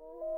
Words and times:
you 0.00 0.37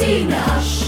cīnās. 0.00 0.79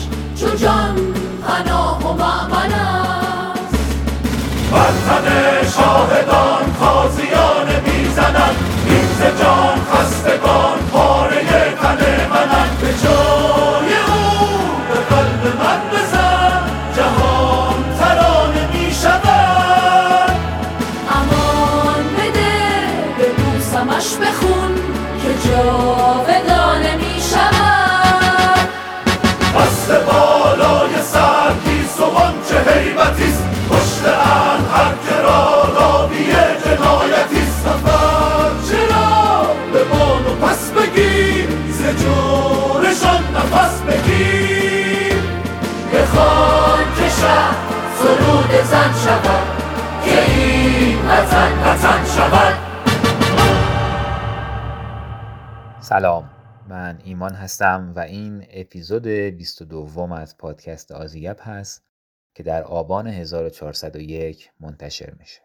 شود. 48.83 49.63
که 50.05 50.31
این 50.31 50.99
سلام 55.81 56.31
من 56.69 56.99
ایمان 57.05 57.35
هستم 57.35 57.93
و 57.97 58.01
این 58.01 58.47
اپیزود 58.51 59.07
22 59.07 60.13
از 60.13 60.37
پادکست 60.37 60.93
آزیپ 60.93 61.49
هست 61.49 61.83
که 62.35 62.43
در 62.43 62.63
آبان 62.63 63.07
1401 63.07 64.51
منتشر 64.61 65.15
میشه. 65.19 65.41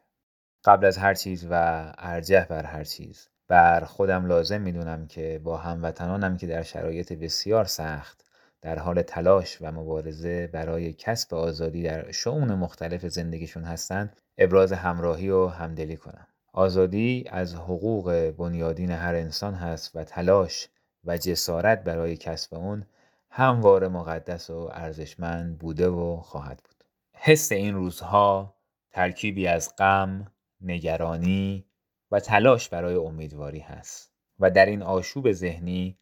قبل 0.65 0.85
از 0.85 0.97
هر 0.97 1.13
چیز 1.13 1.47
و 1.49 1.83
ارجه 1.97 2.47
بر 2.49 2.63
هر 2.63 2.83
چیز 2.83 3.29
بر 3.47 3.85
خودم 3.85 4.25
لازم 4.25 4.61
می‌دونم 4.61 5.07
که 5.07 5.41
با 5.43 5.57
هموطنانم 5.57 6.37
که 6.37 6.47
در 6.47 6.63
شرایط 6.63 7.13
بسیار 7.13 7.65
سخت 7.65 8.26
در 8.61 8.79
حال 8.79 9.01
تلاش 9.01 9.57
و 9.61 9.71
مبارزه 9.71 10.47
برای 10.47 10.93
کسب 10.93 11.33
آزادی 11.33 11.83
در 11.83 12.11
شعون 12.11 12.53
مختلف 12.53 13.07
زندگیشون 13.07 13.63
هستند 13.63 14.21
ابراز 14.37 14.73
همراهی 14.73 15.29
و 15.29 15.47
همدلی 15.47 15.97
کنم. 15.97 16.27
آزادی 16.53 17.25
از 17.29 17.55
حقوق 17.55 18.33
بنیادین 18.37 18.91
هر 18.91 19.15
انسان 19.15 19.53
هست 19.53 19.95
و 19.95 20.03
تلاش 20.03 20.69
و 21.03 21.17
جسارت 21.17 21.83
برای 21.83 22.17
کسب 22.17 22.53
اون 22.53 22.85
هموار 23.29 23.87
مقدس 23.87 24.49
و 24.49 24.69
ارزشمند 24.73 25.57
بوده 25.57 25.87
و 25.87 26.17
خواهد 26.17 26.61
بود. 26.63 26.83
حس 27.13 27.51
این 27.51 27.75
روزها 27.75 28.55
ترکیبی 28.91 29.47
از 29.47 29.75
غم، 29.75 30.31
نگرانی 30.61 31.65
و 32.11 32.19
تلاش 32.19 32.69
برای 32.69 32.95
امیدواری 32.95 33.59
هست 33.59 34.11
و 34.39 34.51
در 34.51 34.65
این 34.65 34.81
آشوب 34.81 35.31
ذهنی 35.31 35.97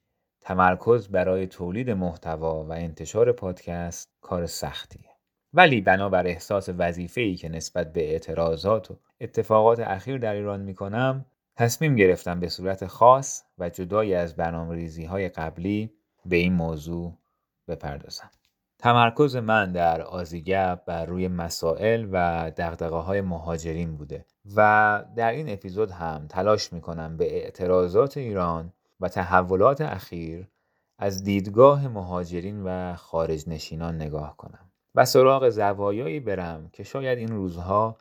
تمرکز 0.45 1.07
برای 1.07 1.47
تولید 1.47 1.89
محتوا 1.89 2.63
و 2.63 2.71
انتشار 2.71 3.31
پادکست 3.31 4.09
کار 4.21 4.45
سختیه 4.45 5.09
ولی 5.53 5.81
بنابر 5.81 6.27
احساس 6.27 6.69
وظیفه‌ای 6.77 7.35
که 7.35 7.49
نسبت 7.49 7.93
به 7.93 8.11
اعتراضات 8.11 8.91
و 8.91 8.97
اتفاقات 9.21 9.79
اخیر 9.79 10.17
در 10.17 10.33
ایران 10.33 10.61
می‌کنم 10.61 11.25
تصمیم 11.55 11.95
گرفتم 11.95 12.39
به 12.39 12.49
صورت 12.49 12.87
خاص 12.87 13.43
و 13.57 13.69
جدای 13.69 14.15
از 14.15 14.35
برنامه 14.35 14.75
ریزی 14.75 15.05
های 15.05 15.29
قبلی 15.29 15.91
به 16.25 16.35
این 16.35 16.53
موضوع 16.53 17.17
بپردازم. 17.67 18.29
تمرکز 18.79 19.35
من 19.35 19.71
در 19.71 20.01
آزیگب 20.01 20.81
بر 20.85 21.05
روی 21.05 21.27
مسائل 21.27 22.07
و 22.11 22.51
دقدقه 22.57 22.95
های 22.95 23.21
مهاجرین 23.21 23.97
بوده 23.97 24.25
و 24.55 25.03
در 25.15 25.31
این 25.31 25.49
اپیزود 25.49 25.91
هم 25.91 26.25
تلاش 26.29 26.73
می‌کنم 26.73 27.17
به 27.17 27.43
اعتراضات 27.43 28.17
ایران 28.17 28.73
و 29.05 29.07
تحولات 29.07 29.81
اخیر 29.81 30.47
از 30.97 31.23
دیدگاه 31.23 31.87
مهاجرین 31.87 32.63
و 32.63 32.95
خارج 32.95 33.49
نشینان 33.49 33.95
نگاه 33.95 34.37
کنم 34.37 34.71
و 34.95 35.05
سراغ 35.05 35.49
زوایایی 35.49 36.19
برم 36.19 36.69
که 36.73 36.83
شاید 36.83 37.17
این 37.17 37.31
روزها 37.31 37.97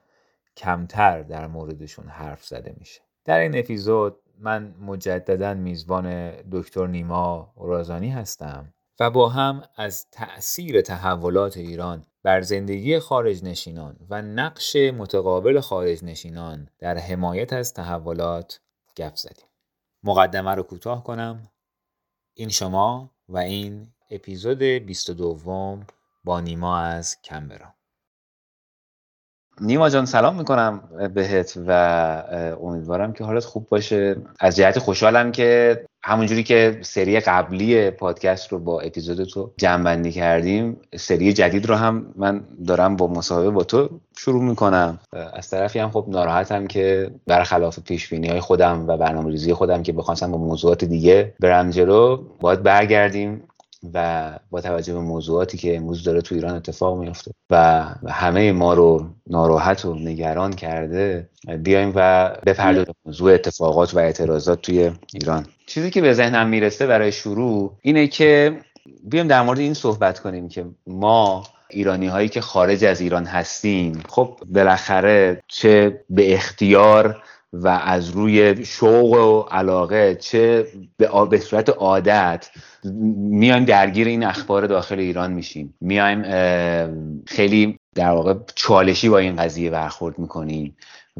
کمتر 0.56 1.22
در 1.22 1.46
موردشون 1.46 2.06
حرف 2.08 2.44
زده 2.44 2.74
میشه 2.78 3.00
در 3.24 3.38
این 3.38 3.58
اپیزود 3.58 4.16
من 4.38 4.74
مجددا 4.80 5.54
میزبان 5.54 6.30
دکتر 6.52 6.86
نیما 6.86 7.52
رازانی 7.56 8.10
هستم 8.10 8.74
و 9.00 9.10
با 9.10 9.28
هم 9.28 9.62
از 9.76 10.06
تأثیر 10.10 10.80
تحولات 10.80 11.56
ایران 11.56 12.04
بر 12.22 12.40
زندگی 12.40 12.98
خارج 12.98 13.44
نشینان 13.44 13.96
و 14.10 14.22
نقش 14.22 14.76
متقابل 14.76 15.60
خارج 15.60 16.04
نشینان 16.04 16.68
در 16.78 16.98
حمایت 16.98 17.52
از 17.52 17.74
تحولات 17.74 18.60
گپ 18.96 19.14
زدیم. 19.14 19.46
مقدمه 20.04 20.54
رو 20.54 20.62
کوتاه 20.62 21.04
کنم. 21.04 21.50
این 22.34 22.48
شما 22.48 23.10
و 23.28 23.38
این 23.38 23.86
اپیزود 24.10 24.62
22 24.62 25.80
با 26.24 26.40
نیما 26.40 26.78
از 26.78 27.22
کمبرا. 27.22 27.74
نیما 29.60 29.90
جان 29.90 30.06
سلام 30.06 30.36
می‌کنم 30.36 30.88
بهت 31.14 31.58
و 31.66 31.70
امیدوارم 32.60 33.12
که 33.12 33.24
حالت 33.24 33.44
خوب 33.44 33.68
باشه 33.68 34.16
از 34.40 34.56
جهت 34.56 34.78
خوشحالم 34.78 35.32
که 35.32 35.84
همونجوری 36.06 36.42
که 36.42 36.78
سری 36.82 37.20
قبلی 37.20 37.90
پادکست 37.90 38.52
رو 38.52 38.58
با 38.58 38.80
اپیزود 38.80 39.24
تو 39.24 39.50
جمع 39.56 40.10
کردیم 40.10 40.76
سری 40.96 41.32
جدید 41.32 41.66
رو 41.66 41.74
هم 41.74 42.06
من 42.16 42.44
دارم 42.66 42.96
با 42.96 43.06
مصاحبه 43.06 43.50
با 43.50 43.64
تو 43.64 43.88
شروع 44.18 44.42
می‌کنم. 44.42 44.98
از 45.32 45.50
طرفی 45.50 45.78
هم 45.78 45.90
خب 45.90 46.06
ناراحتم 46.08 46.66
که 46.66 47.10
برخلاف 47.26 47.78
پیش 47.78 48.12
های 48.12 48.40
خودم 48.40 48.88
و 48.88 48.96
برنامه 48.96 49.54
خودم 49.54 49.82
که 49.82 49.92
بخواستم 49.92 50.32
با 50.32 50.38
موضوعات 50.38 50.84
دیگه 50.84 51.34
برم 51.40 51.70
جلو 51.70 52.16
باید 52.40 52.62
برگردیم 52.62 53.42
و 53.94 54.30
با 54.50 54.60
توجه 54.60 54.92
به 54.92 55.00
موضوعاتی 55.00 55.58
که 55.58 55.76
امروز 55.76 56.04
داره 56.04 56.20
تو 56.20 56.34
ایران 56.34 56.54
اتفاق 56.54 56.98
میفته 56.98 57.30
و 57.50 57.84
همه 58.08 58.52
ما 58.52 58.74
رو 58.74 59.06
ناراحت 59.26 59.84
و 59.84 59.94
نگران 59.94 60.52
کرده 60.52 61.28
بیایم 61.62 61.92
و 61.94 62.30
بپردازیم 62.46 62.94
موضوع 63.04 63.32
اتفاقات 63.34 63.94
و 63.94 63.98
اعتراضات 63.98 64.62
توی 64.62 64.92
ایران. 65.14 65.46
چیزی 65.66 65.90
که 65.90 66.00
به 66.00 66.12
ذهنم 66.12 66.48
می‌رسه 66.48 66.86
برای 66.86 67.12
شروع 67.12 67.78
اینه 67.82 68.06
که 68.06 68.60
بیایم 69.04 69.28
در 69.28 69.42
مورد 69.42 69.58
این 69.58 69.74
صحبت 69.74 70.18
کنیم 70.18 70.48
که 70.48 70.66
ما 70.86 71.44
ایرانی 71.70 72.06
هایی 72.06 72.28
که 72.28 72.40
خارج 72.40 72.84
از 72.84 73.00
ایران 73.00 73.24
هستیم 73.24 74.02
خب 74.08 74.38
بالاخره 74.46 75.42
چه 75.48 76.04
به 76.10 76.34
اختیار 76.34 77.22
و 77.52 77.68
از 77.68 78.10
روی 78.10 78.64
شوق 78.64 79.12
و 79.12 79.40
علاقه 79.40 80.14
چه 80.14 80.66
به 81.30 81.38
صورت 81.38 81.68
عادت 81.68 82.50
میایم 82.84 83.64
درگیر 83.64 84.06
این 84.06 84.24
اخبار 84.24 84.66
داخل 84.66 84.98
ایران 84.98 85.32
میشیم. 85.32 85.74
میایم 85.80 86.22
خیلی 87.26 87.78
در 87.94 88.10
واقع 88.10 88.34
چالشی 88.54 89.08
با 89.08 89.18
این 89.18 89.36
قضیه 89.36 89.70
برخورد 89.70 90.18
می‌کنیم. 90.18 90.76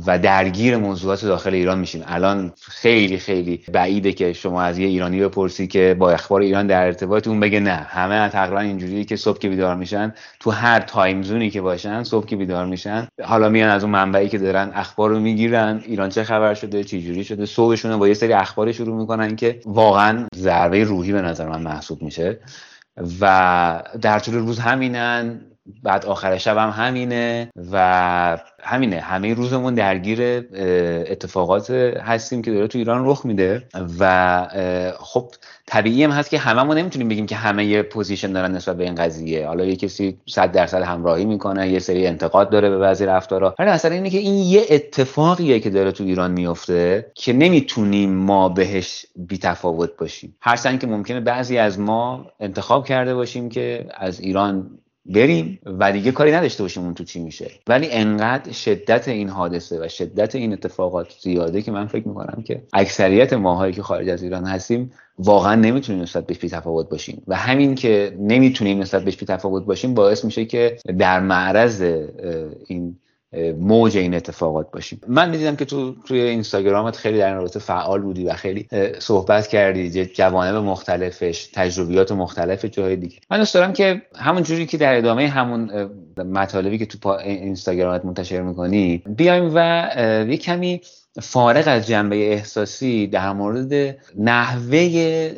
و 0.07 0.19
درگیر 0.19 0.77
موضوعات 0.77 1.25
داخل 1.25 1.55
ایران 1.55 1.79
میشیم. 1.79 2.03
الان 2.07 2.53
خیلی 2.61 3.19
خیلی 3.19 3.65
بعیده 3.73 4.13
که 4.13 4.33
شما 4.33 4.63
از 4.63 4.79
یه 4.79 4.87
ایرانی 4.87 5.21
بپرسی 5.21 5.67
که 5.67 5.97
با 5.99 6.11
اخبار 6.11 6.41
ایران 6.41 6.67
در 6.67 6.87
ارتباط 6.87 7.29
اون 7.29 7.41
بگه 7.41 7.61
نه 7.61 7.75
همه 7.75 8.29
تقریبا 8.29 8.61
اینجوریه 8.61 9.05
که 9.05 9.17
صبح 9.17 9.39
که 9.39 9.49
بیدار 9.49 9.77
میشن 9.77 10.15
تو 10.41 10.51
هر 10.51 10.81
تایم 10.81 11.23
زونی 11.23 11.51
که 11.51 11.61
باشن 11.61 12.03
صبح 12.03 12.27
که 12.27 12.37
بیدار 12.37 12.67
میشن 12.67 13.09
حالا 13.25 13.49
میان 13.49 13.71
از 13.71 13.85
اون 13.85 13.93
منبعی 13.93 14.29
که 14.29 14.39
دارن 14.39 14.71
اخبار 14.75 15.11
رو 15.11 15.21
می‌گیرن 15.21 15.83
ایران 15.87 16.09
چه 16.09 16.25
خبر 16.25 16.55
شده 16.55 16.85
چه 16.85 17.01
جوری 17.01 17.25
شده 17.25 17.47
صبحشون 17.47 17.97
با 17.97 18.09
یه 18.09 18.15
سری 18.15 18.33
اخبار 18.33 18.73
شروع 18.73 18.97
می‌کنن 18.97 19.37
که 19.37 19.61
واقعا 19.67 20.27
ضربه 20.37 20.85
روحی 20.85 21.13
به 21.13 21.23
نظر 21.23 21.49
من 21.49 21.63
محسوب 21.63 22.03
میشه. 22.03 22.39
و 23.21 23.83
در 24.03 24.19
طول 24.19 24.35
روز 24.35 24.59
همینن. 24.59 25.41
بعد 25.83 26.07
آخر 26.07 26.39
شب 26.39 26.57
هم 26.57 26.71
همینه 26.71 27.51
و 27.73 28.39
همینه. 28.63 29.01
همه 29.01 29.35
روزمون 29.35 29.75
درگیر 29.75 30.23
اتفاقات 31.11 31.71
هستیم 31.71 32.43
که 32.43 32.51
داره 32.51 32.67
تو 32.67 32.79
ایران 32.79 33.07
رخ 33.07 33.27
میده 33.27 33.67
و 33.99 34.47
خب 34.99 35.31
طبیعی 35.67 36.05
هم 36.05 36.11
هست 36.11 36.31
که 36.31 36.41
ما 36.53 36.75
نمی‌تونیم 36.75 37.09
بگیم 37.09 37.27
که 37.27 37.37
همه 37.37 37.83
position 37.83 38.33
دارن 38.33 38.55
نسبت 38.55 38.77
به 38.77 38.85
این 38.85 38.95
قضیه. 38.95 39.47
حالا 39.47 39.65
یه 39.65 39.77
کسی 39.77 40.19
صد 40.27 40.53
درصد 40.53 40.83
همراهی 40.83 41.25
می‌کنه 41.25 41.69
یه 41.69 41.79
سری 41.79 42.07
انتقاد 42.07 42.51
داره 42.51 42.71
به 42.71 42.79
بعضی 42.79 43.07
رفتارها 43.07 43.55
ولی 43.59 43.71
مثلا 43.71 43.95
اینه 43.95 44.11
که 44.11 44.19
این 44.19 44.35
یه 44.35 44.63
اتفاقیه 44.71 45.61
که 45.61 45.71
داره 45.71 45.93
تو 45.93 46.05
ایران 46.05 46.31
میفته 46.31 47.07
که 47.15 47.33
نمی‌تونیم 47.33 48.15
ما 48.15 48.49
بهش 48.49 49.07
بیتفاوت 49.17 49.91
باشیم. 49.99 50.37
هرچند 50.41 50.81
که 50.81 50.87
ممکنه 50.87 51.21
بعضی 51.21 51.59
از 51.59 51.81
ما 51.81 52.27
انتخاب 52.41 52.87
کرده 52.87 53.15
باشیم 53.15 53.49
که 53.49 53.87
از 53.95 54.21
ایران 54.21 54.71
بریم 55.07 55.59
و 55.65 55.93
دیگه 55.93 56.13
کاری 56.13 56.33
نداشته 56.33 56.63
باشیم 56.63 56.83
اون 56.83 56.95
تو 56.95 57.05
چی 57.05 57.21
میشه. 57.21 57.51
ولی 57.67 57.89
انقدر 57.91 58.53
شدت 58.53 59.09
این 59.09 59.29
حادثه 59.29 59.85
و 59.85 59.89
شدت 59.89 60.35
این 60.35 60.53
اتفاقات 60.53 61.15
زیاده 61.21 61.63
که 61.63 61.73
من 61.73 61.87
فکر 61.87 62.09
می‌کنم 62.09 62.43
که 62.47 62.63
اکثریت 62.73 63.33
ماهایی 63.33 63.73
که 63.73 63.83
خارج 63.83 64.09
از 64.09 64.23
ایران 64.23 64.45
هستیم 64.45 64.93
واقعا 65.19 65.55
نمی‌تونیم 65.55 66.03
نسبت 66.03 66.27
بهش 66.27 66.39
تفاوت 66.39 66.89
باشیم. 66.89 67.23
و 67.27 67.37
همین 67.37 67.75
که 67.75 68.17
نمی‌تونیم 68.19 68.81
نسبت 68.81 69.05
بهش 69.05 69.17
تفاوت 69.17 69.65
باشیم 69.65 69.95
باعث 69.95 70.25
میشه 70.25 70.45
که 70.45 70.77
در 70.99 71.21
معرض 71.21 71.83
این 72.67 72.97
موج 73.59 73.97
این 73.97 74.15
اتفاقات 74.15 74.71
باشیم. 74.71 75.01
من 75.09 75.31
می‌دیدم 75.31 75.57
که 75.57 75.65
تو 75.65 75.95
توی 76.07 76.21
اینستاگرامت 76.21 76.97
خیلی 76.97 77.19
در 77.19 77.27
این 77.27 77.37
رابطه 77.37 77.59
فعال 77.59 78.01
بودی 78.01 78.25
و 78.25 78.33
خیلی 78.33 78.69
صحبت 78.99 79.47
کردی 79.47 80.07
جوانب 80.07 80.55
مختلفش 80.55 81.51
تجربیات 81.53 82.13
مختلف 82.13 82.65
جای 82.65 82.97
دیگه. 82.97 83.17
من 83.31 83.39
دوست 83.39 83.55
دارم 83.55 83.73
که 83.73 84.03
همون 84.17 84.43
جوری 84.43 84.67
که 84.67 84.77
در 84.77 84.99
ادامه 84.99 85.29
همون 85.29 85.91
مطالبی 86.17 86.79
که 86.79 86.87
تو 86.87 87.09
اینستاگرامت 87.09 88.05
منتشر 88.05 88.43
می‌کنی 88.43 89.03
بیایم 89.17 89.51
و 89.55 89.89
یه 90.29 90.37
کمی 90.37 90.81
فارغ 91.23 91.65
از 91.67 91.87
جنبه 91.87 92.33
احساسی 92.33 93.07
در 93.07 93.33
مورد 93.33 93.99
نحوه 94.19 95.31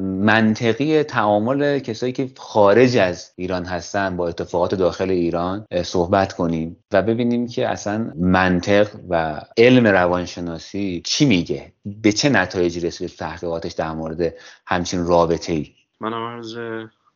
منطقی 0.00 1.02
تعامل 1.02 1.78
کسایی 1.78 2.12
که 2.12 2.30
خارج 2.36 2.96
از 2.96 3.32
ایران 3.36 3.64
هستن 3.64 4.16
با 4.16 4.28
اتفاقات 4.28 4.74
داخل 4.74 5.10
ایران 5.10 5.66
صحبت 5.82 6.32
کنیم 6.32 6.76
و 6.92 7.02
ببینیم 7.02 7.46
که 7.46 7.68
اصلا 7.68 8.12
منطق 8.16 8.88
و 9.08 9.40
علم 9.58 9.86
روانشناسی 9.86 11.02
چی 11.04 11.26
میگه؟ 11.26 11.72
به 11.84 12.12
چه 12.12 12.28
نتایجی 12.28 12.80
رسید 12.80 13.08
تحقیقاتش 13.08 13.72
در 13.72 13.92
مورد 13.92 14.34
همچین 14.66 15.06
رابطه 15.06 15.52
ای 15.52 15.72
من 16.00 16.12
عرض 16.12 16.56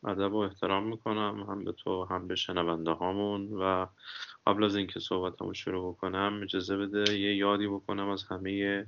ادب 0.07 0.33
و 0.33 0.37
احترام 0.37 0.87
می‌کنم 0.87 1.45
هم 1.49 1.63
به 1.63 1.71
تو 1.71 2.05
هم 2.05 2.27
به 2.27 2.35
شنونده 2.35 2.91
هامون 2.91 3.49
و 3.53 3.85
قبل 4.47 4.63
از 4.63 4.75
اینکه 4.75 4.99
صحبتمو 4.99 5.53
شروع 5.53 5.93
بکنم 5.93 6.39
اجازه 6.43 6.77
بده 6.77 7.19
یه 7.19 7.35
یادی 7.35 7.67
بکنم 7.67 8.09
از 8.09 8.23
همه 8.23 8.85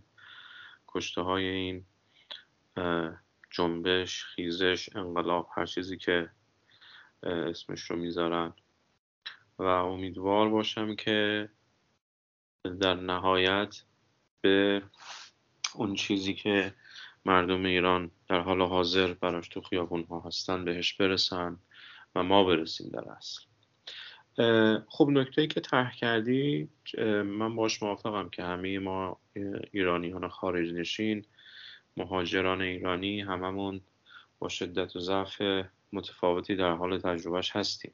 کشته 0.88 1.22
های 1.22 1.46
این 1.46 1.86
جنبش 3.50 4.24
خیزش 4.24 4.96
انقلاب 4.96 5.50
هر 5.56 5.66
چیزی 5.66 5.98
که 5.98 6.30
اسمش 7.24 7.82
رو 7.82 7.96
می‌ذارن. 7.96 8.54
و 9.60 9.64
امیدوار 9.64 10.50
باشم 10.50 10.96
که 10.96 11.50
در 12.80 12.94
نهایت 12.94 13.82
به 14.42 14.84
اون 15.74 15.96
چیزی 15.96 16.34
که 16.34 16.74
مردم 17.26 17.66
ایران 17.66 18.12
در 18.28 18.40
حال 18.40 18.62
حاضر 18.62 19.14
براش 19.14 19.48
تو 19.48 19.62
خیابون 19.62 20.04
ها 20.04 20.20
هستن 20.20 20.66
بهش 20.66 20.94
برسن 20.94 21.60
و 22.16 22.24
ما 22.24 22.44
برسیم 22.44 22.90
در 22.90 23.10
اصل. 23.10 23.51
خب 24.88 25.10
نکته 25.10 25.42
ای 25.42 25.48
که 25.48 25.60
طرح 25.60 25.96
کردی 25.96 26.70
من 27.26 27.56
باش 27.56 27.84
موافقم 27.84 28.30
که 28.30 28.44
همه 28.44 28.80
ما 28.80 29.20
ایرانیان 29.72 30.28
خارج 30.28 30.74
نشین 30.74 31.26
مهاجران 31.98 32.62
ایرانی 32.62 33.22
هممون 33.22 33.82
با 34.40 34.50
شدت 34.50 34.96
و 34.96 35.00
ضعف 35.00 35.42
متفاوتی 35.94 36.56
در 36.56 36.72
حال 36.72 37.00
تجربهش 37.00 37.56
هستیم. 37.56 37.94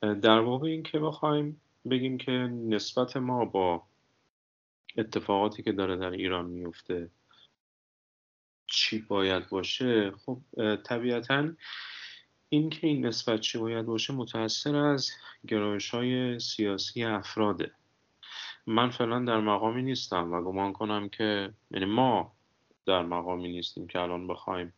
در 0.00 0.38
واقع 0.38 0.68
این 0.68 0.82
که 0.82 0.98
بخوایم 0.98 1.60
بگیم 1.90 2.18
که 2.18 2.32
نسبت 2.68 3.16
ما 3.16 3.44
با 3.44 3.82
اتفاقاتی 4.98 5.62
که 5.62 5.72
داره 5.72 5.96
در 5.96 6.10
ایران 6.10 6.46
میفته 6.46 7.10
چی 8.66 8.98
باید 8.98 9.48
باشه 9.48 10.10
خب 10.10 10.38
طبیعتا 10.76 11.52
این 12.52 12.70
که 12.70 12.86
این 12.86 13.06
نسبت 13.06 13.40
چی 13.40 13.58
باید 13.58 13.86
باشه 13.86 14.12
متأثر 14.12 14.76
از 14.76 15.10
گرایش 15.48 15.90
های 15.90 16.38
سیاسی 16.38 17.04
افراده. 17.04 17.72
من 18.66 18.90
فعلا 18.90 19.24
در 19.24 19.40
مقامی 19.40 19.82
نیستم 19.82 20.32
و 20.32 20.42
گمان 20.42 20.72
کنم 20.72 21.08
که 21.08 21.54
یعنی 21.70 21.84
ما 21.84 22.32
در 22.86 23.02
مقامی 23.02 23.48
نیستیم 23.48 23.86
که 23.86 24.00
الان 24.00 24.26
بخوایم 24.26 24.72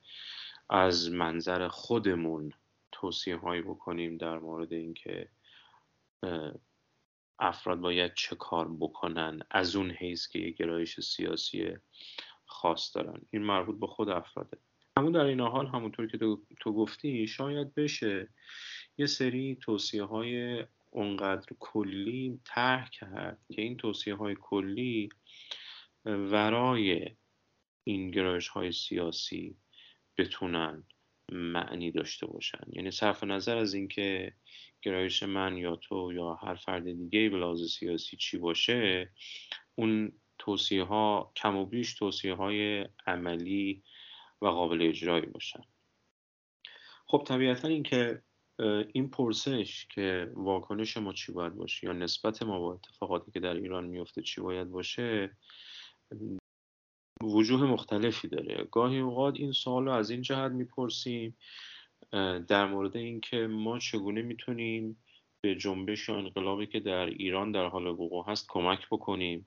از 0.70 1.10
منظر 1.10 1.68
خودمون 1.68 2.52
توصیه 2.92 3.36
هایی 3.36 3.62
بکنیم 3.62 4.16
در 4.16 4.38
مورد 4.38 4.72
اینکه 4.72 5.28
افراد 7.38 7.80
باید 7.80 8.14
چه 8.14 8.36
کار 8.36 8.68
بکنن 8.80 9.42
از 9.50 9.76
اون 9.76 9.90
حیث 9.90 10.28
که 10.28 10.38
یک 10.38 10.56
گرایش 10.56 11.00
سیاسی 11.00 11.76
خاص 12.46 12.96
دارن. 12.96 13.20
این 13.30 13.42
مربوط 13.42 13.80
به 13.80 13.86
خود 13.86 14.08
افراده. 14.08 14.58
همون 14.98 15.12
در 15.12 15.24
این 15.24 15.40
حال 15.40 15.66
همونطور 15.66 16.06
که 16.06 16.18
تو, 16.60 16.72
گفتی 16.72 17.26
شاید 17.26 17.74
بشه 17.74 18.28
یه 18.98 19.06
سری 19.06 19.58
توصیه 19.60 20.04
های 20.04 20.64
اونقدر 20.90 21.46
کلی 21.58 22.40
طرح 22.44 22.90
کرد 22.90 23.38
که 23.52 23.62
این 23.62 23.76
توصیه 23.76 24.14
های 24.14 24.36
کلی 24.40 25.08
ورای 26.04 27.10
این 27.84 28.10
گرایش 28.10 28.48
های 28.48 28.72
سیاسی 28.72 29.56
بتونن 30.18 30.84
معنی 31.32 31.90
داشته 31.90 32.26
باشن. 32.26 32.64
یعنی 32.72 32.90
صرف 32.90 33.24
نظر 33.24 33.56
از 33.56 33.74
اینکه 33.74 34.32
گرایش 34.82 35.22
من 35.22 35.56
یا 35.56 35.76
تو 35.76 36.12
یا 36.12 36.34
هر 36.34 36.54
فرد 36.54 36.92
دیگه 36.92 37.28
به 37.28 37.56
سیاسی 37.68 38.16
چی 38.16 38.38
باشه 38.38 39.10
اون 39.74 40.12
توصیه 40.38 40.84
ها 40.84 41.32
کم 41.36 41.56
و 41.56 41.66
بیش 41.66 41.94
توصیه 41.94 42.34
های 42.34 42.86
عملی 43.06 43.82
و 44.42 44.46
قابل 44.46 44.82
اجرایی 44.82 45.26
باشن. 45.26 45.62
خب 47.06 47.24
طبیعتا 47.26 47.68
اینکه 47.68 48.22
این 48.92 49.10
پرسش 49.10 49.86
که 49.86 50.32
واکنش 50.34 50.96
ما 50.96 51.12
چی 51.12 51.32
باید 51.32 51.54
باشه 51.54 51.86
یا 51.86 51.92
نسبت 51.92 52.42
ما 52.42 52.58
با 52.58 52.74
اتفاقاتی 52.74 53.30
که 53.30 53.40
در 53.40 53.54
ایران 53.54 53.84
میفته 53.84 54.22
چی 54.22 54.40
باید 54.40 54.70
باشه 54.70 55.36
وجوه 57.22 57.62
مختلفی 57.62 58.28
داره. 58.28 58.68
گاهی 58.70 58.98
اوقات 58.98 59.36
این 59.36 59.52
سوال 59.52 59.84
رو 59.84 59.92
از 59.92 60.10
این 60.10 60.22
جهت 60.22 60.52
می‌پرسیم 60.52 61.36
در 62.48 62.66
مورد 62.66 62.96
اینکه 62.96 63.36
ما 63.36 63.78
چگونه 63.78 64.22
می‌تونیم 64.22 65.04
به 65.40 65.54
جنبش 65.54 66.08
یا 66.08 66.16
انقلابی 66.16 66.66
که 66.66 66.80
در 66.80 67.06
ایران 67.06 67.52
در 67.52 67.66
حال 67.66 67.86
وقوع 67.86 68.24
هست 68.28 68.46
کمک 68.48 68.86
بکنیم. 68.90 69.46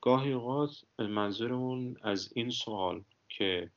گاهی 0.00 0.32
اوقات 0.32 0.70
منظورمون 0.98 1.96
از 2.02 2.32
این 2.36 2.50
سوال 2.50 3.04
که 3.28 3.70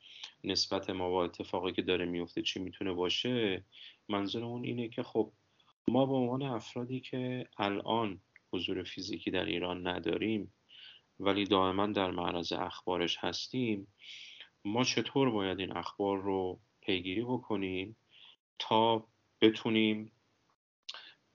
نسبت 0.43 0.89
ما 0.89 1.09
با 1.09 1.25
اتفاقی 1.25 1.71
که 1.71 1.81
داره 1.81 2.05
میفته 2.05 2.41
چی 2.41 2.59
می‌تونه 2.59 2.93
باشه 2.93 3.63
منظورمون 4.09 4.63
اینه 4.63 4.89
که 4.89 5.03
خب 5.03 5.31
ما 5.87 6.05
به 6.05 6.13
عنوان 6.13 6.41
افرادی 6.41 6.99
که 6.99 7.47
الان 7.57 8.21
حضور 8.53 8.83
فیزیکی 8.83 9.31
در 9.31 9.45
ایران 9.45 9.87
نداریم 9.87 10.53
ولی 11.19 11.43
دائما 11.43 11.87
در 11.87 12.11
معرض 12.11 12.53
اخبارش 12.53 13.17
هستیم 13.19 13.87
ما 14.65 14.83
چطور 14.83 15.29
باید 15.29 15.59
این 15.59 15.77
اخبار 15.77 16.21
رو 16.21 16.59
پیگیری 16.81 17.23
بکنیم 17.23 17.97
تا 18.59 19.07
بتونیم 19.41 20.11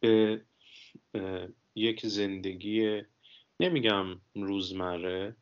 به 0.00 0.44
یک 1.74 2.06
زندگی 2.06 3.02
نمیگم 3.60 4.20
روزمره 4.34 5.36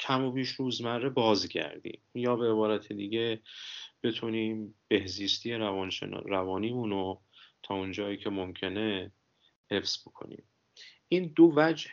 کم 0.00 0.24
و 0.24 0.32
بیش 0.32 0.50
روزمره 0.50 1.08
بازگردیم 1.08 2.00
یا 2.14 2.36
به 2.36 2.50
عبارت 2.50 2.92
دیگه 2.92 3.40
بتونیم 4.02 4.74
بهزیستی 4.88 5.54
روانیمون 6.24 6.90
رو 6.90 7.20
تا 7.62 7.74
اونجایی 7.74 8.16
که 8.16 8.30
ممکنه 8.30 9.12
حفظ 9.70 10.08
بکنیم. 10.08 10.42
این 11.08 11.32
دو 11.36 11.52
وجه 11.56 11.90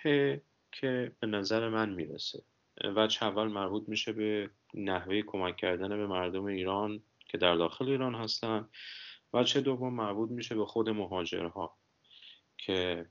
که 0.72 1.12
به 1.20 1.28
نظر 1.28 1.70
من 1.70 1.90
می‌رسه. 1.90 2.44
وجه 2.84 3.24
اول 3.24 3.48
مربوط 3.48 3.90
میشه 3.90 4.12
به 4.12 4.50
نحوه 4.74 5.22
کمک 5.22 5.58
کردن 5.58 5.90
به 5.90 6.08
مردم 6.08 6.46
ایران 6.46 7.04
که 7.20 7.38
در 7.38 7.56
داخل 7.56 7.90
ایران 7.90 8.16
هستن. 8.16 8.70
وجه 9.34 9.62
دوم 9.62 9.94
مربوط 9.94 10.30
میشه 10.30 10.56
به 10.56 10.66
خود 10.66 10.90
مهاجرها 10.90 11.78
که 12.58 13.06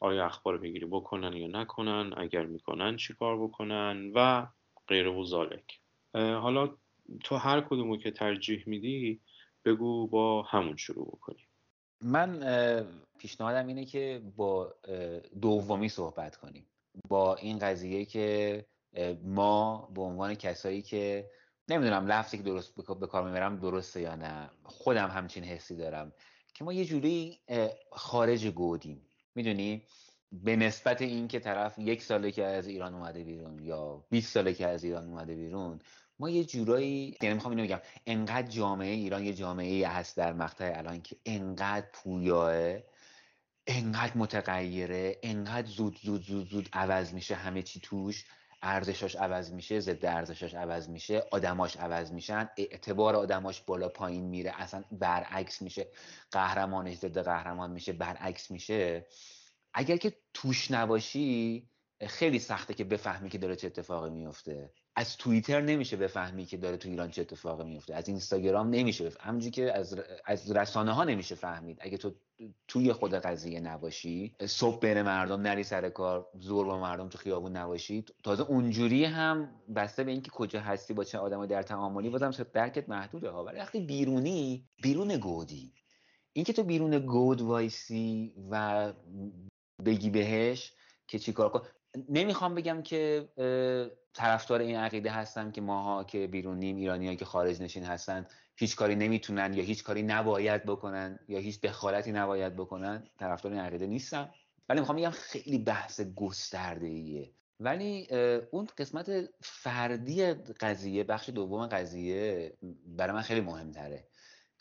آیا 0.00 0.26
اخبار 0.26 0.58
بگیری 0.58 0.86
بکنن 0.86 1.32
یا 1.32 1.46
نکنن 1.46 2.12
اگر 2.16 2.46
می‌کنن 2.46 2.96
چیکار 2.96 3.42
بکنن 3.42 4.12
و 4.14 4.46
غیر 4.88 5.08
و 5.08 5.24
زالک. 5.24 5.80
حالا 6.14 6.74
تو 7.24 7.36
هر 7.36 7.60
کدومو 7.60 7.96
که 7.96 8.10
ترجیح 8.10 8.64
میدی 8.66 9.20
بگو 9.64 10.06
با 10.06 10.42
همون 10.42 10.76
شروع 10.76 11.06
بکنیم. 11.06 11.46
من 12.00 12.40
پیشنهادم 13.18 13.66
اینه 13.66 13.84
که 13.84 14.22
با 14.36 14.74
دومی 15.40 15.88
صحبت 15.88 16.36
کنیم. 16.36 16.66
با 17.08 17.34
این 17.34 17.58
قضیه 17.58 18.04
که 18.04 18.64
ما 19.24 19.88
به 19.94 20.02
عنوان 20.02 20.34
کسایی 20.34 20.82
که 20.82 21.30
نمی‌دونم 21.68 22.06
لفظی 22.06 22.36
که 22.36 22.42
درست 22.42 22.74
به 23.00 23.06
کار 23.06 23.24
می‌برم 23.24 23.56
درسته 23.56 24.00
یا 24.00 24.16
نه. 24.16 24.50
خودم 24.62 25.08
همچین 25.08 25.44
حسی 25.44 25.76
دارم 25.76 26.12
که 26.54 26.64
ما 26.64 26.72
یه 26.72 26.84
جوری 26.84 27.38
خارج 27.92 28.46
گودیم. 28.46 29.05
می‌دونی 29.36 29.82
به 30.32 30.56
نسبت 30.56 31.02
این 31.02 31.28
که 31.28 31.40
طرف 31.40 31.78
یک 31.78 32.02
ساله 32.02 32.32
که 32.32 32.44
از 32.44 32.66
ایران 32.66 32.94
اومده 32.94 33.24
بیرون 33.24 33.58
یا 33.62 34.04
20 34.10 34.32
ساله 34.32 34.54
که 34.54 34.66
از 34.66 34.84
ایران 34.84 35.04
اومده 35.04 35.34
بیرون 35.34 35.80
ما 36.18 36.30
یه 36.30 36.44
جورایی 36.44 37.16
یعنی 37.22 37.34
می‌خوام 37.34 37.56
اینو 37.56 37.64
بگم 37.64 37.80
انقدر 38.06 38.48
جامعه 38.48 38.94
ایران 38.94 39.24
یه 39.24 39.34
جامعه 39.34 39.88
هست 39.88 40.16
در 40.16 40.32
مقطع 40.32 40.72
الان 40.76 41.02
که 41.02 41.16
انقدر 41.24 41.86
پویاه 41.92 42.78
انقدر 43.66 44.12
متغیره 44.16 45.18
انقدر 45.22 45.66
زود 45.66 45.98
زود 46.02 46.22
زود 46.22 46.48
زود 46.48 46.68
عوض 46.72 47.14
میشه 47.14 47.34
همه 47.34 47.62
چی 47.62 47.80
توش. 47.80 48.24
ارزشاش 48.66 49.16
عوض 49.16 49.52
میشه 49.52 49.80
ضد 49.80 50.04
ارزشاش 50.04 50.54
عوض 50.54 50.88
میشه 50.88 51.22
آدماش 51.30 51.76
عوض 51.76 52.12
میشن 52.12 52.48
اعتبار 52.56 53.16
آدماش 53.16 53.60
بالا 53.60 53.88
پایین 53.88 54.24
میره 54.24 54.52
اصلا 54.60 54.84
برعکس 54.92 55.62
میشه. 55.62 55.88
قهرمانش 56.30 56.96
ضد 56.96 57.18
قهرمان 57.18 57.70
میشه 57.70 57.92
برعکس 57.92 58.50
میشه. 58.50 59.06
اگر 59.74 59.96
که 59.96 60.12
توش 60.34 60.70
نباشی 60.70 61.68
خیلی 62.06 62.38
سخته 62.38 62.74
که 62.74 62.84
بفهمی 62.84 63.28
که 63.28 63.38
داره 63.38 63.56
چه 63.56 63.66
اتفاقی 63.66 64.10
میفته. 64.10 64.70
از 64.96 65.16
توییتر 65.16 65.60
نمیشه 65.60 65.96
بفهمی 65.96 66.44
که 66.44 66.56
داره 66.56 66.76
تو 66.76 66.88
ایران 66.88 67.10
چه 67.10 67.22
اتفاقی 67.22 67.64
میفته. 67.64 67.94
از 67.94 68.08
اینستاگرام 68.08 68.70
نمیشه 68.70 69.04
بفهمی 69.04 69.50
که 69.50 69.72
از 69.72 70.00
از 70.24 70.50
رسانه 70.50 70.92
ها 70.92 71.04
نمیشه 71.04 71.34
فهمید. 71.34 71.78
اگه 71.80 71.96
تو 71.96 72.14
توی 72.68 72.92
خود 72.92 73.14
قضیه 73.14 73.60
نباشی. 73.60 74.36
صبح 74.46 74.78
بین 74.78 75.02
مردم 75.02 75.40
نری 75.40 75.62
سر 75.62 75.88
کار 75.88 76.28
زور 76.40 76.66
با 76.66 76.80
مردم 76.80 77.08
تو 77.08 77.18
خیابون 77.18 77.56
نباشی. 77.56 78.04
تازه 78.24 78.42
اونجوری 78.42 79.04
هم 79.04 79.60
بسته 79.76 80.04
به 80.04 80.10
اینکه 80.10 80.30
کجا 80.30 80.60
هستی 80.60 80.94
با 80.94 81.04
چه 81.04 81.18
آدمایی 81.18 81.50
در 81.50 81.62
تعاملی 81.62 82.10
بازم 82.10 82.30
درکت 82.30 82.88
محدوده 82.88 83.30
ها. 83.30 83.44
ولی 83.44 83.58
وقتی 83.58 83.80
بیرونی 83.80 84.68
بیرون 84.82 85.16
گودی. 85.16 85.72
اینکه 86.32 86.52
تو 86.52 86.62
بیرون 86.62 86.98
گود 86.98 87.40
وایسی 87.40 88.34
و 88.50 88.92
بگی 89.84 90.10
بهش 90.10 90.72
که 91.08 91.18
چیکار 91.18 91.48
کن. 91.48 91.62
نمی‌خوام 92.08 92.54
بگم 92.54 92.82
که 92.82 93.28
طرفدار 94.14 94.60
این 94.60 94.76
عقیده 94.76 95.10
هستم 95.10 95.50
که 95.50 95.60
ماها 95.60 96.04
که 96.04 96.26
بیرونیم 96.26 96.76
ایرانیایی 96.76 97.16
که 97.16 97.24
خارج 97.24 97.62
نشین 97.62 97.84
هستن 97.84 98.26
هیچ 98.56 98.76
کاری 98.76 98.96
نمی‌تونن 98.96 99.54
یا 99.54 99.62
هیچ 99.62 99.84
کاری 99.84 100.02
نباید 100.02 100.64
بکنن 100.64 101.18
یا 101.28 101.38
هیچ 101.38 101.60
دخالتی 101.60 102.12
نباید 102.12 102.56
بکنن 102.56 103.04
طرفدار 103.18 103.52
این 103.52 103.60
عقیده 103.60 103.86
نیستم 103.86 104.30
ولی 104.68 104.80
می‌خوام 104.80 104.98
بگم 104.98 105.10
خیلی 105.10 105.58
بحث 105.58 106.00
گسترده 106.00 106.86
ایه 106.86 107.32
ولی 107.60 108.08
اون 108.50 108.68
قسمت 108.78 109.10
فردی 109.40 110.32
قضیه 110.34 111.04
بخش 111.04 111.28
دوم 111.30 111.66
قضیه 111.66 112.52
برای 112.86 113.12
من 113.16 113.22
خیلی 113.22 113.40
مهمتره 113.40 114.08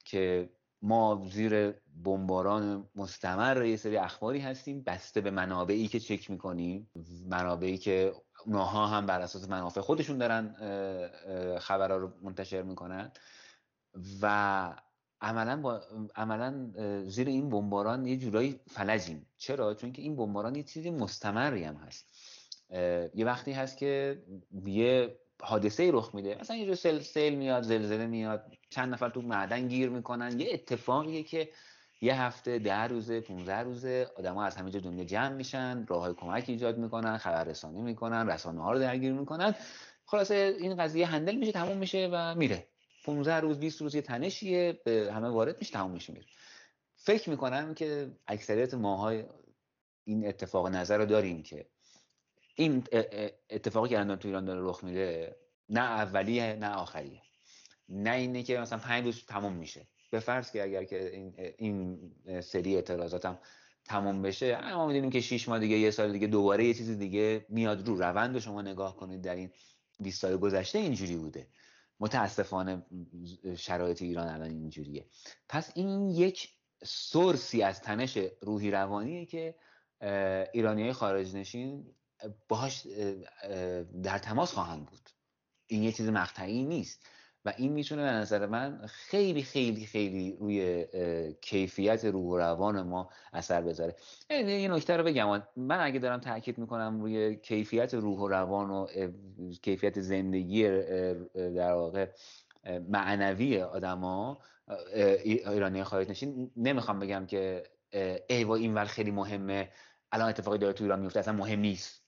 که 0.06 0.50
ما 0.82 1.28
زیر 1.32 1.72
بمباران 2.04 2.90
مستمر 2.96 3.66
یه 3.66 3.78
سری 3.78 3.98
اخباری 3.98 4.40
هستیم 4.40 4.84
بسته 4.84 5.22
به 5.22 5.32
منابعی 5.32 5.88
که 5.88 6.00
چک 6.00 6.32
می‌کنیم 6.32 6.90
منابعی 7.30 7.78
که 7.78 8.14
اونها 8.46 8.88
هم 8.88 9.06
بر 9.06 9.22
اساس 9.22 9.50
منافع 9.50 9.82
خودشون 9.82 10.18
دارن 10.18 10.56
خبرها 11.60 11.98
رو 11.98 12.14
منتشر 12.22 12.62
می‌کنن. 12.62 13.12
و 14.22 14.76
عملا 15.22 15.62
با 15.62 15.82
عملا 16.16 16.72
زیر 17.08 17.28
این 17.28 17.50
بمباران 17.50 18.06
یه 18.06 18.18
جورایی 18.18 18.60
فلجیم. 18.68 19.26
چرا؟ 19.38 19.74
چون 19.74 19.92
که 19.92 20.02
این 20.02 20.16
بمباران 20.16 20.56
یه 20.56 20.64
چیزی 20.64 20.90
مستمری 20.90 21.64
هم 21.64 21.76
هست. 21.76 22.06
یه 23.16 23.26
وقتی 23.26 23.52
هست 23.52 23.78
که 23.78 24.24
یه 24.66 25.20
حادثه 25.42 25.84
ای 25.84 25.92
رخ 25.92 26.16
میده. 26.16 26.38
مثلا 26.40 26.56
یه 26.56 26.76
سل 27.00 27.30
میاد 27.30 27.64
زلزله 27.64 28.08
میاد 28.08 28.52
چند 28.70 28.94
نفر 28.94 29.10
تو 29.10 29.22
معدن 29.22 29.68
گیر 29.68 29.90
می‌کنن. 29.90 30.40
یه 30.40 30.48
اتفاقیه 30.52 31.24
که 31.24 31.50
یه 32.02 32.22
هفته 32.22 32.60
ده 32.60 32.84
روزه 32.84 33.22
15 33.22 33.58
روزه 33.58 34.08
آدما 34.18 34.44
از 34.44 34.56
همه 34.56 34.72
جا 34.72 34.80
دنیا 34.80 35.04
جمع 35.04 35.34
میشن 35.34 35.86
راه 35.86 36.02
های 36.02 36.14
کمک 36.14 36.46
ایجاد 36.48 36.78
می‌کنن 36.78 37.18
خبررسانی 37.18 37.82
می‌کنن 37.82 38.30
رسانه 38.30 38.64
ها 38.64 38.72
رو 38.72 38.80
درگیر 38.80 39.14
می‌کنن. 39.14 39.56
خلاصه 40.06 40.56
این 40.60 40.76
قضیه 40.76 41.06
هندل 41.06 41.36
میشه 41.36 41.52
تموم 41.52 41.78
میشه 41.78 42.10
و 42.12 42.36
میره. 42.36 42.68
15 43.06 43.36
روز 43.36 43.60
20 43.60 43.82
روز 43.82 43.96
یه 43.96 44.02
تنشیه 44.02 44.82
به 44.86 45.14
همه 45.14 45.28
وارد 45.28 45.60
میشه 45.60 45.74
تموم 45.74 45.92
میشه 45.92 46.14
میره. 46.14 46.26
فکر 46.96 47.30
می‌کنم 47.30 47.74
که 47.74 48.12
اکثریت 48.28 48.74
ماهای 48.74 49.24
این 50.04 50.28
اتفاق 50.28 50.68
نظر 50.68 50.98
رو 50.98 51.06
داریم 51.06 51.44
که 51.44 51.66
این 52.56 52.84
اتفاقی 53.50 53.90
که 53.90 54.00
الان 54.00 54.20
تو 54.20 54.28
ایران 54.28 54.46
داره 54.46 54.62
رخ 54.62 54.84
میده 54.84 55.36
نه 55.70 55.80
اولیه 55.80 56.54
نه 56.54 56.70
آخریه. 56.70 57.22
نه 57.90 58.12
اینه 58.12 58.44
که 58.44 58.58
مثلا 58.58 58.80
پنج 58.80 59.06
روز 59.06 59.26
تموم 59.26 59.54
میشه. 59.54 59.88
به 60.12 60.20
فرض 60.20 60.52
که 60.52 60.64
اگر 60.64 60.84
که 60.84 61.16
این, 61.16 61.34
این 61.58 62.12
سری 62.42 62.76
اعتراضاتم 62.76 63.40
تموم 63.86 64.22
بشه 64.22 64.74
ما 64.74 64.88
می‌دونیم 64.88 65.10
که 65.10 65.22
6 65.22 65.50
ماه 65.50 65.60
دیگه 65.60 65.78
یه 65.78 65.92
سال 65.92 66.12
دیگه 66.12 66.28
دوباره 66.28 66.66
یه 66.66 66.74
چیز 66.74 66.90
دیگه 66.90 67.46
میاد 67.50 67.88
رو. 67.88 67.96
روند 67.96 68.34
رو 68.34 68.40
شما 68.40 68.62
نگاه 68.62 68.98
کنید 68.98 69.22
در 69.22 69.36
این 69.36 69.52
20 70.00 70.22
سال 70.22 70.38
گذشته 70.38 70.80
اینجوری 70.80 71.16
بوده. 71.16 71.48
متاسفانه 72.00 72.86
شرایط 73.58 74.02
ایران 74.02 74.28
الان 74.28 74.50
اینجوریه. 74.50 75.06
پس 75.50 75.72
این 75.76 76.10
یک 76.10 76.50
سورسی 76.84 77.64
از 77.64 77.82
تنش 77.82 78.18
روحی 78.42 78.72
روانیه 78.72 79.26
که 79.26 79.56
ایرانی 80.54 80.82
های 80.82 80.94
خارج 80.94 81.36
نشین 81.36 81.96
باهاش 82.48 82.88
در 84.04 84.18
تماس 84.18 84.54
خواهند 84.54 84.86
بود. 84.86 85.10
این 85.68 85.84
یه 85.84 85.92
چیز 85.92 86.10
مقطعی 86.10 86.64
نیست. 86.64 87.06
و 87.46 87.54
این 87.58 87.72
می‌تونه 87.72 88.04
به 88.04 88.12
نظر 88.12 88.46
من 88.46 88.86
خیلی 88.88 89.44
خیلی 89.44 89.86
خیلی 89.86 90.38
روی 90.40 90.86
کیفیت 91.42 92.06
روح 92.06 92.26
و 92.26 92.38
روان 92.38 92.82
ما 92.82 93.10
اثر 93.34 93.62
بذاره. 93.62 93.96
یه 94.30 94.68
نکته 94.68 94.98
رو 94.98 95.04
بگم. 95.04 95.44
من 95.56 95.80
اگه 95.80 96.00
دارم 96.00 96.20
تاکید 96.20 96.58
می‌کنم 96.58 97.02
روی 97.02 97.36
کیفیت 97.36 97.94
روح 97.94 98.20
و 98.20 98.28
روان 98.28 98.70
و 98.70 98.88
کیفیت 99.62 100.02
زندگی 100.02 100.64
در 101.34 101.74
واقع 101.74 102.08
معنوی 102.90 103.62
آدما 103.62 104.38
ایرانی 105.24 105.84
خارج 105.84 106.10
نشین 106.10 106.52
نمی‌خوام 106.58 107.00
بگم 107.00 107.26
که 107.26 107.64
ایوا 108.30 108.56
اینور 108.56 108.86
خیلی 108.86 109.12
مهمه. 109.12 109.70
الان 110.12 110.30
اتفاقی 110.30 110.58
داره 110.58 110.74
تو 110.74 110.84
ایران 110.84 111.00
میفته 111.00 111.20
اصلا 111.20 111.34
مهم 111.34 111.60
نیست. 111.60 112.02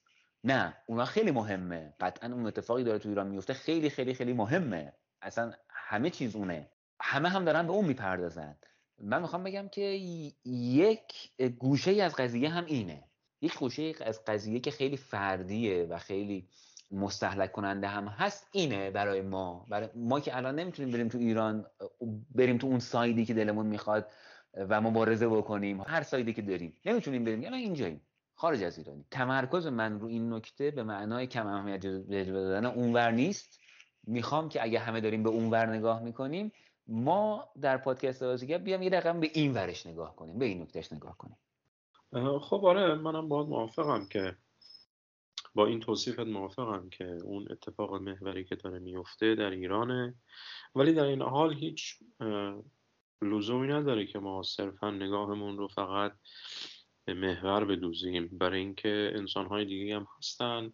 نه 0.44 0.76
اونا 0.86 1.04
خیلی 1.04 1.30
مهمه. 1.30 1.94
قطعا 2.00 2.32
اون 2.32 2.46
اتفاقی 2.46 2.84
داره 2.84 2.98
تو 2.98 3.08
ایران 3.08 3.26
میفته 3.26 3.52
خیلی 3.54 3.90
خیلی 3.90 4.14
خیلی 4.14 4.32
مهمه. 4.32 4.92
اصلا 5.22 5.52
همه 5.68 6.10
چیز 6.10 6.36
اونه. 6.36 6.70
همه 7.00 7.28
هم 7.28 7.44
دارن 7.44 7.66
به 7.66 7.72
اون 7.72 7.84
می‌پردازن. 7.84 8.56
من 9.00 9.22
می‌خوام 9.22 9.44
بگم 9.44 9.68
که 9.68 9.80
یک 10.44 11.30
گوشه 11.58 12.02
از 12.02 12.14
قضیه 12.14 12.48
هم 12.48 12.64
اینه. 12.64 13.04
یک 13.40 13.58
گوشه 13.58 13.94
از 14.00 14.24
قضیه 14.24 14.60
که 14.60 14.70
خیلی 14.70 14.96
فردیه 14.96 15.84
و 15.84 15.98
خیلی 15.98 16.48
مستحلک 16.90 17.52
کننده 17.52 17.88
هم 17.88 18.06
هست 18.06 18.48
اینه 18.52 18.90
برای 18.90 19.20
ما. 19.20 19.66
برای 19.70 19.88
ما 19.94 20.20
که 20.20 20.36
الان 20.36 20.54
نمی‌تونیم 20.58 20.92
بریم 20.92 21.08
تو 21.08 21.18
ایران 21.18 21.66
بریم 22.34 22.58
تو 22.58 22.66
اون 22.66 22.78
سایدی 22.78 23.24
که 23.24 23.34
دلمون 23.34 23.66
می‌خواد 23.66 24.10
و 24.54 24.80
مبارزه 24.80 25.28
بکنیم. 25.28 25.80
هر 25.80 26.02
سایدی 26.02 26.32
که 26.32 26.42
داریم. 26.42 26.76
نمی‌تونیم 26.84 27.24
بریم. 27.24 27.42
یعنی 27.42 27.56
اینجاییم. 27.56 28.00
خارج 28.34 28.62
از 28.62 28.78
ایرانی. 28.78 29.04
تمرکز 29.10 29.66
من 29.66 30.00
رو 30.00 30.06
این 30.06 30.32
نکته 30.32 30.70
به 30.70 30.82
معنای 30.82 31.26
کم 31.26 31.46
اهمیت 31.46 31.80
دادن 31.80 32.66
اونور 32.66 33.10
نیست. 33.10 33.60
می‌خوام 34.08 34.48
که 34.48 34.62
اگه 34.62 34.78
همه 34.78 35.00
داریم 35.00 35.22
به 35.22 35.28
اونور 35.28 35.66
نگاه 35.66 36.02
می‌کنیم 36.02 36.52
ما 36.86 37.48
در 37.60 37.76
پادکست 37.76 38.24
بازیگر 38.24 38.58
بیام 38.58 38.82
یه 38.82 38.90
رقم 38.90 39.20
به 39.20 39.30
این 39.34 39.54
ورش 39.54 39.86
نگاه 39.86 40.16
کنیم 40.16 40.38
به 40.38 40.44
این 40.44 40.62
نکتهش 40.62 40.92
نگاه 40.92 41.16
کنیم. 41.18 41.36
خب 42.38 42.64
آره 42.64 42.94
منم 42.94 43.28
باید 43.28 43.48
موافقم 43.48 44.06
که 44.06 44.36
با 45.54 45.66
این 45.66 45.80
توصیفت 45.80 46.20
موافقم 46.20 46.88
که 46.88 47.04
اون 47.04 47.46
اتفاق 47.50 47.94
محوری 47.94 48.44
که 48.44 48.56
داره 48.56 48.78
میفته 48.78 49.34
در 49.34 49.50
ایرانه. 49.50 50.14
ولی 50.74 50.92
در 50.92 51.04
این 51.04 51.22
حال 51.22 51.54
هیچ 51.54 51.98
لزومی 53.22 53.68
نداره 53.68 54.06
که 54.06 54.18
ما 54.18 54.42
صرفا 54.42 54.90
نگاهمون 54.90 55.58
رو 55.58 55.68
فقط 55.68 56.12
به 57.04 57.14
محور 57.14 57.64
بدوزیم. 57.64 58.38
برای 58.38 58.60
اینکه 58.60 59.12
انسانهای 59.14 59.64
دیگه 59.64 59.96
هم 59.96 60.06
هستن. 60.18 60.72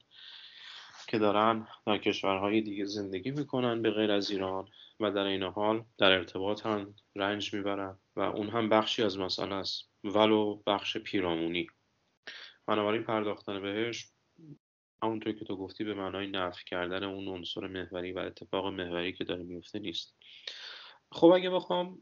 که 1.07 1.19
دارن 1.19 1.67
در 1.87 1.99
کشورهای 1.99 2.61
دیگه 2.61 2.85
زندگی 2.85 3.31
می‌کنن 3.31 3.83
به 3.83 3.91
غیر 3.91 4.13
از 4.13 4.31
ایران 4.31 4.69
و 5.01 5.11
در 5.11 5.25
این 5.25 5.43
حال 5.43 5.85
در 5.99 6.13
ارتباطن 6.13 6.95
رنج 7.17 7.55
می‌برن 7.55 7.99
و 8.17 8.21
اون 8.21 8.49
هم 8.49 8.69
بخشی 8.69 9.03
از 9.03 9.19
مسئله 9.19 9.55
است 9.55 9.91
ولو 10.05 10.63
بخش 10.67 10.97
پیرامونی. 10.97 11.67
بنابراین 12.67 13.03
پرداختن 13.03 13.63
بهش 13.63 14.09
همونطور 15.03 15.33
که 15.33 15.45
تو 15.45 15.57
گفتی 15.57 15.85
به 15.85 15.95
معنای 15.95 16.27
نفی 16.27 16.65
کردن 16.67 17.05
اون 17.05 17.29
عنصر 17.29 17.67
محوری 17.67 18.13
و 18.13 18.19
اتفاق 18.19 18.67
محوری 18.67 19.13
که 19.13 19.25
داره 19.25 19.43
میفته 19.43 19.79
نیست. 19.79 20.17
خب 21.13 21.27
اگه 21.27 21.51
بخوام 21.51 21.99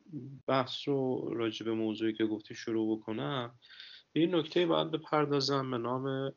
بحث 0.47 0.89
رو 0.89 1.29
راجع 1.35 1.67
به 1.67 1.73
موضوعی 1.73 2.13
که 2.13 2.25
گفتی 2.25 2.55
شروع 2.55 2.99
بکنم 2.99 3.59
به 4.13 4.21
این 4.21 4.35
نکته 4.35 4.67
باید 4.67 4.91
بپردازم 4.91 5.71
به 5.71 5.79
نام 5.79 6.33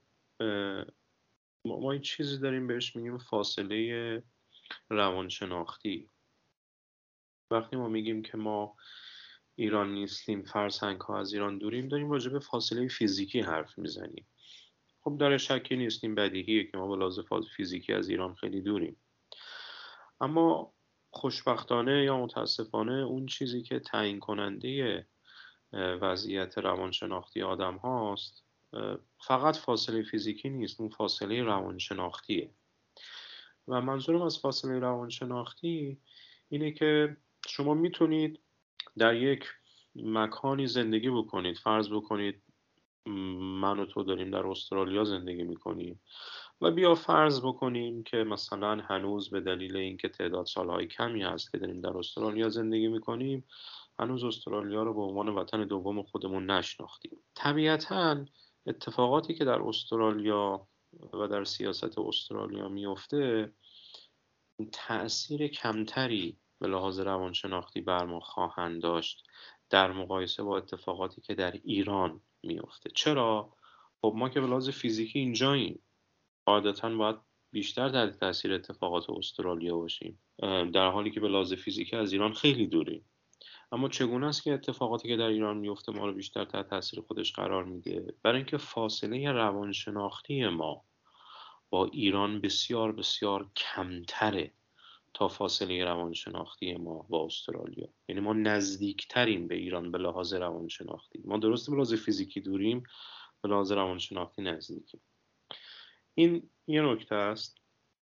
ما 1.65 1.91
این 1.91 2.01
چیزی 2.01 2.39
داریم 2.39 2.67
بهش 2.67 2.95
میگیم 2.95 3.17
فاصله 3.17 4.23
روانشناختی. 4.89 6.09
وقتی 7.51 7.75
ما 7.75 7.87
میگیم 7.87 8.21
که 8.21 8.37
ما 8.37 8.75
ایران 9.55 9.93
نیستیم 9.93 10.43
فرسنگ 10.43 11.01
ها 11.01 11.19
از 11.19 11.33
ایران 11.33 11.57
دوریم 11.57 11.87
داریم 11.87 12.11
راجع 12.11 12.31
به 12.31 12.39
فاصله 12.39 12.87
فیزیکی 12.87 13.39
حرف 13.39 13.77
می‌زنیم. 13.77 14.27
خب 15.01 15.17
داره 15.19 15.37
شکی 15.37 15.75
نیستیم 15.75 16.15
بدیهیه 16.15 16.63
که 16.71 16.77
ما 16.77 16.87
به 16.87 16.95
لحاظ 16.95 17.19
فیزیکی 17.55 17.93
از 17.93 18.09
ایران 18.09 18.35
خیلی 18.35 18.61
دوریم. 18.61 18.97
اما 20.21 20.73
خوشبختانه 21.11 22.03
یا 22.03 22.17
متاسفانه 22.17 22.93
اون 22.93 23.25
چیزی 23.25 23.61
که 23.61 23.79
تعیین 23.79 24.19
کننده 24.19 25.07
وضعیت 25.73 26.57
روانشناختی 26.57 27.41
آدم 27.41 27.77
هاست 27.77 28.44
فقط 29.19 29.57
فاصله 29.57 30.03
فیزیکی 30.03 30.49
نیست 30.49 30.81
اون 30.81 30.89
فاصله 30.89 31.43
روانشناختیه. 31.43 32.49
و 33.67 33.81
منظورم 33.81 34.21
از 34.21 34.39
فاصله 34.39 34.79
روانشناختی 34.79 35.97
اینه 36.49 36.71
که 36.71 37.17
شما 37.47 37.73
می‌تونید 37.73 38.39
در 38.97 39.15
یک 39.15 39.45
مکانی 39.95 40.67
زندگی 40.67 41.09
بکنید. 41.09 41.57
فرض 41.57 41.89
بکنید 41.89 42.41
من 43.05 43.79
و 43.79 43.85
تو 43.85 44.03
داریم 44.03 44.31
در 44.31 44.47
استرالیا 44.47 45.03
زندگی 45.03 45.43
می‌کنیم 45.43 46.01
و 46.61 46.71
بیا 46.71 46.95
فرض 46.95 47.41
بکنیم 47.41 48.03
که 48.03 48.17
مثلا 48.17 48.75
هنوز 48.75 49.29
به 49.29 49.41
دلیل 49.41 49.77
اینکه 49.77 50.09
تعداد 50.09 50.45
سالهای 50.45 50.87
کمی 50.87 51.23
هست 51.23 51.51
که 51.51 51.57
داریم 51.57 51.81
در 51.81 51.97
استرالیا 51.97 52.49
زندگی 52.49 52.87
می‌کنیم 52.87 53.45
هنوز 53.99 54.23
استرالیا 54.23 54.83
رو 54.83 54.93
به 54.93 55.01
عنوان 55.01 55.29
وطن 55.29 55.63
دوم 55.63 56.03
خودمون 56.03 56.51
نشناختیم. 56.51 57.17
طبیعتا 57.35 58.25
اتفاقاتی 58.67 59.33
که 59.33 59.45
در 59.45 59.61
استرالیا 59.61 60.67
و 61.13 61.27
در 61.27 61.43
سیاست 61.43 61.99
استرالیا 61.99 62.69
میفته 62.69 63.53
تأثیر 64.71 65.47
کمتری 65.47 66.37
به 66.59 66.67
لحاظ 66.67 66.99
روانشناختی 66.99 67.81
بر 67.81 68.05
ما 68.05 68.19
خواهند 68.19 68.81
داشت 68.81 69.27
در 69.69 69.91
مقایسه 69.91 70.43
با 70.43 70.57
اتفاقاتی 70.57 71.21
که 71.21 71.35
در 71.35 71.51
ایران 71.51 72.21
میفته 72.43 72.89
چرا؟ 72.95 73.53
خب 74.01 74.13
ما 74.15 74.29
که 74.29 74.41
به 74.41 74.47
لحاظ 74.47 74.69
فیزیکی 74.69 75.19
اینجاییم. 75.19 75.79
قاعدتا 76.45 76.95
باید 76.95 77.15
بیشتر 77.51 77.89
در 77.89 78.09
تاثیر 78.09 78.53
اتفاقات 78.53 79.09
استرالیا 79.09 79.77
باشیم. 79.77 80.19
در 80.73 80.91
حالی 80.91 81.11
که 81.11 81.19
به 81.19 81.27
لحاظ 81.27 81.53
فیزیکی 81.53 81.95
از 81.95 82.13
ایران 82.13 82.33
خیلی 82.33 82.67
دوریم. 82.67 83.05
اما 83.71 83.89
چگونه 83.89 84.27
است 84.27 84.43
که 84.43 84.53
اتفاقاتی 84.53 85.07
که 85.07 85.17
در 85.17 85.27
ایران 85.27 85.57
میفته 85.57 85.91
ما 85.91 86.05
رو 86.05 86.13
بیشتر 86.13 86.45
تحت 86.45 86.69
تاثیر 86.69 87.01
خودش 87.01 87.33
قرار 87.33 87.63
میده؟ 87.63 88.13
برای 88.23 88.37
اینکه 88.37 88.57
فاصله 88.57 89.31
روانشناختی 89.31 90.47
ما 90.47 90.85
با 91.69 91.85
ایران 91.85 92.41
بسیار 92.41 92.91
بسیار 92.91 93.49
کمتره 93.55 94.51
تا 95.13 95.27
فاصله 95.27 95.83
روانشناختی 95.83 96.75
ما 96.75 97.05
با 97.09 97.25
استرالیا. 97.25 97.87
یعنی 98.07 98.21
ما 98.21 98.33
نزدیکتریم 98.33 99.47
به 99.47 99.55
ایران 99.55 99.91
به 99.91 99.97
لحاظ 99.97 100.33
روانشناختی. 100.33 101.21
ما 101.25 101.37
درسته 101.37 101.71
به 101.71 101.75
لحاظ 101.75 101.93
فیزیکی 101.93 102.41
دوریم 102.41 102.83
به 103.41 103.49
لحاظ 103.49 103.71
روانشناختی 103.71 104.41
نزدیکیم. 104.41 105.01
این 106.15 106.49
یه 106.67 106.81
نکته 106.81 107.15
است. 107.15 107.57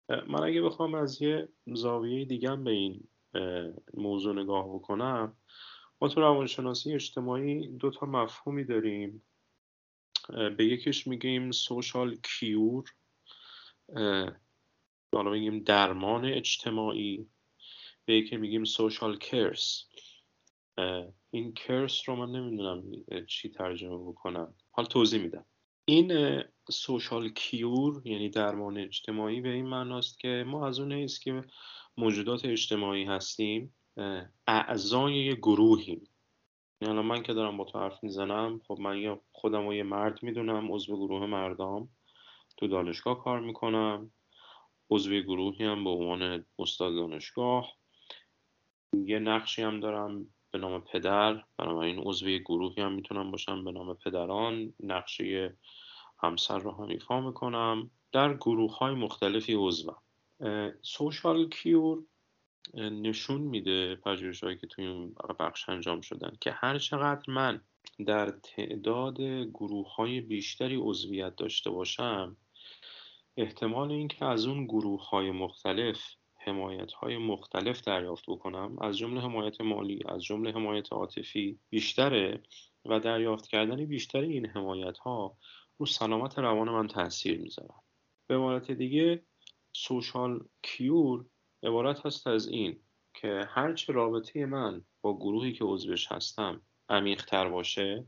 من 0.08 0.42
اگه 0.42 0.62
بخوام 0.62 0.94
از 0.94 1.22
یه 1.22 1.48
زاویه 1.66 2.24
دیگه 2.24 2.56
به 2.56 2.70
این 2.70 3.08
موضوع 3.94 4.42
نگاه 4.42 4.74
بکنم. 4.74 5.36
ما 6.00 6.08
تو 6.08 6.20
روانشناسی 6.20 6.94
اجتماعی 6.94 7.68
دو 7.68 7.90
تا 7.90 8.06
مفهومی 8.06 8.64
داریم. 8.64 9.22
به 10.28 10.64
یکیش 10.64 11.06
میگیم 11.06 11.50
سوشال 11.50 12.16
کیور 12.16 12.84
حالا 15.14 15.30
میگیم 15.30 15.58
درمان 15.58 16.24
اجتماعی. 16.24 17.26
به 18.04 18.14
یکی 18.14 18.36
میگیم 18.36 18.64
سوشال 18.64 19.18
کرس 19.18 19.84
این 21.30 21.52
کرس 21.52 22.08
رو 22.08 22.16
من 22.16 22.32
نمی‌دونم 22.32 22.82
چی 23.26 23.48
ترجمه 23.48 23.98
بکنم. 23.98 24.54
حال 24.70 24.84
توضیح 24.84 25.22
میدم. 25.22 25.44
این 25.84 26.42
سوشال 26.70 27.28
کیور 27.28 28.02
یعنی 28.04 28.28
درمان 28.28 28.78
اجتماعی 28.78 29.40
به 29.40 29.48
این 29.48 29.66
معناست 29.66 30.20
که 30.20 30.44
ما 30.46 30.66
از 30.66 30.80
اون 30.80 30.92
نیست 30.92 31.22
که 31.22 31.44
موجودات 31.98 32.44
اجتماعی 32.44 33.04
هستیم 33.04 33.74
اعضای 34.46 35.14
یه 35.14 35.34
گروهیم. 35.34 36.08
یعنی 36.80 37.00
من 37.00 37.22
که 37.22 37.34
دارم 37.34 37.56
با 37.56 37.64
تو 37.64 37.78
حرف 37.78 38.04
می‌زنم 38.04 38.60
خب 38.68 38.80
من 38.80 38.98
یا 38.98 39.20
خودم 39.32 39.66
و 39.66 39.74
یه 39.74 39.82
مرد 39.82 40.22
می‌دونم 40.22 40.72
عضو 40.72 40.96
گروه 40.96 41.26
مردام 41.26 41.88
تو 42.56 42.68
دانشگاه 42.68 43.24
کار 43.24 43.40
می‌کنم. 43.40 44.10
عضو 44.90 45.20
گروهی 45.20 45.64
هم 45.64 45.84
به 45.84 45.90
عنوان 45.90 46.44
استاد 46.58 46.94
دانشگاه. 46.94 47.72
یه 48.92 49.18
نقشی 49.18 49.62
هم 49.62 49.80
دارم 49.80 50.26
به 50.50 50.58
نام 50.58 50.80
پدر. 50.80 51.44
بنابراین 51.58 51.98
عضو 51.98 52.38
گروهی 52.38 52.82
هم 52.82 52.92
می‌تونم 52.92 53.30
باشم 53.30 53.64
به 53.64 53.72
نام 53.72 53.94
پدران. 53.94 54.74
نقشه 54.80 55.56
همسر 56.22 56.58
رو 56.58 56.70
هم 56.70 56.88
ایفا 56.88 57.20
می‌کنم. 57.20 57.90
در 58.12 58.34
گروه 58.34 58.78
های 58.78 58.94
مختلفی 58.94 59.54
عضوم. 59.54 59.96
سوشال 60.82 61.48
کیور 61.48 61.98
نشون 62.74 63.40
میده 63.40 63.94
پژوهش 63.94 64.44
هایی 64.44 64.56
که 64.56 64.66
توی 64.66 64.86
اون 64.86 65.14
بخش 65.40 65.68
انجام 65.68 66.00
شدن 66.00 66.32
که 66.40 66.50
هر 66.50 66.78
چقدر 66.78 67.32
من 67.32 67.60
در 68.06 68.30
تعداد 68.30 69.20
گروه 69.54 69.94
های 69.94 70.20
بیشتری 70.20 70.76
عضویت 70.76 71.36
داشته 71.36 71.70
باشم 71.70 72.36
احتمال 73.36 73.92
اینکه 73.92 74.24
از 74.24 74.46
اون 74.46 74.64
گروه 74.64 75.08
های 75.08 75.30
مختلف 75.30 76.00
حمایت 76.36 76.92
های 76.92 77.16
مختلف 77.16 77.80
دریافت 77.80 78.24
بکنم 78.28 78.76
از 78.80 78.98
جمله 78.98 79.20
حمایت 79.20 79.60
مالی 79.60 80.02
از 80.08 80.22
جمله 80.22 80.52
حمایت 80.52 80.92
عاطفی 80.92 81.58
بیشتره 81.70 82.42
و 82.84 83.00
دریافت 83.00 83.46
کردن 83.46 83.84
بیشتر 83.84 84.20
این 84.20 84.46
حمایت 84.46 84.98
ها 84.98 85.36
رو 85.78 85.86
سلامت 85.86 86.38
روان 86.38 86.68
من 86.68 86.86
تاثیر 86.86 87.40
می‌ذارن 87.40 87.80
به 88.26 88.34
عبارت 88.34 88.70
دیگه 88.70 89.22
سوشال 89.72 90.44
کیور 90.62 91.24
عبارت 91.62 92.06
هست 92.06 92.26
از 92.26 92.48
این 92.48 92.80
که 93.14 93.48
هرچه 93.48 93.92
رابطه 93.92 94.46
من 94.46 94.84
با 95.00 95.16
گروهی 95.16 95.52
که 95.52 95.64
عضوش 95.64 96.12
هستم 96.12 96.62
عمیقتر 96.88 97.48
باشه 97.48 98.06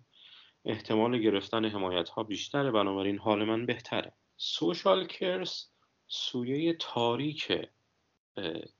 احتمال 0.64 1.18
گرفتن 1.18 1.64
حمایت 1.64 2.08
ها 2.08 2.22
بیشتره 2.22 2.70
بنابراین 2.70 3.18
حال 3.18 3.44
من 3.44 3.66
بهتره. 3.66 4.12
سوشال 4.36 5.06
کرس 5.06 5.70
سویه 6.08 6.76
تاریک 6.80 7.52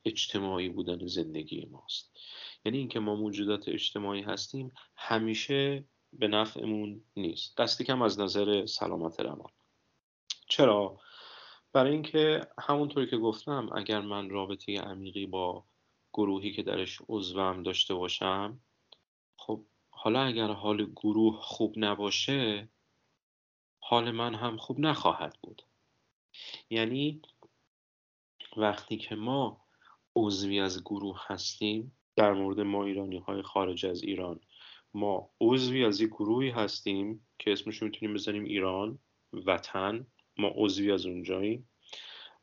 اجتماعی 0.05 0.69
بودن 0.69 1.07
زندگی 1.07 1.69
ماست. 1.71 2.17
یعنی 2.65 2.79
اینکه 2.79 3.01
ما 3.01 3.15
موجودات 3.15 3.69
اجتماعی 3.69 4.23
هستیم 4.23 4.73
همیشه 4.97 5.85
به 6.13 6.29
نفعمون 6.29 7.03
نیست. 7.17 7.57
دستی 7.57 7.85
کم 7.85 8.03
از 8.03 8.21
نظر 8.21 8.67
سلامت 8.67 9.21
روان. 9.21 9.51
چرا؟ 10.49 11.01
برای 11.73 11.93
اینکه 11.93 12.47
همونطوری 12.59 13.07
که 13.07 13.17
گفتم 13.17 13.69
اگر 13.75 14.01
من 14.01 14.31
رابطه 14.31 14.81
عمیقی 14.81 15.27
با 15.27 15.65
گروهی 16.13 16.53
که 16.53 16.63
درش 16.63 17.01
عضوم 17.09 17.63
داشته 17.63 17.95
باشم 17.95 18.61
خب 19.39 19.65
حالا 19.91 20.23
اگر 20.23 20.47
حال 20.47 20.87
گروه 20.87 21.41
خوب 21.41 21.75
نباشه 21.77 22.69
حال 23.81 24.11
من 24.11 24.35
هم 24.35 24.57
خوب 24.57 24.81
نخواهد 24.81 25.39
بود. 25.43 25.63
یعنی 26.71 27.23
وقتی 28.57 28.97
که 28.97 29.15
ما 29.15 29.65
عضوی 30.17 30.61
از 30.61 30.85
گروه 30.85 31.25
هستیم 31.27 31.97
در 32.17 32.33
مورد 32.33 32.61
ما 32.61 32.85
ایرانی 32.85 33.19
های 33.19 33.43
خارج 33.43 33.87
از 33.87 34.03
ایران 34.03 34.41
ما 34.95 35.31
عضوی 35.41 35.85
از 35.85 36.01
یک 36.01 36.11
گروهی 36.11 36.51
هستیم 36.51 37.27
که 37.39 37.53
اسمش 37.53 37.83
می‌تونیم 37.83 38.15
بزنیم 38.15 38.45
ایران 38.45 38.99
وطن. 39.33 40.07
ما 40.39 40.53
عضوی 40.55 40.93
از 40.93 41.07
اونجاییم 41.07 41.71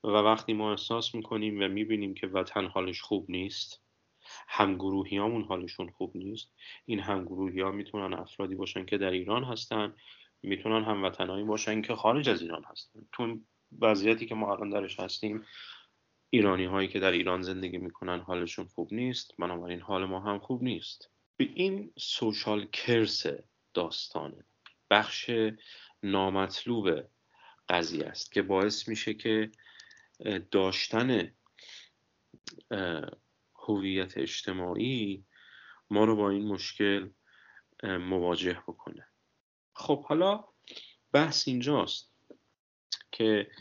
و 0.03 0.07
وقتی 0.07 0.53
ما 0.53 0.71
احساس 0.71 1.15
می‌کنیم 1.15 1.61
و 1.61 1.67
می‌بینیم 1.67 2.13
که 2.13 2.27
وطن 2.27 2.65
حالش 2.65 3.01
خوب 3.01 3.25
نیست 3.29 3.83
همگروهی 4.47 5.17
همون 5.17 5.43
حالشون 5.43 5.89
خوب 5.89 6.17
نیست 6.17 6.53
این 6.85 6.99
همگروهی 6.99 7.61
ها 7.61 7.71
می‌تونن 7.71 8.13
افرادی 8.13 8.55
باشن 8.55 8.85
که 8.85 8.97
در 8.97 9.11
ایران 9.11 9.43
هستن 9.43 9.95
می‌تونن 10.41 10.83
هموطنایی 10.83 11.43
باشن 11.43 11.81
که 11.81 11.95
خارج 11.95 12.29
از 12.29 12.41
ایران 12.41 12.63
هستن. 12.63 13.07
تو 13.11 13.39
وضعیتی 13.81 14.25
که 14.25 14.35
ما 14.35 14.51
الان 14.53 14.69
درش 14.69 14.99
هستیم 14.99 15.45
ایرانی 16.29 16.65
هایی 16.65 16.87
که 16.87 16.99
در 16.99 17.11
ایران 17.11 17.41
زندگی 17.41 17.77
می‌کنن 17.77 18.19
حالشون 18.19 18.65
خوب 18.65 18.93
نیست 18.93 19.31
بنابراین 19.39 19.81
حال 19.81 20.05
ما 20.05 20.19
هم 20.19 20.39
خوب 20.39 20.63
نیست. 20.63 21.11
به 21.37 21.49
این 21.53 21.93
سوشال 21.97 22.65
کرس 22.65 23.25
داستانه. 23.73 24.45
بخش 24.89 25.31
نامطلوب 26.03 26.89
قضیه 27.69 28.05
است 28.05 28.31
که 28.31 28.41
باعث 28.41 28.87
میشه 28.87 29.13
که 29.13 29.51
داشتن 30.51 31.31
هویت 33.55 34.17
اجتماعی 34.17 35.25
ما 35.89 36.05
رو 36.05 36.15
با 36.15 36.29
این 36.29 36.47
مشکل 36.47 37.09
مواجه 37.83 38.63
بکنه. 38.67 39.07
خب 39.75 40.05
حالا 40.05 40.43
بحث 41.11 41.47
اینجاست 41.47 42.13
که 43.11 43.51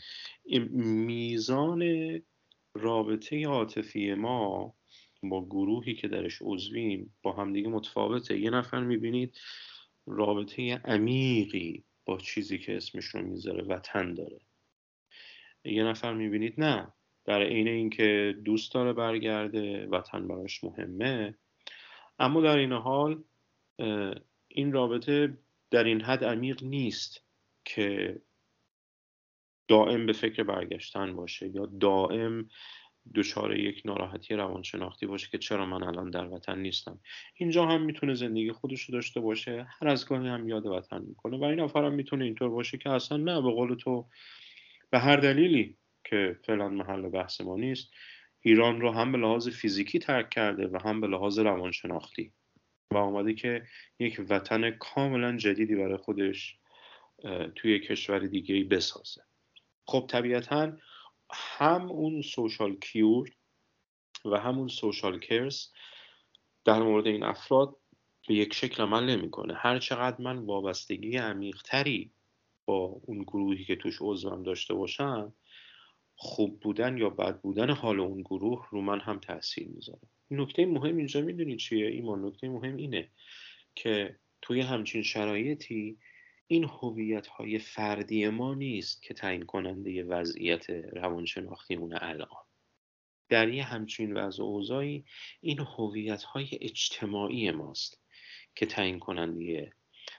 میزان 0.71 1.83
رابطه 2.73 3.47
عاطفی 3.47 4.13
ما 4.13 4.73
با 5.23 5.45
گروهی 5.45 5.95
که 5.95 6.07
درش 6.07 6.37
عضویم 6.41 7.17
با 7.21 7.33
همدیگه 7.33 7.69
متفاوته. 7.69 8.39
یه 8.39 8.49
نفر 8.49 8.83
می‌بینید 8.83 9.37
رابطه 10.05 10.81
عمیقی 10.85 11.86
با 12.07 12.17
چیزی 12.17 12.57
که 12.57 12.77
اسمش 12.77 13.05
رو 13.05 13.21
می‌ذاره 13.21 13.63
وطن 13.63 14.13
داره. 14.13 14.39
یه 15.63 15.83
نفر 15.83 16.13
می‌بینید 16.13 16.53
نه 16.57 16.93
در 17.25 17.41
عین 17.41 17.67
اینکه 17.67 18.35
دوست 18.45 18.73
داره 18.73 18.93
برگرده 18.93 19.85
وطن 19.85 20.27
براش 20.27 20.63
مهمه. 20.63 21.37
اما 22.19 22.41
در 22.41 22.57
این 22.57 22.71
حال 22.71 23.23
این 24.47 24.71
رابطه 24.71 25.37
در 25.71 25.83
این 25.83 26.01
حد 26.01 26.23
عمیق 26.23 26.63
نیست 26.63 27.23
که 27.65 28.21
دائم 29.67 30.05
به 30.05 30.13
فکر 30.13 30.43
برگشتن 30.43 31.15
باشه 31.15 31.47
یا 31.47 31.65
دائم 31.65 32.49
دچار 33.15 33.57
یک 33.57 33.81
ناراحتی 33.85 34.35
روانشناختی 34.35 35.05
باشه 35.05 35.29
که 35.31 35.37
چرا 35.37 35.65
من 35.65 35.83
الان 35.83 36.09
در 36.09 36.25
وطن 36.25 36.59
نیستم. 36.59 36.99
اینجا 37.35 37.65
هم 37.65 37.81
می‌تونه 37.81 38.13
زندگی 38.13 38.51
خودش 38.51 38.81
رو 38.81 38.93
داشته 38.93 39.19
باشه 39.19 39.67
هر 39.79 39.87
از 39.87 40.07
گاهی 40.07 40.27
هم 40.27 40.49
یاد 40.49 40.65
وطن 40.65 41.01
می‌کنه 41.01 41.37
و 41.37 41.43
این 41.43 41.59
نفر 41.59 41.83
هم 41.83 41.93
می‌تونه 41.93 42.25
اینطور 42.25 42.49
باشه 42.49 42.77
که 42.77 42.89
اصلا 42.89 43.17
نه 43.17 43.41
به 43.41 43.51
قول 43.51 43.75
تو 43.75 44.05
به 44.89 44.99
هر 44.99 45.17
دلیلی 45.17 45.77
که 46.03 46.39
فعلا 46.45 46.69
محل 46.69 47.09
بحث 47.09 47.41
ما 47.41 47.55
نیست 47.57 47.91
ایران 48.41 48.81
رو 48.81 48.91
هم 48.91 49.11
به 49.11 49.17
لحاظ 49.17 49.49
فیزیکی 49.49 49.99
ترک 49.99 50.29
کرده 50.29 50.67
و 50.67 50.77
هم 50.77 51.01
به 51.01 51.07
لحاظ 51.07 51.39
روانشناختی. 51.39 52.31
و 52.91 52.97
آمده 52.97 53.33
که 53.33 53.63
یک 53.99 54.21
وطن 54.29 54.71
کاملا 54.71 55.37
جدیدی 55.37 55.75
برای 55.75 55.97
خودش 55.97 56.57
توی 57.55 57.79
کشور 57.79 58.19
دیگه 58.19 58.63
بسازه. 58.63 59.21
خب 59.87 60.05
طبیعتا 60.09 60.77
هم 61.31 61.91
اون 61.91 62.21
سوشال 62.21 62.75
کیور 62.75 63.29
و 64.25 64.39
همون 64.39 64.67
سوشال 64.67 65.19
کرس 65.19 65.71
در 66.65 66.83
مورد 66.83 67.07
این 67.07 67.23
افراد 67.23 67.75
به 68.27 68.35
یک 68.35 68.53
شکل 68.53 68.83
عمل 68.83 69.09
نمی‌کنه. 69.09 69.53
هر 69.53 69.79
چقدر 69.79 70.21
من 70.21 70.37
وابستگی 70.37 71.17
عمیقتری 71.17 72.11
با 72.65 73.01
اون 73.05 73.23
گروهی 73.23 73.65
که 73.65 73.75
توش 73.75 73.97
عضوم 74.01 74.43
داشته 74.43 74.73
باشم 74.73 75.33
خوب 76.15 76.59
بودن 76.59 76.97
یا 76.97 77.09
بد 77.09 77.41
بودن 77.41 77.69
حال 77.69 77.99
اون 77.99 78.21
گروه 78.21 78.67
رو 78.71 78.81
من 78.81 78.99
هم 78.99 79.19
تاثیر 79.19 79.67
می‌ذاره. 79.67 80.01
نکته 80.31 80.65
مهم 80.65 80.97
اینجا 80.97 81.21
می‌دونی 81.21 81.57
چیه؟ 81.57 81.87
ایمان 81.87 82.25
نکته 82.25 82.49
مهم 82.49 82.75
اینه 82.75 83.09
که 83.75 84.19
توی 84.41 84.61
همچین 84.61 85.03
شرایطی 85.03 85.97
این 86.47 86.63
هویت 86.63 87.27
های 87.27 87.59
فردی 87.59 88.29
ما 88.29 88.53
نیست 88.53 89.01
که 89.01 89.13
تعیین 89.13 89.43
کننده 89.43 90.03
وضعیت 90.03 90.69
روانشناختیمون 90.69 91.97
الان. 92.01 92.43
در 93.29 93.49
یه 93.49 93.63
همچین 93.63 94.13
وضع 94.13 94.43
اوضاعی 94.43 95.05
این 95.41 95.59
هویت 95.59 96.23
های 96.23 96.49
اجتماعی 96.61 97.51
ماست 97.51 98.01
که 98.55 98.65
تعیین 98.65 98.99
کننده 98.99 99.73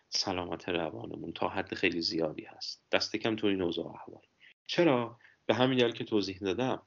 سلامت 0.08 0.68
روانمون 0.68 1.32
تا 1.32 1.48
حد 1.48 1.74
خیلی 1.74 2.00
زیادی 2.00 2.44
هست. 2.44 2.82
دست 2.92 3.16
کم 3.16 3.36
تو 3.36 3.46
این 3.46 3.62
اوضاع 3.62 3.86
احوال. 3.86 4.22
چرا؟ 4.66 5.18
به 5.46 5.54
همین 5.54 5.78
دلیل 5.78 5.92
که 5.92 6.04
توضیح 6.04 6.38
دادم. 6.38 6.82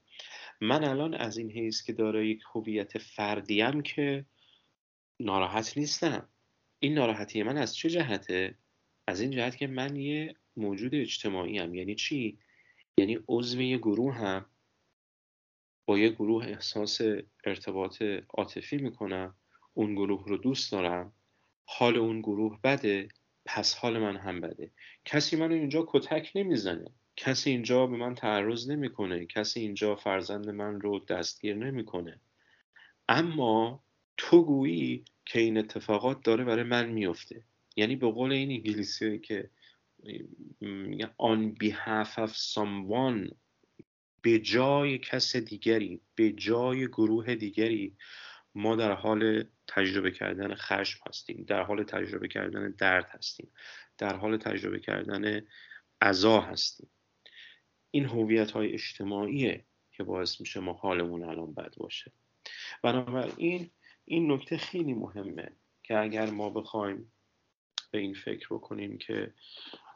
من 0.61 0.83
الان 0.83 1.13
از 1.13 1.37
این 1.37 1.51
حیث 1.51 1.83
که 1.83 1.93
داره 1.93 2.27
یک 2.27 2.43
هویت 2.55 2.97
فردیم 2.97 3.81
که 3.81 4.25
ناراحت 5.19 5.77
نیستم. 5.77 6.29
این 6.79 6.93
ناراحتی 6.93 7.43
من 7.43 7.57
از 7.57 7.75
چه 7.75 7.89
جهته؟ 7.89 8.55
از 9.07 9.21
این 9.21 9.31
جهت 9.31 9.57
که 9.57 9.67
من 9.67 9.95
یه 9.95 10.35
موجود 10.57 10.95
اجتماعی 10.95 11.57
هم 11.57 11.75
یعنی 11.75 11.95
چی؟ 11.95 12.37
یعنی 12.97 13.19
عضو 13.27 13.61
یه 13.61 13.77
گروه 13.77 14.15
هم. 14.15 14.45
با 15.85 15.99
یه 15.99 16.09
گروه 16.09 16.45
احساس 16.47 17.01
ارتباط 17.45 18.03
عاطفی 18.29 18.77
می‌کنم. 18.77 19.35
اون 19.73 19.95
گروه 19.95 20.23
رو 20.27 20.37
دوست 20.37 20.71
دارم. 20.71 21.13
حال 21.65 21.97
اون 21.97 22.19
گروه 22.19 22.59
بده 22.63 23.07
پس 23.45 23.75
حال 23.75 23.99
من 23.99 24.17
هم 24.17 24.41
بده. 24.41 24.71
کسی 25.05 25.35
منو 25.35 25.53
اینجا 25.53 25.85
کتک 25.87 26.31
نمی‌زنه. 26.35 26.91
کسی 27.15 27.49
اینجا 27.49 27.87
به 27.87 27.97
من 27.97 28.15
تعرض 28.15 28.69
نمی‌کنه. 28.69 29.25
کسی 29.25 29.59
اینجا 29.59 29.95
فرزند 29.95 30.49
من 30.49 30.81
رو 30.81 30.99
دستگیر 30.99 31.55
نمی‌کنه. 31.55 32.19
اما 33.09 33.83
تو 34.17 34.45
گویی 34.45 35.05
که 35.25 35.39
این 35.39 35.57
اتفاقات 35.57 36.23
داره 36.23 36.43
برای 36.43 36.63
من 36.63 36.89
میفته 36.89 37.43
یعنی 37.75 37.95
به 37.95 38.11
قول 38.11 38.31
این 38.31 38.51
انگلیسی 38.51 39.19
که 39.19 39.49
on 41.19 41.55
behalf 41.63 42.17
of 42.17 42.31
someone 42.31 43.33
به 44.21 44.39
جای 44.39 44.97
کس 44.97 45.35
دیگری 45.35 46.01
به 46.15 46.31
جای 46.31 46.87
گروه 46.87 47.35
دیگری 47.35 47.95
ما 48.55 48.75
در 48.75 48.91
حال 48.91 49.43
تجربه 49.67 50.11
کردن 50.11 50.55
خشم 50.55 50.99
هستیم 51.07 51.45
در 51.47 51.63
حال 51.63 51.83
تجربه 51.83 52.27
کردن 52.27 52.71
درد 52.77 53.09
هستیم 53.09 53.51
در 53.97 54.15
حال 54.15 54.37
تجربه 54.37 54.79
کردن 54.79 55.41
عذا 56.01 56.41
هستیم. 56.41 56.89
این 57.91 58.05
هویت 58.05 58.51
های 58.51 58.73
اجتماعیه 58.73 59.65
که 59.91 60.03
باعث 60.03 60.41
میشه 60.41 60.59
ما 60.59 60.73
حالمون 60.73 61.23
الان 61.23 61.53
بد 61.53 61.73
باشه. 61.77 62.11
بنابراین 62.83 63.71
این 64.05 64.31
نکته 64.31 64.57
خیلی 64.57 64.93
مهمه 64.93 65.51
که 65.83 65.97
اگر 65.97 66.29
ما 66.29 66.49
بخوایم 66.49 67.11
به 67.91 67.99
این 67.99 68.13
فکر 68.13 68.47
بکنیم 68.51 68.97
که 68.97 69.33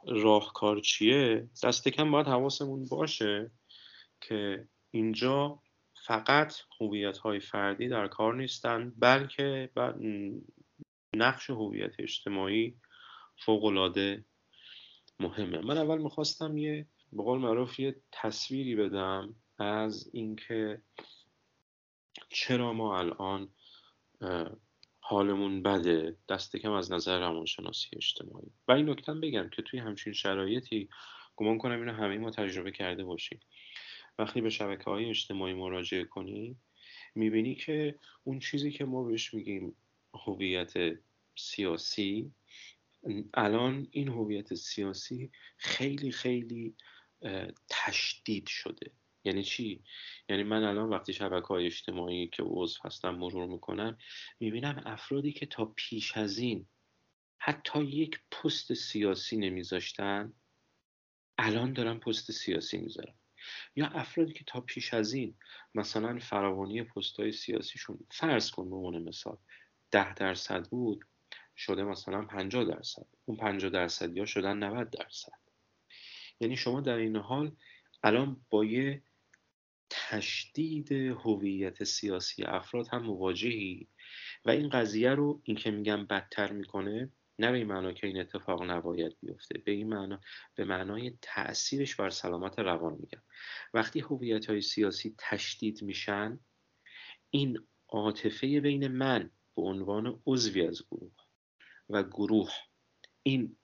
راهکار 0.07 0.79
چیه. 0.79 1.49
دست 1.63 1.87
کم 1.89 2.11
باید 2.11 2.27
حواسمون 2.27 2.85
باشه 2.85 3.51
که 4.21 4.67
اینجا 4.91 5.59
فقط 6.05 6.53
هویت 6.81 7.17
های 7.17 7.39
فردی 7.39 7.87
در 7.87 8.07
کار 8.07 8.35
نیستن 8.35 8.93
بلکه 8.97 9.69
نقش 11.15 11.49
هویت 11.49 11.93
اجتماعی 11.99 12.75
فوق 13.45 13.65
العاده 13.65 14.25
مهمه. 15.19 15.59
من 15.61 15.77
اول 15.77 15.97
می‌خواستم 16.01 16.57
یه 16.57 16.87
به 17.13 17.23
قول 17.23 17.39
معروف 17.39 17.79
یه 17.79 17.95
تصویری 18.11 18.75
بدم 18.75 19.35
از 19.57 20.09
اینکه 20.13 20.81
چرا 22.29 22.73
ما 22.73 22.99
الان 22.99 23.49
حالمون 25.07 25.63
بده 25.63 26.17
دست 26.29 26.57
کم 26.57 26.71
از 26.71 26.91
نظر 26.91 27.19
روانشناسی 27.19 27.87
اجتماعی. 27.93 28.51
و 28.67 28.71
این 28.71 28.89
نکته 28.89 29.13
بگم 29.13 29.49
که 29.49 29.61
توی 29.61 29.79
همچین 29.79 30.13
شرایطی 30.13 30.89
گمان 31.35 31.57
کنم 31.57 31.79
اینو 31.79 31.93
همه 31.93 32.17
ما 32.17 32.31
تجربه 32.31 32.71
کرده 32.71 33.03
باشیم. 33.03 33.39
وقتی 34.19 34.41
به 34.41 34.49
شبکه 34.49 34.83
های 34.83 35.09
اجتماعی 35.09 35.53
مراجعه 35.53 36.03
کنی 36.03 36.57
می‌بینی 37.15 37.55
که 37.55 37.99
اون 38.23 38.39
چیزی 38.39 38.71
که 38.71 38.85
ما 38.85 39.03
بهش 39.03 39.33
میگیم 39.33 39.75
هویت 40.25 40.73
سیاسی 41.35 42.31
الان 43.33 43.87
این 43.91 44.07
هویت 44.07 44.53
سیاسی 44.53 45.31
خیلی 45.57 46.11
خیلی 46.11 46.75
تشدید 47.69 48.47
شده. 48.47 48.91
یعنی 49.25 49.43
چی؟ 49.43 49.83
یعنی 50.29 50.43
من 50.43 50.63
الان 50.63 50.89
وقتی 50.89 51.13
شبکه 51.13 51.47
های 51.47 51.65
اجتماعی 51.65 52.27
که 52.27 52.43
عضو 52.43 52.79
هستم 52.83 53.09
مرور 53.09 53.45
می‌کنم 53.45 53.97
می‌بینم 54.39 54.81
افرادی 54.85 55.31
که 55.31 55.45
تا 55.45 55.65
پیش 55.65 56.17
از 56.17 56.37
این 56.37 56.67
حتی 57.37 57.83
یک 57.83 58.19
پست 58.31 58.73
سیاسی 58.73 59.37
نمیذاشتن 59.37 60.33
الان 61.37 61.73
دارن 61.73 61.99
پست 61.99 62.31
سیاسی 62.31 62.77
می‌ذارن. 62.77 63.15
یا 63.75 63.87
افرادی 63.87 64.33
که 64.33 64.43
تا 64.47 64.61
پیش 64.61 64.93
از 64.93 65.13
این 65.13 65.35
مثلا 65.75 66.19
فراوانی 66.19 66.83
پست 66.83 67.19
های 67.19 67.31
سیاسیشون 67.31 67.99
فرض 68.11 68.51
کن 68.51 68.69
به 68.69 68.75
عنوان 68.75 69.03
مثال 69.03 69.37
ده 69.91 70.13
درصد 70.13 70.69
بود 70.69 71.05
شده 71.57 71.83
مثلا 71.83 72.25
50 72.25 72.63
درصد. 72.63 73.05
اون 73.25 73.37
50 73.37 73.71
درصدی 73.71 74.19
ها 74.19 74.25
شدن 74.25 74.57
90 74.57 74.89
درصد. 74.89 75.39
یعنی 76.39 76.57
شما 76.57 76.81
در 76.81 76.95
این 76.95 77.15
حال 77.15 77.55
الان 78.03 78.45
با 78.49 78.65
یه 78.65 79.03
تشدید 79.89 80.91
هویت 80.91 81.83
سیاسی 81.83 82.43
افراد 82.43 82.87
هم 82.87 83.03
مواجهی. 83.03 83.87
و 84.45 84.49
این 84.49 84.69
قضیه 84.69 85.09
رو 85.09 85.41
این 85.43 85.57
که 85.57 85.71
میگم 85.71 86.05
بدتر 86.05 86.51
می‌کنه 86.51 87.11
نه 87.39 87.51
به 87.51 87.57
این 87.57 87.67
معنا 87.67 87.91
که 87.91 88.07
این 88.07 88.19
اتفاق 88.19 88.63
نباید 88.63 89.17
بیفته 89.21 89.57
به 89.57 89.71
این 89.71 89.87
معنا 89.87 90.21
به 90.55 90.65
معنای 90.65 91.17
تاثیرش 91.21 91.95
بر 91.95 92.09
سلامت 92.09 92.59
روان 92.59 92.93
میگم. 92.93 93.21
وقتی 93.73 93.99
هویت 93.99 94.45
های 94.45 94.61
سیاسی 94.61 95.15
تشدید 95.17 95.83
میشن 95.83 96.39
این 97.29 97.67
عاطفه 97.89 98.59
بین 98.59 98.87
من 98.87 99.31
به 99.55 99.61
عنوان 99.61 100.21
عضوی 100.25 100.67
از 100.67 100.81
گروه 100.91 101.11
و 101.89 102.03
گروه 102.03 102.51
این 103.23 103.57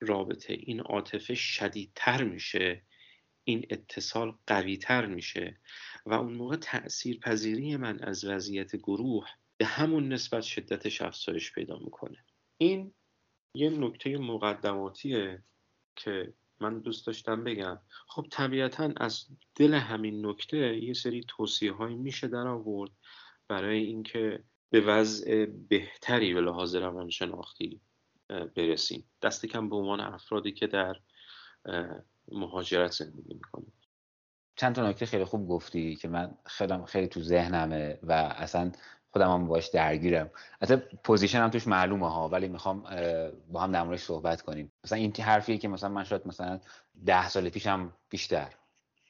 رابطه 0.00 0.52
این 0.52 0.80
عاطفه 0.80 1.34
شدیدتر 1.34 2.24
میشه. 2.24 2.82
این 3.44 3.66
اتصال 3.70 4.34
قویتر 4.46 5.06
میشه 5.06 5.60
و 6.06 6.14
اون 6.14 6.32
موقع 6.32 6.56
تأثیر 6.56 7.18
پذیری 7.18 7.76
من 7.76 7.98
از 7.98 8.24
وضعیت 8.24 8.76
گروه 8.76 9.26
به 9.56 9.66
همون 9.66 10.12
نسبت 10.12 10.42
شدتش 10.42 11.02
افزایش 11.02 11.52
پیدا 11.52 11.78
می‌کنه. 11.78 12.24
این 12.58 12.94
یه 13.54 13.70
نکته 13.70 14.18
مقدماتیه 14.18 15.42
که 15.96 16.34
من 16.60 16.78
دوست 16.78 17.06
داشتم 17.06 17.44
بگم. 17.44 17.80
خب 18.08 18.26
طبیعتا 18.30 18.92
از 18.96 19.26
دل 19.54 19.74
همین 19.74 20.26
نکته 20.26 20.76
یه 20.76 20.94
سری 20.94 21.24
توصیه 21.28 21.72
های 21.72 21.94
میشه 21.94 22.28
در 22.28 22.46
آورد 22.46 22.90
برای 23.48 23.78
اینکه 23.78 24.44
به 24.70 24.80
وضع 24.80 25.46
بهتری 25.46 26.34
به 26.34 26.40
لحاظ 26.40 26.74
روانشناختی 26.74 27.80
برسیم. 28.28 29.10
دست 29.22 29.46
کم 29.46 29.68
به 29.68 29.76
عنوان 29.76 30.00
افرادی 30.00 30.52
که 30.52 30.66
در 30.66 31.00
مهاجرت 32.32 32.92
زندگی 32.92 33.34
می‌کنیم 33.34 33.72
چند 34.56 34.74
تا 34.74 34.88
نکته 34.88 35.06
خیلی 35.06 35.24
خوب 35.24 35.48
گفتی 35.48 35.96
که 35.96 36.08
من 36.08 36.34
خیلی 36.46 36.74
خیلی 36.86 37.06
تو 37.08 37.22
ذهنمه 37.22 37.98
و 38.02 38.12
اصلا 38.12 38.72
خودم 39.10 39.30
هم 39.30 39.46
باش 39.46 39.68
درگیرم. 39.68 40.30
اصلا 40.60 40.82
پوزیشن 41.04 41.38
هم 41.38 41.50
توش 41.50 41.66
معلومه 41.66 42.12
ها 42.12 42.28
ولی 42.28 42.48
می‌خوام 42.48 42.82
با 43.52 43.60
هم 43.60 43.72
در 43.72 43.96
صحبت 43.96 44.42
کنیم. 44.42 44.72
مثلا 44.84 44.98
این 44.98 45.12
حرفیه 45.16 45.58
که 45.58 45.68
مثلا 45.68 45.88
من 45.88 46.04
شاید 46.04 46.26
مثلا 46.26 46.60
ده 47.06 47.28
سال 47.28 47.48
پیشم 47.48 47.92
بیشتر 48.10 48.54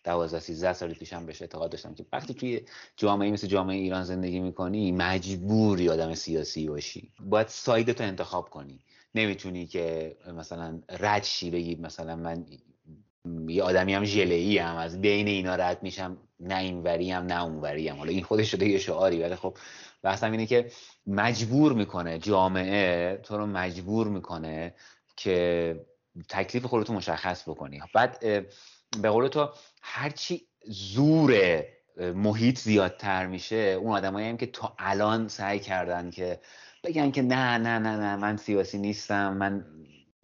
دوازده 0.04 0.40
سیزده 0.40 0.72
سال 0.72 0.94
پیشم 0.94 1.26
بهش 1.26 1.42
اعتقاد 1.42 1.70
داشتم 1.70 1.94
که 1.94 2.06
وقتی 2.12 2.34
توی 2.34 2.60
جامعه 2.96 3.30
مثل 3.30 3.46
جامعه 3.46 3.76
ایران 3.76 4.04
زندگی 4.04 4.40
می‌کنی 4.40 4.92
مجبوری 4.92 5.88
آدم 5.88 6.14
سیاسی 6.14 6.68
باشی. 6.68 7.12
باید 7.20 7.48
سایدتو 7.48 8.04
انتخاب 8.04 8.50
کنی. 8.50 8.84
نمی‌تونی 9.14 9.66
که 9.66 10.16
مثلا 10.34 10.80
رد 10.90 11.22
شی 11.22 11.50
بگی 11.50 11.74
مثلا 11.74 12.16
من 12.16 12.46
یه 13.48 13.62
آدمی 13.62 13.94
هم 13.94 14.04
ژله 14.04 14.62
هم 14.62 14.76
از 14.76 15.00
بین 15.00 15.28
اینا 15.28 15.54
رد 15.54 15.82
میشم. 15.82 16.16
نه 16.40 16.58
این 16.58 16.82
وری 16.82 17.10
هم 17.10 17.26
نه 17.26 17.44
اون 17.44 17.60
وری 17.60 17.88
هم 17.88 17.96
حالا 17.96 18.10
این 18.10 18.22
خودش 18.22 18.50
شده 18.50 18.68
یه 18.68 18.78
شعاری 18.78 19.22
ولی 19.22 19.36
خب 19.36 19.56
بحثم 20.02 20.30
اینه 20.30 20.46
که 20.46 20.70
مجبور 21.06 21.72
می‌کنه 21.72 22.18
جامعه 22.18 23.16
تو 23.22 23.38
رو 23.38 23.46
مجبور 23.46 24.08
می‌کنه 24.08 24.74
که 25.16 25.86
تکلیف 26.28 26.64
خودتو 26.64 26.92
مشخص 26.92 27.48
بکنی. 27.48 27.82
بعد 27.94 28.18
به 29.02 29.10
قول 29.10 29.28
تو 29.28 29.48
هرچی 29.82 30.46
زور 30.66 31.62
محیط 32.14 32.58
زیادتر 32.58 33.26
میشه 33.26 33.56
اون 33.56 33.92
آدمایی 33.92 34.28
هم 34.28 34.36
که 34.36 34.46
تا 34.46 34.74
الان 34.78 35.28
سعی 35.28 35.58
کردن 35.58 36.10
که 36.10 36.40
بگن 36.84 37.10
که 37.10 37.22
نه 37.22 37.58
نه 37.58 37.78
نه 37.78 37.96
نه 37.96 38.16
من 38.16 38.36
سیاسی 38.36 38.78
نیستم 38.78 39.36
من 39.36 39.64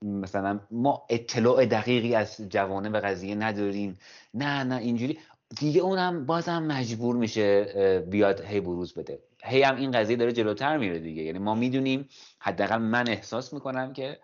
مثلا 0.03 0.61
ما 0.71 1.07
اطلاع 1.09 1.67
دقیقی 1.67 2.15
از 2.15 2.37
جوانه 2.49 2.91
به 2.91 3.01
قضیه 3.01 3.35
نداریم. 3.35 3.99
نه 4.35 4.65
نه 4.65 4.77
اینجوری. 4.77 5.19
دیگه 5.59 5.81
اونم 5.81 6.27
بازم 6.27 6.63
مجبور 6.63 7.17
میشه 7.17 7.65
بیاد 8.11 8.41
هی 8.41 8.61
بروز 8.61 8.95
بده. 8.95 9.19
هی 9.45 9.63
هم 9.63 9.77
این 9.77 9.91
قضیه 9.91 10.17
داره 10.17 10.33
جلوتر 10.33 10.77
میره 10.77 10.99
دیگه. 10.99 11.23
یعنی 11.23 11.39
ما 11.39 11.55
می‌دونیم 11.55 12.09
حداقل 12.39 12.79
من 12.79 13.09
احساس 13.09 13.53
می‌کنم 13.53 13.93
که 13.93 14.19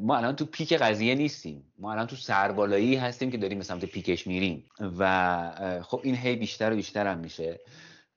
ما 0.00 0.16
الان 0.16 0.36
تو 0.36 0.44
پیک 0.44 0.72
قضیه 0.72 1.14
نیستیم. 1.14 1.64
ما 1.78 1.92
الان 1.92 2.06
تو 2.06 2.16
سربالایی 2.16 2.96
هستیم 2.96 3.30
که 3.30 3.38
داریم 3.38 3.58
به 3.58 3.64
سمت 3.64 3.84
پیکش 3.84 4.26
میریم. 4.26 4.64
و 4.98 5.80
خب 5.82 6.00
این 6.02 6.14
هی 6.14 6.36
بیشتر 6.36 6.72
و 6.72 6.76
بیشتر 6.76 7.06
هم 7.06 7.18
میشه. 7.18 7.60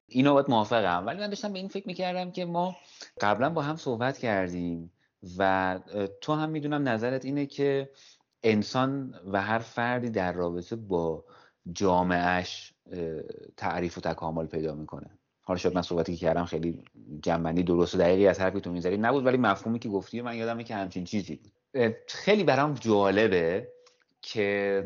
اینو 0.07 0.33
باید 0.33 0.49
موافقم. 0.49 1.03
ولی 1.05 1.19
من 1.19 1.27
داشتم 1.27 1.53
به 1.53 1.59
این 1.59 1.67
فکر 1.67 1.87
می‌کردم 1.87 2.31
که 2.31 2.45
ما 2.45 2.75
قبلا 3.21 3.49
با 3.49 3.61
هم 3.61 3.75
صحبت 3.75 4.17
کردیم. 4.17 4.91
و 5.37 5.79
تو 6.21 6.33
هم 6.33 6.49
می‌دونم 6.49 6.87
نظرت 6.89 7.25
اینه 7.25 7.45
که 7.45 7.89
انسان 8.43 9.19
و 9.31 9.41
هر 9.41 9.59
فردی 9.59 10.09
در 10.09 10.31
رابطه 10.31 10.75
با 10.75 11.25
جامعهش 11.71 12.73
تعریف 13.57 13.97
و 13.97 14.01
تکامل 14.01 14.45
پیدا 14.45 14.75
می‌کنه. 14.75 15.09
حالا 15.41 15.57
شاید 15.57 15.75
من 15.75 15.81
صحبتی 15.81 16.15
که 16.15 16.25
کردم 16.25 16.45
خیلی 16.45 16.83
جنبندی 17.21 17.63
درست 17.63 17.95
و 17.95 17.97
دقیقی 17.97 18.27
از 18.27 18.39
حرفی 18.39 18.61
تو 18.61 18.71
می‌ذاری. 18.71 18.97
نبود 18.97 19.25
ولی 19.25 19.37
مفهومی 19.37 19.79
که 19.79 19.89
گفتی 19.89 20.21
من 20.21 20.35
یادمه 20.35 20.63
که 20.63 20.75
همچین 20.75 21.03
چیزی 21.03 21.39
خیلی 22.07 22.43
برام 22.43 22.73
جالبه 22.73 23.67
که 24.21 24.83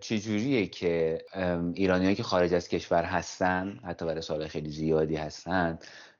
چجوریه 0.00 0.66
که 0.66 1.24
ایرانیایی 1.74 2.14
که 2.14 2.22
خارج 2.22 2.54
از 2.54 2.68
کشور 2.68 3.04
هستن 3.04 3.80
حتی 3.84 4.06
برای 4.06 4.22
سال 4.22 4.46
خیلی 4.46 4.70
زیادی 4.70 5.16
هستن 5.16 5.78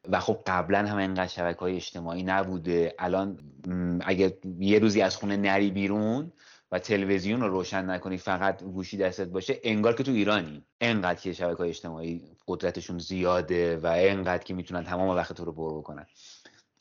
و 0.09 0.21
خب 0.21 0.43
قبلا 0.47 0.79
هم 0.79 0.97
اینقدر 0.97 1.27
شبکه 1.27 1.61
های 1.61 1.77
اجتماعی 1.77 2.23
نبوده 2.23 2.95
الان 2.99 3.39
اگر 4.01 4.31
یه 4.59 4.79
روزی 4.79 5.03
از 5.03 5.17
خونه 5.17 5.37
نری 5.37 5.71
بیرون 5.71 6.33
و 6.73 6.79
تلویزیون 6.79 7.41
رو 7.41 7.49
روشن 7.49 7.91
نکنی 7.91 8.19
فقط 8.19 8.63
گوشی 8.63 8.97
دستت 8.97 9.29
باشه 9.29 9.61
انگار 9.63 9.95
که 9.95 10.03
تو 10.03 10.13
ایرانی. 10.13 10.65
انقدر 10.81 11.21
که 11.21 11.33
شبکه 11.33 11.59
های 11.59 11.69
اجتماعی 11.69 12.23
قدرتشون 12.49 12.99
زیاده 12.99 13.77
و 13.77 13.87
انقدر 13.87 14.45
که 14.45 14.55
می‌تونن 14.55 14.85
تمام 14.85 15.09
وقت 15.09 15.33
تو 15.33 15.45
رو 15.45 15.53
برو 15.53 15.79
بکنن. 15.79 16.07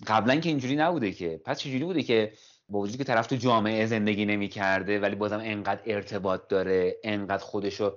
قبلا 0.07 0.35
که 0.35 0.49
اینجوری 0.49 0.75
نبوده 0.75 1.11
که. 1.11 1.41
پس 1.45 1.59
چجوری 1.59 1.83
بوده 1.83 2.03
که 2.03 2.33
با 2.73 2.79
وجودی 2.79 2.97
که 2.97 3.03
طرف 3.03 3.27
تو 3.27 3.35
جامعه 3.35 3.85
زندگی 3.85 4.25
نمی 4.25 4.47
کرده 4.47 4.99
ولی 4.99 5.15
بازم 5.15 5.39
انقدر 5.43 5.81
ارتباط 5.85 6.41
داره 6.49 6.95
انقدر 7.03 7.43
خودشو 7.43 7.93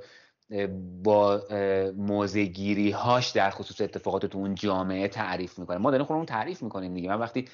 با 1.02 1.42
موزگیری 1.96 2.90
هاش 2.90 3.30
در 3.30 3.50
خصوص 3.50 3.80
اتفاقات 3.80 4.26
تو 4.26 4.38
اون 4.38 4.54
جامعه 4.54 5.08
تعریف 5.08 5.58
می‌کنه. 5.58 5.78
ما 5.78 5.90
داریم 5.90 6.06
خودمون 6.06 6.26
تعریف 6.26 6.62
می‌کنیم 6.62 6.94
دیگه. 6.94 7.08
من 7.08 7.18
وقتی 7.18 7.44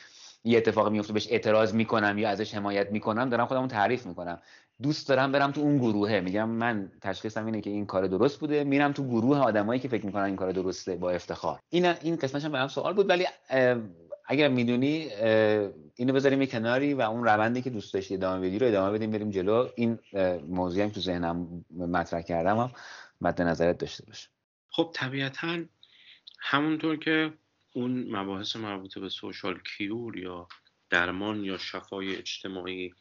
یه 0.44 0.58
اتفاقی 0.58 0.90
میفته 0.90 1.12
بهش 1.12 1.28
اعتراض 1.30 1.74
می‌کنم 1.74 2.18
یا 2.18 2.28
ازش 2.28 2.54
حمایت 2.54 2.90
می‌کنم 2.90 3.28
دارم 3.28 3.46
خودمون 3.46 3.68
تعریف 3.68 4.06
می‌کنم. 4.06 4.38
دوست 4.82 5.08
دارم 5.08 5.32
برم 5.32 5.50
تو 5.50 5.60
اون 5.60 5.78
گروهه. 5.78 6.20
میگم 6.20 6.48
من 6.48 6.92
تشخیصم 7.00 7.46
اینه 7.46 7.60
که 7.60 7.70
این 7.70 7.86
کار 7.86 8.06
درست 8.06 8.40
بوده. 8.40 8.64
میرم 8.64 8.92
تو 8.92 9.04
گروه 9.04 9.38
آدمایی 9.38 9.80
که 9.80 9.88
فکر 9.88 10.06
می‌کنن 10.06 10.22
این 10.22 10.36
کار 10.36 10.52
درسته 10.52 10.96
با 10.96 11.10
افتخار. 11.10 11.58
این 11.70 11.86
این 11.86 12.16
قسمتش 12.16 12.44
هم 12.44 12.52
برام 12.52 12.68
سوال 12.68 12.94
بود 12.94 13.08
ولی 13.08 13.26
اگر 14.32 14.48
می‌دونی 14.48 15.08
اینو 15.96 16.12
بذاریم 16.12 16.40
یه 16.40 16.46
کناری 16.46 16.94
و 16.94 17.00
اون 17.00 17.24
روندی 17.24 17.62
که 17.62 17.70
دوست 17.70 17.94
داشتی 17.94 18.14
ادامه 18.14 18.48
بدی 18.48 18.58
رو 18.58 18.66
ادامه 18.66 18.98
بدیم 18.98 19.10
بریم 19.10 19.30
جلو. 19.30 19.68
این 19.76 19.98
موضوعی 20.48 20.82
هم 20.82 20.90
تو 20.90 21.00
ذهنم 21.00 21.64
مطرح 21.70 22.22
کردم 22.22 22.56
هم 22.56 22.72
مد 23.20 23.42
نظرت 23.42 23.78
داشته 23.78 24.06
باشه 24.06 24.28
خب 24.70 24.90
طبیعتا 24.94 25.64
همونطور 26.40 26.96
که 26.96 27.32
اون 27.72 28.16
مباحث 28.16 28.56
مربوط 28.56 28.98
به 28.98 29.08
سوشال 29.08 29.60
کیور 29.76 30.18
یا 30.18 30.48
درمان 30.90 31.44
یا 31.44 31.58
شفای 31.58 32.16
اجتماعی 32.16 32.94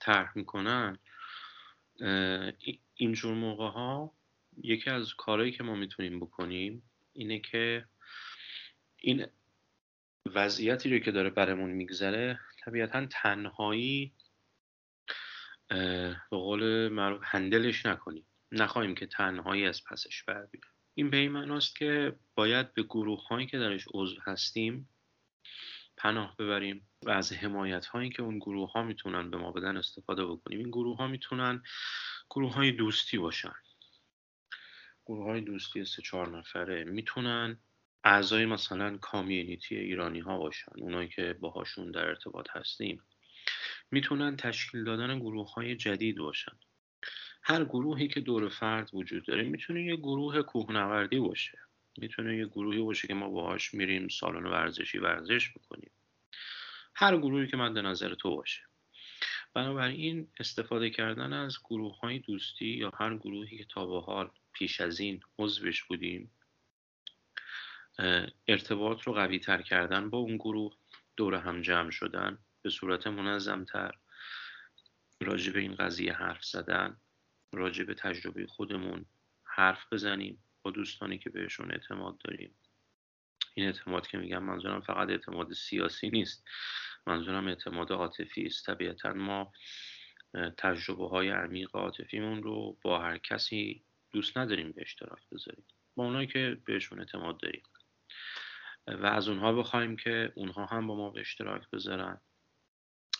طرح 0.00 0.32
می‌کنن 0.34 0.98
اینجور 2.94 3.34
موقع 3.34 3.68
ها 3.68 4.12
یکی 4.62 4.90
از 4.90 5.14
کارهایی 5.14 5.52
که 5.52 5.62
ما 5.62 5.74
می‌تونیم 5.74 6.20
بکنیم 6.20 6.82
اینه 7.12 7.38
که 7.38 7.84
این 8.96 9.26
وضعیتی 10.34 10.90
رو 10.90 10.98
که 10.98 11.10
داره 11.10 11.30
برمون 11.30 11.70
میگذره 11.70 12.40
طبیعتا 12.64 13.06
تنهایی 13.06 14.14
به 15.68 16.16
قول 16.30 16.88
معروف 16.88 17.20
هندلش 17.24 17.86
نکنیم. 17.86 18.26
نخواهیم 18.52 18.94
که 18.94 19.06
تنهایی 19.06 19.66
از 19.66 19.84
پسش 19.84 20.22
بر 20.22 20.48
این 20.94 21.10
به 21.10 21.16
این 21.16 21.32
معناست 21.32 21.76
که 21.76 22.16
باید 22.34 22.74
به 22.74 22.82
گروه 22.82 23.26
هایی 23.26 23.46
که 23.46 23.58
درش 23.58 23.84
عضو 23.94 24.20
هستیم 24.24 24.88
پناه 25.96 26.36
ببریم 26.36 26.88
و 27.02 27.10
از 27.10 27.32
حمایت 27.32 27.86
هایی 27.86 28.10
که 28.10 28.22
اون 28.22 28.38
گروه 28.38 28.72
ها 28.72 28.82
می‌تونن 28.82 29.30
به 29.30 29.36
ما 29.36 29.52
بدن 29.52 29.76
استفاده 29.76 30.26
بکنیم. 30.26 30.58
این 30.58 30.70
گروه 30.70 30.96
ها 30.96 31.06
می‌تونن 31.06 31.62
گروه 32.30 32.54
های 32.54 32.72
دوستی 32.72 33.18
باشن. 33.18 33.54
گروه 35.06 35.24
های 35.24 35.40
دوستی 35.40 35.84
سه 35.84 36.02
چهار 36.02 36.38
نفره 36.38 36.84
می‌تونن 36.84 37.58
اعضای 38.06 38.46
مثلا 38.46 38.98
کامیونیتی 38.98 39.76
ایرانی 39.76 40.20
ها 40.20 40.38
باشن 40.38 40.72
اونایی 40.76 41.08
که 41.08 41.36
باهاشون 41.40 41.90
در 41.90 42.04
ارتباط 42.08 42.46
هستیم 42.50 43.02
می‌تونن 43.90 44.36
تشکیل 44.36 44.84
دادن 44.84 45.18
گروه 45.18 45.52
های 45.52 45.76
جدید 45.76 46.16
باشن. 46.16 46.52
هر 47.42 47.64
گروهی 47.64 48.08
که 48.08 48.20
دور 48.20 48.48
فرد 48.48 48.90
وجود 48.92 49.26
داره 49.26 49.42
می‌تونه 49.42 49.84
یه 49.84 49.96
گروه 49.96 50.42
کوهنوردی 50.42 51.18
باشه. 51.18 51.58
می‌تونه 51.98 52.36
یه 52.36 52.46
گروهی 52.46 52.82
باشه 52.82 53.08
که 53.08 53.14
ما 53.14 53.28
باهاش 53.28 53.74
میریم 53.74 54.08
سالن 54.08 54.46
ورزشی 54.46 54.98
ورزش 54.98 55.50
بکنیم 55.50 55.90
هر 56.94 57.16
گروهی 57.16 57.46
که 57.46 57.56
مد 57.56 57.78
نظر 57.78 58.14
تو 58.14 58.36
باشه. 58.36 58.62
بنابراین 59.54 60.28
استفاده 60.40 60.90
کردن 60.90 61.32
از 61.32 61.58
گروه 61.64 61.98
های 61.98 62.18
دوستی 62.18 62.66
یا 62.66 62.90
هر 62.98 63.16
گروهی 63.16 63.58
که 63.58 63.64
تا 63.64 63.86
به 63.86 64.00
حال 64.00 64.30
پیش 64.52 64.80
از 64.80 65.00
این 65.00 65.20
عضوش 65.38 65.84
بودیم 65.84 66.30
ارتباط 68.48 69.02
رو 69.02 69.12
قوی 69.12 69.38
تر 69.38 69.62
کردن 69.62 70.10
با 70.10 70.18
اون 70.18 70.36
گروه 70.36 70.76
دور 71.16 71.34
هم 71.34 71.60
جمع 71.60 71.90
شدن 71.90 72.38
به 72.62 72.70
صورت 72.70 73.06
منظمتر. 73.06 73.94
راجع 75.20 75.52
به 75.52 75.60
این 75.60 75.74
قضیه 75.74 76.12
حرف 76.12 76.44
زدن 76.44 77.00
راجع 77.52 77.84
به 77.84 77.94
تجربه 77.94 78.46
خودمون 78.46 79.06
حرف 79.44 79.92
بزنیم 79.92 80.42
با 80.62 80.70
دوستانی 80.70 81.18
که 81.18 81.30
بهشون 81.30 81.72
اعتماد 81.72 82.18
داریم. 82.18 82.54
این 83.54 83.66
اعتماد 83.66 84.06
که 84.06 84.18
میگم 84.18 84.42
منظورم 84.42 84.80
فقط 84.80 85.08
اعتماد 85.08 85.52
سیاسی 85.52 86.10
نیست 86.10 86.44
منظورم 87.06 87.48
اعتماد 87.48 87.92
عاطفی 87.92 88.46
است. 88.46 88.66
طبیعتا 88.66 89.12
ما 89.12 89.52
تجربه 90.58 91.08
های 91.08 91.28
عمیق 91.28 91.76
عاطفیمون 91.76 92.42
رو 92.42 92.78
با 92.82 92.98
هر 92.98 93.18
کسی 93.18 93.84
دوست 94.10 94.38
نداریم 94.38 94.72
به 94.72 94.82
اشتراک 94.82 95.22
بذاریم. 95.32 95.64
با 95.94 96.04
اونایی 96.04 96.26
که 96.26 96.60
بهشون 96.64 96.98
اعتماد 96.98 97.40
داریم. 97.40 97.62
و 98.86 99.06
از 99.06 99.28
اونها 99.28 99.52
بخوایم 99.52 99.96
که 99.96 100.32
اونها 100.34 100.66
هم 100.66 100.86
با 100.86 100.96
ما 100.96 101.10
به 101.10 101.20
اشتراک 101.20 101.70
بذارن. 101.70 102.20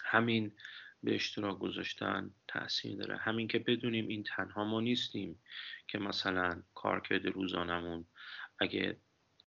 همین 0.04 0.56
به 1.02 1.14
اشتراک 1.14 1.58
گذاشتن 1.58 2.30
تاثیر 2.48 2.96
داره. 2.96 3.16
همین 3.16 3.48
که 3.48 3.58
بدونیم 3.58 4.08
این 4.08 4.22
تنها 4.22 4.64
ما 4.64 4.80
نیستیم 4.80 5.42
که 5.88 5.98
مثلا 5.98 6.62
کارکرد 6.74 7.26
روزانمون 7.26 8.06
اگه 8.58 9.00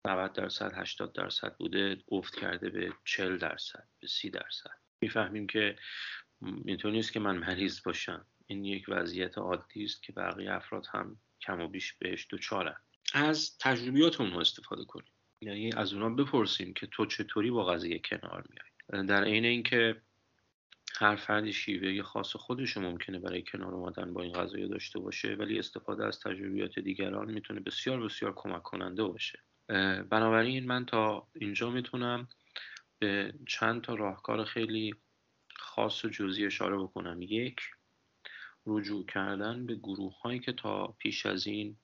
90 0.04 0.32
درصد 0.32 0.72
80 0.74 1.12
درصد 1.12 1.56
بوده 1.56 2.02
افت 2.08 2.36
کرده 2.36 2.70
به 2.70 2.92
40 3.04 3.38
درصد 3.38 3.88
به 4.00 4.06
30 4.06 4.30
درصد. 4.30 4.70
می‌فهمیم 5.00 5.46
که 5.46 5.78
اینطور 6.64 6.92
نیست 6.92 7.12
که 7.12 7.20
من 7.20 7.36
مریض 7.36 7.82
باشم. 7.84 8.26
این 8.46 8.64
یک 8.64 8.84
وضعیت 8.88 9.38
عادی 9.38 9.84
است 9.84 10.02
که 10.02 10.12
بقیه 10.12 10.52
افراد 10.52 10.86
هم 10.92 11.20
کم 11.40 11.60
و 11.60 11.68
بیش 11.68 11.92
بهش 11.92 12.26
دچارن. 12.30 12.76
از 13.14 13.58
تجربیات 13.58 14.20
اونها 14.20 14.40
استفاده 14.40 14.84
کنیم. 14.84 15.12
یعنی 15.40 15.72
از 15.72 15.92
اونها 15.92 16.08
بپرسیم 16.08 16.72
که 16.72 16.86
تو 16.86 17.06
چطوری 17.06 17.50
با 17.50 17.64
قضیه 17.64 17.98
کنار 17.98 18.44
میای. 18.50 19.06
در 19.06 19.24
عین 19.24 19.44
اینکه 19.44 20.02
هر 20.94 21.16
فردی 21.16 21.52
شیوه 21.52 22.02
خاص 22.02 22.36
خودش 22.36 22.76
ممکنه 22.76 23.18
برای 23.18 23.42
کنار 23.42 23.74
اومدن 23.74 24.12
با 24.12 24.22
این 24.22 24.32
قضیه 24.32 24.68
داشته 24.68 24.98
باشه 24.98 25.34
ولی 25.34 25.58
استفاده 25.58 26.06
از 26.06 26.20
تجربیات 26.20 26.78
دیگران 26.78 27.30
می‌تونه 27.30 27.60
بسیار 27.60 28.00
بسیار 28.00 28.32
کمک 28.36 28.62
کننده 28.62 29.04
باشه. 29.04 29.38
بنابراین 30.10 30.66
من 30.66 30.86
تا 30.86 31.28
اینجا 31.34 31.70
می‌تونم 31.70 32.28
به 32.98 33.34
چند 33.46 33.82
تا 33.82 33.94
راهکار 33.94 34.44
خیلی 34.44 34.94
خاص 35.56 36.04
و 36.04 36.08
جزئی 36.08 36.46
اشاره 36.46 36.76
بکنم. 36.76 37.22
یک 37.22 37.60
رجوع 38.66 39.06
کردن 39.06 39.66
به 39.66 39.74
گروه 39.74 40.20
هایی 40.20 40.40
که 40.40 40.52
تا 40.52 40.86
پیش 40.98 41.26
از 41.26 41.46
این 41.46 41.76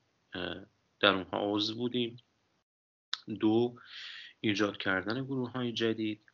در 0.99 1.13
اونها 1.13 1.39
عضو 1.53 1.75
بودیم. 1.75 2.17
دو 3.39 3.75
ایجاد 4.39 4.77
کردن 4.77 5.23
گروه 5.23 5.51
های 5.51 5.73
جدید. 5.73 6.25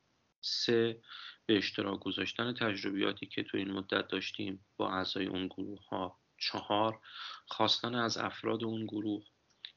سه 0.41 1.01
به 1.45 1.57
اشتراک 1.57 1.99
گذاشتن 1.99 2.53
تجربیاتی 2.53 3.25
که 3.25 3.43
تو 3.43 3.57
این 3.57 3.71
مدت 3.71 4.07
داشتیم 4.07 4.65
با 4.77 4.93
اعضای 4.93 5.25
اون 5.25 5.47
گروه 5.47 5.87
ها 5.87 6.19
چهار 6.37 6.99
خواستن 7.47 7.95
از 7.95 8.17
افراد 8.17 8.63
اون 8.63 8.85
گروه 8.85 9.23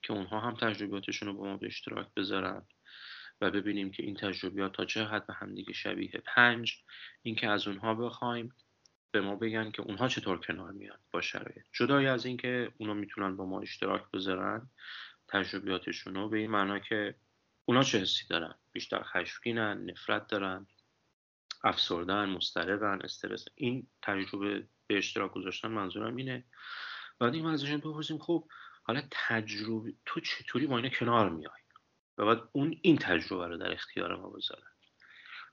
که 0.03 0.13
اونها 0.13 0.41
هم 0.41 0.55
تجربیاتشون 0.55 1.29
رو 1.29 1.35
با 1.35 1.45
ما 1.45 1.57
به 1.57 1.67
اشتراک 1.67 2.07
بذارن 2.17 2.67
و 3.41 3.51
ببینیم 3.51 3.91
که 3.91 4.03
این 4.03 4.17
تجربیات 4.17 4.73
تا 4.73 4.85
چه 4.85 5.05
حد 5.05 5.27
به 5.27 5.35
همدیگه 5.35 5.73
شبیه. 5.73 6.23
پنج 6.27 6.77
اینکه 7.23 7.49
از 7.49 7.69
اونها 7.69 7.95
بخوایم 7.95 8.55
به 9.11 9.21
ما 9.21 9.37
بگن 9.37 9.71
که 9.71 9.83
اونها 9.83 10.09
چطور 10.09 10.39
کنار 10.39 10.73
میان 10.73 10.99
با 11.11 11.21
شرایط. 11.21 11.67
جدای 11.73 12.07
از 12.07 12.27
اینکه 12.27 12.73
اونا 12.79 12.95
می‌تونن 12.95 13.37
با 13.37 13.47
ما 13.47 13.61
اشتراک 13.61 14.11
بذارن 14.11 14.71
تجربیاتشون 15.29 16.15
رو 16.15 16.29
به 16.29 16.39
این 16.39 16.51
معنا 16.51 16.79
که 16.79 17.15
اونا 17.65 17.83
چه 17.83 17.99
حسی 17.99 18.27
دارن؟ 18.31 18.55
بیشتر 18.73 19.03
خشمگینن 19.03 19.91
نفرت 19.91 20.27
دارن 20.27 20.67
افسردن 21.65 22.25
مضطربن 22.25 23.01
استرس. 23.05 23.45
این 23.55 23.87
تجربه 24.03 24.67
به 24.87 24.99
اشتراک 24.99 25.33
گذاشتن 25.33 25.69
منظورم 25.69 26.17
اینه. 26.17 26.45
بعد 27.19 27.35
این 27.35 27.47
ازشون 27.47 27.79
بپرسیم 27.79 28.19
خب 28.19 28.49
حالا 28.83 29.03
تجربه 29.11 29.95
تو 30.07 30.21
چطوری 30.21 30.67
با 30.67 30.77
اینا 30.77 30.89
کنار 30.89 31.31
میای؟ 31.31 31.63
و 32.19 32.27
بعد 32.27 32.49
اون 32.53 32.79
این 32.83 32.97
تجربه 32.97 33.47
رو 33.47 33.57
در 33.57 33.73
اختیار 33.73 34.17
ما 34.17 34.31
بذارن. 34.31 34.71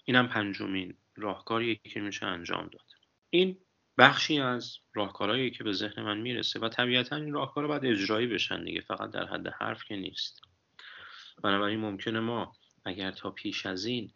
اینم 0.05 0.27
پنجمین 0.27 0.97
راهکاریه 1.15 1.75
که 1.75 1.99
میشه 1.99 2.25
انجام 2.25 2.67
داد. 2.67 2.85
این 3.29 3.57
بخشی 3.97 4.39
از 4.39 4.77
راهکارهایی 4.93 5.51
که 5.51 5.63
به 5.63 5.73
ذهن 5.73 6.03
من 6.03 6.17
می‌رسه 6.17 6.59
و 6.59 6.69
طبیعتا 6.69 7.15
این 7.15 7.33
راهکارها 7.33 7.67
باید 7.67 7.85
اجرایی 7.85 8.27
بشن 8.27 8.63
دیگه 8.63 8.81
فقط 8.81 9.11
در 9.11 9.25
حد 9.25 9.47
حرف 9.47 9.83
که 9.83 9.95
نیست. 9.95 10.41
بنابراین 11.43 11.79
ممکنه 11.79 12.19
ما 12.19 12.53
اگر 12.85 13.11
تا 13.11 13.31
پیش 13.31 13.65
از 13.65 13.85
این 13.85 14.13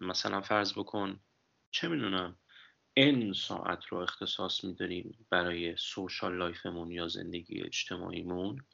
مثلا 0.00 0.40
فرض 0.40 0.72
بکن 0.72 1.20
چه 1.70 1.88
می‌دونم 1.88 2.36
این 2.94 3.32
ساعت 3.32 3.86
رو 3.86 3.98
اختصاص 3.98 4.64
میداریم 4.64 5.26
برای 5.30 5.76
سوشال 5.76 6.36
لایفمون 6.36 6.90
یا 6.90 7.08
زندگی 7.08 7.62
اجتماعیمون 7.62 8.66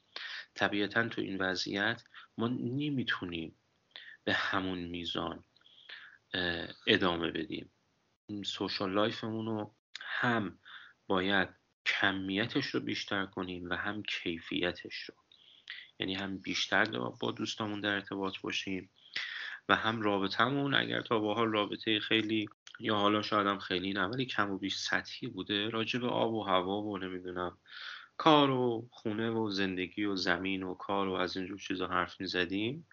طبیعتا 0.55 1.09
تو 1.09 1.21
این 1.21 1.39
وضعیت 1.39 2.03
ما 2.39 2.49
نمی‌تونیم 2.49 3.57
به 4.25 4.33
همون 4.33 4.79
میزان 4.79 5.45
ادامه 6.87 7.31
بدیم. 7.31 7.71
سوشال 8.45 8.93
لایفمون 8.93 9.47
رو 9.47 9.75
هم 10.21 10.59
باید 11.07 11.49
کمیتش 11.87 12.67
رو 12.67 12.81
بیشتر 12.81 13.27
کنیم 13.27 13.71
و 13.71 13.75
هم 13.75 14.03
کیفیتش 14.03 14.95
رو. 14.95 15.15
یعنی 15.99 16.15
هم 16.15 16.39
بیشتر 16.39 16.85
با 17.21 17.31
دوستامون 17.31 17.81
در 17.81 17.95
ارتباط 17.95 18.35
باشیم 18.43 18.91
و 19.69 19.77
هم 19.77 20.03
رابطمون 20.03 20.75
اگر 20.75 21.03
تا 21.03 21.19
با 21.19 21.35
حال 21.35 21.53
رابطه 21.53 22.01
خیلی 22.01 22.49
یا 22.81 22.97
حالا 22.97 23.23
شاید 23.23 23.47
هم 23.47 23.59
خیلی 23.59 23.93
نه 23.93 24.05
ولی 24.05 24.27
کم 24.27 24.51
و 24.51 24.59
بیش 24.59 24.77
سطحی 24.77 25.29
بوده 25.29 25.69
راجع 25.69 25.99
به 25.99 26.09
آب 26.09 26.33
و 26.33 26.43
هوا 26.43 26.83
و 26.83 26.99
نمی‌دونم 26.99 27.59
کار 28.17 28.51
و 28.51 28.89
خونه 28.91 29.31
و 29.31 29.51
زندگی 29.51 30.05
و 30.05 30.17
زمین 30.17 30.63
و 30.63 30.75
کار 30.75 31.09
و 31.09 31.13
از 31.13 31.37
اینجور 31.37 31.59
چیزا 31.59 31.87
حرف 31.87 32.21
می‌زدیم 32.21 32.87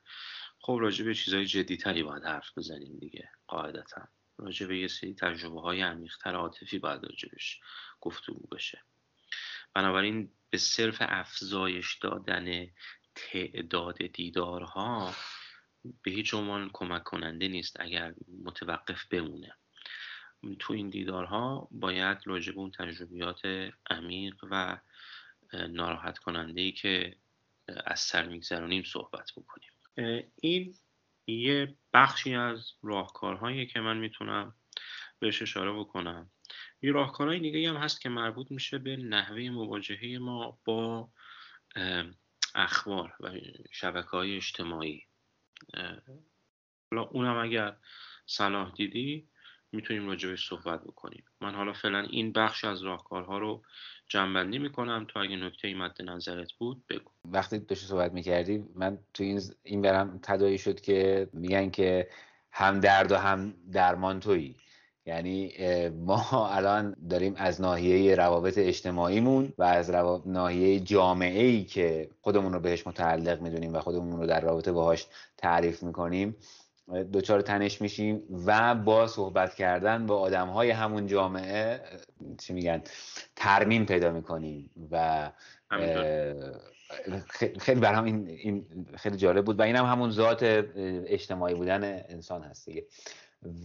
خب 0.59 0.77
راجع 0.81 1.05
به 1.05 1.13
چیزهای 1.13 1.45
جدیتری 1.45 2.03
باید 2.03 2.23
حرف 2.23 2.57
بزنیم 2.57 2.97
دیگه 2.99 3.29
قاعدتا. 3.47 4.07
راجع 4.37 4.65
به 4.65 4.77
یه 4.77 4.87
سری 4.87 5.13
تجربه 5.13 5.61
های 5.61 5.81
عمیقتر 5.81 6.35
عاطفی 6.35 6.79
باید 6.79 7.03
راجبش 7.03 7.59
گفتگو 8.01 8.47
بشه. 8.47 8.81
بنابراین 9.73 10.31
به 10.49 10.57
صرف 10.57 10.97
افزایش 10.99 11.95
دادن 11.95 12.67
تعداد 13.15 13.97
دیدارها 14.07 15.15
به 16.01 16.11
هیچ 16.11 16.33
عنوان 16.33 16.69
کمک 16.73 17.03
کننده 17.03 17.47
نیست 17.47 17.77
اگر 17.79 18.13
متوقف 18.43 19.05
بمونه. 19.05 19.55
تو 20.59 20.73
این 20.73 20.89
دیدارها 20.89 21.67
باید 21.71 22.17
راجع 22.25 22.51
به 22.51 22.59
اون 22.59 22.71
تجربیات 22.71 23.41
عمیق 23.89 24.35
و 24.51 24.77
ناراحت 25.53 26.17
کننده 26.17 26.61
ای 26.61 26.71
که 26.71 27.15
از 27.85 27.99
سر 27.99 28.27
میگذرانیم 28.27 28.83
صحبت 28.83 29.31
بکنیم. 29.37 29.71
این 30.41 30.75
یه 31.27 31.75
بخشی 31.93 32.35
از 32.35 32.71
راهکارهایی 32.83 33.65
که 33.65 33.79
من 33.79 33.97
می‌تونم 33.97 34.55
بهش 35.19 35.41
اشاره 35.41 35.73
بکنم. 35.73 36.31
یه 36.81 36.91
راهکارهای 36.91 37.39
دیگه 37.39 37.69
هم 37.69 37.77
هست 37.77 38.01
که 38.01 38.09
مربوط 38.09 38.51
میشه 38.51 38.77
به 38.77 38.95
نحوه 38.95 39.49
مواجهه 39.49 40.17
ما 40.17 40.59
با 40.65 41.09
اخبار 42.55 43.15
و 43.19 43.31
شبکه 43.71 44.09
های 44.09 44.35
اجتماعی 44.35 45.03
حالا 46.91 47.03
اونم 47.03 47.37
اگر 47.37 47.77
صلاح 48.25 48.71
دیدی 48.71 49.27
می‌تونیم 49.71 50.07
راجبش 50.07 50.49
صحبت 50.49 50.83
بکنیم. 50.83 51.23
من 51.41 51.55
حالا 51.55 51.73
فعلا 51.73 51.99
این 51.99 52.31
بخش 52.31 52.65
از 52.65 52.83
راهکارها 52.83 53.37
رو 53.37 53.61
جنبندی 54.07 54.59
می‌کنم. 54.59 55.07
تا 55.13 55.21
اگه 55.21 55.35
نکته 55.35 55.73
مد 55.73 56.01
نظرت 56.01 56.53
بود 56.53 56.83
بگو. 56.89 57.11
وقتی 57.25 57.59
داشتی 57.59 57.85
صحبت 57.85 58.13
می‌کردی 58.13 58.65
من 58.75 58.97
تو 59.13 59.23
این 59.23 59.41
این 59.63 59.81
برم 59.81 60.19
تدایی 60.23 60.57
شد 60.57 60.81
که 60.81 61.29
میگن 61.33 61.69
که 61.69 62.09
هم 62.51 62.79
درد 62.79 63.11
و 63.11 63.15
هم 63.17 63.53
درمان 63.71 64.19
تویی. 64.19 64.55
یعنی 65.05 65.53
ما 65.89 66.47
الان 66.57 66.95
داریم 67.09 67.33
از 67.37 67.61
ناحیه 67.61 68.15
روابط 68.15 68.57
اجتماعیمون 68.57 69.53
و 69.57 69.63
از 69.63 69.91
ناحیه 70.25 70.79
جامعه 70.79 71.43
ای 71.43 71.63
که 71.63 72.09
خودمون 72.21 72.53
رو 72.53 72.59
بهش 72.59 72.87
متعلق 72.87 73.41
می‌دونیم 73.41 73.73
و 73.73 73.79
خودمون 73.79 74.19
رو 74.19 74.27
در 74.27 74.41
رابطه 74.41 74.71
باهاش 74.71 75.07
تعریف 75.37 75.83
می‌کنیم. 75.83 76.35
دوچار 77.11 77.41
تنش 77.41 77.81
میشیم 77.81 78.23
و 78.45 78.75
با 78.75 79.07
صحبت 79.07 79.55
کردن 79.55 80.05
با 80.05 80.19
آدم 80.19 80.47
های 80.47 80.69
همون 80.69 81.07
جامعه 81.07 81.81
چی 82.39 82.53
میگن 82.53 82.81
ترمیم 83.35 83.85
پیدا 83.85 84.11
می‌کنیم 84.11 84.69
و 84.91 85.31
خیلی 87.59 87.79
برام 87.79 88.05
این, 88.05 88.27
این 88.27 88.65
خیلی 88.95 89.17
جالب 89.17 89.45
بود 89.45 89.59
و 89.59 89.63
این 89.63 89.75
هم 89.75 89.85
همون 89.85 90.11
ذات 90.11 90.43
اجتماعی 91.07 91.55
بودن 91.55 92.03
انسان 92.09 92.41
هست 92.41 92.65
دیگه. 92.65 92.85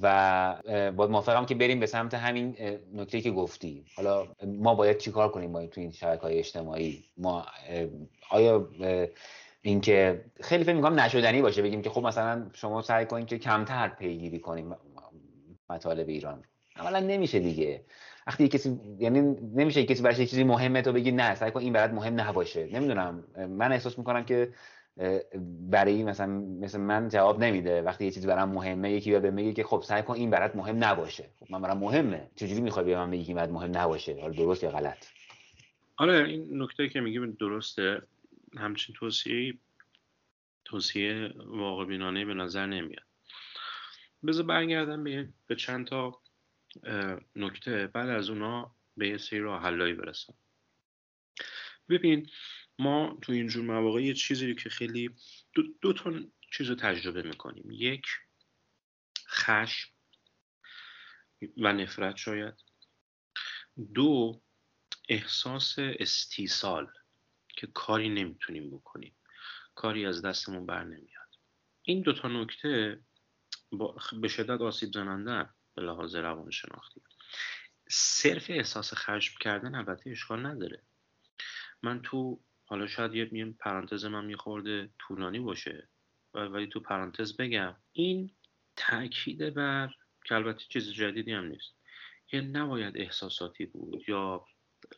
و 0.03 0.57
باید 0.97 1.11
موافقم 1.11 1.47
که 1.47 1.55
بریم 1.55 1.81
به 1.81 1.87
سمت 1.87 2.15
همین 2.15 2.57
نکته 2.95 3.21
که 3.21 3.31
گفتی. 3.31 3.85
حالا 3.97 4.27
ما 4.47 4.75
باید 4.75 4.99
چیکار 4.99 5.29
کنیم 5.29 5.53
با 5.53 5.67
تو 5.67 5.81
این 5.81 5.91
شبکه 5.91 6.23
های 6.23 6.39
اجتماعی؟ 6.39 7.05
ما 7.17 7.47
آیا 8.31 8.69
اینکه 9.63 10.25
خیلی 10.41 10.65
فکر 10.65 10.75
می‌کنم 10.75 11.01
نشدنی 11.01 11.43
باشه 11.43 11.63
بگیم 11.63 11.83
که 11.83 11.91
خب 11.91 12.03
مثلا 12.03 12.51
شما 12.53 12.83
سعی 12.83 13.07
کنید 13.07 13.27
که 13.27 13.39
کمتر 13.39 13.89
پیگیری 13.89 14.39
کنیم 14.39 14.77
مطالب 15.71 16.09
ایران. 16.09 16.43
اولا 16.77 17.01
نمیشه 17.01 17.39
دیگه. 17.39 17.85
وقتی 18.27 18.49
کسی 18.49 18.81
یعنی 18.99 19.21
نمیشه 19.55 19.85
کسی 19.85 20.03
براش 20.03 20.17
چیزی 20.17 20.45
مهمه 20.45 20.83
تو 20.83 20.93
بگی 20.93 21.11
نه 21.11 21.35
سعی 21.35 21.51
کن 21.51 21.61
این 21.61 21.73
برات 21.73 21.91
مهم 21.91 22.21
نباشه. 22.21 22.69
نمی‌دونم. 22.73 23.25
من 23.49 23.73
احساس 23.73 23.99
می‌کنم 23.99 24.25
که 24.25 24.53
برای 25.71 26.05
مثلا 26.05 26.27
مثل 26.61 26.81
من 26.81 27.09
جواب 27.09 27.45
نمیده. 27.45 27.83
وقتی 27.83 28.05
یه 28.05 28.11
چیزی 28.11 28.27
برام 28.27 28.49
مهمه 28.49 28.93
یکی 28.93 29.19
به 29.19 29.31
میگه 29.31 29.53
که 29.53 29.65
خب 29.65 29.83
سعی 29.83 30.03
کن 30.03 30.15
این 30.15 30.31
برات 30.31 30.57
مهم 30.57 30.85
نباشه. 30.85 31.25
خب 31.41 31.47
من 31.51 31.63
برام 31.63 31.79
مهمه. 31.79 32.31
چجوری 32.37 32.61
می‌خوای 32.61 32.85
به 32.85 32.97
من 32.97 33.11
بگی 33.11 33.25
که 33.25 33.35
مهم 33.35 33.79
نباشه؟ 33.79 34.21
حالا 34.21 34.33
درست 34.33 34.63
یا 34.65 34.71
غلط؟ 34.71 35.07
آره 35.97 36.29
این 36.29 36.63
نکته 36.63 36.89
که 36.89 37.01
میگی 37.01 37.19
درسته. 37.41 38.03
همچین 38.59 38.95
توصیه 38.95 39.59
توصیه 40.65 41.33
واقع 41.37 41.85
بینانه 41.85 42.25
به 42.25 42.35
نظر 42.35 42.67
نمیاد. 42.67 43.07
بذار 44.27 44.47
برگردم 44.47 45.05
به, 45.05 45.33
به 45.47 45.57
چند 45.57 45.87
تا 45.87 46.23
نکته. 47.37 47.87
بعد 47.87 48.09
از 48.09 48.31
اونا 48.31 48.77
به 48.97 49.09
یه 49.09 49.19
سری 49.19 49.41
راه 49.41 49.63
حلایی 49.63 49.95
برسم. 49.95 50.35
ببین 51.89 52.31
ما 52.79 53.19
تو 53.23 53.33
اینجور 53.33 53.65
مواقع 53.65 54.03
یه 54.03 54.15
چیزی 54.15 54.55
که 54.55 54.71
خیلی 54.71 55.11
دو, 55.55 55.63
دو 55.81 55.93
تا 55.93 56.13
چیز 56.53 56.69
رو 56.69 56.75
تجربه 56.75 57.23
می‌کنیم. 57.23 57.71
یک 57.71 58.07
خشم 59.29 59.91
و 61.57 61.73
نفرت 61.73 62.17
شاید. 62.17 62.55
دو 63.95 64.43
احساس 65.09 65.75
استیصال. 65.79 66.93
که 67.63 67.69
کاری 67.75 68.09
نمی‌تونیم 68.09 68.71
بکنیم. 68.71 69.15
کاری 69.75 70.07
از 70.07 70.23
دستمون 70.23 70.67
بر 70.67 70.85
نمیاد. 70.85 71.29
این 71.83 72.03
دوتا 72.03 72.29
نکته 72.29 73.01
به 74.21 74.29
شدت 74.29 74.61
آسیب 74.61 74.93
زننده 74.93 75.51
به 75.75 75.83
لحاظ 75.83 76.15
روان 76.15 76.51
شناختی 76.51 77.03
صرف 77.89 78.51
احساس 78.51 78.95
خشم 78.95 79.35
کردن 79.41 79.75
البته 79.75 80.11
اشکال 80.11 80.47
نداره. 80.47 80.83
من 81.83 82.03
تو 82.03 82.41
حالا 82.65 82.87
شاید 82.87 83.15
یه 83.15 83.55
پرانتز 83.59 84.05
من 84.05 84.25
میخورده 84.25 84.91
طولانی 84.99 85.41
باشه 85.41 85.89
ولی 86.35 86.67
تو 86.67 86.81
پرانتز 86.81 87.37
بگم 87.37 87.77
این 87.93 88.31
تاکید 88.77 89.55
بر 89.55 89.95
که 90.25 90.35
البته 90.35 90.65
چیز 90.69 90.93
جدیدی 90.93 91.33
هم 91.33 91.45
نیست. 91.45 91.75
که 92.27 92.41
نباید 92.41 92.97
احساساتی 92.97 93.67
بود 93.67 94.09
یا 94.09 94.47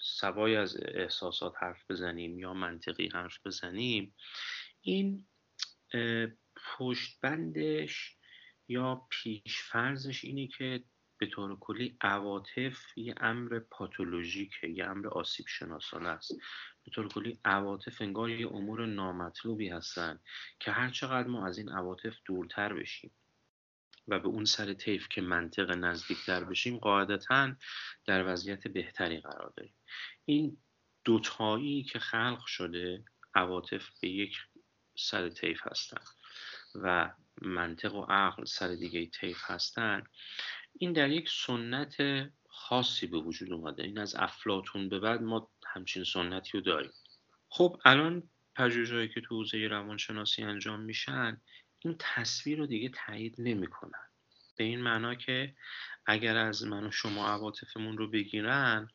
سوای 0.01 0.57
از 0.57 0.77
احساسات 0.83 1.55
حرف 1.61 1.91
بزنیم 1.91 2.39
یا 2.39 2.55
منطقی 2.55 3.09
حرف 3.09 3.39
بزنیم 3.47 4.15
این 4.81 5.27
پشتبندش 6.79 8.17
یا 8.69 9.07
پیشفرزش 9.11 10.25
اینه 10.25 10.47
که 10.47 10.85
به 11.19 11.27
طور 11.27 11.59
کلی 11.59 11.97
عواطف 12.01 12.99
یه 12.99 13.15
امر 13.17 13.59
پاتولوژیکه 13.59 14.69
یه 14.69 14.85
امر 14.85 15.09
آسیب 15.09 15.47
شناسانه 15.49 16.09
است. 16.09 16.33
به 16.85 16.91
طور 16.91 17.09
کلی 17.09 17.41
عواطف 17.45 18.03
انگار 18.03 18.31
یه 18.31 18.49
امور 18.49 18.87
نامطلوبی 18.87 19.69
هستن 19.69 20.21
که 20.61 20.71
هر 20.71 20.91
چقدر 20.91 21.29
ما 21.29 21.47
از 21.47 21.59
این 21.59 21.69
عواطف 21.69 22.17
دورتر 22.25 22.73
بشیم. 22.73 23.11
و 24.09 24.19
به 24.19 24.29
اون 24.29 24.45
سر 24.45 24.75
طیف 24.75 25.09
که 25.09 25.21
منطق 25.21 25.71
نزدیکتر 25.71 26.45
بشیم 26.45 26.79
قاعدتا 26.79 27.55
در 28.07 28.33
وضعیت 28.33 28.69
بهتری 28.69 29.21
قرار 29.21 29.53
داریم. 29.57 29.75
این 30.25 30.57
دوتایی 31.05 31.83
که 31.83 31.99
خلق 31.99 32.47
شده 32.47 33.05
عواطف 33.35 33.91
به 34.01 34.09
یک 34.09 34.37
سر 34.97 35.29
طیف 35.29 35.61
هستن 35.67 36.01
و 36.75 37.15
منطق 37.43 37.95
و 37.95 38.05
عقل 38.09 38.45
سر 38.45 38.69
دیگه 38.69 39.07
طیف 39.07 39.39
هستن 39.43 40.05
این 40.79 40.93
در 40.93 41.11
یک 41.11 41.29
سنت 41.29 41.97
خاصی 42.49 43.07
به 43.07 43.19
وجود 43.19 43.53
اومده. 43.53 43.83
این 43.83 43.99
از 43.99 44.15
افلاتون 44.15 44.89
به 44.89 44.99
بعد 44.99 45.23
ما 45.23 45.51
همچین 45.67 46.05
سنتی 46.05 46.51
رو 46.59 46.61
داریم. 46.61 46.93
خب 47.49 47.81
الان 47.85 48.31
پژوهش‌هایی 48.57 49.09
که 49.09 49.21
تو 49.21 49.37
حوزه 49.37 49.67
روانشناسی 49.67 50.43
انجام 50.43 50.81
میشن 50.81 51.41
این 51.85 51.97
تصویر 51.99 52.59
رو 52.59 52.67
دیگه 52.67 52.89
تایید 52.89 53.35
نمی‌کنن. 53.39 54.09
به 54.57 54.65
این 54.65 54.81
معنا 54.81 55.15
که 55.15 55.55
اگر 56.07 56.37
از 56.37 56.65
من 56.65 56.87
و 56.87 56.91
شما 56.91 57.29
عواطفمون 57.29 57.99
رو 57.99 58.11
بگیرن 58.11 58.89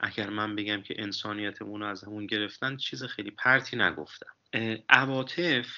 اگر 0.00 0.30
من 0.30 0.56
بگم 0.56 0.82
که 0.82 0.94
انسانیتمون 0.98 1.80
رو 1.80 1.86
از 1.86 2.04
همون 2.04 2.26
گرفتن 2.26 2.76
چیز 2.76 3.04
خیلی 3.04 3.30
پرتی 3.30 3.76
نگفتم. 3.76 4.32
عواطف 4.88 5.68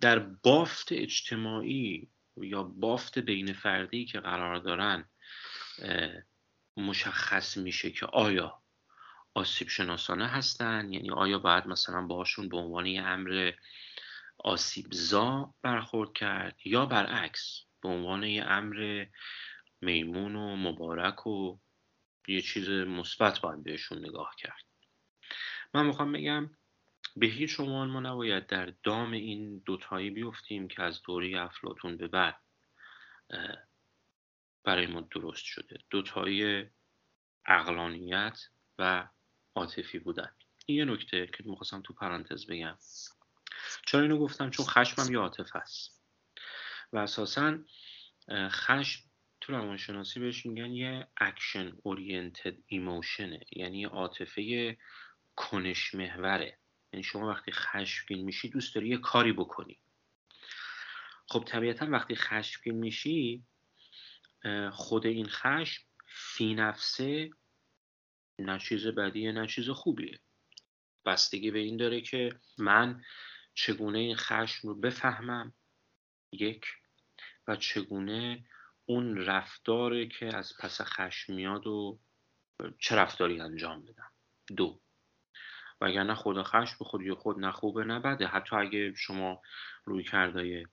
در 0.00 0.18
بافت 0.18 0.88
اجتماعی 0.92 2.08
یا 2.36 2.62
بافت 2.62 3.18
بین 3.18 3.52
فردی 3.52 4.04
که 4.04 4.20
قرار 4.20 4.58
دارن 4.58 5.04
مشخص 6.76 7.56
میشه 7.56 7.90
که 7.90 8.06
آیا 8.06 8.62
آسیب 9.34 9.68
شناسانه 9.68 10.28
هستن؟ 10.28 10.92
یعنی 10.92 11.10
آیا 11.10 11.38
باید 11.38 11.66
مثلا 11.66 12.06
باشون 12.06 12.48
به 12.48 12.56
عنوان 12.56 12.86
یه 12.86 13.02
امر 13.02 13.52
آسیبزا 14.38 15.54
برخورد 15.62 16.12
کرد 16.12 16.56
یا 16.64 16.86
برعکس 16.86 17.64
به 17.82 17.88
عنوان 17.88 18.22
یه 18.22 18.44
امر 18.44 19.06
میمون 19.80 20.36
و 20.36 20.56
مبارک 20.56 21.26
و 21.26 21.58
یه 22.28 22.42
چیز 22.42 22.68
مثبت 22.68 23.40
باید 23.40 23.64
بهشون 23.64 23.98
نگاه 23.98 24.34
کرد. 24.38 24.64
من 25.74 25.86
می‌خوام 25.86 26.12
بگم 26.12 26.50
به 27.16 27.26
هیچ 27.26 27.60
عنوان 27.60 27.90
ما 27.90 28.00
نباید 28.00 28.46
در 28.46 28.72
دام 28.82 29.12
این 29.12 29.62
دوتایی 29.66 30.10
بیفتیم 30.10 30.68
که 30.68 30.82
از 30.82 31.02
دوری 31.02 31.36
افلاتون 31.36 31.96
به 31.96 32.08
بعد 32.08 32.40
برای 34.64 34.86
ما 34.86 35.00
درست 35.00 35.44
شده. 35.44 35.78
دوتایی 35.90 36.66
عقلانیت 37.46 38.40
و 38.78 39.08
عاطفی 39.54 39.98
بودن. 39.98 40.30
این 40.66 40.78
یه 40.78 40.84
نکته 40.84 41.26
که 41.26 41.44
می‌خواستم 41.44 41.82
تو 41.82 41.94
پرانتز 41.94 42.46
بگم. 42.46 42.78
چرا 43.86 44.00
اینو 44.00 44.18
گفتم؟ 44.18 44.50
چون 44.50 44.66
خشمم 44.66 45.12
یه 45.12 45.18
عاطفه 45.18 45.56
است. 45.56 46.02
و 46.92 46.98
اساسا 46.98 47.58
خشم 48.30 49.00
تو 49.40 49.52
روانشناسی 49.52 50.20
بهش 50.20 50.46
میگن 50.46 50.72
یه 50.72 51.06
action 51.16 51.72
oriented 51.82 52.56
emotion 52.66 53.31
ه 53.31 53.40
یعنی 53.50 53.84
عاطفه 53.84 54.76
کنش 55.36 55.94
محوره. 55.94 56.58
یعنی 56.92 57.04
شما 57.04 57.28
وقتی 57.28 57.52
خشمگین 57.52 58.24
میشی 58.24 58.48
دوست 58.48 58.74
داری 58.74 58.88
یه 58.88 58.98
کاری 58.98 59.32
بکنی. 59.32 59.78
خب 61.28 61.44
طبیعتا 61.46 61.86
وقتی 61.90 62.14
خشمگین 62.14 62.74
میشی 62.74 63.44
خود 64.72 65.06
این 65.06 65.28
خشم 65.28 65.82
فی 66.06 66.54
نفسه 66.54 67.30
نه 68.38 68.58
چیز 68.58 68.86
بدیه 68.86 69.32
نه 69.32 69.46
چیز 69.46 69.70
خوبیه. 69.70 70.18
بستگی 71.06 71.50
به 71.50 71.58
این 71.58 71.76
داره 71.76 72.00
که 72.00 72.40
من 72.58 73.04
چگونه 73.54 73.98
این 73.98 74.16
خشم 74.16 74.68
رو 74.68 74.74
بفهمم؟ 74.74 75.52
یک. 76.32 76.66
و 77.48 77.56
چگونه 77.56 78.44
اون 78.86 79.16
رفتاره 79.16 80.06
که 80.06 80.36
از 80.36 80.52
پس 80.60 80.80
خشم 80.80 81.34
میاد 81.34 81.66
و 81.66 81.98
چه 82.78 82.96
رفتاری 82.96 83.40
انجام 83.40 83.84
بدم؟ 83.84 84.12
دو. 84.56 84.80
وگرنه 85.80 86.14
خود 86.14 86.42
خشم 86.42 86.76
به 86.78 86.84
خودی 86.84 87.12
خود 87.12 87.38
نه 87.38 87.52
خوبه 87.52 87.84
نه 87.84 88.00
بده. 88.00 88.26
حتی 88.26 88.56
اگه 88.56 88.94
شما 88.94 89.42
روی 89.84 90.04
کردای 90.04 90.66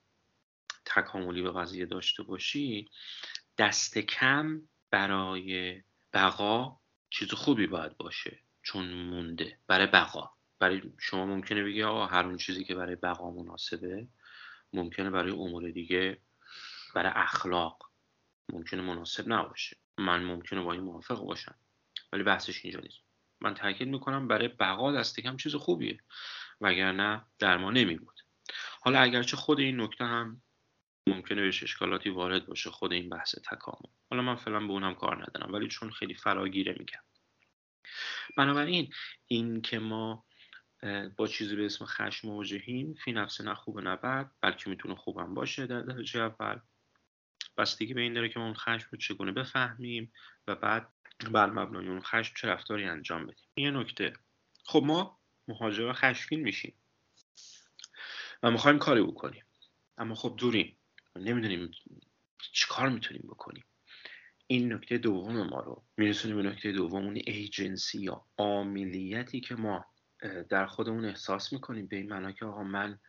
تکاملی 0.85 1.41
به 1.41 1.51
قضیه 1.51 1.85
داشته 1.85 2.23
باشی 2.23 2.89
دست 3.57 3.97
کم 3.97 4.61
برای 4.91 5.81
بقا 6.13 6.79
چیز 7.09 7.33
خوبی 7.33 7.67
باید 7.67 7.97
باشه 7.97 8.39
چون 8.63 8.93
مونده. 8.93 9.59
برای 9.67 9.87
بقا. 9.87 10.38
برای 10.59 10.81
شما 10.99 11.25
ممکنه 11.25 11.63
بگی 11.63 11.83
آقا 11.83 12.05
هر 12.05 12.25
اون 12.25 12.37
چیزی 12.37 12.63
که 12.63 12.75
برای 12.75 12.95
بقا 12.95 13.31
مناسبه 13.31 14.07
ممکنه 14.73 15.09
برای 15.09 15.31
امور 15.31 15.71
دیگه 15.71 16.21
برای 16.95 17.11
اخلاق 17.15 17.91
ممکنه 18.53 18.81
مناسب 18.81 19.23
نباشه. 19.27 19.77
من 19.97 20.23
ممکنه 20.23 20.61
با 20.61 20.73
این 20.73 20.81
موافق 20.81 21.25
باشم. 21.25 21.55
ولی 22.13 22.23
بحثش 22.23 22.65
اینجا 22.65 22.79
نیست. 22.79 22.99
من 23.41 23.53
تاکید 23.53 23.87
می‌کنم 23.87 24.27
برای 24.27 24.47
بقا 24.47 24.91
دست 24.91 25.19
کم 25.19 25.37
چیز 25.37 25.55
خوبیه. 25.55 25.99
وگرنه 26.61 27.25
در 27.39 27.57
ما 27.57 27.71
نمی 27.71 27.95
بود 27.95 28.19
حالا 28.81 28.99
اگرچه 28.99 29.37
خود 29.37 29.59
این 29.59 29.81
نکته 29.81 30.05
هم 30.05 30.41
ممکنه 31.07 31.41
بهش 31.41 31.63
اشکالاتی 31.63 32.09
وارد 32.09 32.45
باشه 32.45 32.69
خود 32.69 32.93
این 32.93 33.09
بحث 33.09 33.35
تکامل. 33.35 33.89
حالا 34.09 34.21
من 34.21 34.35
فعلا 34.35 34.59
به 34.59 34.71
اونم 34.71 34.95
کار 34.95 35.23
ندارم 35.23 35.53
ولی 35.53 35.67
چون 35.67 35.91
خیلی 35.91 36.15
فراگیره 36.15 36.75
میگم. 36.79 36.99
بنابراین 38.37 38.93
این 39.27 39.61
که 39.61 39.79
ما 39.79 40.25
با 41.17 41.27
چیزی 41.27 41.55
به 41.55 41.65
اسم 41.65 41.85
خشم 41.85 42.27
مواجهیم 42.27 42.93
فی 42.93 43.11
نفس 43.11 43.41
نه 43.41 43.55
خوب 43.55 43.79
نه 43.79 43.95
بد 43.95 44.31
بلکه 44.41 44.69
می‌تونه 44.69 44.95
خوبم 44.95 45.33
باشه 45.33 45.67
در 45.67 45.81
درجه 45.81 46.21
اول. 46.21 46.59
بستگی 47.57 47.93
به 47.93 48.01
این 48.01 48.13
داره 48.13 48.29
که 48.29 48.39
ما 48.39 48.45
اون 48.45 48.53
خشم 48.53 48.87
رو 48.91 48.97
چگونه 48.97 49.31
بفهمیم 49.31 50.11
و 50.47 50.55
بعد 50.55 50.89
بر 51.31 51.49
مبنای 51.49 51.87
اون 51.87 52.01
خشم 52.01 52.33
چه 52.37 52.47
رفتاری 52.47 52.85
انجام 52.85 53.23
بدیم. 53.23 53.45
این 53.53 53.75
نکته. 53.75 54.13
خب 54.63 54.83
ما 54.85 55.19
مهاجر 55.47 55.93
خشمگین 55.93 56.39
میشیم 56.39 56.73
و 58.43 58.51
می‌خوایم 58.51 58.79
کاری 58.79 59.01
بکنیم. 59.01 59.43
اما 59.97 60.15
خب 60.15 60.35
دوریم. 60.37 60.77
نمی‌دونیم 61.15 61.71
چیکار 62.51 62.89
می‌تونیم 62.89 63.23
بکنیم. 63.29 63.63
این 64.47 64.73
نکته 64.73 64.97
دوم 64.97 65.47
ما 65.47 65.59
رو 65.59 65.83
میرسونیم 65.97 66.37
به 66.37 66.49
نکته 66.49 66.71
دوم 66.71 67.05
اون 67.05 67.15
ایجنسی 67.15 68.01
یا 68.01 68.25
عاملیتی 68.37 69.39
که 69.39 69.55
ما 69.55 69.85
در 70.49 70.65
خودمون 70.65 71.05
احساس 71.05 71.53
می‌کنیم 71.53 71.87
به 71.87 71.95
این 71.95 72.09
معنا 72.09 72.31
که 72.31 72.45
آقا 72.45 72.63
من 72.63 72.99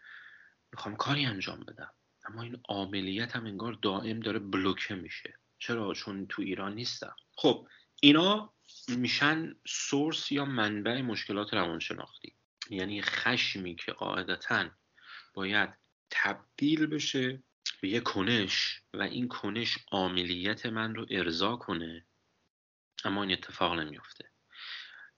می‌خوام 0.72 0.96
کاری 0.96 1.26
انجام 1.26 1.60
بدم. 1.60 1.90
اما 2.24 2.42
این 2.42 2.60
عاملیت 2.68 3.36
هم 3.36 3.46
انگار 3.46 3.72
دائم 3.72 4.20
داره 4.20 4.38
بلوکه 4.38 4.94
میشه. 4.94 5.34
چرا؟ 5.58 5.94
چون 5.94 6.26
تو 6.26 6.42
ایران 6.42 6.74
نیستم. 6.74 7.16
خب 7.36 7.68
اینا 8.00 8.54
میشن 8.88 9.54
سورس 9.66 10.32
یا 10.32 10.44
منبع 10.44 11.00
مشکلات 11.00 11.54
روانشناختی. 11.54 12.34
یعنی 12.70 13.02
خشمی 13.02 13.74
که 13.74 13.92
قاعدتا 13.92 14.70
باید 15.34 15.70
تبدیل 16.10 16.86
بشه 16.86 17.42
به 17.80 17.88
یه 17.88 18.00
کنش 18.00 18.82
و 18.94 19.02
این 19.02 19.28
کنش 19.28 19.78
عاملیت 19.90 20.66
من 20.66 20.94
رو 20.94 21.06
ارضا 21.10 21.56
کنه 21.56 22.06
اما 23.04 23.22
این 23.22 23.32
اتفاق 23.32 23.78
نمیافته. 23.78 24.30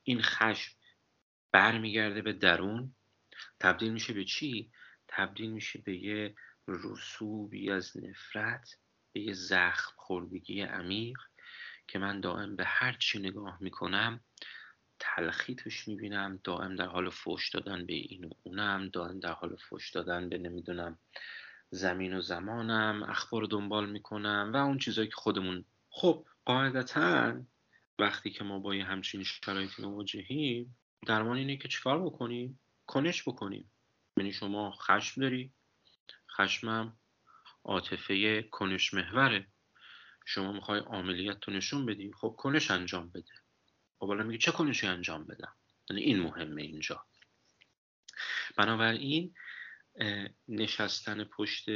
این 0.03 0.23
خشم 0.23 0.77
برمیگرده 1.53 2.23
به 2.23 2.33
درون 2.33 2.95
تبدیل 3.61 3.93
میشه 3.93 4.13
به 4.13 4.25
چی؟ 4.25 4.71
تبدیل 5.09 5.51
میشه 5.51 5.79
به 5.79 5.97
یه 5.97 6.35
رسوبی 6.69 7.71
از 7.71 7.97
نفرت 7.97 8.77
به 9.13 9.21
یه 9.21 9.33
زخم 9.33 9.93
خوردگی 9.97 10.61
عمیق 10.61 11.19
که 11.89 11.99
من 11.99 12.21
دائم 12.21 12.57
به 12.57 12.65
هر 12.65 12.93
چی 12.93 13.19
نگاه 13.19 13.59
می‌کنم 13.61 14.21
تلخی 14.99 15.55
توش 15.55 15.89
می‌بینم 15.89 16.41
دائم 16.45 16.77
در 16.77 16.87
حال 16.87 17.11
فوش 17.11 17.51
دادن 17.51 17.87
به 17.87 17.93
این 17.93 18.25
و 18.25 18.31
اونم 18.43 18.89
دائم 18.89 19.21
در 19.21 19.33
حال 19.33 19.57
فوش 19.57 19.91
دادن 19.91 20.29
به 20.29 20.39
نمی‌دونم 20.39 20.99
زمین 21.71 22.15
و 22.15 22.21
زمانم 22.21 23.03
اخبار 23.03 23.45
دنبال 23.45 23.91
می‌کنم 23.91 24.51
و 24.55 24.57
اون 24.57 24.79
چیزایی 24.79 25.09
که 25.09 25.15
خودمون 25.15 25.65
خب 25.89 26.27
قاعدتا 26.45 27.41
وقتی 27.99 28.31
که 28.31 28.45
ما 28.45 28.59
با 28.59 28.75
یه 28.75 28.85
همچین 28.85 29.23
شرایطی 29.23 29.83
مواجهیم 29.83 30.77
درمان 31.07 31.37
اینه 31.37 31.57
که 31.57 31.69
چیکار 31.69 32.03
بکنیم 32.03 32.61
کنش 32.87 33.29
بکنیم 33.29 33.71
یعنی 34.17 34.33
شما 34.33 34.71
خشم 34.71 35.21
داری. 35.21 35.53
خشمم 36.37 36.99
عاطفه 37.65 38.43
کنش 38.43 38.95
محوره. 38.95 39.47
شما 40.27 40.53
می‌خوای 40.53 40.81
عملیات 40.81 41.41
تو 41.41 41.51
نشون 41.53 41.87
بدی. 41.87 42.13
خب 42.13 42.35
کنش 42.39 42.71
انجام 42.71 43.11
بده. 43.11 43.33
خب 43.99 44.07
حالا 44.07 44.23
میگه 44.25 44.39
چه 44.39 44.53
کنشی 44.53 44.87
انجام 44.87 45.25
بدم؟ 45.25 45.57
یعنی 45.91 46.03
این 46.03 46.21
مهمه 46.21 46.63
اینجا. 46.63 47.07
بنابراین 48.57 49.35
نشستن 50.49 51.25
پشت 51.25 51.69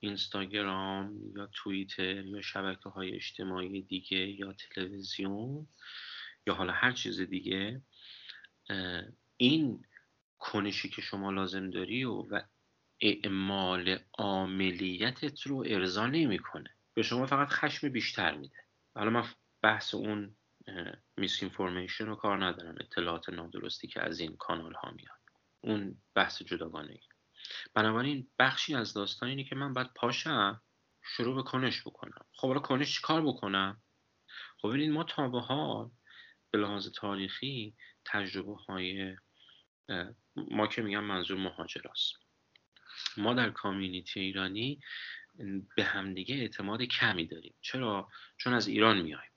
اینستاگرام 0.00 1.18
یا 1.36 1.50
توییتر 1.52 2.24
یا 2.24 2.42
شبکه 2.42 2.88
های 2.88 3.14
اجتماعی 3.14 3.82
دیگه 3.82 4.18
یا 4.18 4.52
تلویزیون 4.52 5.68
یا 6.46 6.54
حالا 6.54 6.72
هر 6.72 6.92
چیز 6.92 7.20
دیگه 7.20 7.82
این 9.36 9.84
کنشی 10.38 10.88
که 10.88 11.02
شما 11.02 11.30
لازم 11.30 11.70
داری 11.70 12.04
و, 12.04 12.12
و 12.12 12.42
اعمال 13.00 13.98
عاملیتت 14.18 15.42
رو 15.42 15.64
ارضا 15.66 16.06
نمی‌کنه. 16.06 16.70
به 16.94 17.02
شما 17.02 17.26
فقط 17.26 17.48
خشم 17.48 17.88
بیشتر 17.88 18.34
میده. 18.36 18.58
حالا 18.94 19.10
من 19.10 19.24
بحث 19.62 19.94
اون 19.94 20.36
میس 21.16 21.42
اینفورمیشن 21.42 22.06
رو 22.06 22.16
کار 22.16 22.44
ندارم. 22.44 22.74
اطلاعات 22.80 23.28
نادرستی 23.28 23.88
که 23.88 24.02
از 24.02 24.20
این 24.20 24.36
کانال 24.36 24.74
ها 24.74 24.90
میاد. 24.90 25.20
اون 25.60 26.02
بحث 26.14 26.42
جداگانه 26.42 26.92
ای 26.92 27.00
بنابراین 27.74 28.28
بخشی 28.38 28.74
از 28.74 28.92
داستان 28.92 29.28
اینه 29.28 29.44
که 29.44 29.54
من 29.54 29.72
باید 29.72 29.90
پاشم 29.94 30.62
شروع 31.02 31.34
به 31.34 31.42
کنش 31.42 31.82
بکنم. 31.82 32.26
خب 32.32 32.48
حالا 32.48 32.60
کنش 32.60 33.00
کار 33.00 33.22
بکنم؟ 33.22 33.82
خب 34.58 34.68
ببینید 34.68 34.90
ما 34.90 35.04
تا 35.04 35.28
به 35.28 35.40
حال 35.40 35.90
به 36.54 36.60
لحاظ 36.60 36.88
تاریخی 36.88 37.74
تجربه 38.04 38.54
های 38.54 39.16
ما 40.36 40.66
که 40.66 40.82
میگم 40.82 41.04
منظور 41.04 41.38
مهاجراست. 41.38 42.14
ما 43.16 43.34
در 43.34 43.50
کامیونیتی 43.50 44.20
ایرانی 44.20 44.80
به 45.76 45.84
همدیگه 45.84 46.34
اعتماد 46.34 46.82
کمی 46.82 47.26
داریم. 47.26 47.54
چرا؟ 47.60 48.08
چون 48.36 48.52
از 48.52 48.66
ایران 48.66 49.00
میایم. 49.02 49.30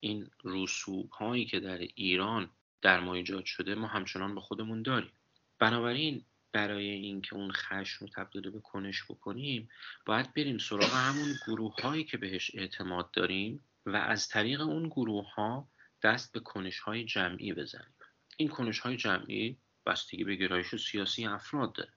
این 0.00 0.30
رسوب 0.44 1.10
هایی 1.10 1.44
که 1.44 1.60
در 1.60 1.78
ایران 1.78 2.50
در 2.82 3.00
ما 3.00 3.14
ایجاد 3.14 3.44
شده 3.44 3.74
ما 3.74 3.86
همچنان 3.86 4.34
به 4.34 4.40
خودمون 4.40 4.82
داریم. 4.82 5.12
بنابراین 5.58 6.24
برای 6.52 6.88
اینکه 6.88 7.34
اون 7.34 7.52
خشم 7.52 8.04
رو 8.04 8.12
تبدیل 8.16 8.50
به 8.50 8.60
کنش 8.60 9.04
بکنیم 9.04 9.68
باید 10.06 10.34
بریم 10.34 10.58
سراغ 10.58 10.92
همون 10.94 11.34
گروه 11.46 11.74
هایی 11.82 12.04
که 12.04 12.16
بهش 12.16 12.50
اعتماد 12.54 13.10
داریم 13.10 13.64
و 13.86 13.96
از 13.96 14.28
طریق 14.28 14.60
اون 14.60 14.88
گروه 14.88 15.34
ها 15.34 15.68
دست 16.02 16.32
به 16.32 16.40
کنش 16.40 16.78
های 16.78 17.04
جمعی 17.04 17.52
بزنیم. 17.52 17.94
این 18.36 18.48
کنش 18.48 18.78
های 18.78 18.96
جمعی 18.96 19.58
بستگی 19.86 20.24
به 20.24 20.36
گرایش 20.36 20.74
سیاسی 20.74 21.26
افراد 21.26 21.72
داره. 21.72 21.92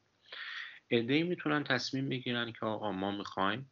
ای 0.87 1.23
می‌تونن 1.23 1.63
تصمیم 1.63 2.09
بگیرن 2.09 2.51
که 2.51 2.65
آقا 2.65 2.91
ما 2.91 3.11
می‌خوایم 3.11 3.71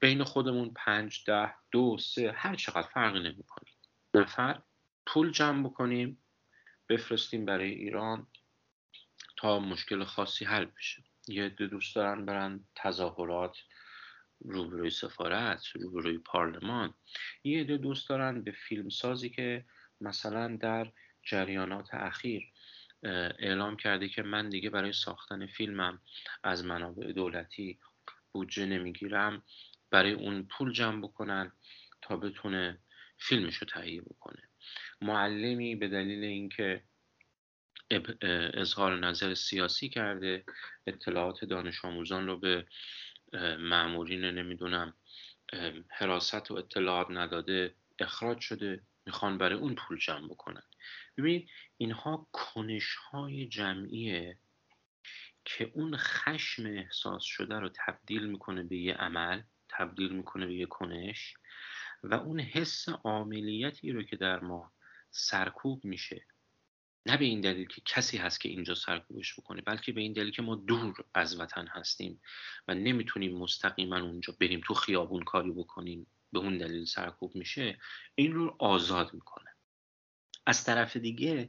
بین 0.00 0.24
خودمون 0.24 0.74
پنج 0.76 1.24
ده 1.26 1.54
دو 1.70 1.98
سه 1.98 2.32
هر 2.32 2.54
چقدر 2.54 2.88
فرقی 2.88 3.20
نمی‌کنه. 3.20 3.70
نفر 4.14 4.62
پول 5.06 5.32
جمع 5.32 5.68
بکنیم 5.68 6.22
بفرستیم 6.88 7.44
برای 7.44 7.70
ایران 7.70 8.26
تا 9.36 9.58
مشکل 9.58 10.04
خاصی 10.04 10.44
حل 10.44 10.64
بشه. 10.64 11.02
یه 11.28 11.44
عده 11.44 11.66
دوست 11.66 11.94
دارن 11.94 12.24
برن 12.26 12.64
تظاهرات 12.74 13.56
روبروی 14.40 14.90
سفارت 14.90 15.66
روبروی 15.66 16.18
پارلمان 16.18 16.94
یه 17.44 17.60
عده 17.60 17.76
دوست 17.76 18.08
دارن 18.08 18.42
به 18.42 18.50
فیلم 18.50 18.88
سازی 18.88 19.30
که 19.30 19.64
مثلا 20.00 20.56
در 20.56 20.92
جریانات 21.22 21.94
اخیر 21.94 22.42
اعلام 23.38 23.76
کرده 23.76 24.08
که 24.08 24.22
من 24.22 24.48
دیگه 24.48 24.70
برای 24.70 24.92
ساختن 24.92 25.46
فیلمم 25.46 26.02
از 26.42 26.64
منابع 26.64 27.12
دولتی 27.12 27.78
بودجه 28.32 28.66
نمی‌گیرم 28.66 29.42
برای 29.90 30.12
اون 30.12 30.42
پول 30.42 30.72
جمع 30.72 31.02
بکنن 31.02 31.52
تا 32.02 32.16
بتونه 32.16 32.78
فیلمش 33.18 33.56
رو 33.56 33.66
تهیه 33.66 34.02
بکنه. 34.02 34.42
معلمی 35.00 35.74
به 35.74 35.88
دلیل 35.88 36.24
اینکه 36.24 36.82
اظهار 38.54 38.98
نظر 38.98 39.34
سیاسی 39.34 39.88
کرده 39.88 40.44
اطلاعات 40.86 41.44
دانش 41.44 41.84
آموزان 41.84 42.26
رو 42.26 42.38
به 42.38 42.66
معمورین 43.58 44.24
نمی‌دونم 44.24 44.94
حراست 45.90 46.50
و 46.50 46.54
اطلاعات 46.54 47.06
نداده 47.10 47.74
اخراج 47.98 48.40
شده 48.40 48.82
می‌خوان 49.06 49.38
برای 49.38 49.58
اون 49.58 49.74
پول 49.74 49.98
جمع 49.98 50.28
بکنن. 50.28 50.62
ببینید 51.18 51.48
اینها 51.76 52.28
کنش 52.32 52.94
های 52.94 53.46
جمعیه 53.46 54.38
که 55.44 55.70
اون 55.74 55.96
خشم 55.96 56.66
احساس 56.66 57.22
شده 57.22 57.54
رو 57.54 57.68
تبدیل 57.86 58.26
می‌کنه 58.26 58.62
به 58.62 58.76
یه 58.76 58.94
عمل 58.94 59.42
تبدیل 59.68 60.12
می‌کنه 60.12 60.46
به 60.46 60.54
یه 60.54 60.66
کنش 60.66 61.34
و 62.02 62.14
اون 62.14 62.40
حس 62.40 62.88
عاملیتی 62.88 63.92
رو 63.92 64.02
که 64.02 64.16
در 64.16 64.40
ما 64.40 64.72
سرکوب 65.10 65.84
میشه 65.84 66.26
نه 67.08 67.16
به 67.16 67.24
این 67.24 67.40
دلیل 67.40 67.66
که 67.66 67.82
کسی 67.84 68.16
هست 68.16 68.40
که 68.40 68.48
اینجا 68.48 68.74
سرکوبش 68.74 69.40
بکنه 69.40 69.62
بلکه 69.62 69.92
به 69.92 70.00
این 70.00 70.12
دلیل 70.12 70.30
که 70.30 70.42
ما 70.42 70.54
دور 70.54 71.04
از 71.14 71.40
وطن 71.40 71.66
هستیم 71.66 72.20
و 72.68 72.74
نمی‌تونیم 72.74 73.38
مستقیما 73.38 74.00
اونجا 74.00 74.34
بریم 74.40 74.60
تو 74.64 74.74
خیابون 74.74 75.22
کاری 75.22 75.50
بکنیم 75.50 76.06
به 76.32 76.38
اون 76.38 76.58
دلیل 76.58 76.84
سرکوب 76.84 77.34
میشه 77.34 77.78
این 78.14 78.32
رو 78.32 78.56
آزاد 78.58 79.14
می‌کنه. 79.14 79.50
از 80.46 80.64
طرف 80.64 80.96
دیگه 80.96 81.48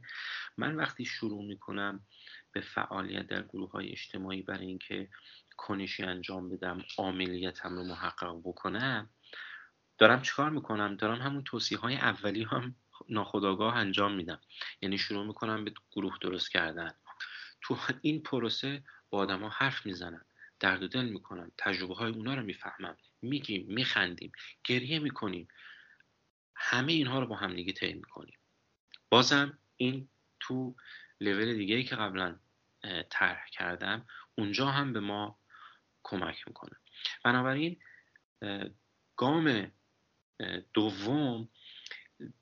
من 0.56 0.76
وقتی 0.76 1.04
شروع 1.04 1.44
می‌کنم 1.44 2.06
به 2.52 2.60
فعالیت 2.60 3.26
در 3.26 3.42
گروه 3.42 3.70
های 3.70 3.88
اجتماعی 3.88 4.42
برای 4.42 4.66
اینکه 4.66 5.08
کنشی 5.56 6.02
انجام 6.02 6.48
بدم 6.48 6.84
عاملیتم 6.98 7.76
رو 7.76 7.84
محقق 7.84 8.40
بکنم 8.44 9.10
دارم 9.98 10.22
چیکار 10.22 10.50
می‌کنم؟ 10.50 10.96
دارم 10.96 11.20
همون 11.20 11.44
توصیه 11.44 11.78
های 11.78 11.94
اولی 11.94 12.42
هم 12.42 12.76
ناخداگاه 13.08 13.76
انجام 13.76 14.14
میدم. 14.14 14.40
یعنی 14.82 14.98
شروع 14.98 15.26
می‌کنم 15.26 15.64
به 15.64 15.72
گروه 15.92 16.18
درست 16.20 16.50
کردن. 16.50 16.94
تو 17.62 17.78
این 18.00 18.22
پروسه 18.22 18.84
با 19.10 19.18
آدما 19.18 19.48
حرف 19.48 19.86
می‌زنم 19.86 20.24
درد 20.60 20.82
و 20.82 20.88
دل 20.88 21.04
می‌کنم 21.04 21.52
تجربه 21.58 21.94
های 21.94 22.12
اونا 22.12 22.34
رو 22.34 22.42
می‌فهمم. 22.42 22.96
میگیم 23.22 23.66
میخندیم 23.68 24.32
گریه 24.64 24.98
می‌کنیم. 24.98 25.48
همه 26.56 26.92
اینها 26.92 27.20
رو 27.20 27.26
با 27.26 27.36
هم 27.36 27.54
دیگه 27.54 27.72
طی 27.72 27.92
می‌کنیم. 27.92 28.38
بازم 29.08 29.58
این 29.76 30.08
تو 30.40 30.76
لول 31.20 31.54
دیگه 31.54 31.82
که 31.82 31.96
قبلا 31.96 32.38
طرح 33.10 33.46
کردم 33.52 34.06
اونجا 34.34 34.66
هم 34.66 34.92
به 34.92 35.00
ما 35.00 35.38
کمک 36.02 36.48
می‌کنه. 36.48 36.76
بنابراین 37.24 37.80
گام 39.16 39.72
دوم 40.74 41.48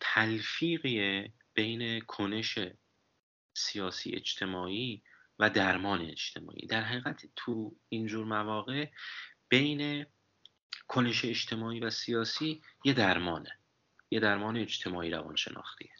تلفیقی 0.00 1.28
بین 1.54 2.00
کنش 2.00 2.58
سیاسی 3.54 4.12
اجتماعی 4.14 5.02
و 5.38 5.50
درمان 5.50 6.00
اجتماعی. 6.00 6.66
در 6.66 6.82
حقیقت 6.82 7.26
تو 7.36 7.76
اینجور 7.88 8.26
مواقع 8.26 8.86
بین 9.48 10.06
کنش 10.88 11.24
اجتماعی 11.24 11.80
و 11.80 11.90
سیاسی 11.90 12.62
یه 12.84 12.92
درمانه. 12.92 13.50
یه 14.10 14.20
درمان 14.20 14.56
اجتماعی 14.56 15.10
روانشناختیه 15.10 15.90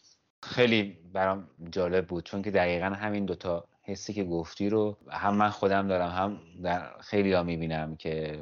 خیلی 0.43 0.97
برام 1.13 1.49
جالب 1.71 2.07
بود 2.07 2.25
چون 2.25 2.41
که 2.41 2.51
دقیقا 2.51 2.85
همین 2.85 3.25
دوتا 3.25 3.67
حسی 3.83 4.13
که 4.13 4.23
گفتی 4.23 4.69
رو 4.69 4.97
هم 5.11 5.35
من 5.35 5.49
خودم 5.49 5.87
دارم 5.87 6.09
هم 6.09 6.61
در 6.63 7.01
خیلی 7.01 7.33
ها 7.33 7.43
می‌بینم 7.43 7.95
که 7.95 8.41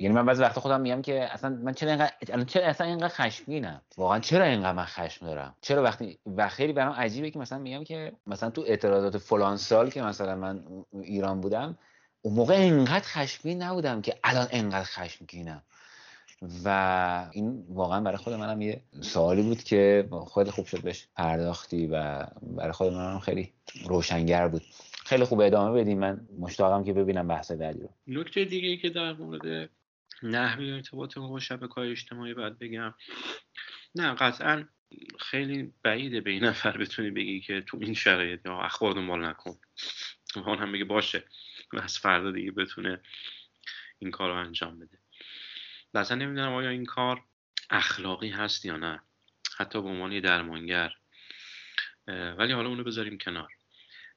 یعنی 0.00 0.14
من 0.14 0.26
بعضی 0.26 0.42
وقتا 0.42 0.60
خودم 0.60 0.80
میگم 0.80 1.02
که 1.02 1.32
اصلا 1.32 1.50
من 1.50 1.72
چرا 1.72 1.90
اینقدر 1.90 2.44
چرا 2.44 2.66
اصلا 2.66 2.86
اینقدر 2.86 3.14
خشمگینم؟ 3.14 3.82
واقعا 3.96 4.18
چرا 4.18 4.44
اینقدر 4.44 4.72
من 4.72 4.84
خشم 4.84 5.26
دارم؟ 5.26 5.54
چرا 5.60 5.82
وقتی 5.82 6.18
و 6.36 6.48
خیلی 6.48 6.72
برام 6.72 6.92
عجیبه 6.92 7.30
که 7.30 7.38
مثلا 7.38 7.58
میگم 7.58 7.84
که 7.84 8.12
مثلا 8.26 8.50
تو 8.50 8.64
اعتراضات 8.66 9.18
فلان 9.18 9.56
سال 9.56 9.90
که 9.90 10.02
مثلا 10.02 10.34
من 10.36 10.64
ایران 11.02 11.40
بودم 11.40 11.78
اون 12.22 12.34
موقع 12.34 12.54
اینقدر 12.54 13.04
خشمگین 13.04 13.62
نبودم 13.62 14.02
که 14.02 14.14
الان 14.24 14.46
اینقدر 14.52 14.84
خشمگینم. 14.84 15.62
و 16.64 17.28
این 17.32 17.64
واقعا 17.68 18.00
برای 18.00 18.16
خود 18.16 18.32
منم 18.32 18.62
یه 18.62 18.82
سوالی 19.00 19.42
بود 19.42 19.62
که 19.62 20.08
خیلی 20.34 20.50
خوب 20.50 20.66
شد 20.66 20.82
بهش 20.82 21.08
پرداختی 21.16 21.86
و 21.86 22.26
برای 22.42 22.72
خود 22.72 22.92
منم 22.92 23.18
خیلی 23.18 23.52
روشنگر 23.88 24.48
بود. 24.48 24.62
خیلی 25.04 25.24
خوب 25.24 25.40
ادامه 25.40 25.80
بدیم 25.80 25.98
من 25.98 26.28
مشتاقم 26.38 26.84
که 26.84 26.92
ببینم 26.92 27.28
بحث 27.28 27.50
بعدی 27.50 27.80
رو. 27.80 27.88
نکته 28.06 28.44
دیگه 28.44 28.76
که 28.76 28.90
در 28.90 29.12
مورد 29.12 29.70
نحوه 30.22 30.64
ارتباط 30.64 31.18
ما 31.18 31.28
با 31.28 31.40
شبکه 31.40 31.74
های 31.74 31.90
اجتماعی 31.90 32.34
باید 32.34 32.58
بگم. 32.58 32.94
نه 33.94 34.14
قطعا 34.14 34.68
خیلی 35.18 35.72
بعیده 35.82 36.20
به 36.20 36.30
این 36.30 36.44
نفر 36.44 36.78
بتونی 36.78 37.10
بگی 37.10 37.40
که 37.40 37.60
تو 37.60 37.78
این 37.80 37.94
شرایط 37.94 38.46
یا 38.46 38.60
اخبار 38.60 38.92
دنبال 38.92 39.24
نکن. 39.24 39.58
اون 40.36 40.58
هم 40.58 40.72
بگه 40.72 40.84
باشه 40.84 41.24
و 41.72 41.78
از 41.78 41.98
فردا 41.98 42.30
دیگه 42.30 42.50
بتونه 42.50 43.00
این 43.98 44.10
کار 44.10 44.30
رو 44.30 44.36
انجام 44.36 44.78
بده. 44.78 44.98
مثلا 45.94 46.16
نمی‌دونم 46.16 46.52
آیا 46.52 46.70
این 46.70 46.84
کار 46.84 47.24
اخلاقی 47.70 48.28
هست 48.28 48.64
یا 48.64 48.76
نه. 48.76 49.02
حتی 49.56 49.82
به 49.82 49.88
عنوان 49.88 50.20
درمانگر. 50.20 50.92
ولی 52.08 52.52
حالا 52.52 52.68
اونو 52.68 52.84
بذاریم 52.84 53.18
کنار. 53.18 53.52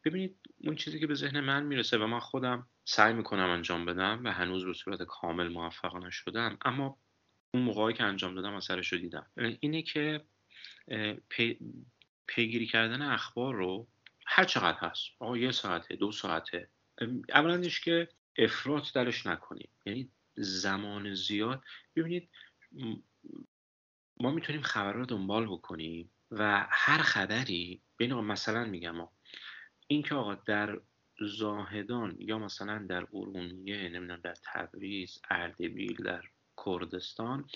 ببینید 0.03 0.39
اون 0.57 0.75
چیزی 0.75 0.99
که 0.99 1.07
به 1.07 1.15
ذهن 1.15 1.39
من 1.39 1.63
می‌رسه 1.63 1.97
و 1.97 2.07
من 2.07 2.19
خودم 2.19 2.67
سعی 2.85 3.13
می‌کنم 3.13 3.49
انجام 3.49 3.85
بدم 3.85 4.21
و 4.23 4.31
هنوز 4.31 4.65
به 4.65 4.73
صورت 4.73 5.03
کامل 5.03 5.47
موفق 5.47 5.95
نشدم. 5.95 6.57
اما 6.65 6.97
اون 7.53 7.63
موقعی 7.63 7.93
که 7.93 8.03
انجام 8.03 8.35
دادم 8.35 8.53
اثرش 8.53 8.93
رو 8.93 8.99
دیدم. 8.99 9.25
اینه 9.59 9.81
که 9.81 10.25
پی، 11.29 11.59
پیگیری 12.27 12.67
کردن 12.67 13.01
اخبار 13.01 13.55
رو 13.55 13.87
هر 14.25 14.43
چقدر 14.43 14.77
هست. 14.79 15.09
آقا 15.19 15.37
یه 15.37 15.51
ساعته 15.51 15.95
دو 15.95 16.11
ساعته. 16.11 16.69
اولندش 17.33 17.81
که 17.81 18.09
افراط 18.37 18.93
درش 18.93 19.25
نکنیم 19.25 19.69
یعنی 19.85 20.09
زمان 20.35 21.13
زیاد. 21.13 21.63
ببینید 21.95 22.29
ما 24.17 24.31
می‌تونیم 24.31 24.61
خبر 24.61 24.93
رو 24.93 25.05
دنبال 25.05 25.45
بکنیم 25.45 26.09
و 26.31 26.67
هر 26.69 27.01
خبری 27.01 27.81
بین 27.97 28.13
مثلا 28.13 28.65
میگم 28.65 29.07
این 29.87 30.01
که 30.03 30.15
آقا 30.15 30.35
در 30.35 30.79
زاهدان 31.19 32.15
یا 32.19 32.39
مثلا 32.39 32.85
در 32.89 33.07
ارومیه 33.13 33.89
نمی‌دونم 33.89 34.21
در 34.23 34.35
تبریز 34.53 35.21
اردبیل 35.29 35.95
در 35.95 36.23
کردستان 36.65 37.47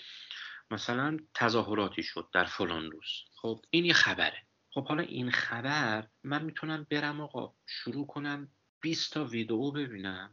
مثلا 0.70 1.16
تظاهراتی 1.34 2.02
شد 2.02 2.28
در 2.32 2.44
فلان 2.44 2.90
روز. 2.90 3.24
خب 3.34 3.64
این 3.70 3.84
یه 3.84 3.92
خبره. 3.92 4.42
خب 4.70 4.88
حالا 4.88 5.02
این 5.02 5.30
خبر 5.30 6.08
من 6.24 6.44
می‌تونم 6.44 6.86
برم 6.90 7.20
آقا 7.20 7.54
شروع 7.66 8.06
کنم 8.06 8.48
20 8.80 9.12
تا 9.12 9.24
ویدیو 9.24 9.70
ببینم 9.70 10.30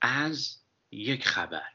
از 0.00 0.62
یک 0.90 1.24
خبر. 1.24 1.68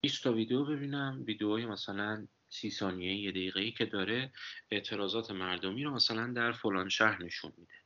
20 0.00 0.24
تا 0.24 0.32
ویدیو 0.32 0.64
ببینم 0.64 1.22
ویدیوهای 1.26 1.66
مثلا 1.66 2.26
سی 2.48 2.70
ثانیه 2.70 3.16
یه 3.16 3.30
دقیقه 3.30 3.60
ای 3.60 3.72
که 3.72 3.86
داره 3.86 4.32
اعتراضات 4.70 5.30
مردمی 5.30 5.84
رو 5.84 5.94
مثلا 5.94 6.32
در 6.32 6.52
فلان 6.52 6.88
شهر 6.88 7.22
نشون 7.22 7.52
میده. 7.56 7.81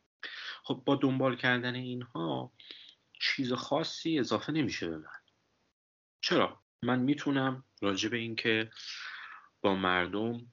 خب 0.62 0.82
با 0.86 0.96
دنبال 0.96 1.36
کردن 1.36 1.74
اینها 1.74 2.52
چیز 3.20 3.52
خاصی 3.52 4.18
اضافه 4.18 4.52
نمیشه 4.52 4.88
به 4.88 4.96
من. 4.96 5.20
چرا؟ 6.20 6.62
من 6.82 6.98
می‌تونم 6.98 7.64
راجع 7.80 8.08
به 8.08 8.16
اینکه 8.16 8.70
با 9.60 9.74
مردم 9.74 10.52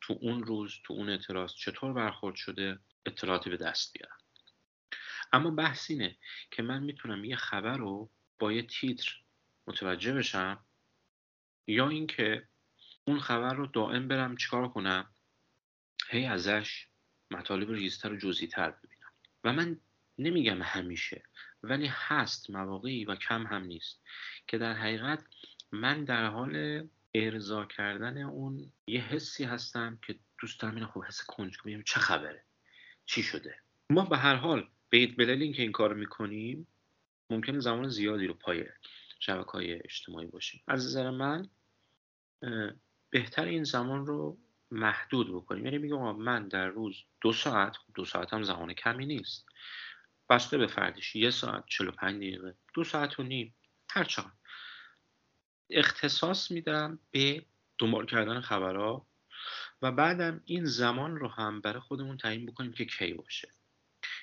تو 0.00 0.18
اون 0.20 0.42
روز 0.42 0.74
تو 0.84 0.94
اون 0.94 1.10
اعتراض 1.10 1.54
چطور 1.54 1.92
برخورد 1.92 2.34
شده 2.34 2.78
اطلاعاتی 3.06 3.50
به 3.50 3.56
دست 3.56 3.92
بیارم. 3.92 4.18
اما 5.32 5.50
بحث 5.50 5.90
اینه 5.90 6.16
که 6.50 6.62
من 6.62 6.82
می‌تونم 6.82 7.24
یه 7.24 7.36
خبر 7.36 7.76
رو 7.76 8.10
با 8.38 8.52
یه 8.52 8.62
تیتر 8.62 9.22
متوجه 9.66 10.12
بشم 10.12 10.64
یا 11.66 11.88
اینکه 11.88 12.48
اون 13.04 13.20
خبر 13.20 13.54
رو 13.54 13.66
دائم 13.66 14.08
برم 14.08 14.36
چیکار 14.36 14.68
کنم؟ 14.68 15.14
هی 16.08 16.26
ازش 16.26 16.86
مطالب 17.30 17.70
ریزتر 17.70 18.12
و 18.12 18.16
جزئی‌تر 18.16 18.70
و 19.44 19.52
من 19.52 19.80
نمیگم 20.18 20.62
همیشه 20.62 21.22
ولی 21.62 21.86
هست 21.90 22.50
مواقعی 22.50 23.04
و 23.04 23.14
کم 23.16 23.46
هم 23.46 23.64
نیست 23.64 24.00
که 24.46 24.58
در 24.58 24.72
حقیقت 24.72 25.24
من 25.72 26.04
در 26.04 26.26
حال 26.26 26.84
ارضا 27.14 27.64
کردن 27.64 28.22
اون 28.22 28.72
یه 28.86 29.00
حسی 29.00 29.44
هستم 29.44 29.98
که 30.06 30.18
دوست 30.38 30.60
دارم 30.60 30.76
این 30.76 30.84
خوب 30.84 31.04
حس 31.04 31.24
کنجکاوی 31.24 31.82
چه 31.86 32.00
خبره. 32.00 32.44
چی 33.06 33.22
شده؟ 33.22 33.54
ما 33.90 34.04
به 34.04 34.16
هر 34.16 34.34
حال 34.34 34.68
به 34.90 35.06
دلیل 35.06 35.54
که 35.54 35.62
این 35.62 35.72
کار 35.72 35.94
می‌کنیم 35.94 36.66
ممکنه 37.30 37.60
زمان 37.60 37.88
زیادی 37.88 38.26
رو 38.26 38.34
پای 38.34 38.64
شبکه 39.20 39.50
های 39.50 39.72
اجتماعی 39.72 40.26
باشیم. 40.26 40.62
از 40.68 40.86
نظر 40.86 41.10
من 41.10 41.48
بهتر 43.10 43.44
این 43.44 43.64
زمان 43.64 44.06
رو 44.06 44.38
محدود 44.72 45.34
بکنیم. 45.34 45.64
یعنی 45.64 45.78
میگم 45.78 46.16
من 46.16 46.48
در 46.48 46.66
روز 46.66 47.04
دو 47.20 47.32
ساعت 47.32 47.76
خب 47.76 47.92
دو 47.94 48.04
ساعت 48.04 48.32
هم 48.32 48.42
زمان 48.42 48.72
کمی 48.72 49.06
نیست. 49.06 49.46
بسته 50.28 50.58
به 50.58 50.66
فردش 50.66 51.16
یه 51.16 51.30
ساعت 51.30 51.64
پنج 51.98 52.16
دقیقه. 52.16 52.54
دو 52.74 52.84
ساعت 52.84 53.20
و 53.20 53.22
نیم. 53.22 53.54
هر 53.90 54.04
چقدر 54.04 54.30
اختصاص 55.70 56.50
میدم 56.50 56.98
به 57.10 57.46
دنبال 57.78 58.06
کردن 58.06 58.40
خبرها 58.40 59.06
و 59.82 59.92
بعدم 59.92 60.40
این 60.44 60.64
زمان 60.64 61.16
رو 61.16 61.28
هم 61.28 61.60
برای 61.60 61.80
خودمون 61.80 62.16
تعیین 62.16 62.46
بکنیم 62.46 62.72
که 62.72 62.84
کی 62.84 63.14
باشه. 63.14 63.48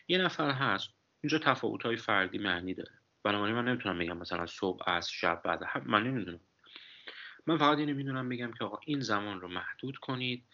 یه 0.07 0.17
نفر 0.17 0.51
هست. 0.51 0.89
اینجا 1.21 1.37
تفاوت 1.37 1.83
های 1.83 1.97
فردی 1.97 2.37
معنی 2.37 2.73
داره. 2.73 2.91
بنابراین 3.23 3.55
من 3.55 3.65
نمی‌تونم 3.65 3.99
بگم 3.99 4.17
مثلا 4.17 4.45
صبح 4.45 4.89
از 4.89 5.09
شب 5.09 5.41
بعد. 5.45 5.59
من 5.85 6.03
نمی‌دونم. 6.03 6.39
من 7.49 7.57
فقط 7.57 7.77
اینو 7.77 7.93
می‌دونم 7.93 8.29
بگم 8.29 8.51
که 8.51 8.63
آقا 8.63 8.79
این 8.85 8.99
زمان 8.99 9.41
رو 9.41 9.47
محدود 9.47 9.97
کنید 9.97 10.45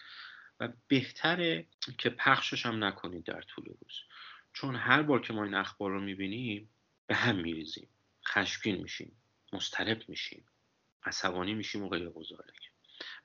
و 0.60 0.70
بهتره 0.88 1.68
که 1.98 2.10
پخشش 2.10 2.66
هم 2.66 2.84
نکنید 2.84 3.24
در 3.24 3.41
طول 3.41 3.66
روز. 3.66 4.00
چون 4.54 4.76
هر 4.76 5.02
بار 5.02 5.22
که 5.22 5.34
ما 5.34 5.43
این 5.43 5.54
اخبار 5.54 5.91
رو 5.91 6.02
می‌بینیم 6.02 6.70
به 7.08 7.16
هم 7.16 7.36
میریزیم. 7.36 7.88
خشمگین 8.28 8.82
میشیم 8.82 9.12
مضطرب 9.54 10.10
میشیم 10.10 10.46
عصبانی 11.04 11.54
میشیم 11.54 11.84
و 11.84 11.89
غیر 11.89 12.12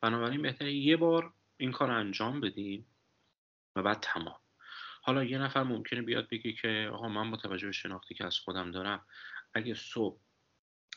بنابراین 0.01 0.43
بهتره 0.43 0.73
یه 0.73 0.97
بار 0.97 1.33
این 1.57 1.73
کار 1.73 1.91
انجام 1.91 2.41
بدیم 2.41 2.87
و 3.77 3.83
بعد 3.83 3.99
تمام. 4.01 4.41
حالا 5.03 5.25
یه 5.25 5.39
نفر 5.39 5.63
ممکنه 5.63 6.03
بیاد 6.03 6.29
بگه 6.29 6.53
که 6.53 6.91
آقا 6.93 7.09
من 7.09 7.31
با 7.31 7.37
توجه 7.37 7.67
به 7.67 7.73
شناختی 7.73 8.15
که 8.15 8.27
از 8.27 8.39
خودم 8.39 8.71
دارم 8.71 9.07
اگه 9.55 9.75
صبح 9.75 10.21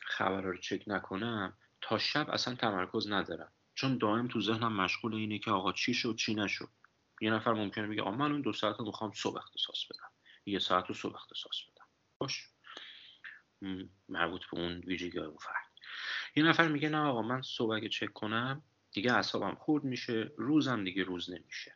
خبر 0.01 0.41
رو 0.41 0.57
چک 0.57 0.83
نکنم 0.87 1.57
تا 1.83 1.97
شب 1.97 2.29
اصلا 2.29 2.55
تمرکز 2.55 3.11
ندارم. 3.11 3.51
چون 3.75 3.97
دائم 3.97 4.27
تو 4.27 4.41
ذهنم 4.41 4.81
مشغول 4.81 5.15
اینه 5.15 5.39
که 5.39 5.51
آقا 5.51 5.73
چی 5.73 5.93
شد 5.93 6.15
چی 6.15 6.35
نشد. 6.35 6.69
یه 7.21 7.31
نفر 7.31 7.53
ممکنه 7.53 7.87
بگه 7.87 8.01
آقا 8.01 8.11
من 8.11 8.31
اون 8.31 8.41
دو 8.41 8.53
ساعت 8.53 8.75
رو 8.79 8.85
می‌خوام 8.85 9.11
صبح 9.11 9.37
اختصاص 9.37 9.85
بدم. 9.85 10.09
یه 10.45 10.59
ساعت 10.59 10.87
رو 10.87 10.95
صبح 10.95 11.15
اختصاص 11.15 11.55
بدم. 11.71 11.85
باش. 12.17 12.49
مربوط 14.09 14.41
به 14.51 14.59
اون 14.59 14.79
ویژگی 14.79 15.19
های 15.19 15.29
فرد. 15.39 15.71
یه 16.35 16.43
نفر 16.43 16.67
میگه 16.67 16.89
نه 16.89 16.97
آقا 16.97 17.21
من 17.21 17.41
صبح 17.41 17.75
اگه 17.75 17.89
چک 17.89 18.13
کنم 18.13 18.63
دیگه 18.91 19.13
اعصابم 19.13 19.55
خورد 19.55 19.83
میشه 19.83 20.31
روزم 20.37 20.83
دیگه 20.83 21.03
روز 21.03 21.29
نمیشه. 21.29 21.75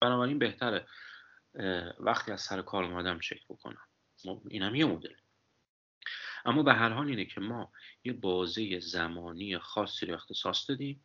بنابراین 0.00 0.38
بهتره 0.38 0.86
وقتی 1.98 2.32
از 2.32 2.40
سر 2.40 2.62
کار 2.62 2.84
اومدم 2.84 3.20
چک 3.20 3.46
بکنم. 3.48 3.86
اینم 4.48 4.74
یه 4.74 4.84
مدل. 4.84 5.14
اما 6.44 6.62
به 6.62 6.74
هر 6.74 6.88
حال 6.88 7.08
اینه 7.08 7.24
که 7.24 7.40
ما 7.40 7.72
یه 8.04 8.12
بازه 8.12 8.80
زمانی 8.80 9.58
خاصی 9.58 10.06
رو 10.06 10.14
اختصاص 10.14 10.70
دادیم 10.70 11.04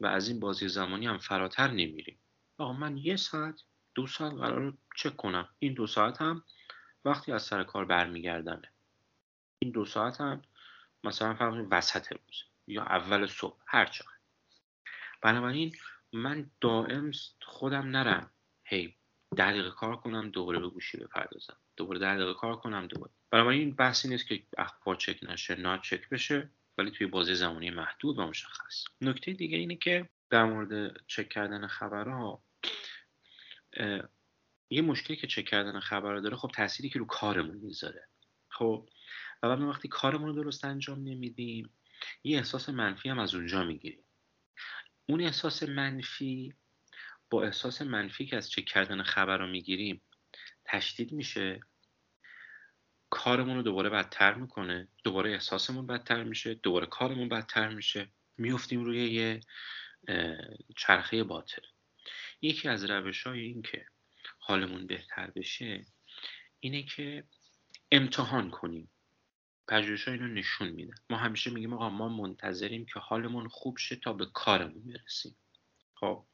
و 0.00 0.06
از 0.06 0.28
این 0.28 0.40
بازی 0.40 0.68
زمانی 0.68 1.06
هم 1.06 1.18
فراتر 1.18 1.68
نمیریم. 1.68 2.18
آقا 2.58 2.72
من 2.72 2.96
یه 2.96 3.16
ساعت 3.16 3.60
دو 3.94 4.06
ساعت 4.06 4.32
قرار 4.32 4.74
چک 4.96 5.16
کنم. 5.16 5.48
این 5.58 5.74
دو 5.74 5.86
ساعت 5.86 6.20
هم 6.20 6.44
وقتی 7.04 7.32
از 7.32 7.42
سر 7.42 7.64
کار 7.64 7.84
برمیگردمه 7.84 8.72
این 9.58 9.70
دو 9.70 9.84
ساعت 9.84 10.20
هم 10.20 10.42
مثلا 11.04 11.34
فرض 11.34 11.66
وسط 11.70 12.12
روز 12.12 12.42
یا 12.66 12.82
اول 12.82 13.26
صبح 13.26 13.62
هر 13.66 13.86
چقدر. 13.86 14.08
بنابراین 15.22 15.76
من 16.12 16.50
دائم 16.60 17.10
خودم 17.42 17.86
نرم. 17.86 18.30
هی 18.64 18.96
ده 19.36 19.52
دقیقه 19.52 19.70
کار 19.70 19.96
کنم 19.96 20.30
دوباره 20.30 20.58
به 20.58 20.68
گوشی 20.68 20.98
بپردازم. 20.98 21.56
دوباره 21.76 21.98
ده 21.98 22.14
دقیقه 22.14 22.34
کار 22.34 22.56
کنم 22.56 22.86
دوباره. 22.86 23.12
بنابراین 23.30 23.60
این 23.60 23.74
بحثی 23.74 24.08
نیست 24.08 24.26
که 24.26 24.42
اخبار 24.58 24.96
چک 24.96 25.18
نشه 25.22 25.54
نه 25.54 25.80
چک 25.82 26.08
بشه 26.08 26.50
ولی 26.78 26.90
توی 26.90 27.06
بازی 27.06 27.34
زمانی 27.34 27.70
محدود 27.70 28.18
و 28.18 28.26
مشخص. 28.26 28.84
نکته 29.00 29.32
دیگه 29.32 29.58
اینه 29.58 29.76
که 29.76 30.08
در 30.30 30.44
مورد 30.44 31.00
چک 31.06 31.28
کردن 31.28 31.66
خبرها 31.66 32.42
یه 34.70 34.82
مشکلی 34.82 35.16
که 35.16 35.26
چک 35.26 35.44
کردن 35.44 35.80
خبرها 35.80 36.20
داره 36.20 36.36
خب 36.36 36.50
تأثیری 36.54 36.88
که 36.88 36.98
رو 36.98 37.04
کارمون 37.04 37.56
می‌ذاره. 37.56 38.08
خب 38.48 38.88
و 39.42 39.48
بعد 39.48 39.60
وقتی 39.60 39.88
کارمون 39.88 40.28
رو 40.28 40.42
درست 40.42 40.64
انجام 40.64 40.98
نمیدیم 40.98 41.70
یه 42.24 42.38
احساس 42.38 42.68
منفی 42.68 43.08
هم 43.08 43.18
از 43.18 43.34
اونجا 43.34 43.64
می‌گیریم. 43.64 44.04
اون 45.06 45.20
احساس 45.20 45.62
منفی 45.62 46.54
با 47.30 47.44
احساس 47.44 47.82
منفی 47.82 48.26
که 48.26 48.36
از 48.36 48.50
چک 48.50 48.64
کردن 48.64 49.02
خبر 49.02 49.38
رو 49.38 49.46
می‌گیریم 49.46 50.02
تشدید 50.64 51.12
میشه. 51.12 51.60
کارمون 53.10 53.56
رو 53.56 53.62
دوباره 53.62 53.90
بدتر 53.90 54.34
می‌کنه 54.34 54.88
دوباره 55.04 55.30
احساسمون 55.32 55.86
بدتر 55.86 56.24
میشه 56.24 56.54
دوباره 56.54 56.86
کارمون 56.86 57.28
بدتر 57.28 57.68
میشه. 57.68 58.08
میفتیم 58.36 58.84
روی 58.84 59.10
یه 59.10 59.40
چرخه 60.76 61.24
باطل. 61.24 61.62
یکی 62.42 62.68
از 62.68 62.84
روش 62.84 63.26
های 63.26 63.40
این 63.40 63.62
که 63.62 63.86
حالمون 64.38 64.86
بهتر 64.86 65.30
بشه 65.30 65.86
اینه 66.60 66.82
که 66.82 67.24
امتحان 67.92 68.50
کنیم. 68.50 68.90
پژوهش 69.68 70.08
اینو 70.08 70.28
نشون 70.28 70.68
میدن. 70.68 70.94
ما 71.10 71.16
همیشه 71.16 71.50
میگیم 71.50 71.72
آقا 71.72 71.90
ما 71.90 72.08
منتظریم 72.08 72.86
که 72.86 73.00
حالمون 73.00 73.48
خوب 73.48 73.78
شه 73.78 73.96
تا 73.96 74.12
به 74.12 74.26
کارمون 74.26 74.82
برسیم. 74.84 75.36
خب؟ 75.94 76.26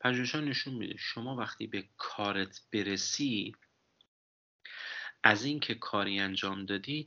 پژوهش 0.00 0.34
نشون 0.34 0.74
میده 0.74 0.96
شما 0.98 1.36
وقتی 1.36 1.66
به 1.66 1.88
کارت 1.96 2.60
برسی 2.72 3.52
از 5.22 5.44
اینکه 5.44 5.74
کاری 5.74 6.18
انجام 6.18 6.66
دادی 6.66 7.04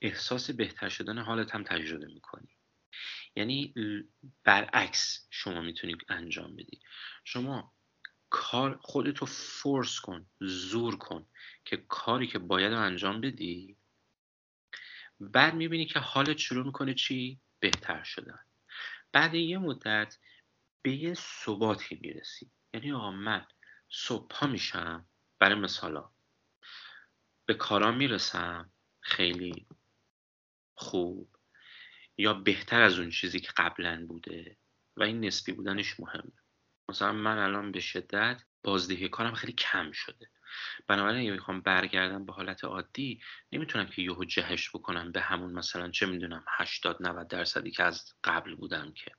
احساس 0.00 0.50
بهتر 0.50 0.88
شدن 0.88 1.18
حالت 1.18 1.54
هم 1.54 1.64
تجربه 1.64 2.06
می‌کنی. 2.06 2.48
یعنی 3.36 3.74
برعکس 4.44 5.26
شما 5.30 5.60
می‌تونی 5.60 5.96
انجام 6.08 6.56
بدی. 6.56 6.80
شما 7.24 7.74
کار 8.30 8.78
خودتو 8.82 9.26
فورس 9.26 10.00
کن 10.00 10.26
زور 10.40 10.96
کن 10.96 11.26
که 11.64 11.76
کاری 11.76 12.26
که 12.26 12.38
باید 12.38 12.72
انجام 12.72 13.20
بدی 13.20 13.76
بعد 15.20 15.54
می‌بینی 15.54 15.86
که 15.86 15.98
حالت 15.98 16.38
شروع 16.38 16.66
می‌کنه 16.66 16.94
چی؟ 16.94 17.40
بهتر 17.60 18.02
شدن. 18.02 18.38
بعد 19.12 19.34
یه 19.34 19.58
مدت 19.58 20.18
به 20.82 20.92
یه 20.92 21.14
ثباتی 21.14 21.98
می‌رسی. 22.02 22.50
یعنی 22.74 22.92
آقا 22.92 23.10
من 23.10 23.46
صبح 23.90 24.46
میشم 24.46 25.06
برای 25.38 25.54
مثالا. 25.60 26.10
به 27.46 27.54
کارام 27.54 27.96
می‌رسم 27.96 28.72
خیلی 29.00 29.66
خوب. 30.74 31.36
یا 32.18 32.34
بهتر 32.34 32.82
از 32.82 32.98
اون 32.98 33.10
چیزی 33.10 33.40
که 33.40 33.52
قبلا 33.56 34.06
بوده 34.08 34.56
و 34.96 35.02
این 35.02 35.24
نسبی 35.24 35.52
بودنش 35.52 36.00
مهمه 36.00 36.32
مثلا 36.88 37.12
من 37.12 37.38
الان 37.38 37.72
به 37.72 37.80
شدت 37.80 38.42
بازدهی 38.64 39.08
کارم 39.08 39.34
خیلی 39.34 39.52
کم 39.52 39.92
شده. 39.92 40.30
بنابراین 40.88 41.20
اگه 41.22 41.30
می‌خوام 41.32 41.60
برگردم 41.60 42.26
به 42.26 42.32
حالت 42.32 42.64
عادی 42.64 43.20
نمی‌تونم 43.52 43.86
که 43.86 44.02
یهو 44.02 44.24
جهش 44.24 44.70
بکنم 44.70 45.12
به 45.12 45.20
همون 45.20 45.52
مثلا 45.52 45.90
چه 45.90 46.06
می‌دونم 46.06 46.44
80 46.48 46.96
90 47.02 47.28
درصدی 47.28 47.70
که 47.70 47.82
از 47.82 48.14
قبل 48.24 48.54
بودم 48.54 48.92
که. 48.92 49.12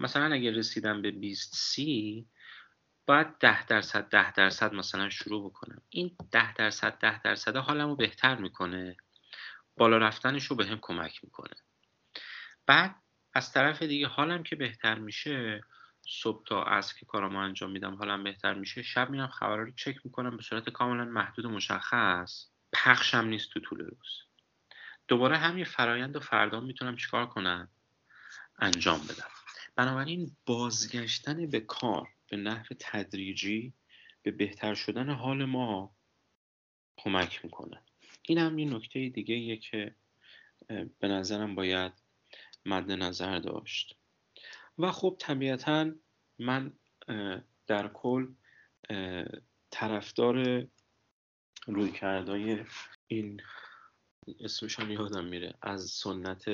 مثلا 0.00 0.34
اگه 0.34 0.50
رسیدم 0.50 1.02
به 1.02 1.10
20 1.10 1.54
سی 1.54 2.26
باید 3.06 3.38
10 3.38 3.66
درصد 3.66 4.08
10 4.08 4.32
درصد 4.32 4.74
مثلا 4.74 5.10
شروع 5.10 5.50
بکنم. 5.50 5.82
این 5.88 6.16
10 6.32 6.54
درصد 6.54 6.98
10 6.98 7.22
درصد 7.22 7.56
حالمو 7.56 7.96
بهتر 7.96 8.34
می‌کنه. 8.34 8.96
بالا 9.76 9.98
رفتنش 9.98 10.46
رو 10.46 10.56
به 10.56 10.66
هم 10.66 10.78
کمک 10.82 11.24
می‌کنه. 11.24 11.56
بعد 12.66 12.94
از 13.34 13.52
طرف 13.52 13.82
دیگه 13.82 14.06
حالم 14.06 14.42
که 14.42 14.56
بهتر 14.56 14.98
میشه 14.98 15.64
صبح 16.08 16.44
تا 16.46 16.62
عصر 16.62 16.94
که 16.98 17.06
کارامو 17.06 17.38
انجام 17.38 17.70
میدم 17.70 17.94
حالم 17.94 18.24
بهتر 18.24 18.54
میشه. 18.54 18.82
شب 18.82 19.10
میرم 19.10 19.28
خبرها 19.28 19.62
رو 19.62 19.72
چک 19.76 19.96
می‌کنم 20.04 20.36
به 20.36 20.42
صورت 20.42 20.70
کاملا 20.70 21.04
محدود 21.04 21.44
و 21.44 21.50
مشخص. 21.50 22.46
پخشم 22.72 23.24
نیست 23.24 23.50
تو 23.50 23.60
طول 23.60 23.78
روز. 23.78 24.22
دوباره 25.08 25.36
همین 25.36 25.64
فرایند 25.64 26.16
و 26.16 26.20
فردا 26.20 26.60
می‌تونم 26.60 26.96
چیکار 26.96 27.26
کنم؟ 27.26 27.68
انجام 28.58 29.00
بدم. 29.00 29.39
بنابراین 29.80 30.36
بازگشتن 30.46 31.46
به 31.46 31.60
کار 31.60 32.08
به 32.30 32.36
نحو 32.36 32.66
تدریجی 32.78 33.74
به 34.22 34.30
بهتر 34.30 34.74
شدن 34.74 35.10
حال 35.10 35.44
ما 35.44 35.96
کمک 36.96 37.44
می‌کنه. 37.44 37.82
این 38.22 38.38
هم 38.38 38.58
یه 38.58 38.74
نکته 38.74 39.08
دیگه 39.08 39.56
که 39.56 39.94
به 40.98 41.08
نظرم 41.08 41.54
باید 41.54 41.92
مد 42.66 42.90
نظر 42.90 43.38
داشت. 43.38 43.96
و 44.78 44.92
خب 44.92 45.16
طبیعتا 45.18 45.92
من 46.38 46.72
در 47.66 47.88
کل 47.88 48.26
طرفدار 49.70 50.66
روی 51.66 51.92
کردای 51.92 52.64
این 53.06 53.42
اسمشان 54.40 54.90
یادم 54.90 55.24
میره. 55.24 55.54
از 55.62 55.84
سنت 55.84 56.44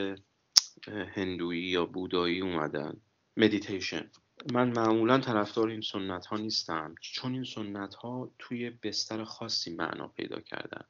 هندویی 0.89 1.63
یا 1.63 1.87
بودایی 1.87 2.41
اومدن. 2.41 3.01
مدیتیشن 3.37 4.11
من 4.53 4.69
معمولا 4.69 5.19
طرفدار 5.19 5.69
این 5.69 5.81
سنت 5.81 6.27
ها 6.27 6.37
نیستم 6.37 6.95
چون 7.01 7.33
این 7.33 7.45
سنت 7.45 7.95
ها 7.95 8.31
توی 8.39 8.71
بستر 8.71 9.25
خاصی 9.25 9.75
معنا 9.75 10.09
پیدا 10.09 10.41
کردن. 10.41 10.85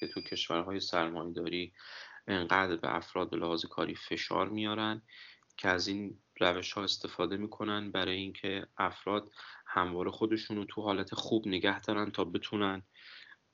که 0.00 0.06
تو 0.06 0.20
کشورهای 0.20 0.80
سرمایه 0.80 1.32
داری 1.32 1.72
انقدر 2.26 2.76
به 2.76 2.96
افراد 2.96 3.34
لحاظ 3.34 3.64
کاری 3.64 3.94
فشار 3.94 4.48
میارن 4.48 5.02
که 5.56 5.68
از 5.68 5.88
این 5.88 6.18
روش 6.40 6.72
ها 6.72 6.84
استفاده 6.84 7.36
می‌کنن 7.36 7.90
برای 7.90 8.16
اینکه 8.16 8.66
افراد 8.78 9.30
همواره 9.66 10.10
خودشون 10.10 10.56
رو 10.56 10.64
تو 10.64 10.82
حالت 10.82 11.14
خوب 11.14 11.48
نگه 11.48 11.80
دارن 11.80 12.10
تا 12.10 12.24
بتونن 12.24 12.82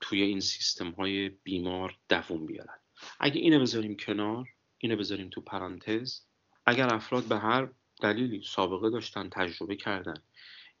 توی 0.01 0.21
این 0.21 0.39
سیستم 0.39 0.91
های 0.91 1.29
بیمار 1.29 1.97
دووم 2.09 2.45
بیارن. 2.45 2.79
اگه 3.19 3.41
اینو 3.41 3.59
بذاریم 3.59 3.97
کنار 3.97 4.49
اینو 4.77 4.95
بذاریم 4.95 5.29
تو 5.29 5.41
پرانتز. 5.41 6.21
اگر 6.65 6.93
افراد 6.93 7.23
به 7.23 7.37
هر 7.37 7.69
دلیلی 8.01 8.41
سابقه 8.45 8.89
داشتن 8.89 9.29
تجربه 9.29 9.75
کردن. 9.75 10.23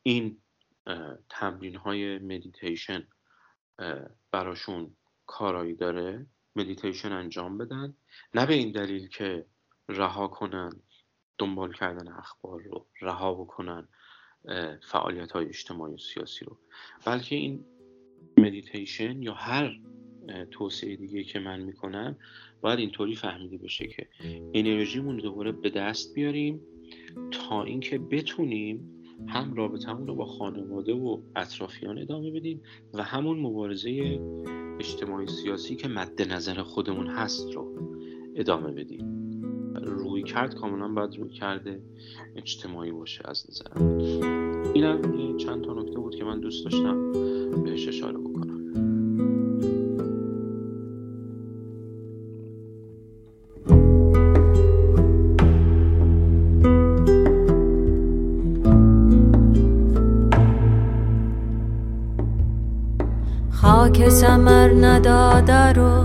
این 0.03 0.37
تمرین 1.29 1.75
های 1.75 2.19
مدیتیشن 2.19 3.07
براشون 4.31 4.95
کارایی 5.25 5.75
داره. 5.75 6.25
مدیتیشن 6.55 7.11
انجام 7.11 7.57
بدن. 7.57 7.93
نه 8.33 8.45
به 8.45 8.53
این 8.53 8.71
دلیل 8.71 9.07
که 9.07 9.45
رها 9.89 10.27
کنن 10.27 10.81
دنبال 11.37 11.73
کردن 11.73 12.07
اخبار 12.07 12.61
رو 12.61 12.87
رها 13.01 13.33
بکنن 13.33 13.87
فعالیت 14.83 15.31
های 15.31 15.45
اجتماعی 15.45 15.93
و 15.93 15.97
سیاسی 15.97 16.45
رو. 16.45 16.59
بلکه 17.05 17.35
این 17.35 17.65
مدیتیشن 18.37 19.21
یا 19.21 19.33
هر 19.33 19.79
توسعه 20.51 20.95
دیگه 20.95 21.23
که 21.23 21.39
من 21.39 21.59
می‌کنم 21.59 22.17
باید 22.61 22.79
اینطوری 22.79 23.15
فهمیده 23.15 23.57
بشه 23.57 23.87
که 23.87 24.09
انرژیمون 24.53 25.17
دوباره 25.17 25.51
به 25.51 25.69
دست 25.69 26.13
بیاریم. 26.13 26.61
تا 27.31 27.63
اینکه 27.63 27.97
بتونیم 27.97 28.93
هم 29.27 29.53
رابطمون 29.53 30.07
رو 30.07 30.15
با 30.15 30.25
خانواده 30.25 30.93
و 30.93 31.21
اطرافیان 31.35 31.97
ادامه 31.97 32.31
بدیم 32.31 32.61
و 32.93 33.03
همون 33.03 33.39
مبارزه 33.39 34.19
اجتماعی 34.79 35.27
سیاسی 35.27 35.75
که 35.75 35.87
مد 35.87 36.33
نظر 36.33 36.61
خودمون 36.61 37.07
هست 37.07 37.53
رو 37.53 37.75
ادامه 38.35 38.71
بدیم. 38.71 39.17
روی 39.75 40.23
کرد 40.23 40.55
کاملا 40.55 40.87
باید 40.87 41.15
روی 41.17 41.29
کرده 41.29 41.81
اجتماعی 42.35 42.91
باشه 42.91 43.21
از 43.25 43.45
نظر 43.49 43.83
من 43.83 44.01
اینم 44.73 45.37
چند 45.37 45.63
تا 45.63 45.73
نکته 45.73 45.99
بود 45.99 46.15
که 46.15 46.23
من 46.23 46.39
دوست 46.39 46.63
داشتم 46.63 47.11
بهش 47.63 47.87
اشاره 47.87 48.17
بکنم. 48.17 48.46
رو. 65.77 66.03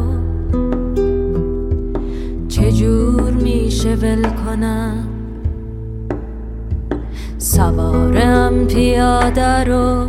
چجور 2.48 3.30
میشه 3.30 3.94
ول 3.94 4.22
کنم؟ 4.22 5.08
سوارم 7.38 8.66
پیاده 8.66 9.64
رو. 9.64 10.06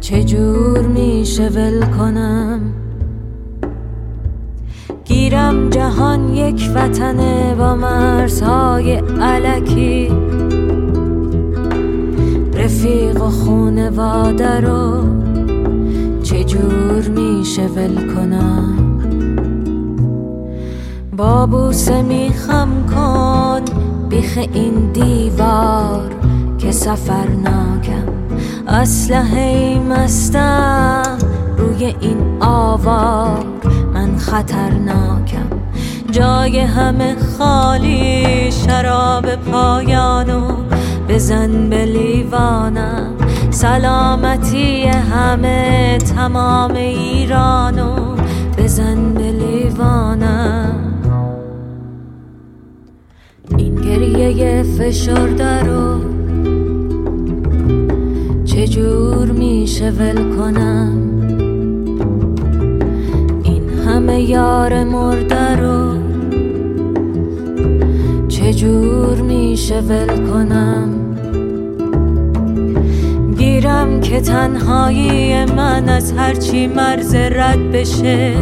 چجور 0.00 0.80
میشه 0.80 1.48
ول 1.48 1.80
کنم؟ 1.98 2.60
گیرم 5.04 5.70
جهان 5.70 6.34
یک 6.34 6.70
وطنه 6.74 7.54
با 7.54 7.74
مرزهای 7.74 9.02
علکی. 9.20 10.08
رفیق 12.54 13.22
و 13.22 13.28
خونواده 13.30 14.60
رو. 14.60 15.15
چجور 16.26 17.08
میشه 17.08 17.62
ول 17.62 18.14
کنم؟ 18.14 18.76
بابوسه 21.16 22.02
میخم 22.02 22.68
کن 22.94 23.60
بیخ 24.08 24.38
این 24.52 24.92
دیوار 24.92 26.10
که 26.58 26.72
سفرناکم 26.72 28.06
اسلحه 28.68 29.78
مستم 29.78 31.18
روی 31.58 31.94
این 32.00 32.18
آوار 32.40 33.44
من 33.94 34.16
خطرناکم. 34.16 35.50
جای 36.10 36.58
همه 36.58 37.16
خالی 37.38 38.52
شراب 38.52 39.36
پایانو 39.36 40.56
بزن 41.08 41.70
به 41.70 41.84
لیوانم. 41.84 43.15
سلامتی 43.56 44.82
همه 44.84 45.98
تمام 45.98 46.74
ایرانو 46.74 48.16
بزن 48.58 49.14
به 49.14 49.32
لیوانم 49.32 50.74
این 53.56 53.74
گریه 53.74 54.62
فشرده 54.62 55.62
رو 55.62 56.00
چجور 58.44 59.30
میشه 59.30 59.90
ول 59.90 60.36
کنم؟ 60.36 60.92
این 63.42 63.68
همه 63.68 64.20
یار 64.20 64.84
مرده 64.84 65.56
رو 65.56 65.94
چجور 68.28 69.20
میشه 69.20 69.80
ول 69.80 70.30
کنم؟ 70.30 71.06
گیرم 73.66 74.00
که 74.00 74.20
تنهایی 74.20 75.44
من 75.44 75.88
از 75.88 76.12
هرچی 76.12 76.66
مرز 76.66 77.14
رد 77.14 77.72
بشه. 77.72 78.34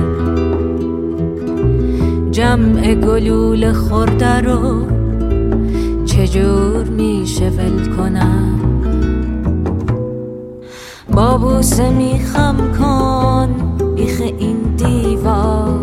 جمع 2.31 2.95
گلول 2.95 3.73
خورده 3.73 4.41
رو 4.41 4.87
چجور 6.07 6.85
میشه 6.85 7.49
ول 7.49 7.97
کنم؟ 7.97 8.61
بابوسه 11.13 11.91
میخم 11.91 12.57
کن 12.79 13.77
بیخ 13.95 14.21
این 14.21 14.57
دیوار 14.77 15.81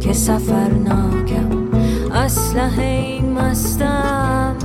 که 0.00 0.12
سفرناکم. 0.12 1.48
اسلحه 2.14 3.20
مستم 3.22 4.56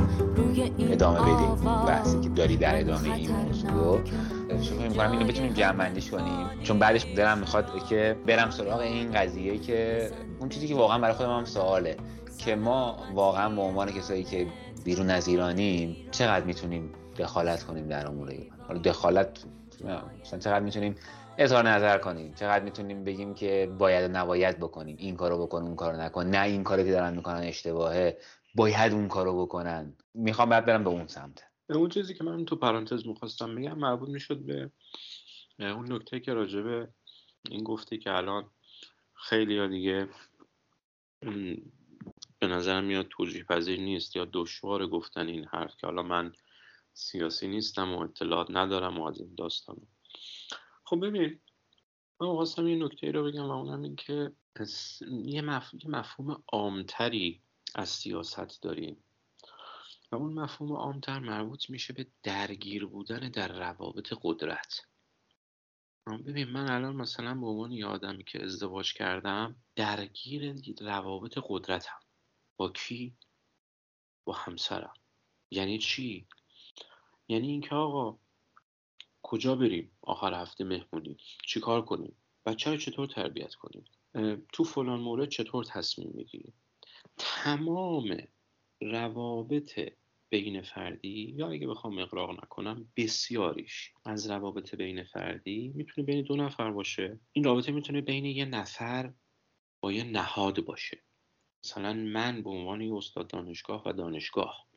ادامه 0.79 1.19
بدیم. 1.19 1.85
بحثی 1.87 2.19
که 2.19 2.29
داری 2.29 2.57
در 2.57 2.79
ادامه 2.79 3.13
این 3.13 3.31
موضوع 3.31 3.56
رو 3.77 4.01
فکر 4.47 4.87
می‌کنم 4.89 5.11
اینو 5.11 5.25
بتونیم 5.25 5.53
جمع 5.53 5.99
کنیم. 5.99 6.63
چون 6.63 6.79
بعدش 6.79 7.05
دلم 7.15 7.37
می‌خواد 7.37 7.87
که 7.89 8.15
برم 8.27 8.49
سراغ 8.49 8.79
این 8.79 9.11
قضیه 9.11 9.57
که 9.57 10.09
اون 10.39 10.49
چیزی 10.49 10.67
که 10.67 10.75
واقعا 10.75 10.99
برای 10.99 11.13
خودم 11.13 11.37
هم 11.37 11.45
سواله. 11.45 11.97
که 12.37 12.55
ما 12.55 12.97
واقعا 13.13 13.49
به 13.49 13.61
عنوان 13.61 13.91
کسایی 13.91 14.23
که 14.23 14.47
بیرون 14.85 15.09
از 15.09 15.27
ایرانیم 15.27 15.97
چقدر 16.11 16.45
می‌تونیم 16.45 16.93
دخالت 17.17 17.63
کنیم 17.63 17.87
در 17.87 18.07
امور 18.07 18.29
ایران 18.29 18.57
حالا 18.67 18.79
دخالت 18.79 19.29
مثلا 20.21 20.39
چقدر 20.39 20.59
می‌تونیم 20.59 20.95
اظهار 21.37 21.69
نظر 21.69 21.97
کنیم؟ 21.97 22.33
چقدر 22.33 22.63
می‌تونیم 22.63 23.03
بگیم 23.03 23.33
که 23.33 23.71
باید 23.79 24.09
و 24.09 24.13
نباید 24.13 24.59
بکنیم؟ 24.59 24.95
این 24.99 25.15
کارو 25.15 25.45
بکن 25.45 25.61
اون 25.61 25.75
کارو 25.75 26.01
نکن. 26.01 26.25
نه 26.25 26.41
این 26.41 26.63
کاری 26.63 26.85
که 26.85 26.91
دارن 26.91 27.15
می‌کنن 27.15 27.43
اشتباهه. 27.43 28.17
باید 28.55 28.93
اون 28.93 29.07
کارو 29.07 29.41
بکنن. 29.45 29.93
می‌خوام 30.13 30.49
بعد 30.49 30.65
برم 30.65 30.83
به 30.83 30.89
اون 30.89 31.07
سمت. 31.07 31.43
اون 31.69 31.89
چیزی 31.89 32.13
که 32.13 32.23
من 32.23 32.45
تو 32.45 32.55
پرانتز 32.55 33.07
می‌خواستم 33.07 33.55
بگم 33.55 33.79
مربوط 33.79 34.09
می‌شد 34.09 34.39
به 34.39 34.71
اون 35.59 35.93
نکته 35.93 36.19
که 36.19 36.33
راجبه 36.33 36.87
این 37.49 37.63
گفته 37.63 37.97
که 37.97 38.11
الان 38.11 38.49
خیلی 39.13 39.53
یا 39.53 39.67
دیگه 39.67 40.09
به 42.39 42.47
نظر 42.47 42.81
میاد 42.81 43.07
توجیه 43.09 43.43
پذیر 43.43 43.79
نیست 43.79 44.15
یا 44.15 44.27
دشوار 44.33 44.87
گفتن 44.87 45.27
این 45.27 45.45
حرف 45.45 45.77
که 45.77 45.87
حالا 45.87 46.03
من 46.03 46.33
سیاسی 46.93 47.47
نیستم 47.47 47.95
و 47.95 47.99
اطلاعات 47.99 48.47
ندارم 48.49 48.99
و 48.99 49.03
از 49.07 49.19
این 49.19 49.35
داستان. 49.35 49.87
خب 50.83 51.05
ببین 51.05 51.39
من 52.21 52.27
خواستم 52.27 52.67
یه 52.67 52.75
نکته 52.75 53.11
رو 53.11 53.23
بگم 53.23 53.45
و 53.45 53.51
اونم 53.51 53.83
این 53.83 53.95
که 53.95 54.31
یه, 55.25 55.41
مف... 55.41 55.73
یه 55.73 55.89
مفهوم 55.89 56.43
عامتری 56.53 57.41
از 57.75 57.89
سیاست 57.89 58.61
داریم. 58.61 59.03
و 60.11 60.15
اون 60.15 60.33
مفهوم 60.33 60.71
عامتر 60.71 61.19
مربوط 61.19 61.69
میشه 61.69 61.93
به 61.93 62.07
درگیر 62.23 62.85
بودن 62.85 63.29
در 63.29 63.59
روابط 63.59 64.13
قدرت. 64.21 64.81
ببین 66.25 66.49
من 66.49 66.71
الان 66.71 66.95
مثلا 66.95 67.35
به 67.35 67.45
عنوان 67.45 67.71
یه 67.71 67.85
آدمی 67.85 68.23
که 68.23 68.43
ازدواج 68.43 68.93
کردم 68.93 69.55
درگیر 69.75 70.55
روابط 70.81 71.37
قدرتم. 71.43 71.99
با 72.57 72.69
کی؟ 72.69 73.17
با 74.25 74.33
همسرم. 74.33 74.93
یعنی 75.51 75.77
چی؟ 75.77 76.27
یعنی 77.27 77.47
اینکه 77.47 77.75
آقا 77.75 78.19
کجا 79.21 79.55
بریم 79.55 79.97
آخر 80.01 80.33
هفته 80.33 80.63
مهمونی؟ 80.63 81.17
چی 81.47 81.59
کار 81.59 81.85
کنیم؟ 81.85 82.15
بچه 82.45 82.71
رو 82.71 82.77
چطور 82.77 83.07
تربیت 83.07 83.55
کنیم؟ 83.55 83.85
تو 84.53 84.63
فلان 84.63 84.99
مورد 84.99 85.29
چطور 85.29 85.63
تصمیم 85.63 86.11
بگیریم 86.11 86.53
تمام 87.17 88.17
روابط 88.81 89.79
بین 90.29 90.61
فردی 90.61 91.33
یا 91.37 91.49
اگه 91.49 91.67
بخوام 91.67 91.99
اقراق 91.99 92.31
نکنم 92.31 92.91
بسیاریش. 92.95 93.91
از 94.05 94.29
روابط 94.29 94.75
بین 94.75 95.03
فردی 95.03 95.71
می‌تونه 95.75 96.07
بین 96.07 96.21
دو 96.21 96.35
نفر 96.35 96.71
باشه. 96.71 97.19
این 97.33 97.43
رابطه 97.43 97.71
می‌تونه 97.71 98.01
بین 98.01 98.25
یه 98.25 98.45
نفر 98.45 99.13
با 99.79 99.91
یه 99.91 100.03
نهاد 100.03 100.65
باشه. 100.65 101.01
مثلا 101.63 101.93
من 101.93 102.41
به 102.41 102.49
عنوان 102.49 102.81
یه 102.81 102.93
استاد 102.93 103.27
دانشگاه 103.27 103.83
و 103.85 103.93
دانشگاه 103.93 104.67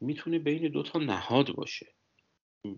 می‌تونه 0.00 0.38
بین 0.38 0.68
دو 0.68 0.82
تا 0.82 0.98
نهاد 0.98 1.54
باشه. 1.54 1.94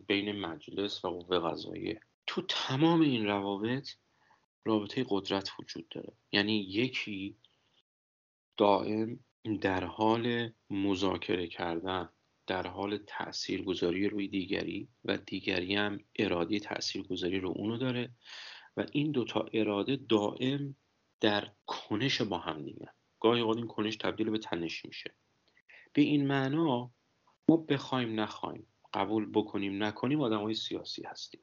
بین 0.06 0.32
مجلس 0.32 1.04
و 1.04 1.08
قوه 1.08 1.38
قضاییه. 1.38 2.00
تو 2.26 2.42
تمام 2.42 3.00
این 3.00 3.26
روابط 3.26 3.88
رابطه 4.64 5.06
قدرت 5.08 5.50
وجود 5.58 5.88
داره. 5.88 6.12
یعنی 6.32 6.56
یکی 6.56 7.36
دائم 8.56 9.20
در 9.60 9.84
حال 9.84 10.50
مذاکره 10.70 11.46
کردن 11.46 12.08
در 12.46 12.66
حال 12.66 12.98
تاثیرگذاری 13.06 14.08
روی 14.08 14.28
دیگری 14.28 14.88
و 15.04 15.16
دیگری 15.16 15.74
هم 15.74 16.00
اراده 16.16 16.58
تاثیرگذاری 16.58 17.40
رو 17.40 17.52
اونو 17.56 17.76
داره 17.76 18.10
و 18.76 18.86
این 18.92 19.12
دوتا 19.12 19.46
اراده 19.52 19.96
دائم 19.96 20.76
در 21.20 21.52
کنش 21.66 22.22
با 22.22 22.38
هم 22.38 22.64
دیگه. 22.64 22.88
گاهی 23.20 23.40
اوقات 23.40 23.56
این 23.56 23.66
کنش 23.66 23.96
تبدیل 23.96 24.30
به 24.30 24.38
تنش 24.38 24.84
میشه. 24.84 25.14
به 25.92 26.02
این 26.02 26.26
معنا 26.26 26.90
ما 27.48 27.56
بخوایم 27.56 28.20
نخوایم 28.20 28.66
قبول 28.94 29.30
بکنیم 29.30 29.82
نکنیم 29.82 30.20
آدم 30.20 30.42
های 30.42 30.54
سیاسی 30.54 31.02
هستیم. 31.02 31.40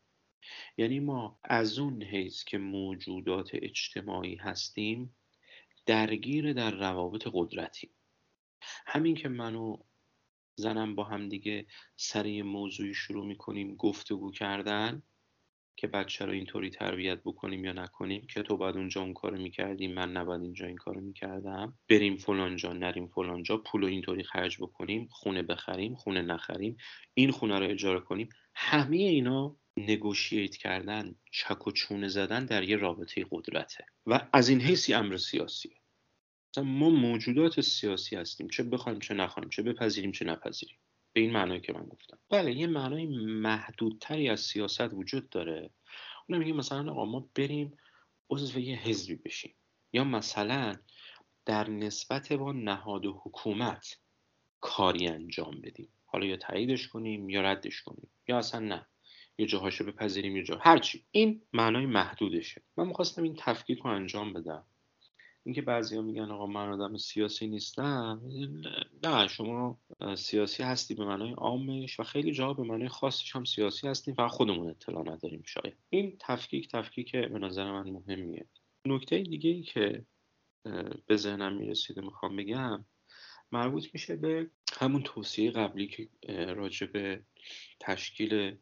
یعنی 0.78 1.00
ما 1.00 1.39
از 1.43 1.80
اون 1.80 2.04
حیث 2.04 2.43
که 2.43 2.58
موجودات 2.58 3.50
اجتماعی 3.54 4.36
هستیم 4.36 5.16
درگیر 5.88 6.54
در 6.54 6.72
روابط 6.72 7.28
قدرتی. 7.34 7.92
همین 8.88 9.16
که 9.16 9.30
من 9.30 9.56
و 9.56 9.78
زنم 10.56 10.96
با 10.96 11.04
هم 11.04 11.30
دیگه 11.30 11.66
سر 11.96 12.26
یه 12.26 12.44
موضوعی 12.44 12.94
شروع 12.94 13.26
می‌کنیم 13.26 13.76
گفتگو 13.76 14.32
کردن 14.32 15.04
که 15.80 15.88
بچه 15.88 16.26
رو 16.26 16.32
اینطوری 16.32 16.70
تربیت 16.70 17.20
بکنیم 17.24 17.66
یا 17.66 17.72
نکنیم 17.72 18.28
که 18.28 18.42
تو 18.42 18.58
باید 18.58 18.76
اونجا 18.76 19.02
اون 19.02 19.14
کارو 19.14 19.38
می‌کردی 19.38 19.88
من 19.88 20.12
نباید 20.12 20.42
اینجا 20.42 20.66
این 20.66 20.78
کارو 20.78 21.02
می‌کردم. 21.02 21.78
بریم 21.90 22.18
فلان 22.18 22.56
جا 22.56 22.74
نریم 22.74 23.08
فلان 23.08 23.44
جا 23.44 23.58
پول 23.58 23.82
رو 23.82 23.88
اینطوری 23.88 24.24
خرج 24.24 24.58
بکنیم 24.58 25.08
خونه 25.12 25.42
بخریم 25.42 25.96
خونه 25.96 26.22
نخریم 26.22 26.78
این 27.14 27.32
خونه 27.32 27.60
رو 27.60 27.70
اجاره 27.70 28.00
کنیم. 28.00 28.30
همه 28.56 28.98
اینا 28.98 29.58
نگوشیت 29.78 30.56
کردن 30.56 31.16
چک 31.32 31.68
و 31.68 31.72
چونه 31.72 32.08
زدن 32.08 32.46
در 32.46 32.64
یه 32.64 32.78
رابطه 32.78 33.26
قدرته. 33.32 33.86
و 34.06 34.28
از 34.34 34.50
این 34.50 34.62
حیثی 34.62 34.94
امر 34.94 35.18
سیاسیه 35.18 35.77
مثلا 36.58 36.70
ما 36.70 36.89
موجودات 36.89 37.62
سیاسی 37.62 38.16
هستیم 38.16 38.47
چه 38.47 38.64
بخوایم 38.64 38.99
چه 38.99 39.14
نخوایم 39.14 39.49
چه 39.49 39.64
بپذیریم 39.64 40.12
چه 40.12 40.26
نپذیریم. 40.26 40.78
به 41.14 41.22
این 41.22 41.32
معنایی 41.32 41.62
که 41.62 41.74
من 41.74 41.86
گفتم. 41.86 42.18
بله 42.30 42.53
یه 42.53 42.68
معنای 42.68 43.05
محدودتری 43.41 44.30
از 44.30 44.39
سیاست 44.39 44.93
وجود 44.93 45.30
داره. 45.30 45.70
اونم 46.30 46.41
میگه 46.41 46.53
مثلا 46.53 46.91
آقا 46.91 47.05
ما 47.05 47.30
بریم 47.36 47.78
عضو 48.30 48.60
یه 48.60 48.76
حزبی 48.76 49.16
بشیم. 49.16 49.55
یا 49.93 50.03
مثلا 50.03 50.76
در 51.45 51.70
نسبت 51.70 52.34
با 52.34 52.51
نهاد 52.51 53.05
و 53.05 53.22
حکومت 53.24 53.97
کاری 54.62 55.08
انجام 55.08 55.62
بدیم. 55.62 55.89
حالا 56.05 56.26
یا 56.26 56.38
تاییدش 56.38 56.88
کنیم 56.88 57.30
یا 57.30 57.41
ردش 57.41 57.82
کنیم. 57.82 58.10
یا 58.28 58.38
اصلا 58.38 58.60
نه. 58.60 58.88
یه 59.38 59.45
جاهاشو 59.45 59.86
بپذیریم 59.86 60.36
یه 60.36 60.43
جا 60.43 60.58
هرچی. 60.58 61.05
این 61.12 61.41
معنای 61.53 61.86
محدودشه. 61.86 62.62
من 62.78 62.88
می‌خواستم 62.88 63.24
این 63.24 63.36
تفکیک 63.39 63.80
رو 63.80 63.88
انجام 63.88 64.34
بدم. 64.34 64.66
اینکه 65.48 65.62
بعضیا 65.62 66.02
میگن 66.02 66.32
آقا 66.32 66.45
من 66.45 66.70
آدم 66.70 66.98
سیاسی 66.98 67.48
نیستم 67.48 68.22
نه 69.04 69.28
شما 69.28 69.80
سیاسی 70.18 70.64
هستی 70.64 70.95
به 70.95 71.06
معنای 71.06 71.32
عامش 71.32 72.00
و 72.00 72.04
خیلی 72.04 72.32
جاها 72.32 72.54
به 72.54 72.64
معنای 72.64 72.88
خاصش 72.88 73.36
هم 73.36 73.43
سیاسی 73.45 73.88
هستیم 73.88 74.14
فقط 74.14 74.32
خودمون 74.32 74.70
اطلاع 74.70 75.02
نداریم 75.02 75.43
شاید. 75.45 75.78
این 75.89 76.18
تفکیک 76.20 76.72
تفکیک 76.72 77.16
به 77.16 77.39
نظر 77.39 77.72
من 77.72 77.89
مهمیه. 77.89 78.45
نکته 78.86 79.20
دیگه 79.20 79.50
ای 79.50 79.62
که 79.62 80.06
به 81.08 81.16
ذهنم 81.16 81.58
می‌رسید 81.58 82.00
می‌خوام 82.00 82.36
بگم 82.36 82.86
مربوط 83.52 83.88
میشه 83.93 84.16
به 84.16 84.50
همون 84.78 85.04
توصیه 85.04 85.52
قبلی 85.52 85.88
که 85.88 86.10
راجع 86.54 86.88
به 86.88 87.24
تشکیل 87.80 88.58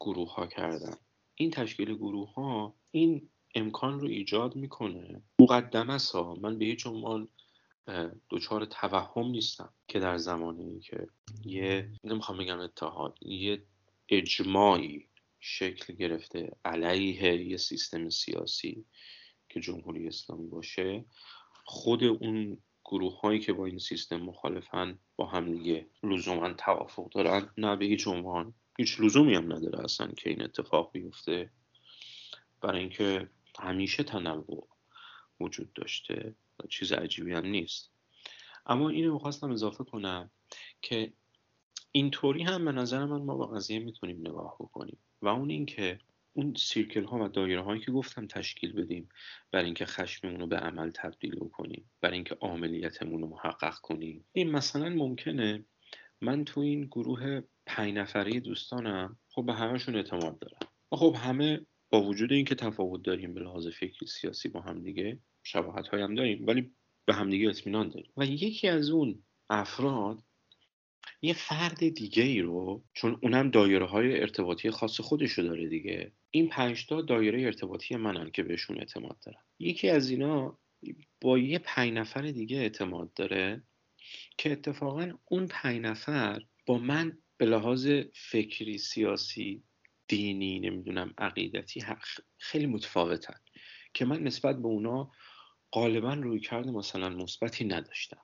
گروه 0.00 0.34
ها 0.34 0.46
کردن 0.46 0.96
این 1.34 1.50
تشکیل 1.50 1.94
گروه 1.94 2.32
ها 2.34 2.74
این 2.90 3.30
امکان 3.58 4.00
رو 4.00 4.08
ایجاد 4.08 4.56
می‌کنه. 4.56 5.22
مقدم 5.38 5.90
است 5.90 6.12
ها 6.14 6.34
من 6.34 6.58
به 6.58 6.64
هیچ 6.64 6.86
عنوان 6.86 7.28
دچار 8.30 8.64
توهم 8.64 9.26
نیستم 9.26 9.72
که 9.88 10.00
در 10.00 10.16
زمانی 10.16 10.80
که 10.80 11.06
یه 11.44 11.90
نمی‌خوام 12.04 12.38
بگم 12.38 12.60
اتحاد 12.60 13.18
یه 13.22 13.62
اجماعی 14.08 15.08
شکل 15.40 15.94
گرفته 15.94 16.56
علیه 16.64 17.46
یه 17.46 17.56
سیستم 17.56 18.08
سیاسی 18.08 18.84
که 19.48 19.60
جمهوری 19.60 20.08
اسلامی 20.08 20.46
باشه 20.48 21.04
خود 21.64 22.04
اون 22.04 22.58
گروه 22.84 23.20
هایی 23.20 23.40
که 23.40 23.52
با 23.52 23.66
این 23.66 23.78
سیستم 23.78 24.16
مخالفن 24.16 24.98
با 25.16 25.26
هم 25.26 25.52
دیگه 25.52 25.86
لزوما 26.02 26.52
توافق 26.52 27.08
دارن. 27.08 27.48
نه 27.58 27.76
به 27.76 27.84
هیچ 27.84 28.08
عنوان. 28.08 28.54
هیچ 28.78 29.00
لزومی 29.00 29.34
هم 29.34 29.52
نداره 29.52 29.84
اصلا 29.84 30.06
که 30.06 30.30
این 30.30 30.42
اتفاق 30.42 30.92
بیفته. 30.92 31.50
برای 32.60 32.80
اینکه 32.80 33.28
همیشه 33.60 34.02
تنوع 34.02 34.68
وجود 35.40 35.72
داشته 35.72 36.34
و 36.58 36.66
چیز 36.66 36.92
عجیبی 36.92 37.32
هم 37.32 37.46
نیست. 37.46 37.90
اما 38.66 38.88
اینو 38.88 39.12
می‌خواستم 39.12 39.50
اضافه 39.50 39.84
کنم 39.84 40.30
که 40.82 41.12
اینطوری 41.92 42.42
هم 42.42 42.64
به 42.64 42.72
نظر 42.72 43.04
من 43.04 43.22
ما 43.22 43.36
با 43.36 43.46
قضیه 43.46 43.78
می‌تونیم 43.78 44.20
نگاه 44.20 44.56
بکنیم. 44.60 44.98
و 45.22 45.28
اون 45.28 45.50
اینکه 45.50 45.98
اون 46.32 46.54
سیرکل 46.54 47.04
ها 47.04 47.24
و 47.24 47.28
دایره 47.28 47.62
هایی 47.62 47.80
که 47.80 47.92
گفتم 47.92 48.26
تشکیل 48.26 48.72
بدیم 48.72 49.08
برای 49.52 49.64
اینکه 49.64 49.86
خشممون 49.86 50.40
رو 50.40 50.46
به 50.46 50.56
عمل 50.56 50.90
تبدیل 50.90 51.36
بکنیم 51.36 51.90
برای 52.00 52.14
اینکه 52.14 52.34
عاملیتمون 52.34 53.20
رو 53.20 53.28
محقق 53.28 53.74
کنیم. 53.74 54.24
این 54.32 54.50
مثلا 54.50 54.88
ممکنه 54.88 55.64
من 56.20 56.44
تو 56.44 56.60
این 56.60 56.84
گروه 56.84 57.40
پنج 57.66 57.94
نفره 57.94 58.40
دوستانم 58.40 59.16
خب 59.28 59.46
به 59.46 59.54
همشون 59.54 59.96
اعتماد 59.96 60.38
دارم. 60.38 60.58
و 60.92 60.96
خب 60.96 61.16
همه 61.18 61.66
با 61.90 62.02
وجود 62.02 62.32
اینکه 62.32 62.54
تفاوت 62.54 63.02
داریم 63.02 63.34
به 63.34 63.40
لحاظ 63.40 63.68
فکری 63.68 64.06
سیاسی 64.06 64.48
با 64.48 64.60
هم 64.60 64.82
دیگه 64.82 65.18
شباهت 65.42 65.94
هم 65.94 66.14
داریم 66.14 66.46
ولی 66.46 66.70
به 67.04 67.14
همدیگه 67.14 67.48
اطمینان 67.48 67.88
داریم. 67.88 68.12
و 68.16 68.24
یکی 68.24 68.68
از 68.68 68.90
اون 68.90 69.22
افراد 69.50 70.22
یه 71.22 71.32
فرد 71.32 71.88
دیگه 71.88 72.22
ای 72.22 72.40
رو 72.40 72.84
چون 72.94 73.18
اونم 73.22 73.50
دایره 73.50 73.86
های 73.86 74.20
ارتباطی 74.20 74.70
خاص 74.70 75.00
خودشو 75.00 75.42
داره 75.42 75.68
دیگه. 75.68 76.12
این 76.30 76.48
پنجتا 76.48 77.02
دایره 77.02 77.42
ارتباطی 77.42 77.96
منن 77.96 78.30
که 78.30 78.42
بهشون 78.42 78.78
اعتماد 78.78 79.18
دارم 79.26 79.44
یکی 79.58 79.88
از 79.88 80.10
اینا 80.10 80.58
با 81.20 81.38
یه 81.38 81.58
پنج 81.58 81.92
نفر 81.92 82.22
دیگه 82.22 82.56
اعتماد 82.56 83.12
داره 83.14 83.62
که 84.38 84.52
اتفاقا 84.52 85.12
اون 85.24 85.46
پنج 85.46 85.80
نفر 85.80 86.42
با 86.66 86.78
من 86.78 87.18
به 87.36 87.46
لحاظ 87.46 87.88
فکری 88.14 88.78
سیاسی 88.78 89.62
دینی 90.08 90.60
نمی‌دونم 90.60 91.14
عقیدتی 91.18 91.84
خیلی 92.38 92.66
متفاوتن 92.66 93.40
که 93.94 94.04
من 94.04 94.22
نسبت 94.22 94.56
به 94.56 94.66
اونا 94.66 95.10
غالبا 95.72 96.14
روی 96.14 96.40
کرده 96.40 96.70
مثلا 96.70 97.08
مثبتی 97.08 97.64
نداشتم. 97.64 98.22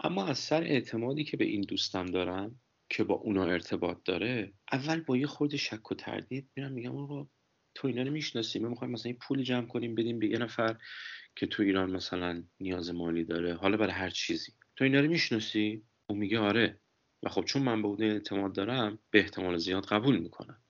اما 0.00 0.26
از 0.26 0.38
سر 0.38 0.62
اعتمادی 0.62 1.24
که 1.24 1.36
به 1.36 1.44
این 1.44 1.60
دوستم 1.60 2.06
دارم 2.06 2.60
که 2.88 3.04
با 3.04 3.14
اونا 3.14 3.44
ارتباط 3.44 3.98
داره 4.04 4.52
اول 4.72 5.00
با 5.00 5.16
یه 5.16 5.26
خورده 5.26 5.56
شک 5.56 5.92
و 5.92 5.94
تردید 5.94 6.50
میرم 6.56 6.72
میگم 6.72 6.96
آقا 6.96 7.28
تو 7.74 7.88
اینا 7.88 8.02
رو 8.02 8.10
می‌شناسی؟ 8.10 8.58
ما 8.58 8.68
می‌خوایم 8.68 8.92
مثلا 8.92 9.10
این 9.10 9.18
پول 9.18 9.42
جمع 9.42 9.66
کنیم 9.66 9.94
بدیم 9.94 10.18
به 10.18 10.26
یه 10.26 10.38
نفر 10.38 10.76
که 11.36 11.46
تو 11.46 11.62
ایران 11.62 11.90
مثلا 11.90 12.44
نیاز 12.60 12.90
مالی 12.90 13.24
داره 13.24 13.54
حالا 13.54 13.76
برای 13.76 13.92
هر 13.92 14.10
چیزی. 14.10 14.52
تو 14.76 14.84
اینا 14.84 15.00
رو 15.00 15.08
می‌شناسی؟ 15.08 15.84
اون 16.06 16.18
میگه 16.18 16.38
آره. 16.38 16.80
و 17.22 17.28
خب 17.28 17.44
چون 17.44 17.62
من 17.62 17.82
به 17.82 17.88
اون 17.88 18.02
اعتماد 18.02 18.54
دارم 18.54 18.98
به 19.10 19.18
احتمال 19.18 19.56
زیاد 19.56 19.86
قبول 19.86 20.18
می‌کنم. 20.18 20.63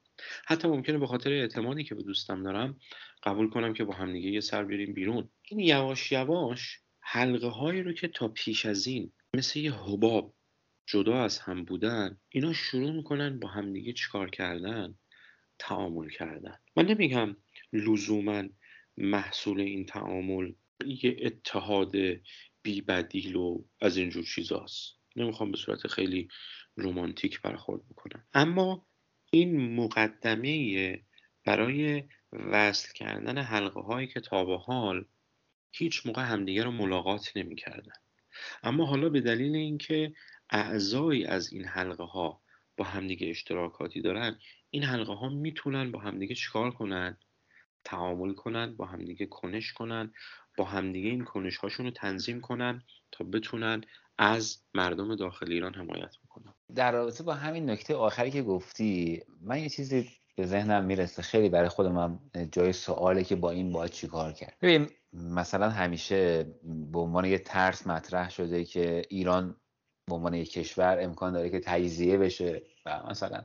حتی 0.46 0.68
ممکنه 0.68 0.98
به 0.98 1.06
خاطر 1.06 1.32
اعتمادی 1.32 1.84
که 1.84 1.94
به 1.94 2.02
دوستم 2.02 2.42
دارم 2.42 2.78
قبول 3.22 3.50
کنم 3.50 3.72
که 3.74 3.84
با 3.84 3.94
همدیگه 3.94 4.30
یه 4.30 4.40
سر 4.40 4.64
بریم 4.64 4.94
بیرون. 4.94 5.30
این 5.42 5.60
یواش 5.60 6.12
یواش 6.12 6.78
حلقه 7.00 7.48
هایی 7.48 7.82
رو 7.82 7.92
که 7.92 8.08
تا 8.08 8.28
پیش 8.28 8.66
از 8.66 8.86
این 8.86 9.12
مثل 9.36 9.58
یه 9.58 9.74
حباب 9.74 10.34
جدا 10.86 11.24
از 11.24 11.38
هم 11.38 11.64
بودن 11.64 12.20
اینا 12.28 12.52
شروع 12.52 12.90
می‌کنن 12.90 13.38
با 13.40 13.48
همدیگه 13.48 13.92
چیکار 13.92 14.30
کردن؟ 14.30 14.94
تعامل 15.58 16.08
کردن. 16.08 16.58
من 16.76 16.86
نمیگم 16.86 17.36
لزوما 17.72 18.42
محصول 18.96 19.60
این 19.60 19.86
تعامل 19.86 20.52
یه 20.86 21.16
اتحاد 21.22 21.92
بی 22.62 22.80
بدیل 22.80 23.36
و 23.36 23.64
از 23.80 23.96
اینجور 23.96 24.24
چیزاست. 24.24 24.98
نمی‌خوام 25.16 25.50
به 25.50 25.56
صورت 25.56 25.86
خیلی 25.86 26.28
رومانتیک 26.76 27.40
برخورد 27.40 27.88
بکنم. 27.88 28.26
اما 28.34 28.86
این 29.34 29.74
مقدمه 29.74 31.00
برای 31.44 32.02
وصل 32.32 32.92
کردن 32.92 33.38
حلقه 33.38 33.80
هایی 33.80 34.06
که 34.06 34.20
تا 34.20 34.44
به 34.44 34.58
حال 34.58 35.04
هیچ 35.72 36.06
موقع 36.06 36.22
همدیگه 36.22 36.64
رو 36.64 36.70
ملاقات 36.70 37.36
نمی‌کردن. 37.36 37.92
اما 38.62 38.86
حالا 38.86 39.08
به 39.08 39.20
دلیل 39.20 39.54
اینکه 39.54 40.12
اعضایی 40.50 41.24
از 41.24 41.52
این 41.52 41.64
حلقه 41.64 42.04
ها 42.04 42.42
با 42.76 42.84
همدیگه 42.84 43.30
اشتراکاتی 43.30 44.00
دارن 44.00 44.38
این 44.70 44.82
حلقه 44.82 45.12
ها 45.12 45.28
می‌تونن 45.28 45.92
با 45.92 45.98
همدیگه 45.98 46.34
چیکار 46.34 46.70
کنن؟ 46.70 47.18
تعامل 47.84 48.34
کنن 48.34 48.76
با 48.76 48.86
همدیگه 48.86 49.26
کنش 49.26 49.72
کنن 49.72 50.12
با 50.56 50.64
همدیگه 50.64 51.10
این 51.10 51.24
کنش 51.24 51.56
هاشون 51.56 51.86
رو 51.86 51.92
تنظیم 51.92 52.40
کنن 52.40 52.82
تا 53.12 53.24
بتونن 53.24 53.84
از 54.18 54.58
مردم 54.74 55.16
داخل 55.16 55.52
ایران 55.52 55.74
حمایت 55.74 56.16
بکنن 56.24 56.54
در 56.74 56.92
رابطه 56.92 57.24
با 57.24 57.34
همین 57.34 57.70
نکته 57.70 57.94
آخری 57.94 58.30
که 58.30 58.42
گفتی 58.42 59.22
من 59.40 59.58
یه 59.58 59.68
چیزی 59.68 60.10
به 60.36 60.46
ذهنم 60.46 60.84
می‌رسه 60.84 61.22
خیلی 61.22 61.48
برای 61.48 61.68
خودم 61.68 62.20
جای 62.52 62.72
سواله 62.72 63.24
که 63.24 63.36
با 63.36 63.50
این 63.50 63.72
باید 63.72 63.90
چیکار 63.90 64.32
کرد. 64.32 64.56
ببین 64.62 64.90
مثلا 65.12 65.70
همیشه 65.70 66.42
به 66.92 66.98
عنوان 66.98 67.24
یه 67.24 67.38
ترس 67.38 67.86
مطرح 67.86 68.30
شده 68.30 68.64
که 68.64 69.02
ایران 69.08 69.56
به 70.06 70.14
عنوان 70.14 70.34
یک 70.34 70.52
کشور 70.52 70.98
امکان 71.00 71.32
داره 71.32 71.50
که 71.50 71.60
تجزیه 71.60 72.18
بشه 72.18 72.62
و 72.86 73.02
مثلا 73.10 73.44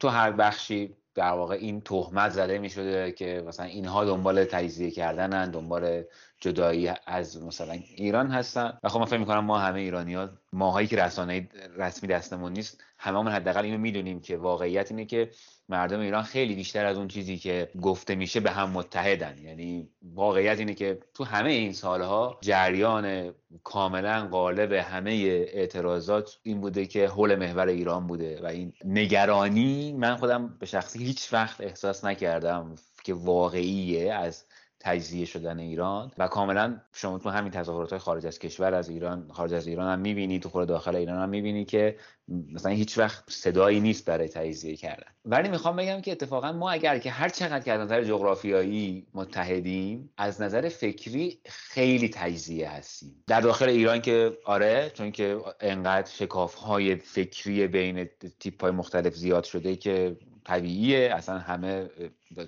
تو 0.00 0.08
هر 0.08 0.32
بخشی 0.32 0.96
در 1.14 1.30
واقع 1.30 1.54
این 1.54 1.80
تهمت 1.80 2.30
زده 2.30 2.58
می 2.58 2.70
شده 2.70 3.12
که 3.12 3.44
مثلا 3.46 3.66
اینها 3.66 4.04
دنبال 4.04 4.44
تجزیه 4.44 4.90
کردنن 4.90 5.50
دنبال 5.50 6.04
جدایی 6.40 6.90
از 7.06 7.42
مثلا 7.42 7.72
ایران 7.72 8.30
هستن. 8.30 8.78
و 8.82 8.88
خب 8.88 8.98
من 8.98 9.06
فکر 9.06 9.18
می‌کنم 9.18 9.44
ما 9.44 9.58
همه 9.58 9.80
ایرانی 9.80 10.14
ها 10.14 10.28
ماهایی 10.52 10.88
که 10.88 10.96
رسانه 10.96 11.48
رسمی 11.76 12.08
دستمون 12.08 12.52
نیست 12.52 12.84
هممون 12.98 13.32
حداقل 13.32 13.64
اینو 13.64 13.78
می‌دونیم 13.78 14.20
که 14.20 14.36
واقعیت 14.36 14.90
اینه 14.90 15.04
که 15.04 15.30
مردم 15.68 16.00
ایران 16.00 16.22
خیلی 16.22 16.54
بیشتر 16.54 16.86
از 16.86 16.96
اون 16.96 17.08
چیزی 17.08 17.38
که 17.38 17.70
گفته 17.82 18.14
میشه 18.14 18.40
به 18.40 18.50
هم 18.50 18.70
متحدن. 18.70 19.38
یعنی 19.38 19.88
واقعیت 20.02 20.58
اینه 20.58 20.74
که 20.74 20.98
تو 21.14 21.24
همه 21.24 21.50
این 21.50 21.72
سالها 21.72 22.38
جریان 22.40 23.34
کاملا 23.64 24.28
غالب 24.32 24.72
همه 24.72 25.10
اعتراضات 25.52 26.38
این 26.42 26.60
بوده 26.60 26.86
که 26.86 27.08
حول 27.08 27.34
محور 27.34 27.66
ایران 27.66 28.06
بوده. 28.06 28.40
و 28.42 28.46
این 28.46 28.72
نگرانی 28.84 29.92
من 29.92 30.16
خودم 30.16 30.56
به 30.58 30.66
شخصی 30.66 31.04
هیچ 31.04 31.32
وقت 31.32 31.60
احساس 31.60 32.04
نکردم 32.04 32.74
که 33.04 33.14
واقعیه. 33.14 34.14
از 34.14 34.44
تجزیه 34.88 35.24
شدن 35.24 35.58
ایران 35.58 36.12
و 36.18 36.28
کاملا 36.28 36.80
شما 36.92 37.18
تو 37.18 37.30
همین 37.30 37.52
تظاهرات 37.52 37.90
های 37.90 37.98
خارج 37.98 38.26
از 38.26 38.38
کشور 38.38 38.74
از 38.74 38.88
ایران 38.88 39.28
خارج 39.32 39.54
از 39.54 39.66
ایران 39.66 39.92
هم 39.92 39.98
می‌بینی 39.98 40.38
تو 40.38 40.48
خود 40.48 40.68
داخل 40.68 40.96
ایران 40.96 41.22
هم 41.22 41.28
می‌بینی 41.28 41.64
که 41.64 41.96
مثلا 42.28 42.72
هیچ 42.72 42.98
وقت 42.98 43.24
صدایی 43.30 43.80
نیست 43.80 44.04
برای 44.04 44.28
تجزیه 44.28 44.76
کردن. 44.76 45.06
ولی 45.24 45.48
می‌خوام 45.48 45.76
بگم 45.76 46.00
که 46.00 46.12
اتفاقا 46.12 46.52
ما 46.52 46.70
اگر 46.70 46.98
که 46.98 47.10
هر 47.10 47.28
چقدر 47.28 47.64
که 47.64 47.72
از 47.72 47.80
نظر 47.80 48.04
جغرافیایی 48.04 49.06
متحدیم 49.14 50.10
از 50.16 50.42
نظر 50.42 50.68
فکری 50.68 51.40
خیلی 51.44 52.08
تجزیه 52.08 52.70
هستیم. 52.70 53.24
در 53.26 53.40
داخل 53.40 53.68
ایران 53.68 54.00
که 54.00 54.38
آره 54.44 54.90
چون 54.94 55.12
که 55.12 55.38
انقدر 55.60 56.10
شکاف 56.10 56.54
های 56.54 56.96
فکری 56.96 57.66
بین 57.66 58.08
تیپ 58.40 58.62
های 58.62 58.72
مختلف 58.72 59.14
زیاد 59.14 59.44
شده 59.44 59.76
که 59.76 60.16
طبیعیه 60.44 61.10
اصلا 61.14 61.38
همه 61.38 61.88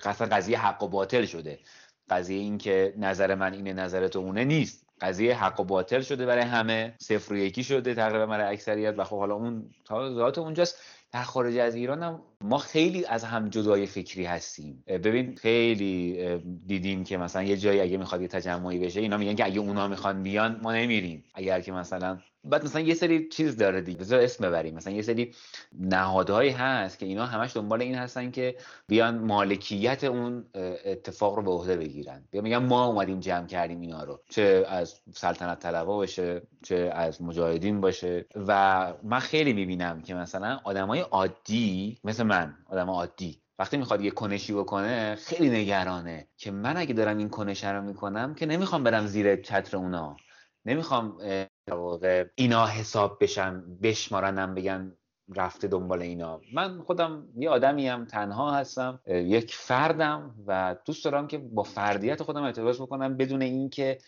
قصد 0.04 0.32
قضیه 0.32 0.66
حق 0.66 0.82
و 0.82 0.88
باطل 0.88 1.24
شده. 1.24 1.58
قضیه 2.10 2.38
این 2.38 2.58
که 2.58 2.94
نظر 2.98 3.34
من 3.34 3.52
اینه 3.52 3.72
نظر 3.72 4.08
تو 4.08 4.18
اونه 4.18 4.44
نیست. 4.44 4.86
قضیه 5.00 5.44
حق 5.44 5.60
و 5.60 5.64
باطل 5.64 6.00
شده 6.00 6.26
برای 6.26 6.44
همه 6.44 6.94
صفر 6.98 7.32
و 7.32 7.36
یکی 7.36 7.64
شده 7.64 7.94
تقریبا 7.94 8.26
برای 8.26 8.54
اکثریت. 8.54 8.94
و 8.98 9.04
خب 9.04 9.18
حالا 9.18 9.34
اون 9.34 9.70
ذات 9.90 10.38
اونجاست. 10.38 10.78
در 11.12 11.22
خارج 11.22 11.56
از 11.56 11.74
ایران 11.74 12.02
هم 12.02 12.20
ما 12.40 12.58
خیلی 12.58 13.04
از 13.04 13.24
هم 13.24 13.48
جدای 13.48 13.86
فکری 13.86 14.24
هستیم. 14.24 14.84
ببین 14.86 15.36
خیلی 15.36 16.18
دیدیم 16.66 17.04
که 17.04 17.16
مثلا 17.16 17.42
یه 17.42 17.56
جایی 17.56 17.80
اگه 17.80 17.96
می‌خواد 17.96 18.20
یه 18.20 18.28
تجمعی 18.28 18.78
بشه 18.78 19.00
اینا 19.00 19.16
میگن 19.16 19.34
که 19.34 19.44
اگه 19.44 19.60
اونا 19.60 19.88
می‌خوان 19.88 20.22
بیان 20.22 20.60
ما 20.62 20.72
نمیریم. 20.72 21.24
اگر 21.34 21.60
که 21.60 21.72
مثلا 21.72 22.18
بعد 22.44 22.64
مثلا 22.64 22.80
یه 22.80 22.94
سری 22.94 23.28
چیز 23.28 23.56
داره 23.56 23.80
دیگه. 23.80 23.98
بذار 23.98 24.20
اسم 24.20 24.46
ببریم. 24.48 24.74
مثلا 24.74 24.92
یه 24.92 25.02
سری 25.02 25.34
نهادهایی 25.78 26.50
هست 26.50 26.98
که 26.98 27.06
اینا 27.06 27.26
همش 27.26 27.56
دنبال 27.56 27.82
این 27.82 27.94
هستن 27.94 28.30
که 28.30 28.56
بیان 28.86 29.18
مالکیت 29.18 30.04
اون 30.04 30.44
اتفاق 30.84 31.34
رو 31.34 31.42
به 31.42 31.50
عهده 31.50 31.76
بگیرن. 31.76 32.24
بیا 32.30 32.42
میگن 32.42 32.56
ما 32.58 32.86
اومدیم 32.86 33.20
جمع 33.20 33.46
کردیم 33.46 33.80
اینا 33.80 34.04
رو. 34.04 34.20
چه 34.28 34.64
از 34.68 35.00
سلطنت 35.12 35.58
طلبا 35.58 35.96
باشه 35.96 36.42
چه 36.62 36.90
از 36.94 37.22
مجاهدین 37.22 37.80
باشه. 37.80 38.26
و 38.46 38.92
من 39.02 39.18
خیلی 39.18 39.52
می‌بینم 39.52 40.02
که 40.02 40.14
مثلا 40.14 40.60
آدمای 40.64 41.00
عادی 41.00 41.98
مثل 42.04 42.22
من 42.22 42.54
آدم 42.66 42.90
عادی 42.90 43.42
وقتی 43.58 43.76
می‌خواد 43.76 44.00
یه 44.00 44.10
کنشی 44.10 44.52
بکنه 44.52 45.14
خیلی 45.14 45.50
نگرانه 45.50 46.28
که 46.36 46.50
من 46.50 46.76
اگه 46.76 46.94
دارم 46.94 47.18
این 47.18 47.28
کنش 47.28 47.64
رو 47.64 47.82
می‌کنم 47.82 48.34
که 48.34 48.46
نمی‌خوام 48.46 48.84
برم 48.84 49.06
زیر 49.06 49.36
چتر 49.36 49.76
اونا. 49.76 50.16
نمی‌خوام 50.64 51.18
واقع 51.68 52.24
اینا 52.34 52.66
حساب 52.66 53.18
بشن 53.20 53.64
بشمارنم 53.82 54.54
بگن 54.54 54.96
رفته 55.36 55.68
دنبال 55.68 56.02
اینا. 56.02 56.40
من 56.54 56.82
خودم 56.82 57.28
یه 57.36 57.50
آدمیم 57.50 58.04
تنها 58.04 58.54
هستم 58.54 59.00
یک 59.06 59.54
فردم 59.54 60.34
و 60.46 60.76
دوست 60.84 61.04
دارم 61.04 61.26
که 61.26 61.38
با 61.38 61.62
فردیت 61.62 62.22
خودم 62.22 62.42
ارتباط 62.42 62.76
بکنم 62.76 63.16
بدون 63.16 63.42
اینکه 63.42 63.98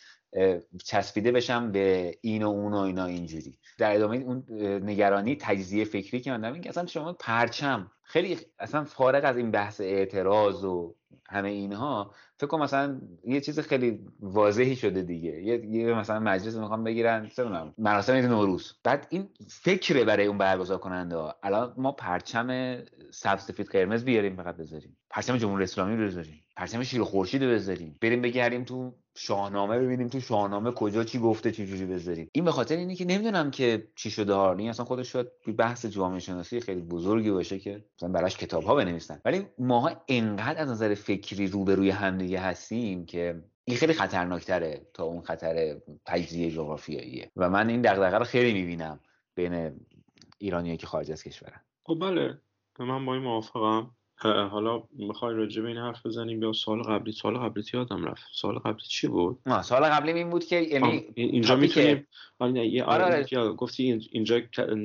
چسبیده 0.84 1.32
بشم 1.32 1.72
به 1.72 2.14
این 2.20 2.42
و 2.42 2.48
اون 2.48 2.74
و 2.74 2.76
اینا 2.76 3.05
اینجوری. 3.05 3.59
در 3.78 3.94
ادامه 3.94 4.16
اون 4.16 4.44
نگرانی 4.84 5.36
تجزیه 5.36 5.84
فکری 5.84 6.20
که 6.20 6.30
من 6.30 6.40
دارم 6.40 6.68
اصلا 6.68 6.86
شما 6.86 7.12
پرچم 7.12 7.90
خیلی 8.03 8.38
اصلا 8.59 8.84
فارغ 8.84 9.24
از 9.24 9.36
این 9.36 9.50
بحث 9.50 9.80
اعتراض 9.80 10.64
و 10.64 10.94
همه 11.33 11.49
اینها 11.49 12.14
فکر 12.37 12.47
کنم 12.47 12.62
مثلا 12.62 13.01
یه 13.24 13.41
چیز 13.41 13.61
خیلی 13.61 14.07
واضحی 14.20 14.76
شده 14.76 15.03
دیگه. 15.03 15.43
یه, 15.43 15.66
یه 15.66 15.95
مثلا 15.95 16.20
مجلس 16.20 16.57
می‌خوام 16.57 16.85
بگیرن 16.85 17.28
چه 17.28 17.45
مراسم 17.78 18.12
نوروز. 18.12 18.72
بعد 18.85 19.07
این 19.11 19.28
فکره 19.49 20.05
برای 20.05 20.26
اون 20.26 20.39
برگزار 20.39 20.78
کننده 20.78 21.16
ها. 21.16 21.35
الان 21.43 21.74
ما 21.76 21.93
پرچم 21.93 22.78
سبز 23.11 23.43
سفید 23.43 23.66
قرمز 23.66 24.05
بیاریم 24.05 24.37
فقط 24.37 24.57
بذاریم. 24.57 24.97
پرچم 25.11 25.37
جمهوری 25.37 25.64
اسلامی 25.64 25.97
رو 25.97 26.07
بذاریم. 26.07 26.45
پرچم 26.57 26.83
شیر 26.83 27.03
خورشید 27.03 27.45
رو 27.45 27.51
بذاریم. 27.51 27.99
بریم 28.01 28.22
بگردیم 28.22 28.64
تو 28.64 28.95
شاهنامه 29.17 29.79
ببینیم 29.79 30.09
تو 30.09 30.21
شاهنامه 30.21 30.71
کجا 30.71 31.05
چی 31.05 31.19
گفته 31.19 31.53
چی 31.53 31.67
جوری 31.67 31.87
بذاریم. 31.87 32.29
این 32.33 32.45
به 32.45 32.53
خاطر 32.53 32.77
اینه 32.77 32.95
که 32.95 33.05
نمی‌دونم 33.05 33.51
که 33.51 33.89
چی 33.97 34.11
شده 34.11 34.35
ها 34.35 34.53
این 34.53 34.71
اصلا 34.71 34.85
خودش 34.85 35.13
شد 35.13 35.33
بحث 35.59 35.87
جامعه 35.87 36.21
شناسی 36.21 36.61
خیلی 36.61 36.81
بزرگی 36.81 37.31
باشه 37.31 37.59
که 37.59 37.85
مثلا 37.99 38.09
براش 38.09 38.37
کتاب 38.37 38.65
ها 38.65 38.75
بنویسن. 38.75 39.21
ولی 39.25 39.47
ماها 39.59 39.91
انقدر 40.09 40.63
از 40.63 40.69
نظر 40.69 40.95
فکری 40.95 41.47
روبروی 41.47 41.91
همدیگه 41.91 42.41
هستیم 42.41 43.07
که 43.07 43.43
این 43.65 43.77
خیلی 43.77 43.93
خطرناکتره 43.93 44.87
تا 44.95 45.05
اون 45.05 45.23
خطر 45.23 45.81
تجزیه 46.07 46.51
جغرافیاییه. 46.51 47.31
و 47.37 47.51
من 47.51 47.69
این 47.69 47.83
دغدغه 47.83 48.19
رو 48.19 48.25
خیلی 48.25 48.53
می‌بینم 48.53 49.01
بین 49.35 49.81
ایرانیایی 50.39 50.79
که 50.79 50.87
خارج 50.87 51.13
از 51.13 51.23
کشورن. 51.23 51.61
خب 51.87 51.99
بله. 52.01 52.41
من 52.79 53.07
با 53.07 53.15
این 53.15 53.23
موافقم. 53.23 53.91
حالا 54.23 54.83
می‌خوای 54.93 55.35
راجع 55.35 55.62
به 55.62 55.68
این 55.68 55.77
حرف 55.77 56.07
بزنیم؟ 56.07 56.43
یا 56.43 56.53
سال 56.53 56.83
قبلی؟ 56.83 57.12
سال 57.12 57.39
قبلی 57.39 57.64
یادم 57.75 58.05
رفت. 58.05 58.23
سال 58.33 58.59
قبلی 58.59 58.85
چی 58.89 59.09
بود؟ 59.09 59.39
نه 59.47 59.62
سال 59.62 59.85
قبلی 59.85 60.12
این 60.12 60.31
بود 60.31 60.45
که 60.45 60.57
یعنی 60.57 61.05
اینجا 61.14 61.57
می‌تونیم 61.57 62.07
آره 62.39 62.66
یه 62.66 62.85
آره, 62.85 63.05
آره. 63.05 63.53
گفتی 63.53 64.09
اینجا 64.11 64.41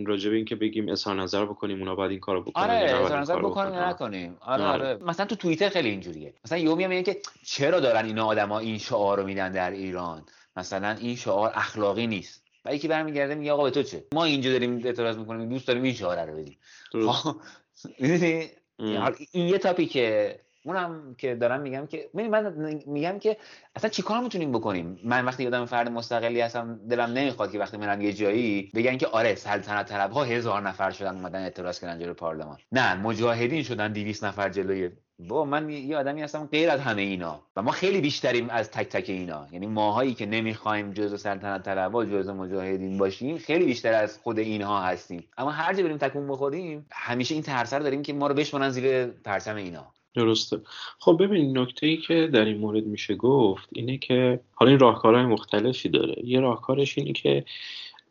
راجع 0.06 0.30
به 0.30 0.36
این 0.36 0.46
که 0.46 0.56
بگیم 0.56 0.90
اظهار 0.90 1.16
نظر 1.16 1.46
بکنیم 1.46 1.80
اونا 1.80 1.96
بعد 1.96 2.10
این 2.10 2.20
کارو 2.20 2.42
بکنیم 2.42 2.70
آره 2.70 2.96
اظهار 2.96 3.20
نظر 3.20 3.40
بکنیم 3.40 3.74
نکنیم. 3.80 4.38
آره, 4.42 4.64
آره. 4.64 4.88
آره. 4.88 5.04
مثلا 5.04 5.26
تو 5.26 5.36
توییتر 5.36 5.70
خیلی 5.70 5.90
اینجوریه. 5.90 6.34
مثلا 6.46 6.58
یومی 6.58 6.88
میگن 6.88 7.04
که 7.04 7.18
چرا 7.46 7.80
دارن 7.80 8.06
اینا 8.06 8.26
آدما 8.26 8.60
این 8.60 8.78
شعار 8.78 9.20
رو 9.20 9.26
میدن 9.26 9.52
در 9.52 9.72
ایران؟ 9.72 10.24
مثلا 10.56 10.98
این 11.02 11.16
شعار 11.16 11.52
اخلاقی 11.56 12.08
نیست. 12.08 12.44
و 12.66 12.76
یکی 12.76 12.88
برمیگرده 12.88 13.36
میگه 13.36 13.52
آقا 13.52 13.64
به 13.64 13.72
تو 13.72 13.84
چه؟ 13.84 14.04
ما 14.14 14.26
اینجا 14.26 14.52
داریم 14.52 14.82
اعتراض 14.86 15.18
می‌کنیم 15.18 15.50
دوست 15.50 15.68
داریم 15.68 15.84
این 15.84 15.94
شعار 15.94 16.26
رو 16.26 16.38
بدیم. 16.38 16.58
این 18.80 19.48
یه 19.48 19.58
تاپیکه. 19.58 20.40
اونم 20.66 21.16
که 21.18 21.36
دارم 21.36 21.62
میگم 21.62 21.88
که 21.88 22.10
من 22.14 22.54
میگم 22.86 23.20
که 23.20 23.38
اصلا 23.76 23.90
چیکار 23.90 24.20
می‌تونیم 24.20 24.52
بکنیم؟ 24.52 25.00
من 25.04 25.26
وقتی 25.26 25.44
یادم 25.44 25.66
فرد 25.66 25.90
مستقلی 25.90 26.42
هستم 26.42 26.80
دلم 26.90 27.14
نمی‌خواد 27.14 27.52
که 27.52 27.60
وقتی 27.60 27.78
میرم 27.78 28.02
یه 28.02 28.14
جایی 28.14 28.72
بگن 28.76 28.98
که 28.98 29.08
آره 29.08 29.36
سلطنت 29.36 29.86
طلب 29.86 30.12
ها 30.12 30.24
هزار 30.24 30.62
نفر 30.62 30.92
شدن 30.92 31.16
اومدن 31.16 31.44
اعتراض 31.44 31.80
کردن 31.80 32.00
جلوی 32.00 32.14
پارلمان. 32.14 32.58
نه 32.72 32.96
مجاهدین 32.96 33.64
شدن 33.64 33.94
200 33.94 34.24
نفر 34.24 34.50
جلوی 34.50 34.92
با 35.20 35.45
من 35.45 35.70
یه 35.70 35.97
آدمی 35.97 36.22
هستم 36.22 36.45
غیر 36.51 36.70
از 36.70 36.80
همه 36.80 37.01
اینا. 37.01 37.39
و 37.55 37.61
ما 37.61 37.72
خیلی 37.72 38.01
بیشتریم 38.01 38.49
از 38.49 38.72
تک 38.72 38.88
تک 38.88 39.09
اینا. 39.09 39.47
یعنی 39.51 39.68
ماهایی 39.68 40.13
که 40.13 40.26
نمی‌خوایم 40.26 40.93
جزء 40.93 41.18
سلطنت 41.18 41.63
طلبا 41.63 42.05
جزء 42.05 42.34
مجاهدین 42.34 42.97
باشیم 42.97 43.38
خیلی 43.38 43.65
بیشتر 43.65 43.93
از 43.93 44.20
خود 44.24 44.39
اینها 44.39 44.82
هستیم. 44.82 45.24
اما 45.38 45.51
هر 45.51 45.74
جا 45.74 45.84
بریم 45.84 45.97
تکون 45.97 46.28
بخوریم 46.28 46.86
همیشه 46.91 47.34
این 47.34 47.43
ترسر 47.43 47.80
داریم 47.80 48.03
که 48.03 48.13
ما 48.13 48.28
رو 48.28 48.34
بشمونن 48.34 48.70
زیر 48.70 49.05
پرچم 49.05 49.55
اینا. 49.55 49.93
درسته. 50.15 50.61
خب 50.99 51.18
ببین 51.20 51.57
نکته 51.57 51.88
ای 51.88 51.97
که 51.97 52.30
در 52.34 52.45
این 52.45 52.57
مورد 52.57 52.86
میشه 52.86 53.15
گفت 53.15 53.70
اینه 53.72 53.97
که 53.97 54.39
حالا 54.53 54.72
این 54.72 54.80
راهکارهای 54.80 55.26
مختلفی 55.26 55.89
داره. 55.89 56.15
یه 56.24 56.39
راهکارش 56.39 56.97
اینه 56.97 57.13
که 57.13 57.45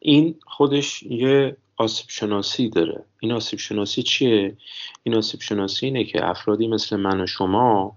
این 0.01 0.35
خودش 0.47 1.03
یه 1.03 1.57
آسیب 1.77 2.07
شناسی 2.09 2.69
داره. 2.69 3.05
این 3.21 3.33
آسیب 3.33 3.59
شناسی 3.59 4.03
چیه؟ 4.03 4.57
این 5.03 5.15
آسیب 5.15 5.41
شناسی 5.41 5.87
اینه 5.87 6.05
که 6.05 6.29
افرادی 6.29 6.69
مثل 6.69 6.97
من 6.97 7.21
و 7.21 7.27
شما 7.27 7.97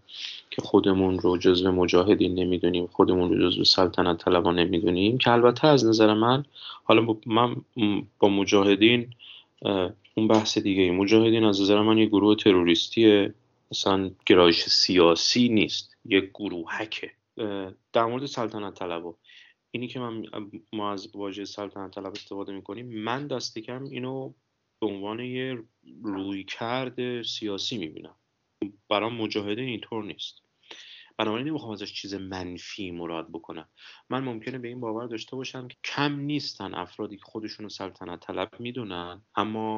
که 0.49 0.61
خودمون 0.61 1.19
رو 1.19 1.37
جزو 1.37 1.71
مجاهدین 1.71 2.39
نمی‌دونیم 2.39 2.87
خودمون 2.87 3.29
رو 3.29 3.49
جزو 3.49 3.63
سلطنت 3.63 4.25
طلبان 4.25 4.59
نمی‌دونیم 4.59 5.17
که 5.17 5.31
البته 5.31 5.67
از 5.67 5.85
نظر 5.85 6.13
من 6.13 6.45
حالا 6.83 7.17
من 7.25 7.55
با 8.19 8.29
مجاهدین 8.29 9.13
اون 10.15 10.27
بحث 10.27 10.57
دیگه 10.57 10.91
مجاهدین 10.91 11.43
از 11.43 11.61
نظر 11.61 11.81
من 11.81 11.97
یه 11.97 12.05
گروه 12.05 12.35
تروریستیه. 12.35 13.33
مثلا 13.71 14.11
گرایش 14.25 14.65
سیاسی 14.65 15.49
نیست. 15.49 15.95
یک 16.05 16.29
گروهکه. 16.29 17.11
در 17.93 18.05
مورد 18.05 18.25
سلطنت 18.25 18.73
طلبا 18.73 19.15
اینی 19.71 19.87
که 19.87 19.99
من 19.99 20.23
ما 20.73 20.91
از 20.91 21.15
واژه 21.15 21.45
سلطنت 21.45 21.95
طلب 21.95 22.11
استفاده 22.11 22.53
می‌کنیم 22.53 23.03
من 23.03 23.27
دست 23.27 23.59
کم 23.59 23.83
اینو 23.83 24.33
به 24.81 24.87
عنوان 24.87 25.19
یه 25.19 25.63
روی 26.03 26.43
کرد 26.43 27.21
سیاسی 27.21 27.77
می‌بینم. 27.77 28.15
برام 28.89 29.15
مجاهده 29.15 29.61
اینطور 29.61 30.03
نیست. 30.03 30.41
بنابراین 31.17 31.47
نمی‌خوام 31.47 31.71
ازش 31.71 31.93
چیز 31.93 32.13
منفی 32.13 32.91
مراد 32.91 33.29
بکنم. 33.29 33.69
من 34.09 34.23
ممکنه 34.23 34.57
به 34.57 34.67
این 34.67 34.79
باور 34.79 35.07
داشته 35.07 35.35
باشم 35.35 35.67
که 35.67 35.77
کم 35.83 36.19
نیستن 36.19 36.73
افرادی 36.73 37.17
که 37.17 37.23
خودشون 37.23 37.63
رو 37.63 37.69
سلطنت 37.69 38.19
طلب 38.19 38.59
می‌دونن 38.59 39.21
اما 39.35 39.77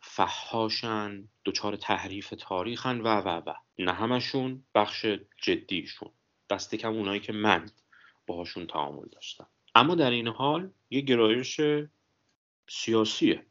فحاشن 0.00 1.28
دچار 1.44 1.76
تحریف 1.76 2.34
تاریخن 2.38 3.00
و 3.00 3.06
و 3.06 3.42
و. 3.46 3.54
نه 3.78 3.92
همشون 3.92 4.64
بخش 4.74 5.06
جدیشون. 5.42 6.10
دست 6.50 6.74
کم 6.74 6.92
اونایی 6.92 7.20
که 7.20 7.32
من 7.32 7.70
باهاشون 8.32 8.66
تعامل 8.66 9.08
داشتم 9.12 9.46
اما 9.74 9.94
در 9.94 10.10
این 10.10 10.28
حال 10.28 10.70
یه 10.90 11.00
گرایش 11.00 11.60
سیاسیه 12.68 13.46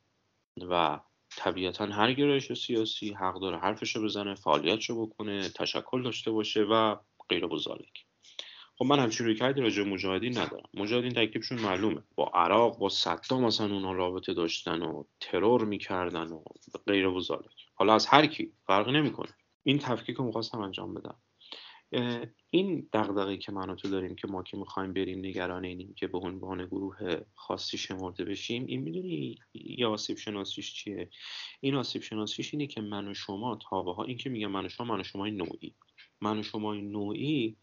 و 0.69 0.99
طبیعتا 1.37 1.85
هر 1.85 2.13
گرایش 2.13 2.53
سیاسی 2.53 3.13
حق 3.13 3.39
داره 3.39 3.57
حرفشو 3.57 4.03
بزنه 4.03 4.35
فعالیتشو 4.35 5.05
بکنه 5.05 5.49
تشکل 5.49 6.03
داشته 6.03 6.31
باشه 6.31 6.61
و 6.63 6.95
غیر 7.29 7.47
بزالک 7.47 8.05
خب 8.77 8.85
من 8.85 8.99
همچین 8.99 9.25
روی 9.25 9.35
کردی 9.35 9.61
راجع 9.61 9.83
مجاهدین 9.83 10.37
ندارم. 10.37 10.69
مجاهدین 10.73 11.11
تکلیفشون 11.11 11.59
معلومه. 11.59 12.03
با 12.15 12.31
عراق 12.33 12.77
با 12.77 12.89
صدام 12.89 13.43
مثلا 13.43 13.73
اونا 13.73 13.93
رابطه 13.93 14.33
داشتن 14.33 14.81
و 14.81 15.03
ترور 15.19 15.65
می‌کردن 15.65 16.27
و 16.27 16.43
غیر 16.87 17.09
بزالک 17.09 17.65
حالا 17.73 17.93
از 17.93 18.05
هر 18.05 18.25
کی 18.25 18.51
فرق 18.67 18.89
نمی‌کنه. 18.89 19.33
این 19.63 19.79
تفکیک 19.79 20.15
رو 20.15 20.25
می‌خواستم 20.25 20.59
انجام 20.59 20.93
بدم. 20.93 21.15
این 22.49 22.89
دغدغه‌ای 22.93 23.38
که 23.38 23.51
من 23.51 23.69
و 23.69 23.76
تو 23.76 23.89
داریم 23.89 24.15
که 24.15 24.27
ما 24.27 24.43
که 24.43 24.57
می‌خوایم 24.57 24.93
بریم 24.93 25.19
نگران 25.19 25.65
اینیم 25.65 25.93
که 25.93 26.07
به 26.07 26.18
عنوان 26.18 26.65
گروه 26.65 27.18
خاصی 27.35 27.77
شمرده 27.77 28.26
بشیم 28.26 28.65
این 28.65 28.81
می‌دونی 28.81 29.38
یه 29.53 29.88
آسیب 29.88 30.18
شناسیش 30.18 30.73
چیه؟ 30.73 31.09
این 31.59 31.76
آسیب 31.76 32.01
شناسیش 32.01 32.53
اینه 32.53 32.68
که 32.68 32.81
من 32.81 33.07
و 33.07 33.13
شما 33.13 33.55
تابه 33.55 33.99
این 33.99 34.18
که 34.18 34.30
میگم 34.30 34.51
من 34.51 34.65
و 34.65 34.69
شما 34.69 34.88
من 34.88 34.99
و 34.99 35.03
شما 35.03 35.27
نوعی. 35.27 35.76
من 36.22 36.39
و 36.39 36.43
شما 36.43 36.73
نوعی 36.73 37.57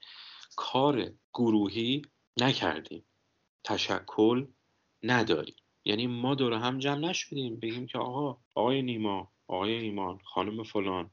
کار 0.57 1.13
گروهی 1.35 2.03
نکردیم. 2.41 3.05
تشکل 3.65 4.47
نداریم. 5.03 5.57
یعنی 5.85 6.07
ما 6.07 6.35
دور 6.35 6.53
هم 6.53 6.79
جمع 6.79 6.99
نشدیم 6.99 7.57
بگیم 7.57 7.87
که 7.87 7.99
آقا 7.99 8.39
آقای 8.55 8.83
نیما 8.83 9.33
آقای 9.47 9.73
ایمان 9.73 10.19
خانم 10.25 10.63
فلان 10.63 11.11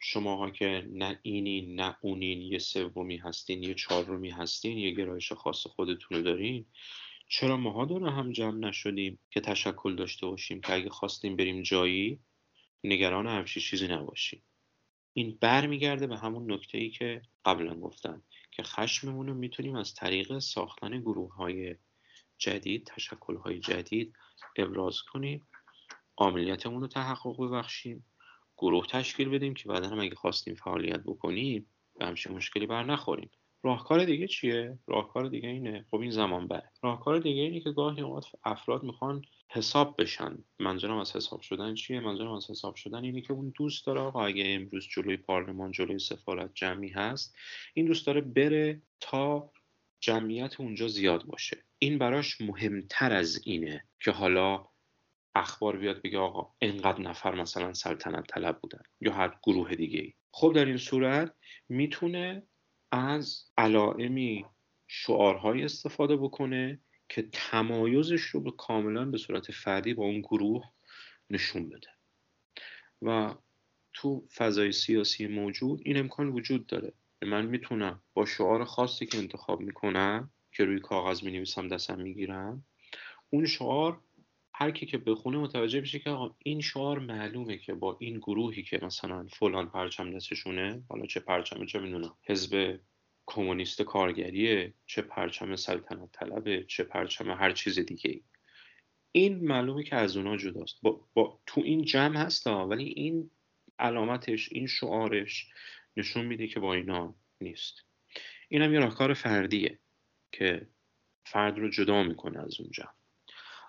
شماها 0.00 0.50
که 0.50 0.88
نه 0.90 1.18
اینین 1.22 1.80
نه 1.80 1.96
اونین 2.00 2.42
یه 2.42 2.58
سومی 2.58 3.16
هستین 3.16 3.62
یه 3.62 3.74
چهارمی 3.74 4.30
هستین 4.30 4.78
یه 4.78 4.90
گرایش 4.90 5.32
خاص 5.32 5.66
خودتون 5.66 6.18
رو 6.18 6.24
دارین. 6.24 6.66
چرا 7.28 7.56
ماها 7.56 7.84
داره 7.84 8.10
هم 8.10 8.32
جمع 8.32 8.58
نشدیم 8.58 9.18
که 9.30 9.40
تشکل 9.40 9.96
داشته 9.96 10.26
باشیم 10.26 10.60
که 10.60 10.74
اگه 10.74 10.90
خواستیم 10.90 11.36
بریم 11.36 11.62
جایی 11.62 12.20
نگران 12.84 13.26
همچی 13.26 13.60
چیزی 13.60 13.88
نباشیم؟ 13.88 14.42
این 15.12 15.38
برمیگرده 15.40 16.06
به 16.06 16.18
همون 16.18 16.52
نکته 16.52 16.78
ای 16.78 16.90
که 16.90 17.22
قبلا 17.44 17.74
گفتم 17.74 18.22
که 18.50 18.62
خشممون 18.62 19.26
رو 19.26 19.34
می‌تونیم 19.34 19.76
از 19.76 19.94
طریق 19.94 20.38
ساختن 20.38 21.00
گروه 21.00 21.34
های 21.34 21.76
جدید 22.38 22.86
تشکل 22.86 23.36
های 23.36 23.60
جدید 23.60 24.12
ابراز 24.56 25.02
کنیم 25.02 25.48
عملیتمون 26.18 26.80
رو 26.80 26.88
تحقق 26.88 27.42
ببخشیم. 27.42 28.04
گروه 28.58 28.86
تشکیل 28.86 29.28
بدیم 29.28 29.54
که 29.54 29.68
بعدا 29.68 29.88
هم 29.88 30.00
اگه 30.00 30.14
خواستیم 30.14 30.54
فعالیت 30.54 31.00
بکنیم 31.00 31.66
به 31.98 32.06
همچین 32.06 32.32
مشکلی 32.32 32.66
بر 32.66 32.84
نخوریم. 32.84 33.30
راهکار 33.62 34.04
دیگه 34.04 34.26
چیه؟ 34.26 34.78
راهکار 34.86 35.28
دیگه 35.28 35.48
اینه. 35.48 35.86
خب 35.90 36.00
این 36.00 36.10
زمان 36.10 36.48
بره 36.48 36.72
راهکار 36.82 37.18
دیگه 37.18 37.42
اینه 37.42 37.60
که 37.60 37.70
گاهی 37.70 38.02
اوقات 38.02 38.24
افراد 38.44 38.82
می‌خوان 38.82 39.22
حساب 39.50 39.94
بشن. 39.98 40.44
منظورم 40.58 40.98
از 40.98 41.16
حساب 41.16 41.40
شدن 41.40 41.74
چیه؟ 41.74 42.00
منظورم 42.00 42.32
از 42.32 42.50
حساب 42.50 42.74
شدن 42.74 43.04
اینه 43.04 43.20
که 43.20 43.32
اون 43.32 43.52
دوست 43.56 43.86
داره 43.86 44.00
آقا 44.00 44.26
اگه 44.26 44.44
امروز 44.46 44.88
جلوی 44.90 45.16
پارلمان 45.16 45.72
جلوی 45.72 45.98
سفارت 45.98 46.50
جمعی 46.54 46.88
هست 46.88 47.36
این 47.74 47.86
دوست 47.86 48.06
داره 48.06 48.20
بره 48.20 48.82
تا 49.00 49.52
جمعیت 50.00 50.60
اونجا 50.60 50.88
زیاد 50.88 51.24
باشه. 51.24 51.64
این 51.78 51.98
براش 51.98 52.40
مهمتر 52.40 53.12
از 53.12 53.40
اینه 53.44 53.84
که 54.00 54.10
حالا 54.10 54.66
اخبار 55.38 55.76
بیاد 55.76 56.02
بگه 56.02 56.18
آقا 56.18 56.54
انقدر 56.60 57.00
نفر 57.00 57.34
مثلا 57.34 57.74
سلطنت 57.74 58.26
طلب 58.26 58.58
بودن 58.58 58.82
یا 59.00 59.12
هر 59.12 59.38
گروه 59.42 59.74
دیگه 59.74 60.00
ای 60.00 60.14
خب 60.30 60.52
در 60.54 60.64
این 60.64 60.76
صورت 60.76 61.34
می‌تونه 61.68 62.42
از 62.92 63.44
علائمی 63.58 64.44
شعارهای 64.88 65.64
استفاده 65.64 66.16
بکنه 66.16 66.80
که 67.08 67.28
تمایزش 67.32 68.20
رو 68.20 68.40
به 68.40 68.50
کاملا 68.50 69.04
به 69.04 69.18
صورت 69.18 69.52
فردی 69.52 69.94
با 69.94 70.04
اون 70.04 70.20
گروه 70.20 70.64
نشون 71.30 71.68
بده. 71.68 71.88
و 73.02 73.34
تو 73.92 74.26
فضای 74.34 74.72
سیاسی 74.72 75.26
موجود 75.26 75.80
این 75.84 75.96
امکان 75.98 76.28
وجود 76.28 76.66
داره. 76.66 76.92
من 77.22 77.46
می‌تونم 77.46 78.02
با 78.14 78.26
شعار 78.26 78.64
خاصی 78.64 79.06
که 79.06 79.18
انتخاب 79.18 79.60
می‌کنم 79.60 80.30
که 80.52 80.64
روی 80.64 80.80
کاغذ 80.80 81.22
می 81.22 81.30
نویسم 81.30 81.68
دستم 81.68 82.00
می‌گیرم 82.00 82.64
اون 83.30 83.46
شعار 83.46 84.00
هر 84.60 84.70
کی 84.70 84.86
که 84.86 84.98
بخونه 84.98 85.38
متوجه 85.38 85.80
بشه 85.80 85.98
که 85.98 86.30
این 86.38 86.60
شعار 86.60 86.98
معلومه 86.98 87.58
که 87.58 87.74
با 87.74 87.96
این 88.00 88.18
گروهی 88.18 88.62
که 88.62 88.78
مثلا 88.82 89.26
فلان 89.26 89.70
پرچم 89.70 90.16
دستشونه 90.16 90.82
حالا 90.88 91.06
چه 91.06 91.20
پرچمه 91.20 91.66
چه 91.66 91.78
می‌دونم 91.78 92.14
حزب 92.22 92.80
کمونیست 93.26 93.82
کارگریه 93.82 94.74
چه 94.86 95.02
پرچم 95.02 95.56
سلطنت 95.56 96.12
طلبه 96.12 96.64
چه 96.68 96.84
پرچم 96.84 97.30
هر 97.30 97.52
چیز 97.52 97.78
دیگه 97.78 98.10
ای. 98.10 98.22
این 99.12 99.46
معلومه 99.46 99.82
که 99.82 99.96
از 99.96 100.16
اونا 100.16 100.36
جداست. 100.36 100.76
با, 100.82 101.08
با 101.14 101.40
تو 101.46 101.60
این 101.64 101.84
جمع 101.84 102.16
هستا 102.16 102.66
ولی 102.66 102.84
این 102.84 103.30
علامتش 103.78 104.52
این 104.52 104.66
شعارش 104.66 105.46
نشون 105.96 106.26
میده 106.26 106.46
که 106.46 106.60
با 106.60 106.74
اینا 106.74 107.14
نیست. 107.40 107.84
این 108.48 108.72
یه 108.72 108.78
راهکار 108.78 109.14
فردیه 109.14 109.78
که 110.32 110.66
فرد 111.26 111.58
رو 111.58 111.70
جدا 111.70 112.02
می‌کنه 112.02 112.38
از 112.38 112.60
اون 112.60 112.70
جمع. 112.70 112.97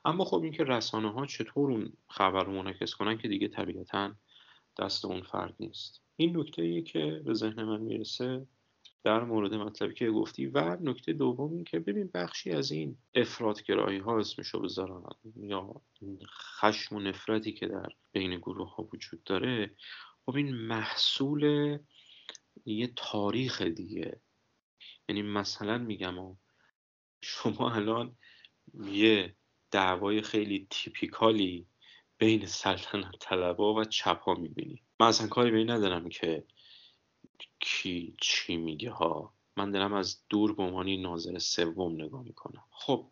اما 0.05 0.25
خب 0.25 0.41
اینکه 0.43 0.63
رسانه 0.63 1.11
ها 1.11 1.25
چطور 1.25 1.71
اون 1.71 1.93
خبر 2.09 2.43
رو 2.43 2.51
منعکس 2.51 2.95
کنن 2.95 3.17
که 3.17 3.27
دیگه 3.27 3.47
طبیعتا 3.47 4.15
دست 4.79 5.05
اون 5.05 5.21
فرد 5.21 5.55
نیست. 5.59 6.01
این 6.15 6.37
نکته 6.37 6.81
که 6.81 7.21
به 7.25 7.33
ذهن 7.33 7.63
من 7.63 7.81
می‌رسه 7.81 8.47
در 9.03 9.23
مورد 9.23 9.53
مطلبی 9.53 9.93
که 9.93 10.11
گفتی 10.11 10.45
و 10.45 10.77
نکته 10.81 11.13
دوم 11.13 11.53
این 11.53 11.63
که 11.63 11.79
ببین 11.79 12.09
بخشی 12.13 12.51
از 12.51 12.71
این 12.71 12.97
افرادگرایی 13.15 13.99
ها 13.99 14.19
اسمشو 14.19 14.59
بذارن 14.59 15.03
یا 15.35 15.81
خشم 16.59 16.95
و 16.95 16.99
نفرتی 16.99 17.53
که 17.53 17.67
در 17.67 17.89
بین 18.11 18.37
گروه 18.37 18.75
ها 18.75 18.89
وجود 18.93 19.23
داره 19.23 19.75
خب 20.25 20.35
این 20.35 20.55
محصول 20.55 21.77
یه 22.65 22.93
تاریخ 22.95 23.61
دیگه. 23.61 24.21
یعنی 25.09 25.21
مثلا 25.21 25.77
میگم 25.77 26.37
شما 27.21 27.71
الان 27.71 28.15
یه 28.83 29.35
دعوای 29.71 30.21
خیلی 30.21 30.67
تیپیکالی 30.69 31.67
بین 32.17 32.45
سلطنت 32.45 33.15
طلبا 33.19 33.73
و 33.73 33.83
چپ 33.83 34.21
ها 34.21 34.33
می‌بینی. 34.33 34.83
من 34.99 35.07
اصلا 35.07 35.27
کاری 35.27 35.51
به 35.51 35.57
این 35.57 35.69
ندارم 35.69 36.09
که 36.09 36.43
کی 37.59 38.15
چی 38.21 38.57
میگه 38.57 38.91
ها. 38.91 39.33
من 39.57 39.71
دارم 39.71 39.93
از 39.93 40.23
دور 40.29 40.55
به 40.55 40.63
عنوان 40.63 40.89
ناظر 40.89 41.37
سوم 41.37 42.01
نگاه 42.01 42.23
می‌کنم. 42.23 42.63
خب 42.71 43.11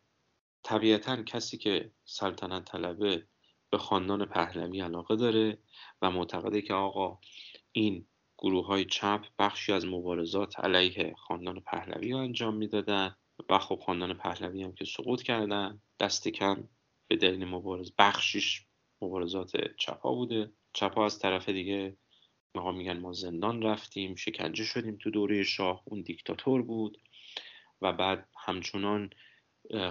طبیعتا 0.63 1.23
کسی 1.23 1.57
که 1.57 1.91
سلطنت 2.05 2.65
طلبه 2.65 3.27
به 3.69 3.77
خاندان 3.77 4.25
پهلوی 4.25 4.81
علاقه 4.81 5.15
داره 5.15 5.57
و 6.01 6.11
معتقده 6.11 6.61
که 6.61 6.73
آقا 6.73 7.19
این 7.71 8.07
گروه 8.37 8.65
های 8.65 8.85
چپ 8.85 9.25
بخشی 9.39 9.73
از 9.73 9.85
مبارزات 9.85 10.59
علیه 10.59 11.15
خاندان 11.17 11.59
پهلوی 11.59 12.11
رو 12.11 12.17
انجام 12.17 12.55
می‌دادن 12.55 13.15
و 13.49 13.57
خاندان 13.59 14.13
پهلوی 14.13 14.63
هم 14.63 14.71
که 14.71 14.85
سقوط 14.85 15.21
کردن. 15.21 15.81
دست 15.99 16.27
کم 16.27 16.69
به 17.07 17.15
دلیل 17.15 17.45
مبارز 17.45 17.91
بخشیش 17.97 18.65
مبارزات 19.01 19.75
چپا 19.77 20.13
بوده. 20.13 20.51
چپا 20.73 21.05
از 21.05 21.19
طرف 21.19 21.49
دیگه 21.49 21.97
ما 22.55 22.71
میگن 22.71 22.99
ما 22.99 23.13
زندان 23.13 23.61
رفتیم 23.61 24.15
شکنجه 24.15 24.63
شدیم 24.63 24.97
تو 25.01 25.09
دوره 25.09 25.43
شاه 25.43 25.81
اون 25.85 26.01
دیکتاتور 26.01 26.61
بود. 26.61 26.97
و 27.81 27.93
بعد 27.93 28.29
همچنان 28.45 29.09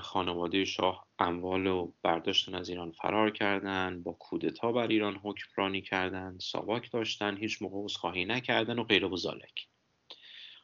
خانواده 0.02 0.64
شاه 0.64 1.06
اموال 1.18 1.66
و 1.66 1.92
برداشتن 2.02 2.54
از 2.54 2.68
ایران 2.68 2.92
فرار 2.92 3.30
کردن 3.30 4.02
با 4.02 4.12
کودتا 4.12 4.72
بر 4.72 4.86
ایران 4.86 5.16
حکمرانی 5.16 5.82
کردن 5.82 6.38
ساواک 6.38 6.92
داشتن 6.92 7.36
هیچ 7.36 7.62
موقع 7.62 7.84
عذرخواهی 7.84 8.24
نکردن 8.24 8.78
و 8.78 8.84
غیر 8.84 9.04
و 9.04 9.16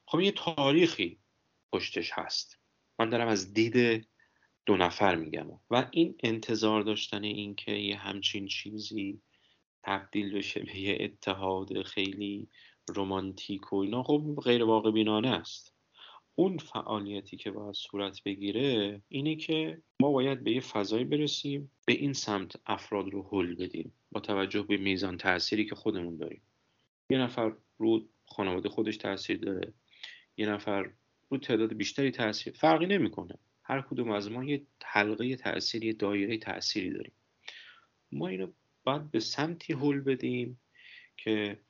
خب 0.06 0.20
یه 0.20 0.32
تاریخی 0.32 1.18
پشتش 1.72 2.10
هست. 2.14 2.61
من 3.02 3.10
دارم 3.10 3.28
از 3.28 3.54
دید 3.54 4.06
دو 4.66 4.76
نفر 4.76 5.16
میگم. 5.16 5.46
و 5.70 5.88
این 5.90 6.14
انتظار 6.22 6.82
داشتن 6.82 7.24
این 7.24 7.54
که 7.54 7.72
یه 7.72 7.96
همچین 7.96 8.46
چیزی 8.46 9.22
تبدیل 9.82 10.34
بشه 10.34 10.60
به 10.60 10.78
یه 10.78 10.98
اتحاد 11.00 11.82
خیلی 11.82 12.48
رومانتیک 12.88 13.72
و 13.72 13.76
اینا 13.76 14.02
خب 14.02 14.36
غیر 14.44 14.64
واقع 14.64 14.90
بینانه 14.90 15.28
است. 15.28 15.74
اون 16.34 16.58
فعالیتی 16.58 17.36
که 17.36 17.50
باید 17.50 17.74
صورت 17.74 18.22
بگیره 18.22 19.02
اینه 19.08 19.36
که 19.36 19.82
ما 20.00 20.10
باید 20.12 20.44
به 20.44 20.52
یه 20.52 20.60
فضایی 20.60 21.04
برسیم 21.04 21.70
به 21.86 21.92
این 21.92 22.12
سمت 22.12 22.56
افراد 22.66 23.08
رو 23.08 23.28
حل 23.32 23.54
بدیم 23.54 23.92
با 24.12 24.20
توجه 24.20 24.62
به 24.62 24.76
میزان 24.76 25.16
تأثیری 25.16 25.66
که 25.66 25.74
خودمون 25.74 26.16
داریم. 26.16 26.42
یه 27.10 27.18
نفر 27.18 27.52
رو 27.78 28.08
خانواده 28.26 28.68
خودش 28.68 28.96
تاثیر 28.96 29.38
داره 29.38 29.72
یه 30.36 30.46
نفر 30.46 30.90
رو 31.32 31.38
تعداد 31.38 31.72
بیشتری 31.72 32.10
تاثیر 32.10 32.52
فرقی 32.52 32.86
نمی‌کنه. 32.86 33.34
هر 33.62 33.80
کدوم 33.80 34.10
از 34.10 34.30
ما 34.30 34.44
یه 34.44 34.66
حلقه 34.84 35.36
تأثیری 35.36 35.86
یه 35.86 35.92
دایره 35.92 36.38
تأثیری 36.38 36.90
داریم. 36.90 37.12
ما 38.12 38.28
اینو 38.28 38.52
باید 38.84 39.10
به 39.10 39.20
سمتی 39.20 39.72
حل 39.72 40.00
بدیم 40.00 40.60
که 41.16 41.60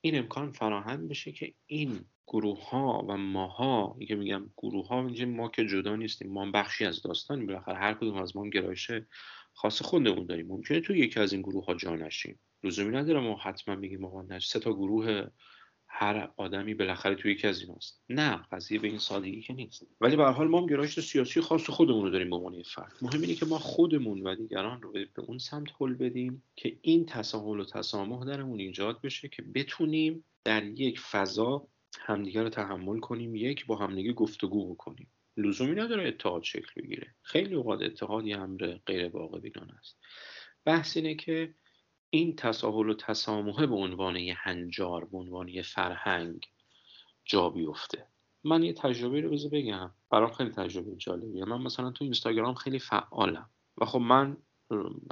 این 0.00 0.18
امکان 0.18 0.52
فراهم 0.52 1.08
بشه 1.08 1.32
که 1.32 1.54
این 1.66 2.04
گروه 2.26 2.68
ها 2.68 3.06
و 3.08 3.16
ماها 3.16 3.98
که 4.08 4.14
میگم 4.14 4.50
گروه 4.56 4.88
ها 4.88 5.02
ما 5.26 5.48
که 5.48 5.66
جدا 5.66 5.96
نیستیم 5.96 6.32
ما 6.32 6.50
بخشی 6.50 6.84
از 6.84 7.02
داستانی 7.02 7.44
بالاخره 7.44 7.78
هر 7.78 7.94
کدوم 7.94 8.16
از 8.16 8.36
ما 8.36 8.48
گرایش 8.48 8.90
خاص 9.52 9.82
خودمون 9.82 10.26
داریم. 10.26 10.46
ممکنه 10.46 10.80
تو 10.80 10.96
یکی 10.96 11.20
از 11.20 11.32
این 11.32 11.42
گروه 11.42 11.64
ها 11.64 11.74
جا 11.74 11.96
نشیم. 11.96 12.40
لزومی 12.62 12.96
نداره 12.96 13.20
ما 13.20 13.36
حتما 13.36 13.76
بگیم 13.76 14.04
آقا 14.04 14.38
سه 14.38 14.60
تا 14.60 14.72
گروه 14.72 15.26
هر 15.96 16.30
آدمی 16.36 16.74
بالاخره 16.74 17.14
توی 17.14 17.32
یکی 17.32 17.46
از 17.46 17.60
ایناست. 17.60 18.02
نه 18.08 18.36
قضیه 18.52 18.78
به 18.78 18.88
این 18.88 18.98
سادگی 18.98 19.40
که 19.40 19.52
نیست. 19.52 19.86
ولی 20.00 20.16
به 20.16 20.24
حال 20.24 20.48
ما 20.48 20.60
هم 20.60 20.66
گرایش 20.66 21.00
سیاسی 21.00 21.40
خاص 21.40 21.70
خودمون 21.70 22.04
رو 22.04 22.10
داریم 22.10 22.30
به 22.30 22.36
عنوان 22.36 22.62
فرد. 22.62 22.92
مهم 23.02 23.20
اینه 23.20 23.34
که 23.34 23.46
ما 23.46 23.58
خودمون 23.58 24.22
و 24.22 24.34
دیگران 24.34 24.82
رو 24.82 24.92
به 24.92 25.08
اون 25.16 25.38
سمت 25.38 25.68
حل 25.80 25.94
بدیم 25.94 26.42
که 26.56 26.78
این 26.82 27.06
تساهل 27.06 27.60
و 27.60 27.64
تسامح 27.64 28.24
درمون 28.24 28.60
ایجاد 28.60 29.00
بشه 29.00 29.28
که 29.28 29.42
بتونیم 29.42 30.24
در 30.44 30.64
یک 30.64 31.00
فضا 31.00 31.68
همدیگه 32.00 32.42
رو 32.42 32.48
تحمل 32.48 33.00
کنیم 33.00 33.34
یک 33.34 33.66
با 33.66 33.76
همدیگه 33.76 34.12
گفتگو 34.12 34.74
بکنیم. 34.74 35.10
لزومی 35.36 35.74
نداره 35.74 36.08
اتحاد 36.08 36.42
شکل 36.42 36.82
بگیره. 36.82 37.14
خیلی 37.22 37.54
اوقات 37.54 37.82
اتحاد 37.82 38.26
یه 38.26 38.38
امر 38.38 38.78
غیر 38.86 39.08
واقع 39.08 39.38
است. 39.78 39.98
بحث 40.64 40.96
اینه 40.96 41.14
که 41.14 41.54
این 42.14 42.36
تساهل 42.36 42.88
و 42.88 42.94
تسامحه 42.94 43.66
به 43.66 43.74
عنوان 43.74 44.16
یه 44.16 44.34
هنجار 44.38 45.04
به 45.04 45.18
عنوان 45.18 45.62
فرهنگ 45.62 46.46
جا 47.24 47.50
بیفته. 47.50 48.06
من 48.44 48.62
یه 48.62 48.72
تجربه 48.72 49.20
رو 49.20 49.30
بذار 49.30 49.50
بگم. 49.50 49.90
برام 50.10 50.32
خیلی 50.32 50.50
تجربه 50.50 50.96
جالبیه. 50.96 51.44
من 51.44 51.62
مثلا 51.62 51.90
تو 51.90 52.04
اینستاگرام 52.04 52.54
خیلی 52.54 52.78
فعالم. 52.78 53.50
و 53.78 53.84
خب 53.84 53.98
من 53.98 54.36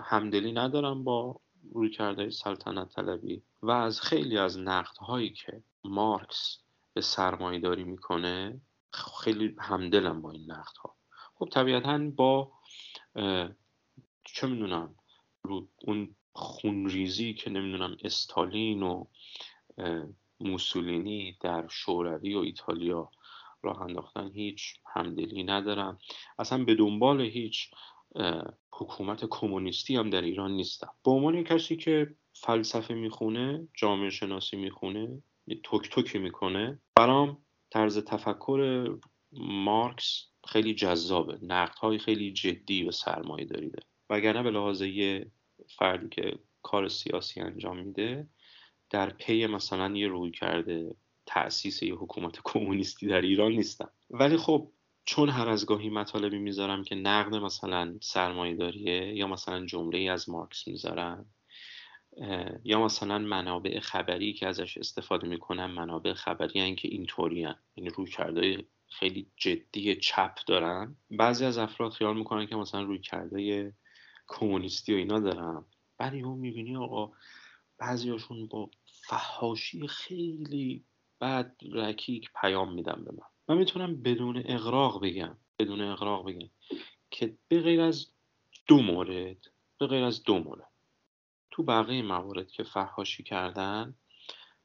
همدلی 0.02 0.52
ندارم 0.52 1.04
با 1.04 1.40
روی 1.72 1.90
کرده 1.90 2.30
سلطنت 2.30 2.88
طلبی. 2.88 3.42
و 3.62 3.70
از 3.70 4.00
خیلی 4.00 4.38
از 4.38 4.58
نقد 4.58 4.96
هایی 4.96 5.30
که 5.30 5.62
مارکس 5.84 6.58
به 6.94 7.00
سرمایه 7.00 7.60
داری 7.60 7.84
می‌کنه 7.84 8.60
خیلی 9.22 9.56
همدلم 9.58 10.22
با 10.22 10.30
این 10.30 10.50
نقد 10.50 10.76
ها 10.76 10.96
خب 11.34 11.48
طبیعتا 11.48 11.98
با 11.98 12.52
چه 14.24 14.46
می‌دونم 14.46 14.94
اون 15.86 16.14
خونریزی 16.32 17.34
که 17.34 17.50
نمی‌دونم 17.50 17.96
استالین 18.04 18.82
و 18.82 19.04
موسولینی 20.40 21.36
در 21.40 21.68
شوروی 21.68 22.34
و 22.34 22.38
ایتالیا 22.38 23.10
راه 23.62 23.82
انداختن 23.82 24.30
هیچ 24.34 24.74
همدلی 24.94 25.44
ندارم. 25.44 25.98
اصلا 26.38 26.64
به 26.64 26.74
دنبال 26.74 27.20
هیچ 27.20 27.70
حکومت 28.72 29.24
کمونیستی 29.30 29.96
هم 29.96 30.10
در 30.10 30.22
ایران 30.22 30.50
نیستم. 30.50 30.90
به 31.04 31.10
عنوان 31.10 31.44
کسی 31.44 31.76
که 31.76 32.14
فلسفه 32.32 32.94
می‌خونه 32.94 33.68
جامعه 33.74 34.10
شناسی 34.10 34.56
می‌خونه 34.56 35.22
توک 35.62 35.90
توکی 35.90 36.18
می‌کنه 36.18 36.78
برام 36.96 37.38
طرز 37.70 37.98
تفکر 37.98 38.90
مارکس 39.32 40.26
خیلی 40.46 40.74
جذابه. 40.74 41.38
نقد 41.42 41.78
های 41.78 41.98
خیلی 41.98 42.32
جدی 42.32 42.84
به 42.84 42.90
سرمایه 42.90 43.44
داریده 43.44 43.78
وگرنه 44.10 44.42
به 44.42 44.50
لحاظ 44.50 44.82
فردی 45.78 46.08
که 46.08 46.38
کار 46.62 46.88
سیاسی 46.88 47.40
انجام 47.40 47.78
میده 47.78 48.26
در 48.90 49.10
پی 49.10 49.46
مثلا 49.46 49.96
یه 49.96 50.08
روی 50.08 50.30
کرده 50.30 50.94
تأسیس 51.26 51.82
یه 51.82 51.94
حکومت 51.94 52.40
کمونیستی 52.44 53.06
در 53.06 53.20
ایران 53.20 53.52
نیستم 53.52 53.90
ولی 54.10 54.36
خب 54.36 54.72
چون 55.04 55.28
هر 55.28 55.48
از 55.48 55.66
گاهی 55.66 55.90
مطالبی 55.90 56.38
می‌ذارم 56.38 56.84
که 56.84 56.94
نقد 56.94 57.34
مثلا 57.34 57.96
سرمایه 58.00 58.54
داریه 58.54 59.16
یا 59.16 59.26
مثلا 59.26 59.66
جمله 59.66 59.98
ای 59.98 60.08
از 60.08 60.28
مارکس 60.28 60.68
می‌ذارم 60.68 61.26
یا 62.64 62.84
مثلا 62.84 63.18
منابع 63.18 63.80
خبری 63.80 64.32
که 64.32 64.46
ازش 64.46 64.78
استفاده 64.78 65.28
می‌کنم 65.28 65.70
منابع 65.70 66.12
خبری 66.12 66.60
هن 66.60 66.74
که 66.74 66.88
اینطوری 66.88 67.44
هن. 67.44 67.56
یعنی 67.76 67.90
روی 67.90 68.10
کرده 68.10 68.64
خیلی 68.88 69.26
جدی 69.36 69.96
چپ 69.96 70.34
دارن 70.46 70.96
بعضی 71.10 71.44
از 71.44 71.58
افراد 71.58 71.92
خیال 71.92 72.16
می‌کنن 72.16 72.46
که 72.46 72.56
مثلا 72.56 72.82
روی 72.82 72.98
کرده 72.98 73.74
کمونیستی 74.32 74.94
و 74.94 74.96
اینا 74.96 75.20
دارم. 75.20 75.66
بعد 75.98 76.14
اون 76.14 76.38
می‌بینی 76.38 76.76
آقا 76.76 77.12
بعضیاشون 77.78 78.46
با 78.46 78.70
فهاشی 78.84 79.86
خیلی 79.86 80.84
بد 81.20 81.56
رکیک 81.72 82.30
پیام 82.40 82.74
میدم 82.74 83.02
به 83.04 83.12
من. 83.12 83.26
من 83.48 83.58
می‌تونم 83.58 84.02
بدون 84.02 84.42
اقراق 84.46 85.04
بگم 85.04 85.36
بدون 85.58 85.80
اقراق 85.80 86.28
بگم 86.28 86.48
که 87.10 87.36
به 87.48 87.60
غیر 87.60 87.80
از 87.80 88.06
دو 88.66 88.82
مورد 88.82 89.46
به 89.78 89.86
غیر 89.86 90.04
از 90.04 90.22
دو 90.22 90.38
مورد. 90.38 90.68
تو 91.50 91.62
بقیه 91.62 92.02
موارد 92.02 92.50
که 92.50 92.62
فهاشی 92.62 93.22
کردن 93.22 93.94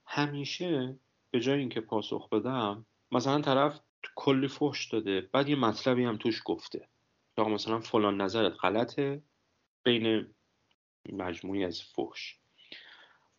همیشه 0.05 0.99
به 1.31 1.39
جای 1.39 1.59
اینکه 1.59 1.81
پاسخ 1.81 2.29
بدم 2.29 2.85
مثلا 3.11 3.41
طرف 3.41 3.79
کلی 4.15 4.47
فحش 4.47 4.91
داده 4.91 5.21
بعد 5.21 5.49
یه 5.49 5.55
مطلبی 5.55 6.03
هم 6.03 6.17
توش 6.17 6.41
گفته. 6.45 6.87
یا 7.37 7.45
مثلا 7.45 7.79
فلان 7.79 8.21
نظرت 8.21 8.53
غلطه 8.61 9.23
بین 9.87 10.27
مجموعی 11.13 11.63
از 11.63 11.81
فحش. 11.81 12.39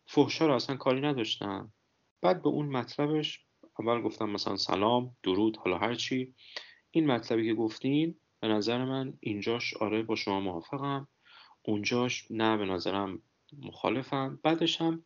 فحشا 0.05 0.47
رو 0.47 0.53
اصلا 0.53 0.75
کاری 0.75 1.01
نداشتم 1.01 1.73
بعد 2.21 2.41
به 2.41 2.49
اون 2.49 2.69
مطلبش 2.69 3.45
اول 3.79 4.01
گفتم 4.01 4.29
مثلا 4.29 4.55
سلام 4.55 5.15
درود 5.23 5.57
حالا 5.57 5.77
هرچی 5.77 6.35
این 6.91 7.07
مطلبی 7.07 7.45
که 7.45 7.53
گفتین 7.53 8.15
به 8.39 8.47
نظر 8.47 8.85
من 8.85 9.13
اینجاش 9.19 9.73
آره 9.73 10.03
با 10.03 10.15
شما 10.15 10.39
موافقم. 10.39 11.07
اونجاش 11.61 12.27
نه 12.31 12.57
به 12.57 12.65
نظرم 12.65 13.21
مخالفم. 13.57 14.39
بعدش 14.43 14.81
هم 14.81 15.03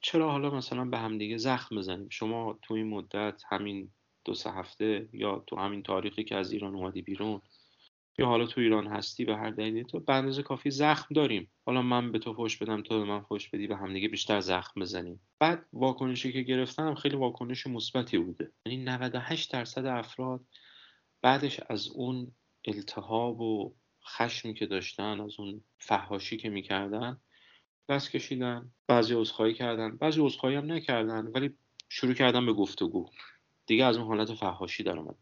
چرا 0.00 0.30
حالا 0.30 0.50
مثلا 0.50 0.84
به 0.84 0.98
همدیگه 0.98 1.36
زخم 1.36 1.76
بزنیم؟ 1.76 2.08
شما 2.08 2.58
تو 2.62 2.74
این 2.74 2.86
مدت 2.86 3.42
همین 3.48 3.90
دو 4.24 4.34
سه 4.34 4.50
هفته 4.50 5.08
یا 5.12 5.44
تو 5.46 5.56
همین 5.56 5.82
تاریخی 5.82 6.24
که 6.24 6.36
از 6.36 6.52
ایران 6.52 6.74
اومدی 6.74 7.02
بیرون 7.02 7.40
یا 8.18 8.26
حالا 8.26 8.46
تو 8.46 8.60
ایران 8.60 8.86
هستی 8.86 9.24
به 9.24 9.36
هر 9.36 9.50
دلیلی 9.50 9.84
تو 9.84 10.00
به 10.00 10.14
اندازه 10.14 10.42
کافی 10.42 10.70
زخم 10.70 11.14
داریم. 11.14 11.50
حالا 11.66 11.82
من 11.82 12.12
به 12.12 12.18
تو 12.18 12.34
فوش 12.34 12.56
بدم 12.56 12.82
تو 12.82 12.98
به 12.98 13.04
من 13.04 13.20
فوش 13.20 13.48
بدی 13.48 13.66
به 13.66 13.76
همدیگه 13.76 14.08
بیشتر 14.08 14.40
زخم 14.40 14.80
بزنیم. 14.80 15.20
بعد 15.38 15.66
واکنشی 15.72 16.32
که 16.32 16.42
گرفتم 16.42 16.94
خیلی 16.94 17.16
واکنش 17.16 17.66
مثبتی 17.66 18.18
بوده. 18.18 18.52
یعنی 18.66 18.84
98 18.84 19.52
درصد 19.52 19.86
افراد 19.86 20.40
بعدش 21.22 21.60
از 21.68 21.88
اون 21.88 22.32
التهاب 22.64 23.40
و 23.40 23.74
خشمی 24.06 24.54
که 24.54 24.66
داشتن 24.66 25.20
از 25.20 25.40
اون 25.40 25.64
فهاشی 25.78 26.36
که 26.36 26.50
می‌کردن 26.50 27.20
دست 27.88 28.10
کشیدن 28.10 28.70
بعضی 28.86 29.14
عذرخواهی 29.14 29.54
کردن. 29.54 29.96
بعضی 29.96 30.20
عذرخواهی 30.20 30.56
هم 30.56 30.72
نکردن 30.72 31.26
ولی 31.26 31.50
شروع 31.88 32.14
کردن 32.14 32.46
به 32.46 32.52
گفتگو 32.52 33.10
دیگه 33.66 33.84
از 33.84 33.96
اون 33.96 34.06
حالت 34.06 34.34
فهاشی 34.34 34.82
در 34.82 34.98
اومد 34.98 35.16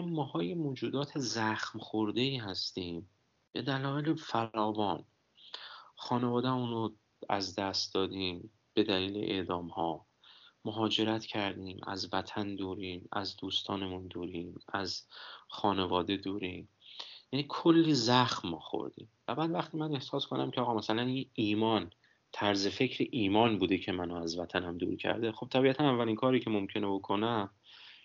ماهای 0.00 0.54
موجودات 0.54 1.18
زخم 1.18 1.78
خورده 1.78 2.20
ای 2.20 2.36
هستیم. 2.36 3.08
به 3.52 3.62
دلایل 3.62 4.14
فراوان. 4.14 5.04
خانواده 5.96 6.50
اونو 6.50 6.90
از 7.28 7.54
دست 7.54 7.94
دادیم 7.94 8.50
به 8.74 8.82
دلیل 8.82 9.16
اعدام 9.16 9.68
ها 9.68 10.06
مهاجرت 10.64 11.24
کردیم 11.24 11.80
از 11.86 12.08
وطن 12.12 12.54
دوریم 12.54 13.08
از 13.12 13.36
دوستانمون 13.36 14.06
دوریم 14.06 14.60
از 14.72 15.06
خانواده 15.48 16.16
دوریم. 16.16 16.68
یعنی 17.32 17.46
کلی 17.48 17.94
زخم 17.94 18.48
ما 18.48 18.58
خوردیم. 18.58 19.08
و 19.28 19.34
بعد 19.34 19.50
وقتی 19.50 19.78
من 19.78 19.94
احساس 19.94 20.26
کنم 20.26 20.50
که 20.50 20.60
آقا 20.60 20.74
مثلا 20.74 21.02
این 21.02 21.30
ایمان 21.34 21.90
طرز 22.32 22.66
فکر 22.66 23.08
ایمان 23.10 23.58
بوده 23.58 23.78
که 23.78 23.92
منو 23.92 24.14
از 24.14 24.38
وطنم 24.38 24.78
دور 24.78 24.96
کرده 24.96 25.32
خب 25.32 25.48
طبیعتا 25.50 25.84
اولین 25.84 26.16
کاری 26.16 26.40
که 26.40 26.50
ممکنه 26.50 26.86
بکنم 26.86 27.50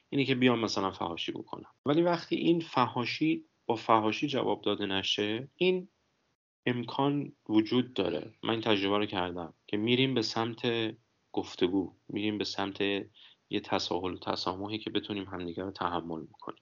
اینه 0.09 0.25
که 0.25 0.35
بیام 0.35 0.59
مثلا 0.59 0.91
فهاشی 0.91 1.31
بکنم. 1.31 1.69
ولی 1.85 2.01
وقتی 2.01 2.35
این 2.35 2.59
فهاشی 2.59 3.45
با 3.65 3.75
فهاشی 3.75 4.27
جواب 4.27 4.61
داده 4.61 4.85
نشه 4.85 5.47
این 5.55 5.87
امکان 6.65 7.31
وجود 7.49 7.93
داره. 7.93 8.33
من 8.43 8.49
این 8.49 8.61
تجربه 8.61 8.97
رو 8.97 9.05
کردم 9.05 9.53
که 9.67 9.77
میریم 9.77 10.13
به 10.13 10.21
سمت 10.21 10.61
گفتگو 11.31 11.93
میریم 12.09 12.37
به 12.37 12.43
سمت 12.43 12.81
یه 13.49 13.59
تساهل 13.63 14.13
و 14.13 14.17
تسامحی 14.17 14.77
که 14.77 14.89
بتونیم 14.89 15.25
همدیگه 15.25 15.63
رو 15.63 15.71
تحمل 15.71 16.23
بکنیم. 16.23 16.61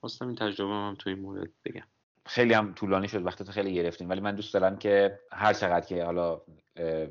خواستم 0.00 0.26
این 0.26 0.36
تجربه 0.36 0.72
هم 0.72 0.96
تو 0.98 1.10
این 1.10 1.18
مورد 1.18 1.50
بگم. 1.64 1.86
خیلی 2.26 2.54
هم 2.54 2.74
طولانی 2.74 3.08
شد 3.08 3.26
وقتی 3.26 3.44
خیلی 3.44 3.74
گرفتیم. 3.74 4.08
ولی 4.08 4.20
من 4.20 4.34
دوست 4.34 4.54
دارم 4.54 4.78
که 4.78 5.20
هر 5.32 5.52
چقدر 5.52 5.86
که 5.86 6.04
حالا 6.04 6.40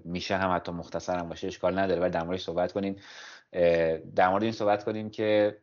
میشه 0.05 0.37
هم 0.37 0.55
حتی 0.55 0.71
مختصر 0.71 1.19
هم 1.19 1.29
باشه 1.29 1.47
اشکال 1.47 1.79
نداره. 1.79 2.01
ولی 2.01 2.11
در 2.11 2.23
موردش 2.23 2.41
صحبت 2.41 2.71
کنیم. 2.71 2.95
در 4.15 4.29
مورد 4.29 4.43
این 4.43 4.51
صحبت 4.51 4.83
کنیم 4.83 5.09
که 5.09 5.57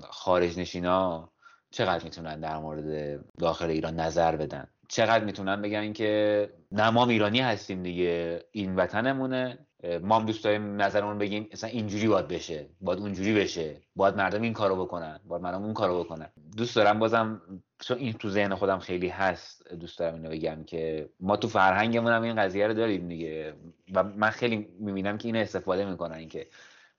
خارج 0.00 0.58
نشینا 0.58 1.28
چقدر 1.70 2.04
می‌تونن 2.04 2.40
در 2.40 2.58
مورد 2.58 3.20
داخل 3.38 3.70
ایران 3.70 4.00
نظر 4.00 4.36
بدن؟ 4.36 4.66
چقدر 4.88 5.24
می‌تونن 5.24 5.62
بگن 5.62 5.92
که 5.92 6.50
نه 6.72 6.90
ما 6.90 7.06
ایرانی 7.06 7.40
هستیم 7.40 7.82
دیگه 7.82 8.44
این 8.50 8.76
وطنمونه 8.76 9.58
ما 10.02 10.18
هم 10.18 10.26
دوست 10.26 10.44
داریم 10.44 10.82
نظرمون 10.82 11.18
بگیم 11.18 11.48
مثلا 11.52 11.70
اینجوری 11.70 12.08
باید 12.08 12.28
بشه 12.28 12.66
باید 12.80 12.98
اونجوری 12.98 13.34
بشه 13.34 13.76
باید 13.96 14.16
مردم 14.16 14.42
این 14.42 14.52
کارو 14.52 14.84
بکنن 14.84 15.20
باید 15.24 15.42
مردم 15.42 15.62
اون 15.62 15.74
کارو 15.74 16.04
بکنن. 16.04 16.28
دوست 16.56 16.76
دارم 16.76 16.98
بازم 16.98 17.42
چون 17.80 17.98
این 17.98 18.12
تو 18.12 18.30
ذهن 18.30 18.54
خودم 18.54 18.78
خیلی 18.78 19.08
هست 19.08 19.74
دوست 19.74 19.98
دارم 19.98 20.14
اینو 20.14 20.30
بگم 20.30 20.64
که 20.64 21.08
ما 21.20 21.36
تو 21.36 21.48
فرهنگمون 21.48 22.12
هم 22.12 22.22
این 22.22 22.36
قضیه 22.36 22.66
رو 22.66 22.74
داریم 22.74 23.08
دیگه. 23.08 23.54
و 23.94 24.02
من 24.02 24.30
خیلی 24.30 24.68
می‌بینم 24.78 25.18
که 25.18 25.28
این 25.28 25.36
استفاده 25.36 25.84
می‌کنن 25.84 26.28
که 26.28 26.46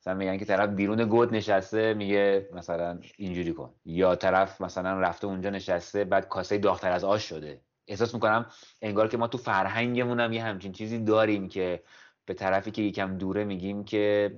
مثلا 0.04 0.14
میگن 0.14 0.38
که 0.38 0.46
طرف 0.46 0.70
بیرون 0.70 1.06
گود 1.06 1.36
نشسته 1.36 1.94
میگه 1.94 2.50
مثلا 2.54 3.00
اینجوری 3.18 3.54
کن. 3.54 3.74
یا 3.86 4.16
طرف 4.16 4.62
مثلا 4.62 5.00
رفته 5.00 5.28
اونجا 5.28 5.50
نشسته 5.50 6.04
بعد 6.04 6.28
کاسه 6.28 6.58
داختر 6.58 6.92
از 6.92 7.04
آش 7.04 7.30
شده. 7.30 7.62
احساس 7.88 8.14
می‌کنم 8.14 8.46
انگار 8.82 9.08
که 9.08 9.18
ما 9.18 9.28
تو 9.28 9.38
فرهنگمون 9.38 10.20
هم 10.20 10.34
یه 10.34 10.44
همچین 10.44 10.72
چیزی 10.72 11.00
داریم 11.00 11.50
که 11.50 11.84
به 12.26 12.34
طرفی 12.34 12.72
که 12.72 12.82
یکم 12.82 13.18
دوره 13.18 13.44
میگیم 13.44 13.84
که 13.84 14.38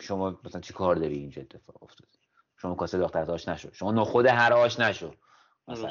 شما 0.00 0.40
مثلا 0.44 0.60
چی 0.60 0.72
کار 0.72 0.96
داری 0.96 1.16
اینجا 1.16 1.42
اتفاق 1.42 1.82
افتاده؟ 1.82 2.10
شما 2.56 2.74
کاسه 2.74 2.98
داختر 2.98 3.18
از 3.18 3.30
آش 3.30 3.48
نشو. 3.48 3.72
شما 3.72 3.92
نخود 3.92 4.26
هر 4.26 4.52
آش 4.52 4.80
نشو 4.80 5.14
مثلا. 5.68 5.90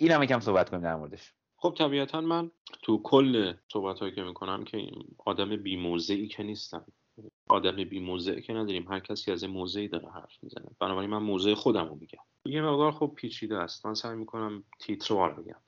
این 0.00 0.10
هم 0.10 0.22
یکم 0.22 0.40
صحبت 0.40 0.70
کنیم 0.70 0.82
در 0.82 0.96
موردش. 0.96 1.32
خب 1.56 1.74
طبیعتا 1.78 2.20
من 2.20 2.50
تو 2.82 3.02
کل 3.02 3.52
صحبت 3.72 3.98
هایی 3.98 4.14
که 4.14 4.22
می‌کنم 4.22 4.64
که 4.64 4.86
آدم 5.18 5.56
بیموزعی 5.56 6.28
که 6.28 6.42
نیستم. 6.42 6.86
آدم 7.48 7.84
بی 7.84 8.00
موضع 8.00 8.40
که 8.40 8.52
نداریم. 8.52 8.92
هر 8.92 9.00
کسی 9.00 9.32
از 9.32 9.44
موضعی 9.44 9.88
داره 9.88 10.10
حرف 10.10 10.38
می‌زنه. 10.42 10.66
بنابراین 10.80 11.10
من 11.10 11.22
موضع 11.22 11.54
خودم 11.54 11.88
رو 11.88 11.94
میگم. 11.94 12.22
یه 12.44 12.62
مقدار 12.62 12.92
خب 12.92 13.12
پیچیده 13.16 13.58
است. 13.58 13.86
من 13.86 13.94
سعی 13.94 14.16
می‌کنم 14.16 14.64
تیتروار 14.80 15.34
بگم. 15.34 15.60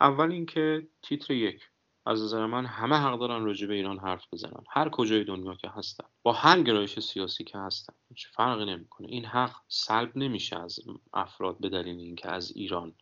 اول 0.00 0.32
اینکه 0.32 0.88
تیتر 1.02 1.34
یک. 1.34 1.68
از 2.06 2.22
نظر 2.22 2.46
من 2.46 2.66
همه 2.66 2.96
حق 2.96 3.18
دارن 3.18 3.44
راجع 3.44 3.66
به 3.66 3.74
ایران 3.74 3.98
حرف 3.98 4.26
بزنن. 4.32 4.64
هر 4.70 4.88
کجای 4.88 5.24
دنیا 5.24 5.54
که 5.54 5.68
هستن. 5.68 6.04
با 6.22 6.32
هر 6.32 6.62
گرایش 6.62 7.00
سیاسی 7.00 7.44
که 7.44 7.58
هستن. 7.58 7.94
هیچ 8.08 8.28
فرقی 8.28 8.64
نمی‌کنه. 8.64 9.08
این 9.08 9.24
حق 9.24 9.56
سلب 9.68 10.16
نمیشه 10.16 10.60
از 10.60 10.80
افراد 11.12 11.60
به 11.60 11.68
دلیل 11.68 11.98
اینکه 11.98 12.28
از 12.28 12.52
ایران 12.56 12.94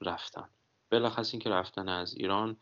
رفتن. 0.00 0.48
بلخص 0.90 1.32
اینکه 1.34 1.50
رفتن 1.50 1.88
از 1.88 2.14
ایران 2.14 2.56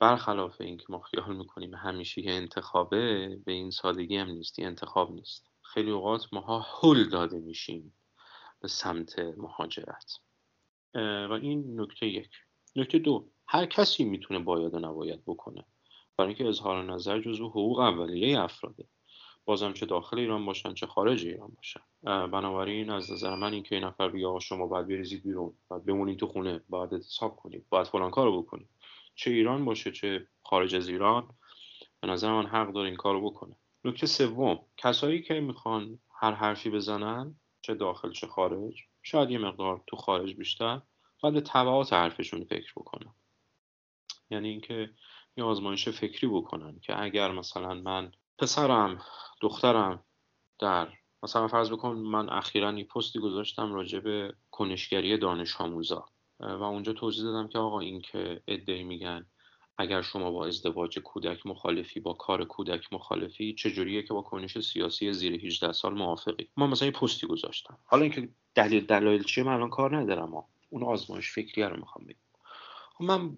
برخلاف 0.00 0.60
اینکه 0.60 0.84
ما 0.88 1.00
خیال 1.00 1.36
می‌کنیم 1.36 1.74
همیشه 1.74 2.24
یه 2.24 2.32
انتخابه 2.32 3.28
به 3.44 3.52
این 3.52 3.70
سادگی 3.70 4.16
هم 4.16 4.28
نیست 4.28 4.58
انتخاب 4.58 5.12
نیست. 5.12 5.50
خیلی 5.62 5.90
اوقات 5.90 6.26
ماها 6.32 6.66
هل 6.82 7.08
داده 7.08 7.38
میشیم 7.38 7.94
به 8.60 8.68
سمت 8.68 9.18
مهاجرت. 9.18 10.12
و 10.94 11.38
این 11.42 11.80
نکته 11.80 12.06
یک. 12.06 12.30
نکته 12.76 12.98
دو 12.98 13.28
هر 13.46 13.66
کسی 13.66 14.04
می‌تونه 14.04 14.40
باید 14.40 14.74
و 14.74 14.78
نباید 14.78 15.24
بکنه. 15.26 15.64
برای 16.16 16.28
اینکه 16.28 16.48
اظهار 16.48 16.84
نظر 16.84 17.20
جزو 17.20 17.48
حقوق 17.48 17.78
اولیه 17.78 18.40
افراده. 18.40 18.88
بازم 19.44 19.72
چه 19.72 19.86
داخل 19.86 20.18
ایران 20.18 20.46
باشن 20.46 20.74
چه 20.74 20.86
خارج 20.86 21.26
ایران 21.26 21.52
باشن. 21.56 21.80
بنابراین 22.02 22.90
از 22.90 23.12
نظر 23.12 23.36
من 23.36 23.52
اینکه 23.52 23.74
این 23.74 23.84
نفر 23.84 24.08
بگه 24.08 24.38
شما 24.40 24.66
باید 24.66 24.88
بریزید 24.88 25.22
بیرون 25.22 25.54
باید 25.68 25.84
بمونید 25.84 26.18
تو 26.18 26.26
خونه 26.26 26.60
باید 26.68 26.94
اعتصاب 26.94 27.36
کنید 27.36 27.66
باید 27.68 27.86
فلان 27.86 28.10
کارو 28.10 28.42
بکنید. 28.42 28.68
چه 29.18 29.30
ایران 29.30 29.64
باشه 29.64 29.92
چه 29.92 30.28
خارج 30.42 30.74
از 30.74 30.88
ایران 30.88 31.28
به 32.00 32.08
نظر 32.08 32.32
من 32.32 32.46
حق 32.46 32.72
داره 32.72 32.86
این 32.88 32.96
کارو 32.96 33.30
بکنه. 33.30 33.56
نکته 33.84 34.06
سوم 34.06 34.58
کسایی 34.76 35.22
که 35.22 35.40
می‌خوان 35.40 35.98
هر 36.20 36.32
حرفی 36.32 36.70
بزنن 36.70 37.34
چه 37.60 37.74
داخل 37.74 38.12
چه 38.12 38.26
خارج 38.26 38.74
شاید 39.02 39.30
یه 39.30 39.38
مقدار 39.38 39.82
تو 39.86 39.96
خارج 39.96 40.34
بیشتر 40.34 40.80
باید 41.20 41.34
به 41.34 41.40
تبعات 41.40 41.92
حرفشون 41.92 42.44
فکر 42.44 42.72
بکنن. 42.76 43.14
یعنی 44.30 44.48
اینکه 44.48 44.90
یه 45.36 45.44
آزمایش 45.44 45.88
فکری 45.88 46.26
بکنن 46.26 46.80
که 46.80 47.02
اگر 47.02 47.32
مثلا 47.32 47.74
من 47.74 48.12
پسرم 48.38 49.02
دخترم 49.40 50.04
در 50.58 50.88
مثلا 51.22 51.48
فرض 51.48 51.70
بکن 51.70 51.96
من 51.96 52.28
اخیرا 52.28 52.72
یه 52.72 52.84
پستی 52.84 53.18
گذاشتم 53.18 53.72
راجع 53.72 54.00
به 54.00 54.34
کنشگری 54.50 55.18
دانش 55.18 55.60
آموزا. 55.60 56.06
و 56.40 56.62
اونجا 56.62 56.92
توضیح 56.92 57.24
دادم 57.24 57.48
که 57.48 57.58
آقا 57.58 57.80
این 57.80 58.00
که 58.00 58.42
ادعی 58.48 58.84
میگن 58.84 59.26
اگر 59.78 60.02
شما 60.02 60.30
با 60.30 60.46
ازدواج 60.46 60.98
کودک 60.98 61.46
مخالفی 61.46 62.00
با 62.00 62.12
کار 62.12 62.44
کودک 62.44 62.92
مخالفی 62.92 63.54
چجوریه 63.54 64.02
که 64.02 64.14
با 64.14 64.22
کنش 64.22 64.58
سیاسی 64.58 65.12
زیر 65.12 65.46
18 65.46 65.72
سال 65.72 65.94
موافقی؟ 65.94 66.48
ما 66.56 66.66
مثلا 66.66 66.86
یه 66.86 66.92
پستی 66.92 67.26
گذاشتم. 67.26 67.78
حالا 67.84 68.02
اینکه 68.02 68.28
دلیل 68.54 68.86
دلایل 68.86 69.22
چیه 69.22 69.44
من 69.44 69.52
الان 69.52 69.70
کار 69.70 69.96
ندارم. 69.96 70.30
ما 70.30 70.48
اون 70.70 70.82
آزمایش 70.82 71.30
فکری 71.30 71.62
رو 71.62 71.76
می‌خوام 71.76 72.04
بگم. 72.06 72.18
خب 72.94 73.04
من 73.04 73.36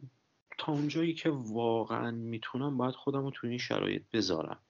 تا 0.58 0.72
اونجایی 0.72 1.14
که 1.14 1.30
واقعا 1.30 2.10
می‌تونم 2.10 2.76
باید 2.76 2.94
خودم 2.94 3.24
رو 3.24 3.30
تو 3.30 3.46
این 3.46 3.58
شرایط 3.58 4.02
بذارم 4.12 4.60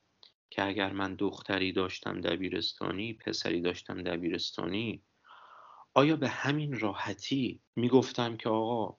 که 0.50 0.66
اگر 0.66 0.92
من 0.92 1.14
دختری 1.14 1.72
داشتم 1.72 2.20
دبیرستانی 2.20 3.12
پسری 3.12 3.60
داشتم 3.60 4.02
دبیرستانی 4.02 5.02
آیا 5.94 6.16
به 6.16 6.28
همین 6.28 6.80
راحتی 6.80 7.60
می‌گفتم 7.76 8.36
که 8.36 8.48
آقا 8.48 8.98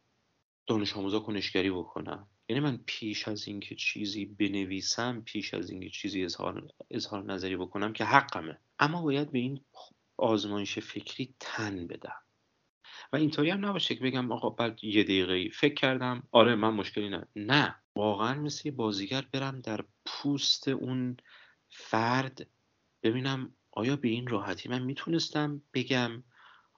دانش 0.68 0.97
آموزا 0.97 1.19
کنشگری 1.19 1.72
بکنم؟ 1.72 2.27
یعنی 2.49 2.59
من 2.59 2.80
پیش 2.85 3.27
از 3.27 3.47
اینکه 3.47 3.76
چیزی 3.76 4.26
بنویسم 4.26 5.22
پیش 5.22 5.53
از 5.53 5.69
اینکه 5.69 5.89
چیزی 5.89 6.23
اظهار, 6.23 6.68
اظهار 6.91 7.23
نظری 7.23 7.57
بکنم 7.57 7.93
که 7.93 8.05
حقمه. 8.05 8.59
اما 8.80 9.01
باید 9.01 9.31
به 9.31 9.39
این 9.39 9.61
آزمایش 10.18 10.80
فکری 10.80 11.35
تن 11.39 11.88
بدم. 11.88 12.22
و 13.13 13.15
اینطوری 13.15 13.49
هم 13.49 13.65
نباشه 13.65 13.95
که 13.95 14.03
بگم 14.03 14.31
آقا 14.31 14.49
بعد 14.49 14.84
یه 14.84 15.03
دقیقه 15.03 15.49
فکر 15.49 15.73
کردم 15.73 16.23
آره 16.31 16.55
من 16.55 16.73
مشکلی 16.73 17.09
نه 17.09 17.27
نه. 17.35 17.76
واقعا 17.95 18.41
مثل 18.41 18.72
بازیگر 18.72 19.27
برم 19.34 19.59
در 19.59 19.85
پوست 20.05 20.68
اون 20.68 21.18
فرد 21.69 22.47
ببینم 23.03 23.55
آیا 23.72 23.95
به 23.95 24.07
این 24.07 24.27
راحتی 24.27 24.69
من 24.69 24.81
می‌تونستم 24.84 25.61
بگم 25.73 26.23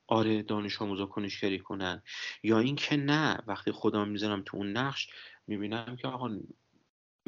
آره 0.08 0.42
دانش 0.44 0.82
آموزا 0.82 1.06
کنشگری 1.06 1.60
کنن. 1.60 2.02
یا 2.44 2.60
اینکه 2.60 2.98
نه 2.98 3.40
وقتی 3.48 3.72
خودم 3.72 4.08
می‌ذارم 4.08 4.44
تو 4.46 4.58
اون 4.58 4.72
نقش 4.72 5.08
می‌بینم 5.48 5.96
که 5.96 6.08
آقا 6.08 6.40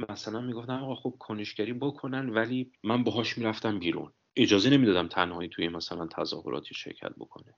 مثلا 0.10 0.41
می‌گفتم 0.41 0.84
آقا 0.84 0.95
خب 0.95 1.15
کنشگری 1.19 1.73
بکنن 1.73 2.30
ولی 2.30 2.72
من 2.84 3.03
باهاش 3.03 3.38
می‌رفتم 3.38 3.80
بیرون. 3.80 4.11
اجازه 4.35 4.69
نمی‌دادم 4.69 5.07
تنهایی 5.07 5.49
توی 5.49 5.68
مثلا 5.68 6.07
تظاهراتی 6.07 6.76
شرکت 6.76 7.11
بکنه. 7.18 7.53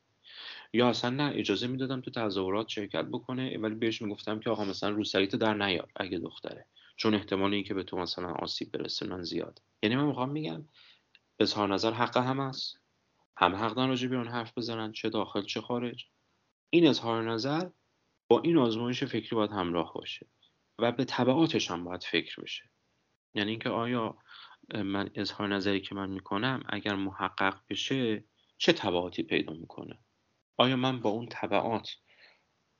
یا 0.73 0.89
اصلا 0.89 1.09
نه 1.09 1.31
اجازه 1.35 1.67
می‌دادم 1.67 2.01
تو 2.01 2.11
تظاهرات 2.11 2.67
شرکت 2.67 3.05
بکنه 3.05 3.57
ولی 3.57 3.75
بهش 3.75 4.01
می‌گفتم 4.01 4.39
که 4.39 4.49
آقا 4.49 4.65
مثلا 4.65 4.89
روسریت 4.89 5.35
در 5.35 5.53
نیار 5.53 5.91
اگه 5.95 6.19
دختره. 6.19 6.65
چون 6.95 7.13
احتمال 7.13 7.53
اینکه 7.53 7.73
به 7.73 7.83
تو 7.83 7.97
مثلا 7.97 8.31
آسیب 8.33 8.71
برسه 8.71 9.07
من 9.07 9.21
زیاد. 9.21 9.61
یعنی 9.83 9.95
من 9.95 10.05
می‌خوام 10.05 10.29
میگم 10.29 10.65
اظهار 11.39 11.73
نظر 11.73 11.91
حق 11.91 12.17
هم 12.17 12.39
است 12.39 12.79
هم 13.37 13.55
حق 13.55 13.73
دارن 13.73 13.89
راجع 13.89 14.07
به 14.07 14.15
اون 14.15 14.27
حرف 14.27 14.57
بزنن 14.57 14.91
چه 14.91 15.09
داخل 15.09 15.41
چه 15.41 15.61
خارج. 15.61 16.05
این 16.69 16.87
اظهار 16.87 17.31
نظر 17.31 17.69
با 18.27 18.41
این 18.41 18.57
آزمایش 18.57 19.03
فکری 19.03 19.35
باید 19.35 19.51
همراه 19.51 19.93
باشه 19.93 20.27
و 20.79 20.91
به 20.91 21.05
طبعاتش 21.05 21.71
هم 21.71 21.83
باید 21.83 22.03
فکر 22.03 22.41
بشه. 22.41 22.69
یعنی 23.33 23.49
اینکه 23.49 23.69
آیا 23.69 24.17
من 24.73 25.09
اظهار 25.15 25.47
نظری 25.47 25.81
که 25.81 25.95
من 25.95 26.09
می‌کنم 26.09 26.63
اگر 26.69 26.95
محقق 26.95 27.61
بشه 27.69 28.23
چه 28.57 28.73
طبعاتی 28.73 29.23
پیدا 29.23 29.53
می‌کنه؟ 29.53 29.99
آیا 30.57 30.75
من 30.75 30.99
با 30.99 31.09
اون 31.09 31.27
طبعات 31.27 31.89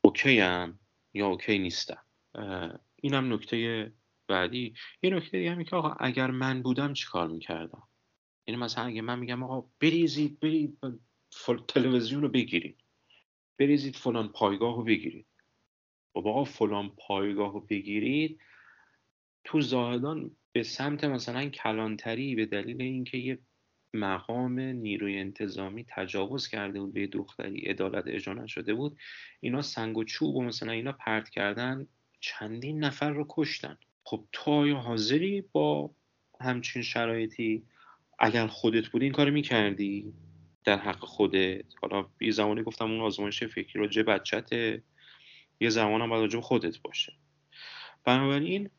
اوکی 0.01 0.39
هم 0.39 0.79
یا 1.13 1.27
اوکی 1.27 1.59
نیستم؟ 1.59 2.05
اینم 2.95 3.34
نکته 3.34 3.93
بعدی. 4.27 4.73
یه 5.01 5.09
نکته 5.09 5.38
دیگه 5.38 5.63
که 5.63 5.75
آقا 5.75 5.89
اگر 5.99 6.31
من 6.31 6.61
بودم 6.61 6.93
چیکار 6.93 7.27
می‌کردم؟ 7.27 7.84
یعنی 8.47 8.61
مثلا 8.61 8.83
اگه 8.83 9.01
من 9.01 9.19
میگم 9.19 9.43
آقا 9.43 9.69
بریزید 9.79 10.39
برید 10.39 10.77
تلویزیون 11.67 12.21
رو 12.21 12.29
بگیرید. 12.29 12.77
بریزید 13.59 13.95
فلان 13.95 14.27
پایگاه 14.27 14.75
رو 14.75 14.83
بگیرید. 14.83 15.25
خب 16.13 16.27
آقا 16.27 16.43
فلان 16.43 16.89
پایگاه 16.89 17.53
رو 17.53 17.59
بگیرید. 17.59 18.39
تو 19.43 19.61
زاهدان 19.61 20.31
به 20.51 20.63
سمت 20.63 21.03
مثلا 21.03 21.49
کلانتری 21.49 22.35
به 22.35 22.45
دلیل 22.45 22.81
اینکه 22.81 23.17
یه 23.17 23.39
مقام 23.93 24.59
نیروی 24.59 25.19
انتظامی 25.19 25.85
تجاوز 25.87 26.47
کرده 26.47 26.79
بود 26.79 26.93
به 26.93 27.07
دختری 27.07 27.59
عدالت 27.59 28.03
اجرا 28.07 28.33
نشده 28.33 28.73
بود 28.73 28.97
اینا 29.39 29.61
سنگ 29.61 29.97
و 29.97 30.03
چوب 30.03 30.35
و 30.35 30.41
مثلا 30.41 30.71
اینا 30.71 30.91
پرت 30.91 31.29
کردن 31.29 31.87
چندین 32.19 32.83
نفر 32.83 33.09
رو 33.09 33.25
کشتن. 33.29 33.77
خب 34.03 34.27
تو 34.31 34.51
آیا 34.51 34.77
حاضری 34.77 35.41
با 35.41 35.91
همچین 36.41 36.81
شرایطی 36.81 37.63
اگر 38.19 38.48
خودت 38.48 38.88
بودی 38.88 39.06
این 39.06 39.14
کار 39.14 39.30
می‌کردی؟ 39.30 40.14
در 40.65 40.77
حق 40.77 40.99
خودت. 40.99 41.65
حالا 41.81 42.07
یه 42.22 42.31
زمانی 42.31 42.64
گفتم 42.64 42.91
اون 42.91 43.02
آزمایش 43.02 43.44
فکری 43.44 43.80
راجع 43.80 44.03
بچته. 44.03 44.84
یه 45.60 45.69
زمان 45.69 46.02
هم 46.02 46.10
باید 46.10 46.39
خودت 46.39 46.81
باشه. 46.81 47.14
بنابراین 48.03 48.69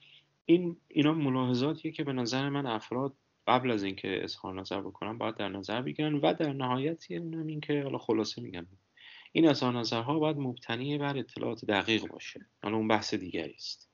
این 0.44 0.77
اینا 0.89 1.12
ملاحظاتیه 1.12 1.93
که 1.93 2.05
به 2.05 2.12
نظر 2.12 2.48
من 2.48 2.66
افراد 2.66 3.15
قبل 3.47 3.70
از 3.70 3.82
اینکه 3.82 4.24
اظهار 4.24 4.60
نظر 4.60 4.81
بکنن 4.81 5.19
باید 5.19 5.36
در 5.36 5.48
نظر 5.48 5.82
بگیرن 5.82 6.15
و 6.15 6.35
در 6.35 6.52
نهایت 6.52 7.05
این 7.10 7.60
که 7.60 7.82
حالا 7.82 7.98
خلاصه 7.98 8.43
میگم. 8.43 8.66
این 9.32 9.48
اظهار 9.48 9.73
نظرها 9.73 10.19
باید 10.19 10.36
مبتنی 10.36 10.98
بر 10.98 11.19
اطلاعات 11.19 11.65
دقیق 11.65 12.06
باشه. 12.06 12.47
حالا 12.62 12.77
اون 12.77 12.89
بحث 12.89 13.15
دیگری 13.15 13.55
است. 13.55 13.90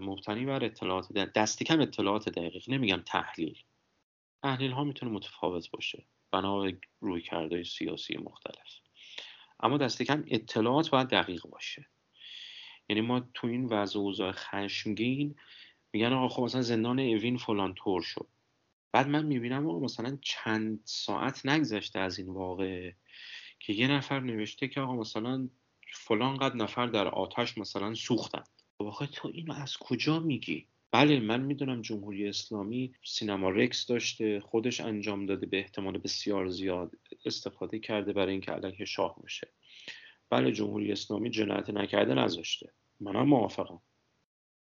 مبتنی 0.00 0.46
بر 0.46 0.64
اطلاعات 0.64 1.12
دستی 1.12 1.64
کم 1.64 1.80
اطلاعات 1.80 2.28
دقیق. 2.28 2.70
نمیگم 2.70 3.02
تحلیل. 3.06 3.58
تحلیل 4.42 4.70
ها 4.70 4.84
می‌تونه 4.84 5.12
متفاوت 5.12 5.70
باشه. 5.70 6.04
بنا 6.30 6.60
به 6.60 6.78
روی 7.00 7.64
سیاسی 7.64 8.16
مختلف. 8.16 8.78
اما 9.60 9.76
دست 9.76 10.02
کم 10.02 10.24
اطلاعات 10.26 10.90
باید 10.90 11.08
دقیق 11.08 11.42
باشه. 11.46 11.86
یعنی 12.88 13.00
ما 13.00 13.20
تو 13.34 13.46
این 13.46 13.64
وضع 13.64 13.98
اوضاع 13.98 14.32
خشمگین 14.32 15.36
میگن 15.92 16.12
آقا 16.12 16.28
خب 16.28 16.42
مثلا 16.42 16.62
زندان 16.62 16.98
اوین 16.98 17.36
فلان 17.36 17.74
طور 17.74 18.02
شد. 18.02 18.26
بعد 18.92 19.08
من 19.08 19.26
می‌بینم 19.26 19.68
آقا 19.68 19.78
مثلا 19.78 20.18
چند 20.22 20.80
ساعت 20.84 21.46
نگذشته 21.46 21.98
از 21.98 22.18
این 22.18 22.28
واقع 22.28 22.92
که 23.60 23.72
یه 23.72 23.88
نفر 23.88 24.20
نوشته 24.20 24.68
که 24.68 24.80
آقا 24.80 24.96
مثلا 24.96 25.48
فلان 25.92 26.36
قد 26.36 26.56
نفر 26.56 26.86
در 26.86 27.08
آتش 27.08 27.58
مثلا 27.58 27.94
سوختن. 27.94 28.44
واقع 28.80 29.06
خب 29.06 29.12
تو 29.12 29.28
اینو 29.34 29.52
از 29.52 29.76
کجا 29.76 30.20
میگی؟ 30.20 30.66
بله 30.92 31.20
من 31.20 31.40
می‌دونم 31.40 31.82
جمهوری 31.82 32.28
اسلامی 32.28 32.92
سینما 33.04 33.50
رکس 33.50 33.86
داشته 33.86 34.40
خودش 34.40 34.80
انجام 34.80 35.26
داده 35.26 35.46
به 35.46 35.58
احتمال 35.58 35.98
بسیار 35.98 36.48
زیاد 36.48 36.94
استفاده 37.24 37.78
کرده 37.78 38.12
برای 38.12 38.32
اینکه 38.32 38.52
علیه 38.52 38.84
شاه 38.84 39.16
باشه 39.22 39.48
بله 40.30 40.52
جمهوری 40.52 40.92
اسلامی 40.92 41.30
جنایت 41.30 41.70
نکرده 41.70 42.14
نذاشته. 42.14 42.72
منم 43.00 43.28
موافقم. 43.28 43.80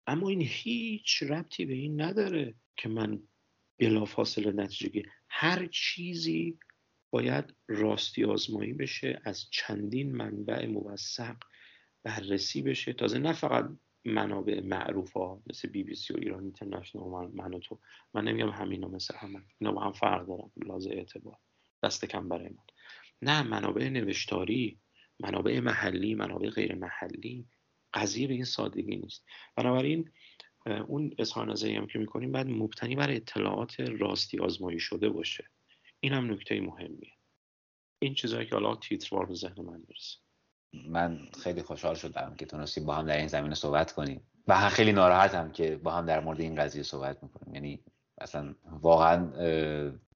اما 0.07 0.29
این 0.29 0.43
هیچ 0.43 1.23
ربطی 1.23 1.65
به 1.65 1.75
این 1.75 2.01
نداره 2.01 2.55
که 2.77 2.89
من 2.89 3.23
بلافاصله 3.79 4.53
نتیجه 4.53 5.03
هر 5.29 5.67
چیزی 5.67 6.59
باید 7.11 7.55
راستی 7.69 8.25
آزمایی 8.25 8.73
بشه 8.73 9.21
از 9.25 9.51
چندین 9.51 10.17
منبع 10.17 10.67
موثق 10.67 11.37
بررسی 12.03 12.63
بشه. 12.63 12.93
تازه 12.93 13.19
نه 13.19 13.33
فقط 13.33 13.71
منابع 14.07 14.61
معروف 14.61 15.13
ها 15.13 15.43
مثل 15.47 15.69
بی 15.69 15.83
بی 15.83 15.95
سی 15.95 16.15
و 16.15 16.17
ایران 16.17 16.43
اینترنشنال 16.43 17.31
من 17.35 17.61
تو. 17.61 17.79
من 18.15 18.25
نمیگم 18.25 18.51
همینا 18.51 18.89
مثل 18.89 19.15
همه. 19.17 19.43
اینا 19.59 19.73
با 19.73 19.81
هم 19.81 19.93
فرق 19.93 20.27
دارن. 20.27 20.51
لازم 20.57 20.91
اعتبار. 20.91 21.39
دست 21.83 22.05
کم 22.05 22.29
برای 22.29 22.49
من. 22.49 22.65
نه 23.23 23.43
منابع 23.43 23.89
نوشتاری 23.89 24.81
منابع 25.21 25.61
محلی 25.61 26.15
منابع 26.15 26.51
غیر 26.51 26.75
محلی. 26.75 27.47
قضیه 27.95 28.29
به 28.29 28.35
این 28.35 28.45
سادگی 28.45 28.97
نیست. 28.97 29.25
بنابراین 29.57 30.11
اون 30.87 31.15
اظهار 31.19 31.53
نظری 31.53 31.75
هم 31.77 31.87
که 31.87 31.99
می‌کنیم 31.99 32.33
باید 32.33 32.47
مبتنی 32.47 32.97
بر 32.97 33.11
اطلاعات 33.11 33.81
راستی 33.81 34.39
آزمایی 34.39 34.81
شده 34.81 35.09
باشه. 35.09 35.51
این 36.01 36.13
هم 36.13 36.33
نکته 36.33 36.61
مهمیه. 36.61 37.13
این 37.99 38.15
چیزهایی 38.15 38.47
که 38.47 38.55
حالا 38.55 38.77
تیتروار 38.77 39.27
به 39.27 39.35
ذهن 39.35 39.63
من 39.63 39.81
می‌رسه. 39.89 40.19
من 40.89 41.19
خیلی 41.43 41.63
خوشحال 41.63 41.95
شدم 41.95 42.35
که 42.39 42.47
تونستیم 42.47 42.85
با 42.85 42.95
هم 42.95 43.07
در 43.07 43.17
این 43.17 43.29
زمینه 43.29 43.55
صحبت 43.55 43.93
کنیم. 43.93 44.21
و 44.49 44.69
خیلی 44.69 44.93
ناراحتم 44.93 45.51
که 45.51 45.77
با 45.77 45.91
هم 45.91 46.07
در 46.07 46.21
مورد 46.21 46.41
این 46.41 46.55
قضیه 46.55 46.83
صحبت 46.83 47.23
می‌کنیم. 47.23 47.55
یعنی 47.55 47.81
اصلا 48.21 48.55
واقعا 48.81 49.27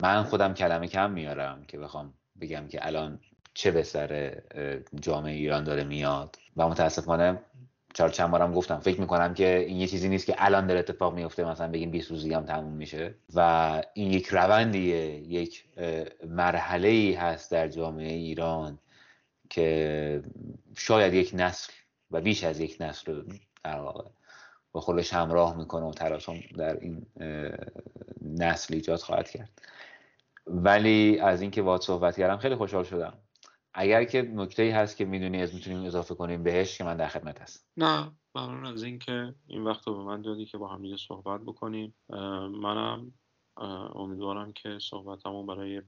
من 0.02 0.22
خودم 0.22 0.55
کلمه 0.55 0.86
کم 0.86 1.10
میارم 1.10 1.64
که 1.68 1.78
بخوام 1.78 2.14
بگم 2.40 2.66
که 2.68 2.86
الان 2.86 3.20
چه 3.55 3.70
به 3.70 3.82
سر 3.82 4.43
جامعه 5.01 5.35
ایران 5.35 5.64
داره 5.64 5.85
میاد. 5.85 6.36
و 6.56 6.68
متاسفانه 6.68 7.39
چهار 7.94 8.10
چند 8.10 8.31
بارم 8.31 8.52
گفتم. 8.52 8.81
فکر 8.81 9.01
می‌کنم 9.01 9.35
که 9.35 9.59
این 9.68 9.77
یه 9.77 9.86
چیزی 9.86 10.09
نیست 10.09 10.27
که 10.27 10.35
الان 10.39 10.66
داره 10.66 10.81
اتفاق 10.81 11.14
میفته 11.14 11.44
مثلا 11.44 11.68
بگیم 11.68 11.90
20 11.90 12.10
روزی 12.10 12.35
هم 12.35 12.44
تموم 12.44 12.72
میشه. 12.72 13.14
و 13.35 13.82
این 13.94 14.12
یک 14.12 14.27
روندیه 14.27 15.14
یک 15.14 15.64
مرحله 16.27 16.89
ای 16.89 17.12
هست 17.12 17.51
در 17.51 17.68
جامعه 17.68 18.12
ایران 18.12 18.78
که 19.51 20.22
شاید 20.77 21.14
یک 21.14 21.31
نسل 21.35 21.72
و 22.10 22.20
بیش 22.20 22.44
از 22.44 22.60
یک 22.60 22.77
نسل 22.81 23.12
رو 23.12 23.22
در 23.64 23.81
واقع 23.81 24.10
با 24.72 24.81
خودش 24.81 25.14
همراه 25.14 25.56
می‌کنه 25.56 25.86
و 25.86 25.93
تراکم 25.93 26.40
در 26.56 26.81
این 26.81 27.06
نسل 28.22 28.74
ایجاد 28.74 28.98
خواهد 28.98 29.31
کرد. 29.31 29.62
ولی 30.47 31.18
از 31.18 31.43
اینکه 31.43 31.62
واد 31.62 31.81
صحبت 31.81 32.16
کردم 32.16 32.36
خیلی 32.36 32.55
خوشحال 32.55 32.85
شدم. 32.85 33.18
اگر 33.74 34.05
که 34.05 34.22
نکته 34.22 34.62
ای 34.62 34.70
هست 34.70 34.97
که 34.97 35.05
می‌دونی 35.05 35.43
از 35.43 35.55
می‌تونیم 35.55 35.85
اضافه 35.85 36.14
کنیم 36.14 36.43
بهش 36.43 36.78
که 36.78 36.85
من 36.85 36.97
در 36.97 37.09
خدمت 37.09 37.40
هست 37.40 37.68
نه 37.77 38.12
ممنون 38.35 38.66
از 38.66 38.82
اینکه 38.82 39.35
این 39.47 39.64
وقت 39.64 39.86
رو 39.86 39.97
به 39.97 40.02
من 40.02 40.22
دادی 40.22 40.47
که 40.47 40.59
با 40.59 40.68
هم 40.68 40.82
دیگه 40.82 40.97
صحبت 40.97 41.40
بکنیم. 41.40 41.94
منم 42.62 43.12
امیدوارم 43.94 44.52
که 44.52 44.78
صحبتمون 44.81 45.47
برای 45.47 45.82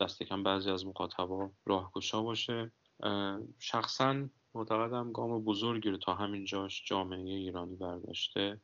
دست 0.00 0.22
کم 0.22 0.42
بعضی 0.42 0.70
از 0.70 0.86
مخاطبا 0.86 1.50
راهگشا 1.66 2.22
باشه. 2.22 2.72
شخصا 3.58 4.28
معتقدم 4.54 5.12
گام 5.12 5.44
بزرگی 5.44 5.90
رو 5.90 5.96
تا 5.96 6.14
همین 6.14 6.44
جاش 6.44 6.84
جامعه 6.86 7.20
ایرانی 7.20 7.76
برداشته. 7.76 8.60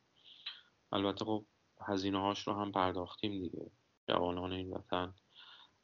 البته 0.92 1.24
خب 1.24 1.44
هزینه 1.80 2.20
هاش 2.20 2.46
رو 2.48 2.54
هم 2.54 2.72
پرداختیم 2.72 3.42
دیگه. 3.42 3.70
جوانان 4.08 4.52
این 4.52 4.70
وطن 4.72 5.14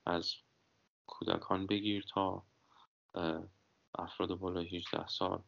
از 0.06 0.34
کودکان 1.06 1.66
بگیر 1.66 2.04
تا 2.08 2.42
افراد 3.94 4.34
بالای 4.34 4.76
18 4.76 5.06
سال 5.06 5.42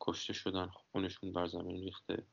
کشته 0.00 0.32
شدن 0.32 0.66
خونشون 0.66 1.32
بر 1.32 1.46
زمین 1.46 1.80
ریخته. 1.84 2.26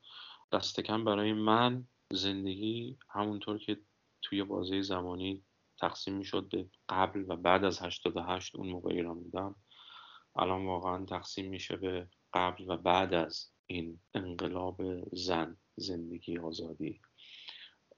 دست 0.51 0.79
کم 0.79 1.03
برای 1.03 1.33
من 1.33 1.87
زندگی 2.11 2.97
همونطور 3.09 3.57
که 3.57 3.79
توی 4.21 4.43
بازه 4.43 4.81
زمانی 4.81 5.43
تقسیم 5.79 6.13
می‌شد 6.13 6.49
به 6.49 6.69
قبل 6.89 7.25
و 7.27 7.35
بعد 7.35 7.63
از 7.63 7.81
88 7.81 8.55
اون 8.55 8.69
موقع 8.69 8.93
ایران 8.93 9.23
بودم. 9.23 9.55
الان 10.35 10.65
واقعا 10.65 11.05
تقسیم 11.05 11.49
میشه 11.49 11.76
به 11.76 12.07
قبل 12.34 12.69
و 12.69 12.77
بعد 12.77 13.14
از 13.14 13.49
این 13.68 13.99
انقلاب 14.14 14.81
زن 15.11 15.57
زندگی 15.76 16.38
آزادی. 16.38 17.01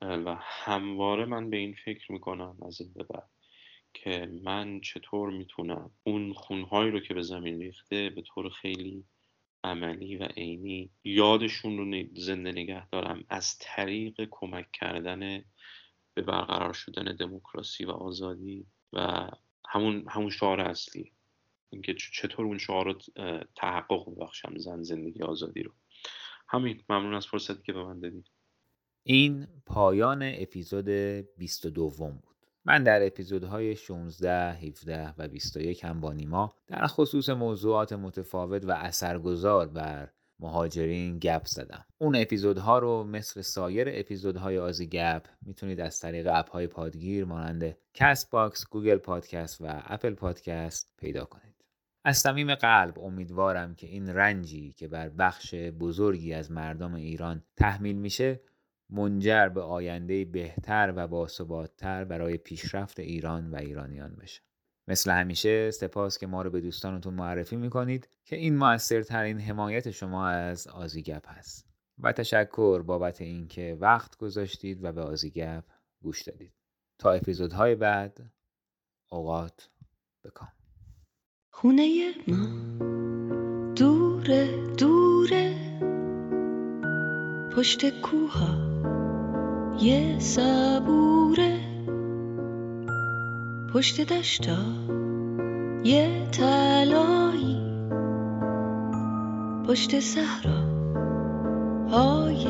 و 0.02 0.38
همواره 0.40 1.26
من 1.26 1.50
به 1.50 1.58
این 1.58 1.76
فکر 1.86 2.12
می‌کنم 2.12 2.58
از 2.68 2.82
این 2.82 2.94
به 2.94 3.04
بعد 3.04 3.30
که 3.94 4.40
من 4.44 4.82
چطور 4.82 5.30
می‌تونم 5.30 5.92
اون 6.04 6.34
خونهایی 6.34 6.92
رو 6.92 7.00
که 7.00 7.14
به 7.14 7.22
زمین 7.22 7.60
ریخته 7.60 8.10
به 8.10 8.22
طور 8.22 8.50
خیلی 8.50 9.06
عملی 9.64 10.18
و 10.18 10.24
عینی 10.24 10.90
یادشون 11.04 11.78
رو 11.78 12.04
زنده 12.14 12.52
نگه 12.52 12.90
دارم 12.90 13.26
از 13.30 13.58
طریق 13.60 14.28
کمک 14.32 14.72
کردن 14.72 15.46
به 16.14 16.22
برقرار 16.22 16.74
شدن 16.74 17.16
دموکراسی 17.16 17.86
و 17.86 17.92
آزادی 17.92 18.66
و 18.94 19.30
همون 19.70 20.06
همون 20.10 20.30
شعار 20.30 20.62
اصلی. 20.62 21.12
اینکه 21.70 21.94
چطور 21.94 22.46
اون 22.46 22.58
شعار 22.58 22.86
رو 22.86 22.94
تحقق 23.56 24.10
ببخشم 24.10 24.58
زن 24.58 24.84
زندگی 24.84 25.24
آزادی 25.24 25.64
رو. 25.64 25.72
همین 26.48 26.82
ممنون 26.90 27.14
از 27.14 27.28
فرصتی 27.28 27.64
که 27.64 27.74
به 27.74 27.84
من 27.84 28.00
دادید. 28.00 28.32
این 29.04 29.48
پایان 29.66 30.20
اپیزود 30.24 30.90
22 31.38 31.90
بود. 31.90 32.24
من 32.66 32.84
در 32.84 33.06
اپیزودهای 33.06 33.76
16, 33.76 34.54
17 34.54 35.14
و 35.18 35.28
21 35.28 35.86
هم 35.86 36.02
با 36.02 36.14
نیما 36.14 36.54
در 36.68 36.88
خصوص 36.88 37.30
موضوعات 37.30 37.94
متفاوت 37.94 38.66
و 38.66 38.72
اثرگذار 38.72 39.68
بر 39.68 40.10
مهاجرین 40.40 41.20
گپ 41.20 41.46
زدم. 41.46 41.86
اون 41.98 42.16
اپیزودها 42.16 42.80
رو 42.80 43.04
مثل 43.04 43.42
سایر 43.42 43.88
اپیزودهای 43.92 44.58
آزی 44.58 44.88
گپ 44.88 45.26
می‌تونید 45.42 45.80
از 45.80 46.00
طریق 46.00 46.28
اپهای 46.34 46.68
پادگیر 46.68 47.26
مانند 47.26 47.78
کست 47.94 48.32
باکس، 48.32 48.70
گوگل 48.70 48.98
پادکست 48.98 49.62
و 49.62 49.66
اپل 49.68 50.14
پادکست 50.14 50.94
پیدا 50.98 51.26
کنید. 51.26 51.55
از 52.08 52.18
صمیم 52.18 52.56
قلب 52.56 53.00
امیدوارم 53.00 53.76
که 53.76 53.88
این 53.88 54.10
رنجی 54.10 54.74
که 54.74 54.88
بر 54.88 55.10
بخش 55.10 55.56
بزرگی 55.56 56.34
از 56.34 56.52
مردم 56.52 56.94
ایران 56.94 57.44
تحمیل 57.58 57.96
میشه 57.96 58.42
منجر 58.90 59.50
به 59.50 59.62
آینده 59.62 60.26
بهتر 60.26 60.94
و 60.96 61.08
باثباتتر 61.08 62.04
برای 62.04 62.38
پیشرفت 62.38 63.00
ایران 63.00 63.52
و 63.52 63.56
ایرانیان 63.56 64.16
بشه. 64.16 64.42
مثل 64.88 65.12
همیشه 65.12 65.72
سپاس 65.72 66.18
که 66.18 66.28
ما 66.28 66.42
رو 66.42 66.50
به 66.50 66.62
دوستانتون 66.62 67.14
معرفی 67.14 67.56
می‌کنید 67.56 68.10
که 68.26 68.36
این 68.36 68.58
موثرترین 68.58 69.40
حمایت 69.40 69.92
شما 69.92 70.28
از 70.28 70.68
آزیگپ 70.68 71.30
هست. 71.30 71.66
و 72.00 72.12
تشکر 72.12 72.82
بابت 72.82 73.22
اینکه 73.22 73.78
وقت 73.80 74.18
گذاشتید 74.18 74.84
و 74.84 74.92
به 74.92 75.02
آزیگپ 75.02 75.64
گوش 76.02 76.22
دادید. 76.22 76.54
تا 77.00 77.12
اپیزودهای 77.12 77.76
بعد 77.76 78.32
اوقات 79.10 79.70
بکام. 80.24 80.55
خونه 81.58 81.88
ما. 82.28 82.48
دوره 83.76 84.48
دوره. 84.78 85.56
پشت 87.56 88.02
کوها 88.02 88.54
یه 89.82 90.20
صبوره. 90.20 91.60
پشت 93.74 94.14
دشتا 94.14 94.58
یه 95.84 96.28
تلایی 96.32 97.62
پشت 99.68 100.00
صحرا 100.00 100.62
های 101.90 102.48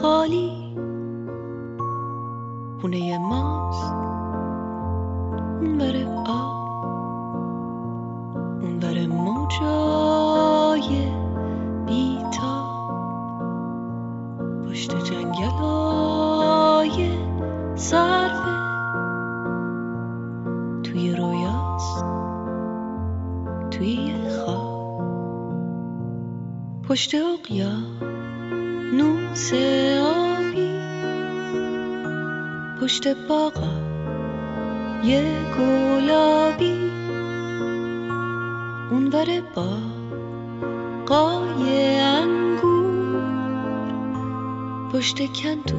خالی. 0.00 0.76
خونه 2.80 3.18
ماست. 3.18 3.94
بره 5.78 6.06
آب. 6.26 6.55
بره 8.80 9.06
موجای 9.06 10.88
بیتا 11.86 12.66
پشت 14.68 15.04
جنگل 15.04 15.44
های 15.44 17.10
صرفه 17.74 18.56
توی 20.82 21.14
رویاست 21.16 22.04
توی 23.70 24.14
خواب 24.30 24.76
پشت 26.88 27.14
اقیا 27.14 27.72
نوس 28.92 29.52
آبی 30.02 30.70
پشت 32.80 33.08
باغا 33.28 33.86
یه 35.04 35.24
گلابی. 35.58 36.75
اونور 39.06 39.28
با 39.54 39.68
قای 41.06 42.00
انگور 42.00 43.22
پشت 44.92 45.32
کندو 45.32 45.76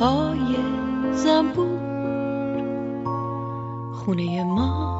های 0.00 0.56
زنبور. 1.12 1.78
خونه 3.92 4.44
ما 4.44 4.92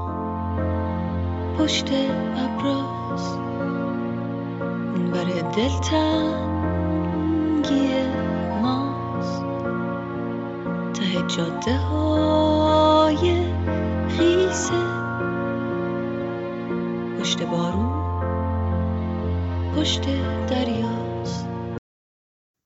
پشت 1.58 1.88
ابراز 2.36 3.36
اونور 4.94 5.24
دلتنگی 5.56 6.30
ماست. 8.62 9.44
ته 10.94 11.22
جاده 11.36 11.76
های 11.76 12.41
پشت 19.82 20.06
بارون 20.06 20.06
پشت 20.06 20.06
دریا 20.06 20.31